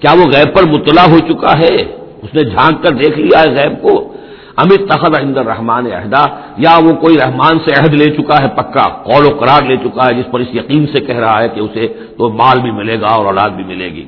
کیا 0.00 0.12
وہ 0.18 0.24
غیب 0.24 0.48
پر 0.54 0.62
مطلع 0.62 1.04
ہو 1.12 1.18
چکا 1.18 1.52
ہے؟ 1.58 1.76
اس 2.22 2.34
نے 2.34 2.42
جھانک 2.44 2.82
کر 2.84 2.90
دیکھ 2.90 3.18
لیا 3.18 3.40
ہے 3.42 3.50
غیب 3.50 3.82
کو۔ 3.82 4.12
امت 4.56 4.80
تخت 4.88 5.18
اندر 5.18 5.44
رحمان 5.46 5.86
عہدہ، 5.86 6.24
یا 6.56 6.74
وہ 6.84 6.92
کوئی 6.94 7.16
رحمان 7.18 7.58
سے 7.58 7.70
عہد 7.80 7.94
لے 7.94 8.10
چکا 8.10 8.36
ہے، 8.42 8.48
پکا 8.48 8.88
قول 8.88 9.24
و 9.26 9.36
قرار 9.38 9.62
لے 9.62 9.76
چکا 9.76 10.08
ہے، 10.08 10.14
جس 10.14 10.32
پر 10.32 10.40
اس 10.40 10.54
یقین 10.54 10.86
سے 10.86 11.00
کہہ 11.00 11.18
رہا 11.18 11.42
ہے 11.42 11.48
کہ 11.48 11.60
اسے 11.60 11.88
تو 12.18 12.28
مال 12.28 12.60
بھی 12.60 12.70
ملے 12.70 13.00
گا 13.00 13.06
اور 13.06 13.24
اولاد 13.24 13.50
بھی 13.50 13.64
ملے 13.64 13.88
گی۔ 13.88 14.04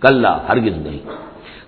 کل 0.00 0.24
ہرگز 0.24 0.76
نہیں۔ 0.86 0.98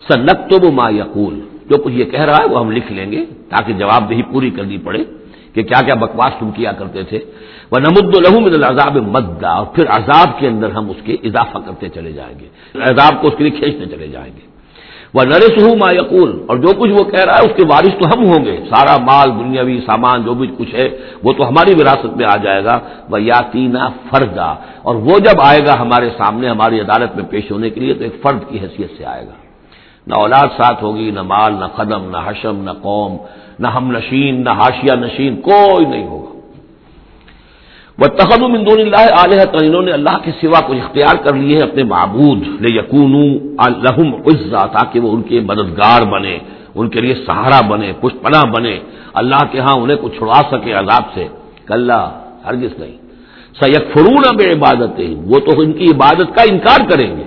سنت 0.08 0.38
تو 0.50 0.72
ما 0.72 0.90
یقول، 0.90 1.40
جو 1.70 1.76
کچھ 1.82 1.94
یہ 1.94 2.04
کہہ 2.04 2.20
رہا 2.20 2.36
ہے 2.36 2.46
وہ 2.48 2.60
ہم 2.60 2.70
لکھ 2.70 2.92
لیں 2.92 3.12
گے 3.12 3.24
تاکہ 3.50 3.72
جواب 3.72 4.10
دہی 4.10 4.22
پوری 4.22 4.50
کرنی 4.50 4.78
پڑے۔ 4.78 5.04
کہ 5.54 5.62
کیا 5.62 5.80
کیا 5.84 5.94
بکواس 5.94 6.32
تم 6.38 6.50
کیا 6.50 6.72
کرتے 6.72 7.02
تھے؟ 7.02 7.18
وہ 7.70 7.78
نمد 7.78 8.16
الحم 8.16 8.42
من 8.42 8.52
العذاب 8.52 8.96
مدا 8.96 9.52
اور 9.52 9.66
پھر 9.66 9.84
عذاب 9.88 10.38
کے 10.38 10.46
اندر 10.48 10.70
ہم 10.70 10.90
اس 10.90 10.96
کے 11.04 11.16
اضافہ 11.24 11.58
کرتے 11.58 11.88
چلے 11.88 12.12
جائیں 12.12 12.38
گے۔ 12.40 12.48
عذاب 12.82 13.22
کو 13.22 13.28
اس 13.28 13.34
کے 13.38 13.44
لیے 13.44 13.58
کھینچتے 13.58 13.96
چلے 13.96 14.08
جائیں 14.08 14.32
گے۔ 14.36 14.52
وہ 15.14 15.22
نرس 15.24 15.62
ہوں 15.62 15.76
ما 15.76 15.94
یقول 15.94 16.42
اور 16.48 16.56
جو 16.56 16.68
کچھ 16.78 16.90
وہ 16.90 17.04
کہہ 17.04 17.24
رہا 17.24 17.34
ہے 17.34 17.44
اس 17.44 17.56
کے 17.56 17.64
وارث 17.68 17.94
تو 18.00 18.08
ہم 18.08 18.24
ہوں 18.24 18.44
گے۔ 18.44 18.56
سارا 18.70 18.96
مال، 18.98 19.30
دنیاوی 19.38 19.80
سامان، 19.86 20.22
جو 20.22 20.34
بھی 20.34 20.46
کچھ 20.58 20.74
ہے، 20.74 20.88
وہ 21.24 21.32
تو 21.32 21.48
ہماری 21.48 21.72
وراثت 21.74 22.16
میں 22.16 22.26
آ 22.28 22.36
جائے 22.36 22.64
گا۔ 22.64 22.78
وہ 23.10 23.22
یاتینا 23.22 23.88
فردا 24.10 24.54
اور 24.82 24.94
وہ 24.94 25.18
جب 25.18 25.40
آئے 25.40 25.58
گا 25.58 25.74
ہمارے 25.80 26.10
سامنے، 26.18 26.48
ہماری 26.48 26.80
عدالت 26.80 27.16
میں 27.16 27.24
پیش 27.24 27.50
ہونے 27.52 27.70
کے 27.70 27.80
لیے، 27.80 27.94
تو 27.94 28.04
ایک 28.04 28.22
فرد 28.22 28.40
کی 28.48 28.58
حیثیت 28.58 28.90
سے 28.98 29.04
آئے 29.04 29.26
گا۔ 29.26 29.36
نہ 30.06 30.14
اولاد 30.14 30.48
ساتھ 30.56 30.84
ہوگی، 30.84 31.10
نہ 31.10 31.22
مال، 31.22 31.52
نہ 31.52 31.64
قدم، 31.64 32.10
نہ 32.10 32.16
حشم، 32.24 32.56
نہ 32.62 32.70
قوم۔ 32.70 33.16
نہ 33.62 33.68
ہم 33.68 33.92
نشین، 33.92 34.44
نہ 34.44 34.50
ہاشیا 34.50 34.94
نشین، 34.94 35.40
کوئی 35.40 35.86
نہیں 35.86 36.06
ہوگا۔ 36.06 36.32
وہ 37.98 38.06
تخم 38.06 38.42
دون 38.64 38.80
اللہ 38.80 39.04
علیہ 39.24 39.40
انہوں 39.62 39.82
نے 39.82 39.92
اللہ 39.92 40.16
کے 40.24 40.30
سوا 40.40 40.60
کو 40.66 40.72
اختیار 40.72 41.16
کر 41.24 41.34
لیے 41.34 41.56
ہیں 41.56 41.70
اپنے 41.70 41.82
معبود 41.82 42.38
لے 42.60 42.74
یقون 42.74 43.14
الحم 43.58 44.14
عزا 44.14 44.66
تاکہ 44.66 45.00
وہ 45.00 45.12
ان 45.14 45.22
کے 45.22 45.40
مددگار 45.40 46.00
بنے، 46.12 46.38
ان 46.74 46.88
کے 46.88 47.00
لیے 47.00 47.14
سہارا 47.26 47.60
بنے 47.68 47.92
پشت 48.00 48.22
پناہ 48.22 48.44
بنے۔ 48.44 48.78
اللہ 49.14 49.42
کے 49.50 49.58
ہاں 49.58 49.76
انہیں 49.76 49.96
کو 49.96 50.08
چھڑا 50.08 50.40
سکے 50.50 50.72
عذاب 50.72 51.04
سے۔ 51.14 51.28
کل 51.66 51.90
ہرگز 52.44 52.72
نہیں۔ 52.78 52.96
سید 53.60 53.82
فرون 53.94 54.22
اب 54.26 54.40
عبادت 54.54 55.00
وہ 55.24 55.38
تو 55.40 55.60
ان 55.60 55.72
کی 55.72 55.84
عبادت 55.84 56.28
کا 56.36 56.42
انکار 56.50 56.80
کریں 56.90 57.16
گے۔ 57.16 57.22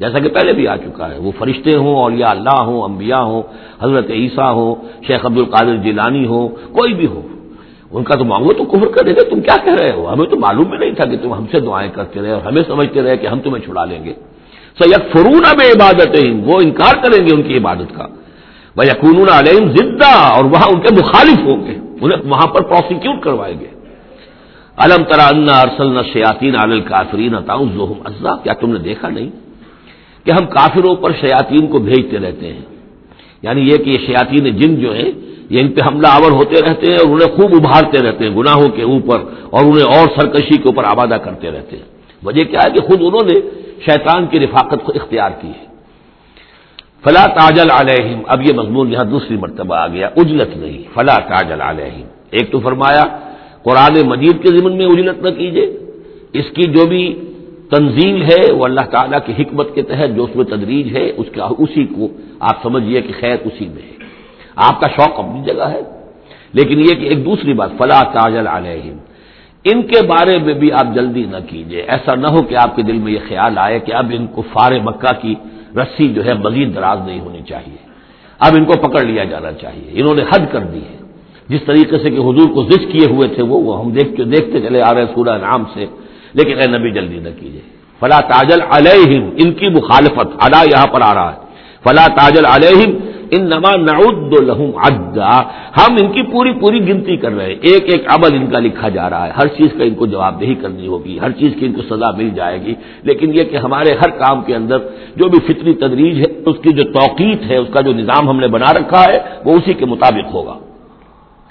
جیسا 0.00 0.18
کہ 0.18 0.28
پہلے 0.28 0.52
بھی 0.52 0.68
آ 0.68 0.76
چکا 0.76 1.10
ہے۔ 1.10 1.18
وہ 1.18 1.32
فرشتے 1.38 1.76
ہوں 1.76 1.96
اور 1.96 2.12
یا 2.12 2.28
اللہ 2.28 2.60
ہوں، 2.60 2.82
انبیاء 2.82 3.20
ہوں، 3.20 3.42
حضرت 3.82 4.10
عیسیٰ 4.10 4.52
ہوں، 4.54 4.74
شیخ 5.06 5.26
عبد 5.26 5.38
القادر 5.38 5.76
جیلانی 5.76 6.26
ہو 6.26 6.48
کوئی 6.48 6.94
بھی 6.94 7.06
ہو۔ 7.06 7.22
ان 7.90 8.04
کا 8.04 8.14
تو 8.14 8.24
مانگو 8.24 8.52
تو 8.52 8.64
کفر 8.64 8.88
کر 8.88 9.04
دے 9.04 9.24
تم 9.30 9.40
کیا 9.40 9.56
کہہ 9.64 9.74
رہے 9.74 9.96
ہو؟ 9.96 10.12
ہمیں 10.12 10.26
تو 10.26 10.38
معلوم 10.38 10.64
بھی 10.64 10.78
نہیں 10.78 10.90
تھا 10.90 11.04
کہ 11.04 11.16
تم 11.16 11.34
ہم 11.34 11.44
سے 11.50 11.60
دعائیں 11.60 11.90
کرتے 11.90 12.22
رہے 12.22 12.32
اور 12.32 12.42
ہمیں 12.42 12.62
سمجھتے 12.66 13.02
رہے 13.02 13.16
کہ 13.16 13.26
ہم 13.26 13.40
تمہیں 13.40 13.64
چھڑا 13.64 13.84
لیں 13.84 14.04
گے۔ 14.04 14.12
سید 14.78 15.12
فرون 15.12 15.42
اب 15.46 15.60
عبادت 15.76 16.16
وہ 16.44 16.60
انکار 16.60 16.94
کریں 17.02 17.26
گے 17.26 17.34
ان 17.34 17.42
کی 17.42 17.56
عبادت 17.56 17.96
کا۔ 17.96 18.06
وہ 18.76 18.86
یقون 18.86 19.28
علیہم 19.32 19.70
زدہ 19.70 20.34
اور 20.34 20.44
وہاں 20.44 20.68
ان 20.74 20.80
کے 20.80 20.94
مخالف 21.00 21.38
ہوں 21.38 21.66
گے۔ 21.66 21.76
انہیں 22.00 22.30
وہاں 22.30 22.46
پر 22.46 22.62
پروسیکیوٹ 22.62 23.22
کروائیں 23.22 23.60
گے۔ 23.60 23.66
علم 24.76 25.04
ترا 25.04 25.58
ارسل 25.60 26.00
شیاتین 26.12 26.56
عالل 26.56 26.80
کافرین 26.80 27.34
ازا 27.34 28.36
کیا 28.36 28.52
تم 28.52 28.72
نے 28.72 28.78
دیکھا 28.78 29.08
نہیں؟ 29.08 29.47
کہ 30.28 30.32
ہم 30.32 30.46
کافروں 30.46 30.94
پر 30.94 31.10
شیاتین 31.20 31.66
کو 31.66 31.78
بھیجتے 31.78 32.18
رہتے 32.18 32.52
ہیں۔ 32.52 32.60
یعنی 33.42 33.60
یہ 33.60 33.76
کہ 33.76 33.90
یہ 33.90 33.98
شیاتین 34.06 34.56
جن 34.56 34.76
جو 34.80 34.94
ہیں، 34.94 35.10
یہ 35.50 35.60
ان 35.60 35.72
پہ 35.72 35.80
حملہ 35.88 36.06
آور 36.06 36.30
ہوتے 36.30 36.62
رہتے 36.62 36.92
ہیں 36.92 36.98
اور 36.98 37.14
انہیں 37.14 37.36
خوب 37.36 37.50
ابھارتے 37.54 37.98
رہتے 37.98 38.28
ہیں، 38.28 38.36
گناہوں 38.36 38.68
کے 38.68 38.82
اوپر 38.82 39.20
اور 39.50 39.64
انہیں 39.64 39.98
اور 39.98 40.20
سرکشی 40.20 40.56
کے 40.56 40.68
اوپر 40.68 40.84
آبادہ 40.84 41.18
کرتے 41.20 41.50
رہتے 41.50 41.76
ہیں۔ 41.76 41.84
وجہ 42.24 42.44
کیا 42.44 42.60
ہے 42.64 42.70
کہ 42.70 42.80
خود 42.80 42.98
انہوں 43.00 43.24
نے 43.24 43.40
شیطان 43.84 44.26
کی 44.26 44.40
رفاقت 44.40 44.84
کو 44.84 44.92
اختیار 44.94 45.30
کی 45.40 45.48
ہے۔ 45.48 45.64
فلا 47.04 47.26
تاجل 47.26 47.70
علیہم۔ 47.70 48.22
اب 48.26 48.42
یہ 48.42 48.54
مضمون 48.54 48.92
یہاں 48.92 49.04
دوسری 49.04 49.36
مرتبہ 49.36 49.74
آ 49.74 49.86
گیا، 49.86 50.08
اجلت 50.16 50.56
نہیں، 50.56 50.82
فلا 50.94 51.18
تاجل 51.18 51.60
علیہم۔ 51.60 52.06
ایک 52.30 52.52
تو 52.52 52.60
فرمایا، 52.60 53.02
قرآن 53.62 54.08
مجید 54.08 54.42
کے 54.42 54.58
ضمن 54.58 54.76
میں 54.76 54.86
اجلت 54.86 55.22
نہ 55.22 55.30
کیجیے 55.30 55.66
اس 56.32 56.44
کی 56.54 56.62
جو 56.62 56.86
بھی 56.86 57.27
تنظیم 57.70 58.22
ہے 58.22 58.52
وہ 58.52 58.64
اللہ 58.64 58.80
تعالیٰ 58.80 59.18
کی 59.26 59.32
حکمت 59.32 59.74
کے 59.74 59.82
تحت 59.82 60.16
جو 60.16 60.24
اس 60.24 60.36
میں 60.36 60.44
تدریج 60.44 60.96
ہے، 60.96 61.12
اس 61.16 61.26
کا 61.34 61.48
اسی 61.58 61.86
کو 61.86 62.08
آپ 62.40 62.62
سمجھیے 62.62 63.00
کہ 63.00 63.12
خیر 63.20 63.36
اسی 63.44 63.68
میں 63.68 63.82
ہے۔ 63.82 64.04
آپ 64.56 64.80
کا 64.80 64.88
شوق 64.88 65.18
اپنی 65.18 65.42
جگہ 65.44 65.62
ہے۔ 65.62 65.80
لیکن 66.52 66.80
یہ 66.80 66.94
کہ 66.94 67.04
ایک 67.04 67.24
دوسری 67.24 67.52
بات 67.52 67.70
فلاں 67.78 68.04
تاجل 68.04 68.46
علیہم۔ 68.46 68.96
ان 69.64 69.82
کے 69.82 70.06
بارے 70.06 70.38
میں 70.38 70.54
بھی 70.54 70.72
آپ 70.72 70.94
جلدی 70.94 71.24
نہ 71.30 71.36
کیجیے 71.46 71.82
ایسا 71.82 72.14
نہ 72.14 72.26
ہو 72.26 72.42
کہ 72.42 72.54
آپ 72.54 72.76
کے 72.76 72.82
دل 72.82 72.98
میں 72.98 73.12
یہ 73.12 73.18
خیال 73.28 73.58
آئے 73.58 73.78
کہ 73.78 73.94
اب 73.94 74.12
ان 74.18 74.26
کو 74.26 74.42
فار 74.52 74.72
مکہ 74.72 75.20
کی 75.20 75.34
رسی 75.76 76.08
جو 76.08 76.24
ہے 76.24 76.34
مزید 76.34 76.74
دراز 76.74 76.98
نہیں 77.06 77.20
ہونی 77.20 77.40
چاہیے۔ 77.48 77.76
اب 78.38 78.52
ان 78.56 78.64
کو 78.64 78.72
پکڑ 78.72 79.04
لیا 79.04 79.24
جانا 79.24 79.52
چاہیے۔ 79.52 80.00
انہوں 80.00 80.14
نے 80.14 80.22
حد 80.22 80.52
کر 80.52 80.60
دی 80.60 80.78
ہے۔ 80.78 80.96
جس 81.48 81.60
طریقے 81.66 81.98
سے 81.98 82.10
کہ 82.10 82.18
حضور 82.18 82.54
کو 82.54 82.62
زش 82.62 82.86
کیے 82.92 83.06
ہوئے 83.10 83.28
تھے 83.28 83.42
وہ 83.42 83.84
ہم 83.84 83.92
دیکھ 83.92 84.20
دیکھتے 84.20 84.60
چلے 84.60 84.82
آ 84.82 84.94
رہے 84.94 85.04
سورہ 85.14 85.38
نام 85.38 85.64
سے۔ 85.74 85.86
لیکن 86.38 86.58
اے 86.58 86.78
نبی 86.78 86.90
جلدی 86.90 87.18
نہ 87.18 87.28
کیجیے 87.40 87.60
فلا 88.00 88.20
تاجل 88.20 88.60
علیہم، 88.70 89.30
ان 89.36 89.52
کی 89.52 89.70
مخالفت، 89.70 90.26
ادا 90.38 90.62
یہاں 90.62 90.86
پر 90.86 91.00
آ 91.02 91.14
رہا 91.14 91.32
ہے۔ 91.32 91.36
فلا 91.84 92.06
تاجل 92.06 92.46
علیہم 92.46 92.98
ان 93.30 93.44
نما 93.44 93.76
نعد 93.76 94.32
لہم 94.32 94.70
ادا 94.74 95.40
ہم 95.76 95.96
ان 96.00 96.12
کی 96.12 96.22
پوری 96.22 96.52
پوری 96.52 96.88
گنتی 96.88 97.16
کر 97.16 97.32
رہے 97.32 97.46
ہیں۔ 97.46 97.54
ایک 97.60 97.84
ایک 97.92 98.04
عمل 98.08 98.34
ان 98.34 98.46
کا 98.46 98.58
لکھا 98.58 98.88
جا 98.88 99.10
رہا 99.10 99.26
ہے۔ 99.26 99.32
ہر 99.32 99.46
چیز 99.46 99.68
کا 99.78 99.84
ان 99.84 99.94
کو 99.94 100.06
جواب 100.06 100.40
دہی 100.40 100.54
کرنی 100.54 100.86
ہوگی۔ 100.86 101.18
ہر 101.18 101.30
چیز 101.30 101.52
کی 101.60 101.66
ان 101.66 101.72
کو 101.72 101.82
سزا 101.82 102.10
مل 102.10 102.30
جائے 102.30 102.62
گی۔ 102.62 102.74
لیکن 103.02 103.34
یہ 103.34 103.44
کہ 103.44 103.56
ہمارے 103.56 103.92
ہر 103.92 104.10
کام 104.10 104.42
کے 104.42 104.54
اندر 104.54 104.78
جو 105.16 105.28
بھی 105.28 105.38
فطری 105.38 105.74
تدریج 105.74 106.18
ہے، 106.18 106.42
اس 106.46 106.56
کی 106.62 106.72
جو 106.72 106.82
توقیت 106.92 107.50
ہے، 107.50 107.56
اس 107.56 107.68
کا 107.72 107.80
جو 107.80 107.92
نظام 107.92 108.28
ہم 108.28 108.40
نے 108.40 108.48
بنا 108.48 108.72
رکھا 108.72 109.04
ہے، 109.12 109.18
وہ 109.44 109.52
اسی 109.52 109.72
کے 109.72 109.86
مطابق 109.86 110.34
ہوگا۔ 110.34 110.58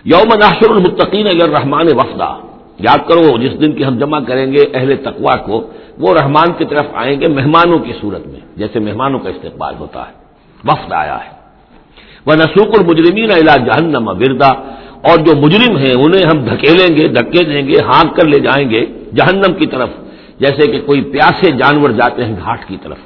یوم 0.06 0.34
ناشر 0.34 0.70
المتقین 0.70 1.28
اگر 1.28 1.50
رحمان 1.50 1.86
وفدہ 1.88 2.36
یاد 2.80 2.98
کرو 3.10 3.38
جس 3.38 3.62
دن 3.62 3.72
کی 3.72 3.86
ہم 3.86 3.98
جمع 3.98 4.20
کریں 4.20 4.52
گے 4.52 4.64
اہل 4.74 4.96
تقوا 4.98 5.36
کو، 5.36 5.72
وہ 5.98 6.14
رحمان 6.22 6.48
کی 6.58 6.66
طرف 6.66 6.86
آئیں 6.94 7.22
گے 7.22 7.26
مہمانوں 7.34 7.80
کی 7.80 7.92
صورت 8.02 8.28
میں، 8.28 8.40
جیسے 8.56 8.80
مہمانوں 8.80 9.20
کا 9.20 9.30
استقبال 9.30 9.74
ہوتا 9.80 10.02
ہے، 10.02 10.14
وفد 10.64 10.92
آیا 10.92 11.18
ہے۔ 11.26 11.30
وہ 12.26 12.36
نسوق 12.36 12.80
المجرمین 12.80 13.32
علاج 13.32 13.66
جہنم 13.66 14.08
وردا۔ 14.08 14.52
اور 14.98 15.18
جو 15.18 15.36
مجرم 15.36 15.78
ہیں، 15.78 15.94
انہیں 15.94 16.26
ہم 16.26 16.46
دھکیلیں 16.46 16.98
گے، 16.98 17.08
دھکے 17.08 17.44
دیں 17.44 17.68
گے، 17.68 17.74
ہانک 17.86 18.16
کر 18.16 18.26
لے 18.28 18.40
جائیں 18.40 18.70
گے 18.70 18.86
جہنم 19.16 19.54
کی 19.54 19.66
طرف، 19.66 19.90
جیسے 20.40 20.72
کہ 20.72 20.82
کوئی 20.82 21.02
پیاسے 21.02 21.52
جانور 21.52 21.90
جاتے 21.90 22.26
ہیں 22.26 22.36
گھاٹ 22.44 22.68
کی 22.68 22.78
طرف۔ 22.84 22.98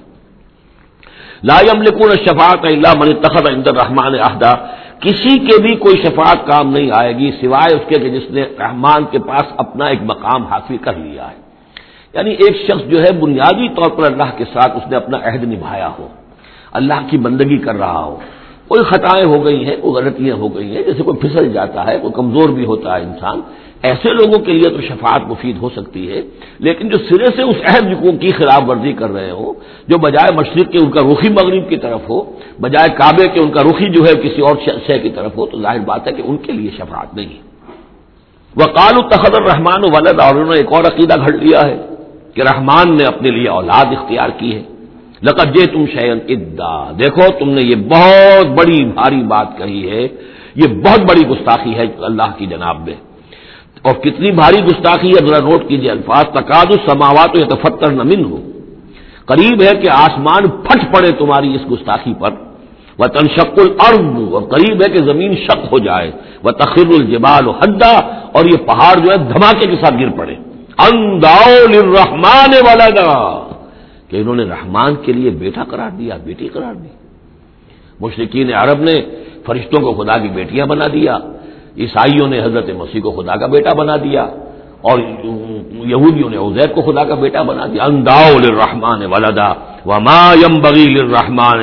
لا 1.44 1.60
یملکون 1.60 2.12
شفاعت 2.12 2.66
اللہ 2.66 2.94
من 3.00 3.14
تخت 3.14 3.50
اندر 3.50 3.74
رحمان 3.76 4.14
احدہ 4.20 4.56
کسی 5.02 5.40
کے 5.40 5.62
بھی 5.62 5.76
کوئی 5.76 6.04
شفاعت 6.06 6.48
کام 6.48 6.72
نہیں 6.72 6.92
آئے 6.94 7.18
گی 7.18 7.32
سوائے 7.32 7.76
اس 7.76 7.82
کے 7.88 7.96
کہ 7.96 8.10
جس 8.10 8.32
نے 8.32 8.44
رحمان 8.60 9.06
کے 9.12 9.20
پاس 9.20 9.44
اپنا 9.58 9.86
ایک 9.86 10.00
مقام 10.04 10.46
حاصل 10.46 10.78
کر 10.78 10.94
لیا 10.94 11.28
ہے۔ 11.32 11.42
یعنی 12.14 12.32
ایک 12.32 12.58
شخص 12.68 12.92
جو 12.92 13.04
ہے 13.04 13.12
بنیادی 13.20 13.68
طور 13.70 13.90
پر 13.92 14.04
اللہ 14.06 14.38
کے 14.38 14.44
ساتھ 14.54 14.78
اس 14.78 14.84
نے 14.92 14.96
اپنا 14.96 15.18
عہد 15.24 15.44
نبھایا 15.44 15.90
ہو، 16.00 16.08
اللہ 16.72 16.94
کی 17.10 17.18
بندگی 17.18 17.58
کر 17.58 17.76
رہا 17.76 18.04
ہو۔ 18.04 18.18
کوئی 18.68 18.84
خطائیں 18.84 19.26
ہو 19.26 19.46
گئی 19.46 19.66
ہیں، 19.66 19.76
کوئی 19.82 19.94
غلطیاں 19.94 20.36
ہو 20.36 20.56
گئی 20.56 20.76
ہیں، 20.76 20.84
جیسے 20.84 21.04
کوئی 21.04 21.18
پھسل 21.18 21.54
جاتا 21.54 21.88
ہے، 21.88 22.00
کوئی 22.02 22.14
کمزور 22.14 22.50
بھی 22.50 22.66
ہوتا 22.66 22.98
ہے 22.98 23.04
انسان 23.04 23.42
ایسے 23.84 24.10
لوگوں 24.14 24.40
کے 24.46 24.54
لیے 24.54 24.70
تو 24.70 24.82
شفاعت 24.82 25.22
مفید 25.28 25.58
ہو 25.62 25.70
سکتی 25.76 26.04
ہے، 26.10 26.22
لیکن 26.66 26.90
جو 26.90 26.98
سرے 27.08 27.30
سے 27.36 27.42
اس 27.42 27.60
عہد 27.70 27.86
کی 28.22 28.32
خلاف 28.38 28.62
ورزی 28.70 28.94
کر 29.00 29.10
رہے 29.12 29.32
ہو 29.32 29.54
جو 29.90 29.98
بجائے 29.98 30.34
مشرق 30.36 30.72
کے 30.72 30.78
ان 30.78 30.90
کا 30.92 31.02
رخی 31.02 31.30
مغرب 31.34 31.70
کی 31.70 31.78
طرف 31.86 32.02
ہو، 32.10 32.20
بجائے 32.62 32.90
کعبے 32.98 33.28
کے 33.34 33.40
ان 33.40 33.52
کا 33.52 33.62
رخی 33.64 33.90
جو 33.94 34.02
ہے 34.06 34.14
کسی 34.24 34.42
اور 34.48 34.56
شے 34.88 34.98
کی 35.00 35.10
طرف 35.18 35.38
ہو، 35.38 35.46
تو 35.46 35.62
ظاہر 35.62 35.80
بات 35.90 36.08
ہے 36.08 36.14
کہ 36.14 36.24
ان 36.26 36.38
کے 36.46 36.52
لیے 36.52 36.72
شفاعت 36.78 37.14
نہیں 37.16 37.40
وہ 38.56 38.66
کال 38.78 38.96
تخد 39.10 39.36
الرحمان 39.36 39.84
ولد 39.94 40.20
اور 40.20 40.36
انہوں 40.36 40.54
نے 40.54 40.60
ایک 40.60 40.72
اور 40.74 40.84
عقیدہ 40.84 41.16
گھڑ 41.18 41.34
لیا 41.36 41.60
ہے 41.68 41.78
کہ 42.34 42.42
رحمان 42.42 42.96
نے 42.98 43.04
اپنے 43.08 43.30
لیے 43.32 43.48
اولاد 43.50 43.94
اختیار 43.98 44.30
کی 44.40 44.56
ہے۔ 44.56 44.64
لقد 45.24 45.56
جے 45.56 45.66
تم 45.74 45.86
شیئن 45.94 46.20
ادا 46.28 46.76
دیکھو، 47.00 47.28
تم 47.40 47.50
نے 47.50 47.62
یہ 47.62 47.78
بہت 47.90 48.48
بڑی 48.58 48.84
بھاری 48.98 49.22
بات 49.34 49.58
کہی 49.58 49.82
ہے، 49.92 50.08
یہ 50.56 50.68
بہت 50.86 51.02
بڑی 51.10 51.24
گستاخی 51.30 51.74
ہے 51.76 51.86
اللہ 52.10 52.30
کی 52.38 52.46
جناب 52.46 52.78
میں۔ 52.88 52.96
اور 53.82 53.94
کتنی 53.94 54.32
بھاری 54.32 54.60
گستاخی 54.66 55.10
ہے، 55.10 55.26
ذرا 55.28 55.40
نوٹ 55.40 55.62
کیجیے 55.68 55.92
الفاظ 55.92 56.26
تقاد 56.34 56.70
السماوات 56.78 57.32
یا 57.40 57.46
تفتر 57.46 57.92
نمن 57.92 58.24
ہو 58.24 58.38
قریب 59.26 59.62
ہے 59.62 59.74
کہ 59.82 59.90
آسمان 59.90 60.44
پھٹ 60.66 60.82
پڑے 60.94 61.12
تمہاری 61.12 61.50
اس 61.56 61.64
گستاخی 61.72 62.14
پر۔ 62.20 62.32
وہ 63.00 63.06
تنشق 63.06 63.60
الارض 63.66 64.34
اور 64.34 64.44
قریب 64.54 64.82
ہے 64.84 64.88
کہ 64.94 65.00
زمین 65.06 65.32
شک 65.46 65.62
ہو 65.72 65.80
جائے۔ 65.80 66.10
وہ 66.44 66.52
تخر 66.52 66.90
الجبال 67.00 67.48
و 67.48 67.52
حدا، 67.52 67.96
اور 68.36 68.44
یہ 68.46 68.58
پہاڑ 68.66 68.94
جو 69.04 69.12
ہے 69.12 69.18
دھماکے 69.34 69.66
کے 69.70 69.78
ساتھ 69.82 69.96
گر 70.02 70.10
پڑے۔ 70.18 70.36
انداؤ 70.86 71.50
رحمان 71.96 72.52
والا 72.68 72.88
کہ 74.10 74.16
انہوں 74.22 74.36
نے 74.36 74.46
رحمان 74.46 74.96
کے 75.04 75.12
لیے 75.14 75.30
بیٹا 75.42 75.64
قرار 75.72 75.92
دیا، 76.00 76.14
بیٹی 76.26 76.48
قرار 76.48 76.74
دی۔ 76.74 76.92
مشرقین 78.02 78.48
عرب 78.54 78.80
نے 78.88 78.96
فرشتوں 79.46 79.82
کو 79.84 79.90
خدا 79.94 80.16
کی 80.18 80.30
بیٹیاں 80.38 80.66
بنا 80.66 80.88
دیا۔ 80.94 81.14
عیسائیوں 81.78 82.28
نے 82.28 82.44
حضرت 82.44 82.70
مسیح 82.70 83.02
کو 83.02 83.12
خدا 83.12 83.36
کا 83.36 83.48
بیٹا 83.48 83.74
بنا 83.74 83.98
دیا 83.98 84.24
اور 84.82 85.00
یہودیوں 85.86 86.30
نے 86.30 86.38
عزیر 86.38 86.74
کو 86.74 86.82
خدا 86.82 87.04
کا 87.04 87.16
بیٹا 87.16 87.42
بنا 87.42 87.66
دیا۔ 87.66 87.84
انداؤ 87.84 88.38
رحمان 88.40 89.06
ولدا 89.06 89.54
وما 89.86 90.34
یم 90.34 90.62
بغیل 90.62 91.16
رحمان 91.16 91.60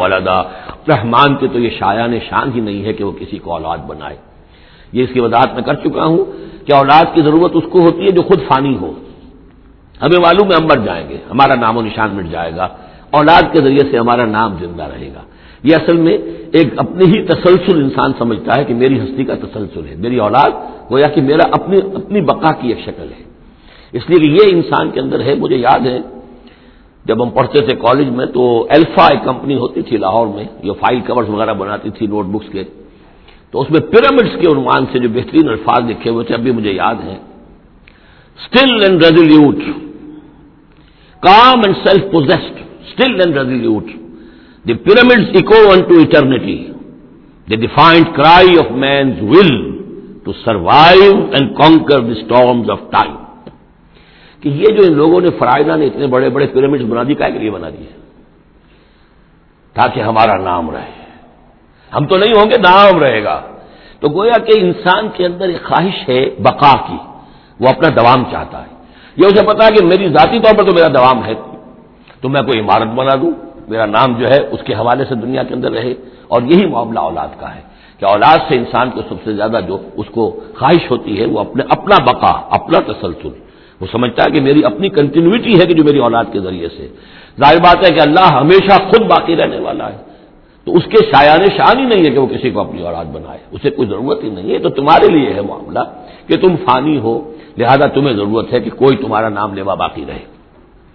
ولدا۔ 0.00 0.42
رحمان 0.88 1.36
کے 1.36 1.48
تو 1.48 1.58
یہ 1.58 1.70
شایان 1.78 2.18
شان 2.30 2.50
ہی 2.54 2.60
نہیں 2.60 2.84
ہے 2.84 2.92
کہ 2.92 3.04
وہ 3.04 3.12
کسی 3.12 3.38
کو 3.38 3.52
اولاد 3.52 3.78
بنائے۔ 3.78 4.16
یہ 4.92 5.02
اس 5.02 5.08
کی 5.12 5.20
وضاحت 5.20 5.54
میں 5.54 5.62
کر 5.62 5.74
چکا 5.74 6.04
ہوں 6.04 6.24
کہ 6.66 6.72
اولاد 6.72 7.04
کی 7.14 7.22
ضرورت 7.22 7.52
اس 7.54 7.64
کو 7.70 7.80
ہوتی 7.80 8.04
ہے 8.04 8.10
جو 8.10 8.22
خود 8.22 8.40
فانی 8.48 8.76
ہو۔ 8.76 8.92
ہمیں 10.02 10.20
معلوم 10.20 10.48
ہے 10.48 10.56
ہم 10.60 10.66
مر 10.66 10.76
جائیں 10.76 11.08
گے، 11.08 11.16
ہمارا 11.30 11.54
نام 11.54 11.76
و 11.76 11.82
نشان 11.82 12.10
مٹ 12.12 12.24
جائے 12.30 12.56
گا۔ 12.56 12.68
اولاد 13.10 13.42
کے 13.52 13.58
ذریعے 13.58 13.90
سے 13.90 13.98
ہمارا 13.98 14.26
نام 14.26 14.56
زندہ 14.60 14.82
رہے 14.82 15.08
گا۔ 15.14 15.22
یہ 15.62 15.74
اصل 15.76 15.96
میں 15.96 16.16
ایک 16.52 16.68
اپنی 16.76 17.04
ہی 17.04 17.22
تسلسل 17.26 17.82
انسان 17.82 18.12
سمجھتا 18.18 18.58
ہے 18.58 18.64
کہ 18.64 18.74
میری 18.74 19.00
ہستی 19.00 19.24
کا 19.24 19.34
تسلسل 19.34 19.86
ہے، 19.88 19.94
میری 19.94 20.18
اولاد، 20.18 20.50
گویا 20.90 21.08
کہ 21.08 21.20
میرا 21.20 21.44
اپنی 21.52 21.78
اپنی 21.94 22.20
بقا 22.20 22.52
کی 22.52 22.68
ایک 22.68 22.80
شکل 22.80 23.08
ہے۔ 23.18 23.22
اس 23.92 24.10
لیے 24.10 24.18
کہ 24.20 24.28
یہ 24.28 24.54
انسان 24.56 24.90
کے 24.90 25.00
اندر 25.00 25.20
ہے، 25.20 25.34
مجھے 25.34 25.56
یاد 25.56 25.86
ہے، 25.86 25.98
جب 27.06 27.22
ہم 27.22 27.30
پڑھتے 27.30 27.58
تھے 27.66 27.74
کالج 27.74 28.08
میں 28.08 28.26
تو 28.26 28.42
الفا 28.70 29.06
ایک 29.06 29.24
کمپنی 29.24 29.56
ہوتی 29.56 29.82
تھی 29.82 29.96
لاہور 29.96 30.26
میں، 30.26 30.44
جو 30.64 30.74
فائل 30.74 31.00
کورس 31.06 31.28
وغیرہ 31.28 31.54
بناتی 31.54 31.90
تھی، 31.90 32.06
نوٹ 32.06 32.26
بکس 32.26 32.48
کے۔ 32.52 32.64
تو 33.50 33.60
اس 33.60 33.70
میں 33.70 33.80
پیرامڈس 33.80 34.34
کے 34.40 34.46
عنوان 34.52 34.82
سے 34.92 34.98
جو 34.98 35.08
بہترین 35.08 35.48
الفاظ 35.48 35.90
لکھے 35.90 36.10
ہوئے 36.10 36.24
تھے، 36.24 36.34
ابھی 36.34 36.50
مجھے 36.50 36.72
یاد 36.72 36.98
ہے 37.04 37.16
still 38.38 38.70
and 38.82 39.02
resolute 39.04 39.58
calm 41.22 41.56
and 41.64 41.76
self 41.86 42.12
possessed 42.12 42.54
still 42.86 43.12
and 43.20 43.36
resolute 43.36 43.90
the 44.68 44.74
pyramid 44.74 45.36
echo 45.36 45.70
unto 45.80 45.94
eternity 46.00 46.72
the 47.50 47.56
defiant 47.56 48.06
cry 48.16 48.58
of 48.58 48.70
man's 48.70 49.22
will 49.22 49.50
to 50.24 50.32
survive 50.32 51.12
and 51.32 51.56
conquer 51.56 51.98
the 51.98 52.12
storms 52.12 52.70
of 52.70 52.80
time 52.90 53.16
کہ 54.40 54.48
یہ 54.48 54.66
جو 54.66 54.82
ان 54.86 54.92
لوگوں 54.92 55.20
نے 55.20 55.28
فرائدہ 55.38 55.76
نے 55.76 55.86
اتنے 55.86 56.06
بڑے 56.06 56.30
بڑے 56.30 56.46
پیرامڈ 56.46 56.82
بنا 56.82 57.02
دی 57.02 57.14
کا 57.14 57.28
لیے 57.28 57.50
بنا 57.50 57.70
دیے 57.70 57.86
تاکہ 59.74 60.00
ہمارا 60.00 60.36
نام 60.36 60.70
رہے۔ 60.70 61.02
ہم 61.94 62.06
تو 62.06 62.16
نہیں 62.16 62.32
ہوں 62.36 62.50
گے، 62.50 62.56
نام 62.58 63.00
رہے 63.00 63.24
گا۔ 63.24 63.40
تو 64.00 64.08
گویا 64.08 64.38
کہ 64.38 64.52
انسان 64.56 65.08
کے 65.16 65.26
اندر 65.26 65.48
ایک 65.48 65.64
خواہش 65.64 66.08
ہے 66.08 66.30
بقا 66.38 66.72
کی، 66.86 66.96
وہ 67.60 67.68
اپنا 67.68 67.88
دوام 67.88 68.24
چاہتا 68.30 68.62
ہے۔ 68.62 68.70
یہ 69.16 69.26
اسے 69.26 69.46
پتا 69.46 69.64
ہے 69.64 69.70
کہ 69.70 69.84
میری 69.84 70.08
ذاتی 70.08 70.40
طور 70.40 70.58
پر 70.58 70.64
تو 70.64 70.72
میرا 70.74 70.88
دوام 70.88 71.24
ہے۔ 71.24 71.34
تو 72.20 72.28
میں 72.28 72.42
کوئی 72.42 72.60
عمارت 72.60 72.88
بنا 72.88 73.14
دوں۔ 73.22 73.51
میرا 73.72 73.86
نام 73.86 74.14
جو 74.18 74.26
ہے 74.26 74.48
اس 74.50 74.60
کے 74.64 74.74
حوالے 74.74 75.04
سے 75.08 75.14
دنیا 75.14 75.42
کے 75.42 75.54
اندر 75.54 75.72
رہے 75.72 75.94
اور 76.28 76.42
یہی 76.42 76.66
معاملہ 76.66 76.98
اولاد 76.98 77.28
کا 77.40 77.54
ہے 77.54 77.60
کہ 77.98 78.04
اولاد 78.04 78.38
سے 78.48 78.56
انسان 78.56 78.90
کو 78.90 79.00
سب 79.08 79.14
سے 79.24 79.32
زیادہ 79.32 79.60
جو 79.68 79.78
اس 79.96 80.06
کو 80.10 80.40
خواہش 80.58 80.90
ہوتی 80.90 81.20
ہے 81.20 81.26
وہ 81.26 81.40
اپنے 81.40 81.62
اپنا 81.68 81.96
بقا، 82.04 82.42
اپنا 82.50 82.92
تسلسل۔ 82.92 83.28
وہ 83.80 83.86
سمجھتا 83.92 84.22
ہے 84.22 84.30
کہ 84.30 84.40
میری 84.40 84.64
اپنی 84.64 84.88
کنٹینیوٹی 84.88 85.60
ہے 85.60 85.66
کہ 85.66 85.74
جو 85.74 85.84
میری 85.84 85.98
اولاد 85.98 86.24
کے 86.32 86.40
ذریعے 86.40 86.68
سے۔ 86.68 86.88
ظاہر 87.40 87.56
بات 87.56 87.90
ہے 87.90 87.94
کہ 87.94 88.00
اللہ 88.00 88.32
ہمیشہ 88.32 88.82
خود 88.82 89.00
باقی 89.00 89.36
رہنے 89.36 89.58
والا 89.58 89.92
ہے۔ 89.92 89.98
تو 90.64 90.74
اس 90.74 90.84
کے 90.84 90.96
شایان 90.96 91.40
شان 91.56 91.78
ہی 91.78 91.84
نہیں 91.84 92.04
ہے 92.06 92.10
کہ 92.10 92.18
وہ 92.18 92.26
کسی 92.26 92.50
کو 92.50 92.60
اپنی 92.60 92.82
اولاد 92.82 93.04
بنائے۔ 93.04 93.38
اسے 93.50 93.70
کوئی 93.70 93.88
ضرورت 93.88 94.24
ہی 94.24 94.30
نہیں 94.30 94.52
ہے۔ 94.52 94.58
تو 94.58 94.68
تمہارے 94.68 95.18
لیے 95.18 95.32
ہے 95.34 95.40
معاملہ 95.40 95.78
کہ 96.26 96.36
تم 96.36 96.56
فانی 96.56 96.98
ہو۔ 96.98 97.32
لہذا 97.58 97.86
تمہیں 97.86 98.16
ضرورت 98.16 98.52
ہے 98.52 98.60
کہ 98.60 98.70
کوئی 98.70 98.96
تمہارا 98.96 99.28
نام 99.28 99.54
لیوا 99.54 99.74
باقی 99.74 100.04
رہے۔ 100.08 100.31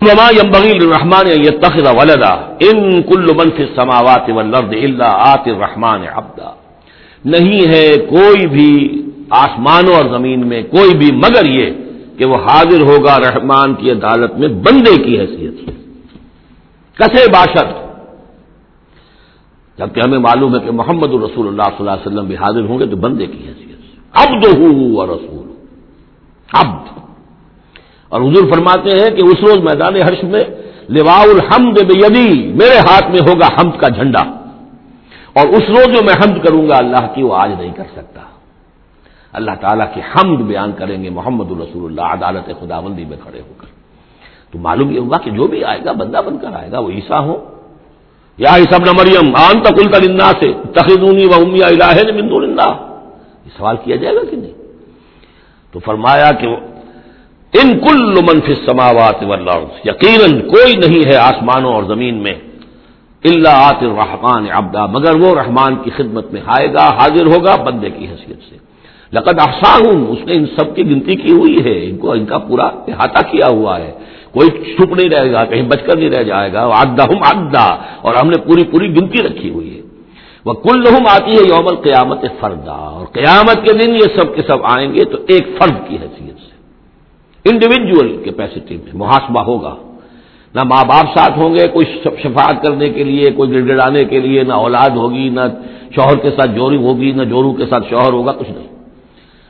یم 0.01 0.51
بغیل 0.51 0.89
رحمان 0.91 1.27
یہ 1.27 1.49
تخلا 1.61 1.91
ولدا 1.91 2.33
ان 2.59 3.01
کل 3.01 3.25
منف 3.37 3.61
سماوات 3.75 4.29
اللہ 4.29 5.03
آت 5.03 5.47
رحمان 5.47 6.01
ابدا 6.13 6.51
نہیں 7.25 7.61
ہے 7.73 7.87
کوئی 8.09 8.47
بھی 8.47 9.01
آسمانوں 9.29 9.95
اور 9.95 10.05
زمین 10.05 10.47
میں 10.47 10.63
کوئی 10.63 10.97
بھی 10.97 11.11
مگر 11.15 11.45
یہ 11.45 11.71
کہ 12.17 12.25
وہ 12.25 12.35
حاضر 12.35 12.81
ہوگا 12.81 13.17
رحمان 13.17 13.75
کی 13.75 13.91
عدالت 13.91 14.33
میں 14.33 14.47
بندے 14.47 14.95
کی 15.03 15.19
حیثیت 15.19 15.53
سے۔ 15.53 15.71
کسے 16.97 17.31
باشد 17.31 17.73
جبکہ 19.77 19.99
ہمیں 20.05 20.19
معلوم 20.19 20.55
ہے 20.55 20.59
کہ 20.59 20.71
محمد 20.71 21.13
الرسول 21.13 21.47
اللہ 21.47 21.63
صلی 21.63 21.79
اللہ 21.79 21.91
علیہ 21.91 22.07
وسلم 22.07 22.25
بھی 22.25 22.35
حاضر 22.35 22.61
ہوں 22.61 22.79
گے 22.79 22.85
تو 22.85 22.95
بندے 22.95 23.25
کی 23.25 23.37
حیثیت 23.47 23.79
سے۔ 23.79 23.97
اب 24.13 24.43
دو 24.43 25.05
رسول 25.05 25.47
اب 26.53 26.67
اور 28.09 28.21
حضور 28.21 28.51
فرماتے 28.51 28.89
ہیں 28.89 29.09
کہ 29.09 29.21
اس 29.21 29.35
روز 29.41 29.57
میدان 29.57 29.95
حرش 29.95 30.23
میں 30.23 30.43
لوا 30.89 31.21
الحمد 31.21 31.73
بیدی 31.73 32.47
میرے 32.47 32.77
ہاتھ 32.77 33.11
میں 33.11 33.19
ہوگا 33.27 33.45
حمد 33.45 33.81
کا 33.81 33.87
جھنڈا۔ 33.87 34.21
اور 35.33 35.47
اس 35.47 35.63
روز 35.69 35.85
جو 35.85 36.03
میں 36.05 36.13
حمد 36.13 36.45
کروں 36.45 36.69
گا، 36.69 36.77
اللہ 36.77 37.07
کی 37.15 37.23
وہ 37.23 37.35
آج 37.35 37.51
نہیں 37.59 37.73
کر 37.73 37.83
سکتا۔ 37.95 38.21
اللہ 39.33 39.51
تعالیٰ 39.61 39.85
کی 39.93 40.01
حمد 40.01 40.37
بیان 40.37 40.71
کریں 40.71 41.03
گے، 41.03 41.09
محمد 41.09 41.51
الرسول 41.51 41.99
اللہ، 41.99 42.25
عدالت 42.25 42.49
خدا 42.59 42.79
بندی 42.79 43.05
میں 43.05 43.17
کھڑے 43.23 43.39
ہو 43.39 43.53
کر۔ 43.57 43.67
تو 44.51 44.59
معلوم 44.59 44.91
یہ 44.91 44.99
ہوگا 44.99 45.17
کہ 45.17 45.31
جو 45.31 45.47
بھی 45.47 45.63
آئے 45.63 45.79
گا، 45.85 45.91
بندہ 45.91 46.21
بن 46.25 46.37
کر 46.37 46.47
آئے 46.53 46.71
گا، 46.71 46.79
وہ 46.79 46.89
عیسا 46.89 47.19
ہو 47.19 47.45
یا 48.37 48.49
سب 48.49 48.85
نہ 48.85 48.91
مریم 48.99 49.35
آن 49.35 49.61
تقل 49.61 49.91
ترندا 49.91 50.31
سے 50.39 50.53
تخدونی 50.73 51.25
و 51.25 51.45
امیا 51.45 51.67
الہ 51.67 52.21
مندو 52.21 52.35
اللہ۔ 52.35 52.97
یہ 53.45 53.57
سوال 53.57 53.75
کیا 53.83 53.95
جائے 53.95 54.15
گا 54.15 54.21
کہ 54.29 54.37
نہیں؟ 54.37 54.51
تو 55.71 55.79
فرمایا 55.79 56.31
کہ 56.31 56.47
ان 57.59 57.69
کل 57.79 58.13
منفی 58.29 58.53
سماوات 58.65 59.23
یقیناً 59.85 60.39
کوئی 60.47 60.75
نہیں 60.75 61.03
ہے 61.09 61.15
آسمانوں 61.15 61.73
اور 61.73 61.83
زمین 61.83 62.15
میں 62.23 62.33
اللہ 63.23 63.55
آت 63.61 63.81
الرحمان 63.81 64.45
ابدا 64.51 64.85
مگر 64.85 65.13
وہ 65.21 65.29
رحمان 65.35 65.75
کی 65.83 65.89
خدمت 65.97 66.25
میں 66.33 66.41
آئے 66.45 66.67
گا، 66.73 66.85
حاضر 66.99 67.25
ہوگا 67.25 67.55
بندے 67.63 67.89
کی 67.89 68.05
حیثیت 68.07 68.39
سے۔ 68.49 68.55
لقد 69.13 69.39
احسا 69.39 69.71
ہوں 69.75 69.97
اس 70.07 70.21
نے 70.25 70.33
ان 70.33 70.45
سب 70.57 70.75
کی 70.75 70.83
گنتی 70.91 71.15
کی 71.15 71.31
ہوئی 71.31 71.57
ہے، 71.65 71.77
ان 71.85 71.97
کو، 71.97 72.11
ان 72.11 72.25
کا 72.25 72.37
پورا 72.37 72.67
احاطہ 72.87 73.21
کیا 73.31 73.47
ہوا 73.47 73.75
ہے۔ 73.79 73.91
کوئی 74.31 74.49
چھپ 74.65 74.91
نہیں 74.97 75.09
رہے 75.09 75.31
گا، 75.31 75.43
کہیں 75.45 75.65
بچ 75.71 75.81
کر 75.85 75.95
نہیں 75.97 76.09
رہ 76.09 76.23
جائے 76.23 76.49
گا۔ 76.53 76.61
آگدا 76.81 77.03
ہوں 77.03 77.19
آگدا 77.25 77.67
اور 78.01 78.15
ہم 78.15 78.27
نے 78.29 78.37
پوری 78.47 78.63
پوری 78.63 78.87
گنتی 78.97 79.23
رکھی 79.23 79.49
ہوئی 79.49 79.69
ہے۔ 79.75 79.81
وہ 80.45 80.53
کل 80.65 80.77
لہم 80.83 81.05
آتی 81.09 81.31
ہے 81.31 81.43
یوم 81.51 81.67
قیامت 81.81 82.21
فردا، 82.39 82.79
اور 82.95 83.05
قیامت 83.13 83.57
کے 83.65 83.71
دن 83.77 83.95
یہ 83.95 84.07
سب 84.15 84.35
کے 84.35 84.41
سب 84.47 84.59
آئیں 84.75 84.89
گے 84.93 85.03
تو 85.03 85.17
ایک 85.27 85.45
فرد 85.57 85.77
کی 85.87 85.95
حیثیت 85.95 86.37
سے۔ 86.39 86.46
انڈیویجل 87.45 88.23
کیپیسٹی 88.23 88.77
میں 88.77 88.91
محاسبہ 88.93 89.41
ہوگا۔ 89.41 89.75
نہ 90.55 90.63
ماں 90.63 90.83
باپ 90.87 91.17
ساتھ 91.17 91.39
ہوں 91.39 91.53
گے، 91.53 91.67
کوئی 91.67 91.85
شفاعت 92.03 92.63
کرنے 92.63 92.89
کے 92.89 93.03
لیے، 93.03 93.31
کوئی 93.31 93.51
گڑ 93.51 93.67
گڑانے 93.67 94.05
کے 94.05 94.19
لیے، 94.19 94.43
نہ 94.43 94.53
اولاد 94.53 94.89
ہوگی، 94.89 95.29
نہ 95.29 95.41
شوہر 95.95 96.15
کے 96.17 96.29
ساتھ 96.29 96.51
جوری 96.55 96.77
ہوگی، 96.77 97.11
نہ 97.11 97.23
جورو 97.23 97.53
کے 97.53 97.65
ساتھ 97.69 97.89
شوہر 97.89 98.13
ہوگا، 98.13 98.31
کچھ 98.31 98.51
نہیں۔ 98.51 98.67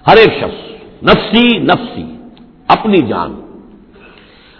ہر 0.07 0.17
ایک 0.17 0.37
شخص، 0.37 0.71
نفسی 1.03 1.57
نفسی، 1.57 2.03
اپنی 2.67 2.97
جان۔ 2.97 3.41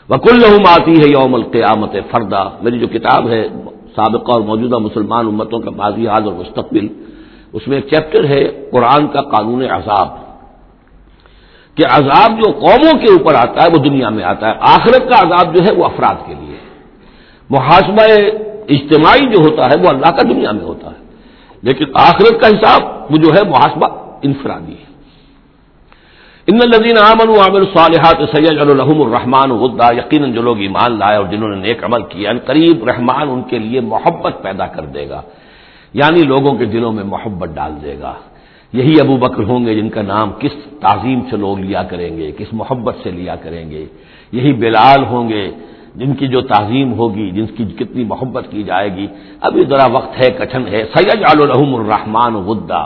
وکل 0.09 0.43
آتی 0.67 0.91
ہے 0.91 1.09
یوم 1.09 1.36
القیامت 1.36 1.95
فردا۔ 2.11 2.43
میری 2.61 2.80
جو 2.80 2.88
کتاب 2.88 3.30
ہے، 3.30 3.47
سابقہ 3.95 4.32
اور 4.32 4.41
موجودہ 4.41 4.78
مسلمان 4.78 5.25
امتوں 5.25 5.59
کا 5.59 5.69
ماضی، 5.69 6.07
حال 6.07 6.23
اور 6.23 6.34
مستقبل، 6.34 6.88
اس 7.53 7.67
میں 7.67 7.78
ایک 7.78 7.88
چیپٹر 7.93 8.25
ہے، 8.25 8.65
قرآن 8.71 9.07
کا 9.07 9.21
قانون 9.21 9.61
عذاب۔ 9.61 10.26
کہ 11.78 11.86
عذاب 11.89 12.32
جو 12.32 12.51
قوموں 12.51 12.99
کے 12.99 13.11
اوپر 13.11 13.34
آتا 13.34 13.63
ہے، 13.63 13.67
وہ 13.69 13.78
دنیا 13.78 14.09
میں 14.09 14.23
آتا 14.23 14.47
ہے۔ 14.49 14.53
آخرت 14.59 15.09
کا 15.09 15.19
عذاب 15.19 15.55
جو 15.55 15.63
ہے، 15.65 15.71
وہ 15.71 15.86
افراد 15.86 16.15
کے 16.25 16.34
لیے 16.39 16.57
محاسبہ 17.49 18.03
اجتماعی 18.69 19.30
جو 19.30 19.49
ہوتا 19.49 19.65
ہے، 19.65 19.84
وہ 19.84 19.89
اللہ 19.89 20.11
کا 20.11 20.21
دنیا 20.21 20.51
میں 20.51 20.65
ہوتا 20.65 20.89
ہے۔ 20.89 21.05
لیکن 21.61 21.86
آخرت 21.93 22.41
کا 22.41 22.47
حساب، 22.47 23.11
وہ 23.11 23.17
جو 23.17 23.30
ہے، 23.38 23.49
محاسبہ 23.49 23.88
انفرادی 24.21 24.73
ہے۔ 24.73 24.88
ان 26.47 26.59
الدین 26.61 26.97
امن 26.97 27.30
عامر 27.39 27.61
صالحات 27.78 28.36
سید 28.36 28.61
الرحم 28.61 29.01
الرحمان 29.01 29.51
غدا۔ 29.51 29.95
یقیناً 29.95 30.34
جو 30.34 30.41
لوگ 30.41 30.59
ایمان 30.59 30.99
لائے 30.99 31.17
اور 31.17 31.25
جنہوں 31.25 31.49
نے 31.49 31.55
نیک 31.55 31.84
عمل 31.84 32.03
کیا 32.03 32.30
ان 32.30 32.38
قریب 32.45 32.89
رحمان 32.89 33.30
ان 33.30 33.41
کے 33.41 33.59
لیے 33.59 33.82
محبت 33.82 34.36
پیدا 34.41 34.67
کر 34.67 34.86
دے 34.86 35.09
گا۔ 35.09 35.21
یعنی 35.93 36.21
لوگوں 36.21 36.55
کے 36.55 36.65
دلوں 36.65 36.91
میں 36.91 37.03
محبت 37.03 37.49
ڈال 37.49 37.73
دے 37.84 37.95
گا۔ 38.01 38.13
یہی 38.74 38.99
ابو 38.99 39.18
بکر 39.18 39.43
ہوں 39.43 39.65
گے 39.65 39.76
جن 39.76 39.89
کا 39.89 40.01
نام 40.01 40.32
کس 40.39 40.51
تعظیم 40.80 41.20
سے 41.30 41.38
لوگ 41.38 41.59
لیا 41.59 41.84
کریں 41.84 42.18
گے، 42.18 42.32
کس 42.38 42.47
محبت 42.51 42.95
سے 43.03 43.11
لیا 43.11 43.36
کریں 43.36 43.72
گے۔ 43.72 43.86
یہی 44.32 44.53
بلال 44.53 45.03
ہوں 45.05 45.30
گے 45.30 45.51
جن 45.95 46.13
کی 46.13 46.28
جو 46.28 46.41
تعظیم 46.41 46.93
ہوگی، 46.93 47.32
جن 47.32 47.45
کی 47.45 47.65
کتنی 47.65 48.03
محبت 48.03 48.43
کی 48.49 48.63
جائے 48.63 48.95
گی۔ 48.95 49.07
ابھی 49.41 49.61
ذرا 49.70 49.86
وقت 49.86 50.18
ہے، 50.18 50.30
کٹھن 50.38 50.63
ہے۔ 50.68 50.86
سید 50.95 51.24
الرحم 51.34 51.76
الرحمان 51.76 52.34
غدا۔ 52.36 52.86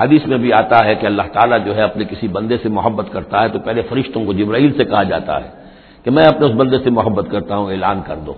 حدیث 0.00 0.26
میں 0.26 0.38
بھی 0.38 0.52
آتا 0.52 0.84
ہے 0.84 0.94
کہ 0.94 1.06
اللہ 1.06 1.22
تعالیٰ 1.32 1.58
جو 1.64 1.76
ہے 1.76 1.82
اپنے 1.82 2.04
کسی 2.04 2.28
بندے 2.28 2.56
سے 2.62 2.68
محبت 2.68 3.06
کرتا 3.12 3.42
ہے 3.42 3.48
تو 3.48 3.58
پہلے 3.58 3.82
فرشتوں 3.82 4.24
کو 4.24 4.32
جبرائیل 4.32 4.72
سے 4.72 4.84
کہا 4.84 5.02
جاتا 5.02 5.44
ہے 5.44 5.48
کہ 6.04 6.10
میں 6.10 6.24
اپنے 6.24 6.46
اس 6.46 6.52
بندے 6.52 6.78
سے 6.78 6.90
محبت 6.90 7.30
کرتا 7.30 7.56
ہوں، 7.56 7.70
اعلان 7.70 8.00
کر 8.06 8.16
دو۔ 8.16 8.32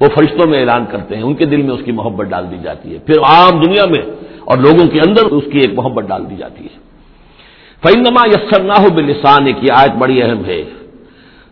وہ 0.00 0.06
فرشتوں 0.14 0.50
میں 0.50 0.60
اعلان 0.60 0.84
کرتے 0.90 1.16
ہیں، 1.16 1.22
ان 1.22 1.34
کے 1.34 1.44
دل 1.44 1.62
میں 1.62 1.74
اس 1.74 1.80
کی 1.84 1.92
محبت 1.92 2.26
ڈال 2.26 2.50
دی 2.50 2.56
جاتی 2.62 2.94
ہے۔ 2.94 2.98
پھر 2.98 3.14
عام 3.20 3.60
دنیا 3.60 3.84
میں 3.86 4.02
اور 4.44 4.58
لوگوں 4.58 4.88
کے 4.88 5.00
اندر 5.00 5.24
اس 5.24 5.44
کی 5.52 5.58
ایک 5.58 5.70
محبت 5.74 6.04
ڈال 6.04 6.30
دی 6.30 6.36
جاتی 6.36 6.64
ہے۔ 6.64 6.92
فینما 7.82 8.22
یسر 8.26 8.62
نہ 8.62 8.72
ہو 8.72 8.94
بے 8.94 9.02
لسان 9.02 9.46
ایک 9.46 9.56
آیت 9.70 9.92
بڑی 9.92 10.22
اہم 10.22 10.44
ہے۔ 10.44 10.62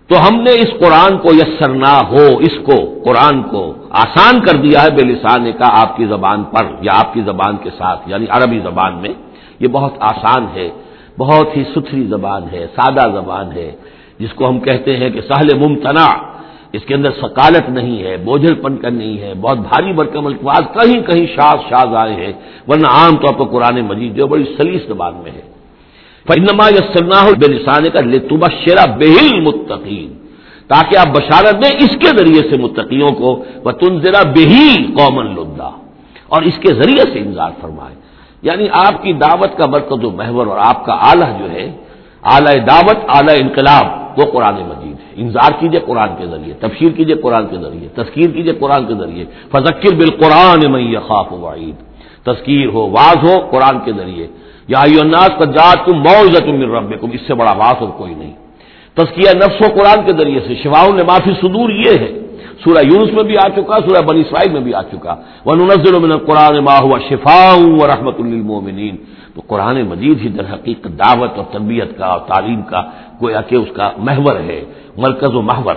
تو 0.08 0.18
ہم 0.18 0.40
نے 0.40 0.50
اس 0.50 0.80
قرآن 0.80 1.18
کو 1.18 1.28
یسر 1.34 1.68
نہ 1.68 1.94
ہو، 2.10 2.38
اس 2.38 2.58
کو، 2.62 3.02
قرآن 3.04 3.42
کو 3.42 3.74
آسان 3.90 4.40
کر 4.40 4.56
دیا 4.56 4.82
ہے 4.82 4.90
بے 4.90 5.04
لسان 5.04 5.52
کا 5.52 5.80
آپ 5.80 5.96
کی 5.96 6.04
زبان 6.04 6.42
پر 6.42 6.66
یا 6.80 6.92
آپ 6.94 7.14
کی 7.14 7.20
زبان 7.20 7.56
کے 7.56 7.70
ساتھ 7.78 8.00
یعنی 8.06 8.26
عربی 8.30 8.58
زبان 8.58 8.94
میں۔ 8.96 9.10
یہ 9.60 9.68
بہت 9.68 9.94
آسان 10.00 10.46
ہے، 10.54 10.68
بہت 11.18 11.56
ہی 11.56 11.64
ستھری 11.74 12.06
زبان 12.06 12.42
ہے، 12.52 12.66
سادہ 12.76 13.10
زبان 13.12 13.52
ہے، 13.52 13.72
جس 14.18 14.32
کو 14.34 14.48
ہم 14.48 14.60
کہتے 14.60 14.96
ہیں 14.96 15.10
کہ 15.10 15.20
سہل 15.20 15.58
ممتنا 15.58 16.06
اس 16.72 16.82
کے 16.82 16.94
اندر 16.94 17.10
سکالت 17.10 17.70
نہیں 17.70 18.02
ہے 18.02 18.16
بوجھل 18.16 18.54
پن 18.54 18.76
کا 18.76 18.88
نہیں 18.88 19.18
ہے، 19.18 19.34
بہت 19.40 19.58
بھاری 19.58 19.92
برکم 19.92 20.26
الفاظ 20.26 20.62
کہیں 20.74 21.00
کہیں 21.00 21.26
شاز 21.26 21.58
شاز 21.70 21.94
آئے 21.94 22.14
ہیں، 22.14 22.32
ورنہ 22.68 22.86
عام 22.86 23.16
طور 23.16 23.34
پر 23.34 23.44
قرآن 23.44 23.80
مجید 23.80 24.16
جو 24.16 24.26
بڑی 24.26 24.44
سلیس 24.56 24.82
زبان 24.88 25.14
میں 25.14 25.32
ہے۔ 25.32 25.40
فنما 26.28 26.68
یا 26.68 27.30
بے 27.38 27.52
نسان 27.52 27.90
کا 27.90 28.00
لتبا 28.00 28.48
شیرا 28.64 28.84
بہل 28.84 29.40
متقین 29.40 30.18
تاکہ 30.68 30.96
آپ 30.96 31.06
بشارت 31.06 31.64
دیں 31.64 31.76
اس 31.78 31.90
کے 31.90 32.16
ذریعے 32.16 32.50
سے 32.50 32.56
متقیوں 32.62 33.08
کو 33.08 33.44
وہ 33.64 33.70
تنظرا 33.70 34.22
بہی 34.22 34.92
قومن 34.92 35.26
لدا۔ 35.26 35.70
اور 36.28 36.42
اس 36.42 36.54
کے 36.60 36.74
ذریعے 36.74 37.12
سے 37.12 37.18
انذار 37.18 37.50
فرمائے۔ 37.60 37.94
یعنی 38.42 38.66
آپ 38.72 39.02
کی 39.02 39.12
دعوت 39.12 39.58
کا 39.58 39.66
مرکز 39.66 40.04
و 40.04 40.10
محور 40.10 40.46
اور 40.46 40.58
آپ 40.58 40.84
کا 40.84 40.92
آلہ 40.92 41.24
جو 41.38 41.50
ہے 41.50 41.72
اعلی 42.22 42.60
دعوت 42.60 42.96
اعلی 43.08 43.42
انقلاب، 43.42 44.18
وہ 44.18 44.24
قرآن 44.32 44.54
مجید۔ 44.54 44.89
ہے 45.20 45.24
انذار 45.24 45.52
کیجیے 45.60 45.80
قرآن 45.80 46.08
کے 46.18 46.26
ذریعے 46.26 46.54
تفسیر 46.54 46.90
کیجیے 46.90 47.16
قرآن 47.16 47.46
کے 47.46 47.56
ذریعے، 47.56 47.88
تذکیر 47.88 48.30
کیجیے 48.30 48.52
قرآن 48.52 48.86
کے 48.86 48.94
ذریعے۔ 48.94 49.24
فذکر 49.52 49.94
بالقرآن 49.94 50.72
میں 50.72 51.00
خواب 51.06 51.32
وعید۔ 51.44 51.76
تذکیر 52.24 52.66
ہو 52.66 52.90
واض 52.90 53.16
ہو 53.16 53.34
قرآن 53.50 53.78
کے 53.84 53.92
ذریعے۔ 53.92 54.26
یا 54.68 54.78
الناس 54.78 55.32
کا 55.38 55.44
جات 55.44 55.86
تم 55.86 55.96
معذت 55.96 56.46
من 56.48 56.70
رب 56.76 57.06
اس 57.12 57.20
سے 57.26 57.34
بڑا 57.34 57.52
واضح 57.52 57.80
اور 57.80 57.88
کوئی 57.88 58.14
نہیں۔ 58.14 58.34
تزکیہ 58.94 59.30
نفس 59.36 59.60
و 59.60 59.72
قرآن 59.74 60.04
کے 60.06 60.12
ذریعے 60.12 60.40
سے۔ 60.46 60.54
شفاؤں 60.54 60.96
نے 60.96 61.02
معافی 61.02 61.32
صدور 61.40 61.70
یہ 61.70 61.92
ہے۔ 62.00 62.12
سورہ 62.64 62.82
یونس 62.92 63.12
میں 63.12 63.24
بھی 63.24 63.36
آ 63.36 63.48
چکا، 63.48 63.76
سورہ 63.76 64.02
بنی 64.06 64.20
اسرائیل 64.20 64.52
میں 64.52 64.60
بھی 64.60 64.74
آ 64.74 64.82
چکا۔ 64.82 65.14
وہ 65.44 65.54
نزل 65.54 65.98
من 65.98 66.16
قرآن 66.16 66.64
ما 66.64 66.78
ہوا 66.78 66.98
شفاؤں 67.08 67.78
و 67.80 67.86
رحمت 67.86 68.20
للمؤمنین 68.20 68.96
تو 69.40 69.54
قرآن 69.54 69.82
مجید 69.82 70.20
ہی 70.20 70.28
در 70.28 70.54
حقیقت 70.54 70.98
دعوت 70.98 71.30
اور 71.36 71.44
تربیت 71.52 71.98
کا 71.98 72.06
اور 72.06 72.20
تعلیم 72.28 72.62
کا 72.62 72.82
گویا 73.22 73.40
کہ 73.40 73.56
اس 73.56 73.68
کا 73.72 73.90
محور 73.96 74.36
ہے، 74.36 74.64
مرکز 74.96 75.34
و 75.34 75.42
محور۔ 75.42 75.74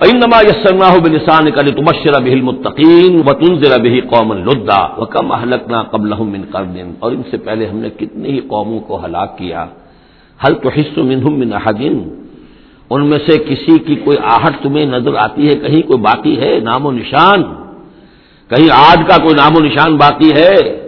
اینما 0.00 0.40
یسرنا 0.40 0.96
بلسان 1.04 1.50
کا 1.50 1.62
لتبشر 1.62 2.22
به 2.22 2.32
المتقین 2.32 3.22
وتنذر 3.26 3.80
به 3.80 4.00
قوما 4.08 4.34
لدا 4.34 5.00
وكم 5.00 5.32
اهلكنا 5.32 5.82
قبلهم 5.82 6.30
من 6.30 6.42
قرن 6.50 6.92
اور 6.98 7.12
ان 7.12 7.22
سے 7.30 7.36
پہلے 7.36 7.66
ہم 7.66 7.76
نے 7.76 7.90
کتنی 7.90 8.30
ہی 8.30 8.40
قوموں 8.40 8.80
کو 8.80 9.04
ہلاک 9.04 9.38
کیا۔ 9.38 9.66
حل 10.46 10.54
تحس 10.54 10.98
منهم 10.98 11.38
من 11.38 11.52
احد 11.52 11.82
ان 12.90 13.06
میں 13.06 13.18
سے 13.26 13.38
کسی 13.38 13.78
کی 13.78 13.94
کوئی 13.94 14.18
آہٹ 14.22 14.62
تمہیں 14.62 14.86
نظر 14.86 15.14
آتی 15.14 15.48
ہے، 15.48 15.54
کہیں 15.54 15.82
کوئی 15.82 15.98
باقی 15.98 16.40
ہے؟ 16.40 16.60
نام 16.60 16.86
و 16.86 16.90
نشان۔ 16.90 17.42
کہیں 18.48 18.68
آج 18.72 18.98
کا 19.08 19.22
کوئی 19.22 19.34
نام 19.34 19.56
و 19.56 19.64
نشان 19.64 19.96
باقی 19.96 20.30
ہے؟ 20.30 20.79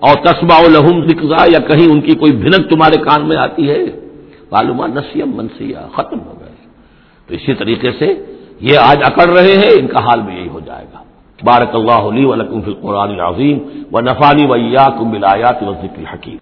اور 0.00 0.14
تسبا 0.14 0.60
لہم 0.68 1.02
دکھا 1.02 1.44
یا 1.44 1.58
کہیں 1.58 1.92
ان 1.92 2.00
کی 2.00 2.14
کوئی 2.14 2.32
بھنک 2.32 2.70
تمہارے 2.70 3.00
کان 3.00 3.28
میں 3.28 3.36
آتی 3.36 3.70
ہے۔ 3.70 3.84
معلومات 4.52 4.90
نسیم 4.94 5.36
منسی 5.36 5.72
ختم 5.92 6.20
ہو 6.20 6.34
گئے۔ 6.40 6.66
تو 7.26 7.34
اسی 7.34 7.54
طریقے 7.54 7.90
سے 7.98 8.14
یہ 8.60 8.78
آج 8.78 8.98
اکڑ 9.04 9.28
رہے 9.28 9.54
ہیں، 9.54 9.70
ان 9.80 9.86
کا 9.86 9.98
حال 9.98 10.20
بھی 10.20 10.34
یہی 10.34 10.48
ہو 10.48 10.60
جائے 10.60 10.84
گا۔ 10.94 11.02
بارک 11.44 11.74
اللہ 11.74 11.92
علی 11.92 12.24
ولکم 12.24 12.60
فی 12.60 12.70
القرآن 12.70 13.10
العظیم 13.10 13.58
و 13.92 14.00
نفانی 14.00 14.46
ویا 14.50 14.88
کم 14.98 15.10
بلایات 15.10 15.62
و 15.62 15.72
ذکر 15.72 16.14
حکیم 16.14 16.36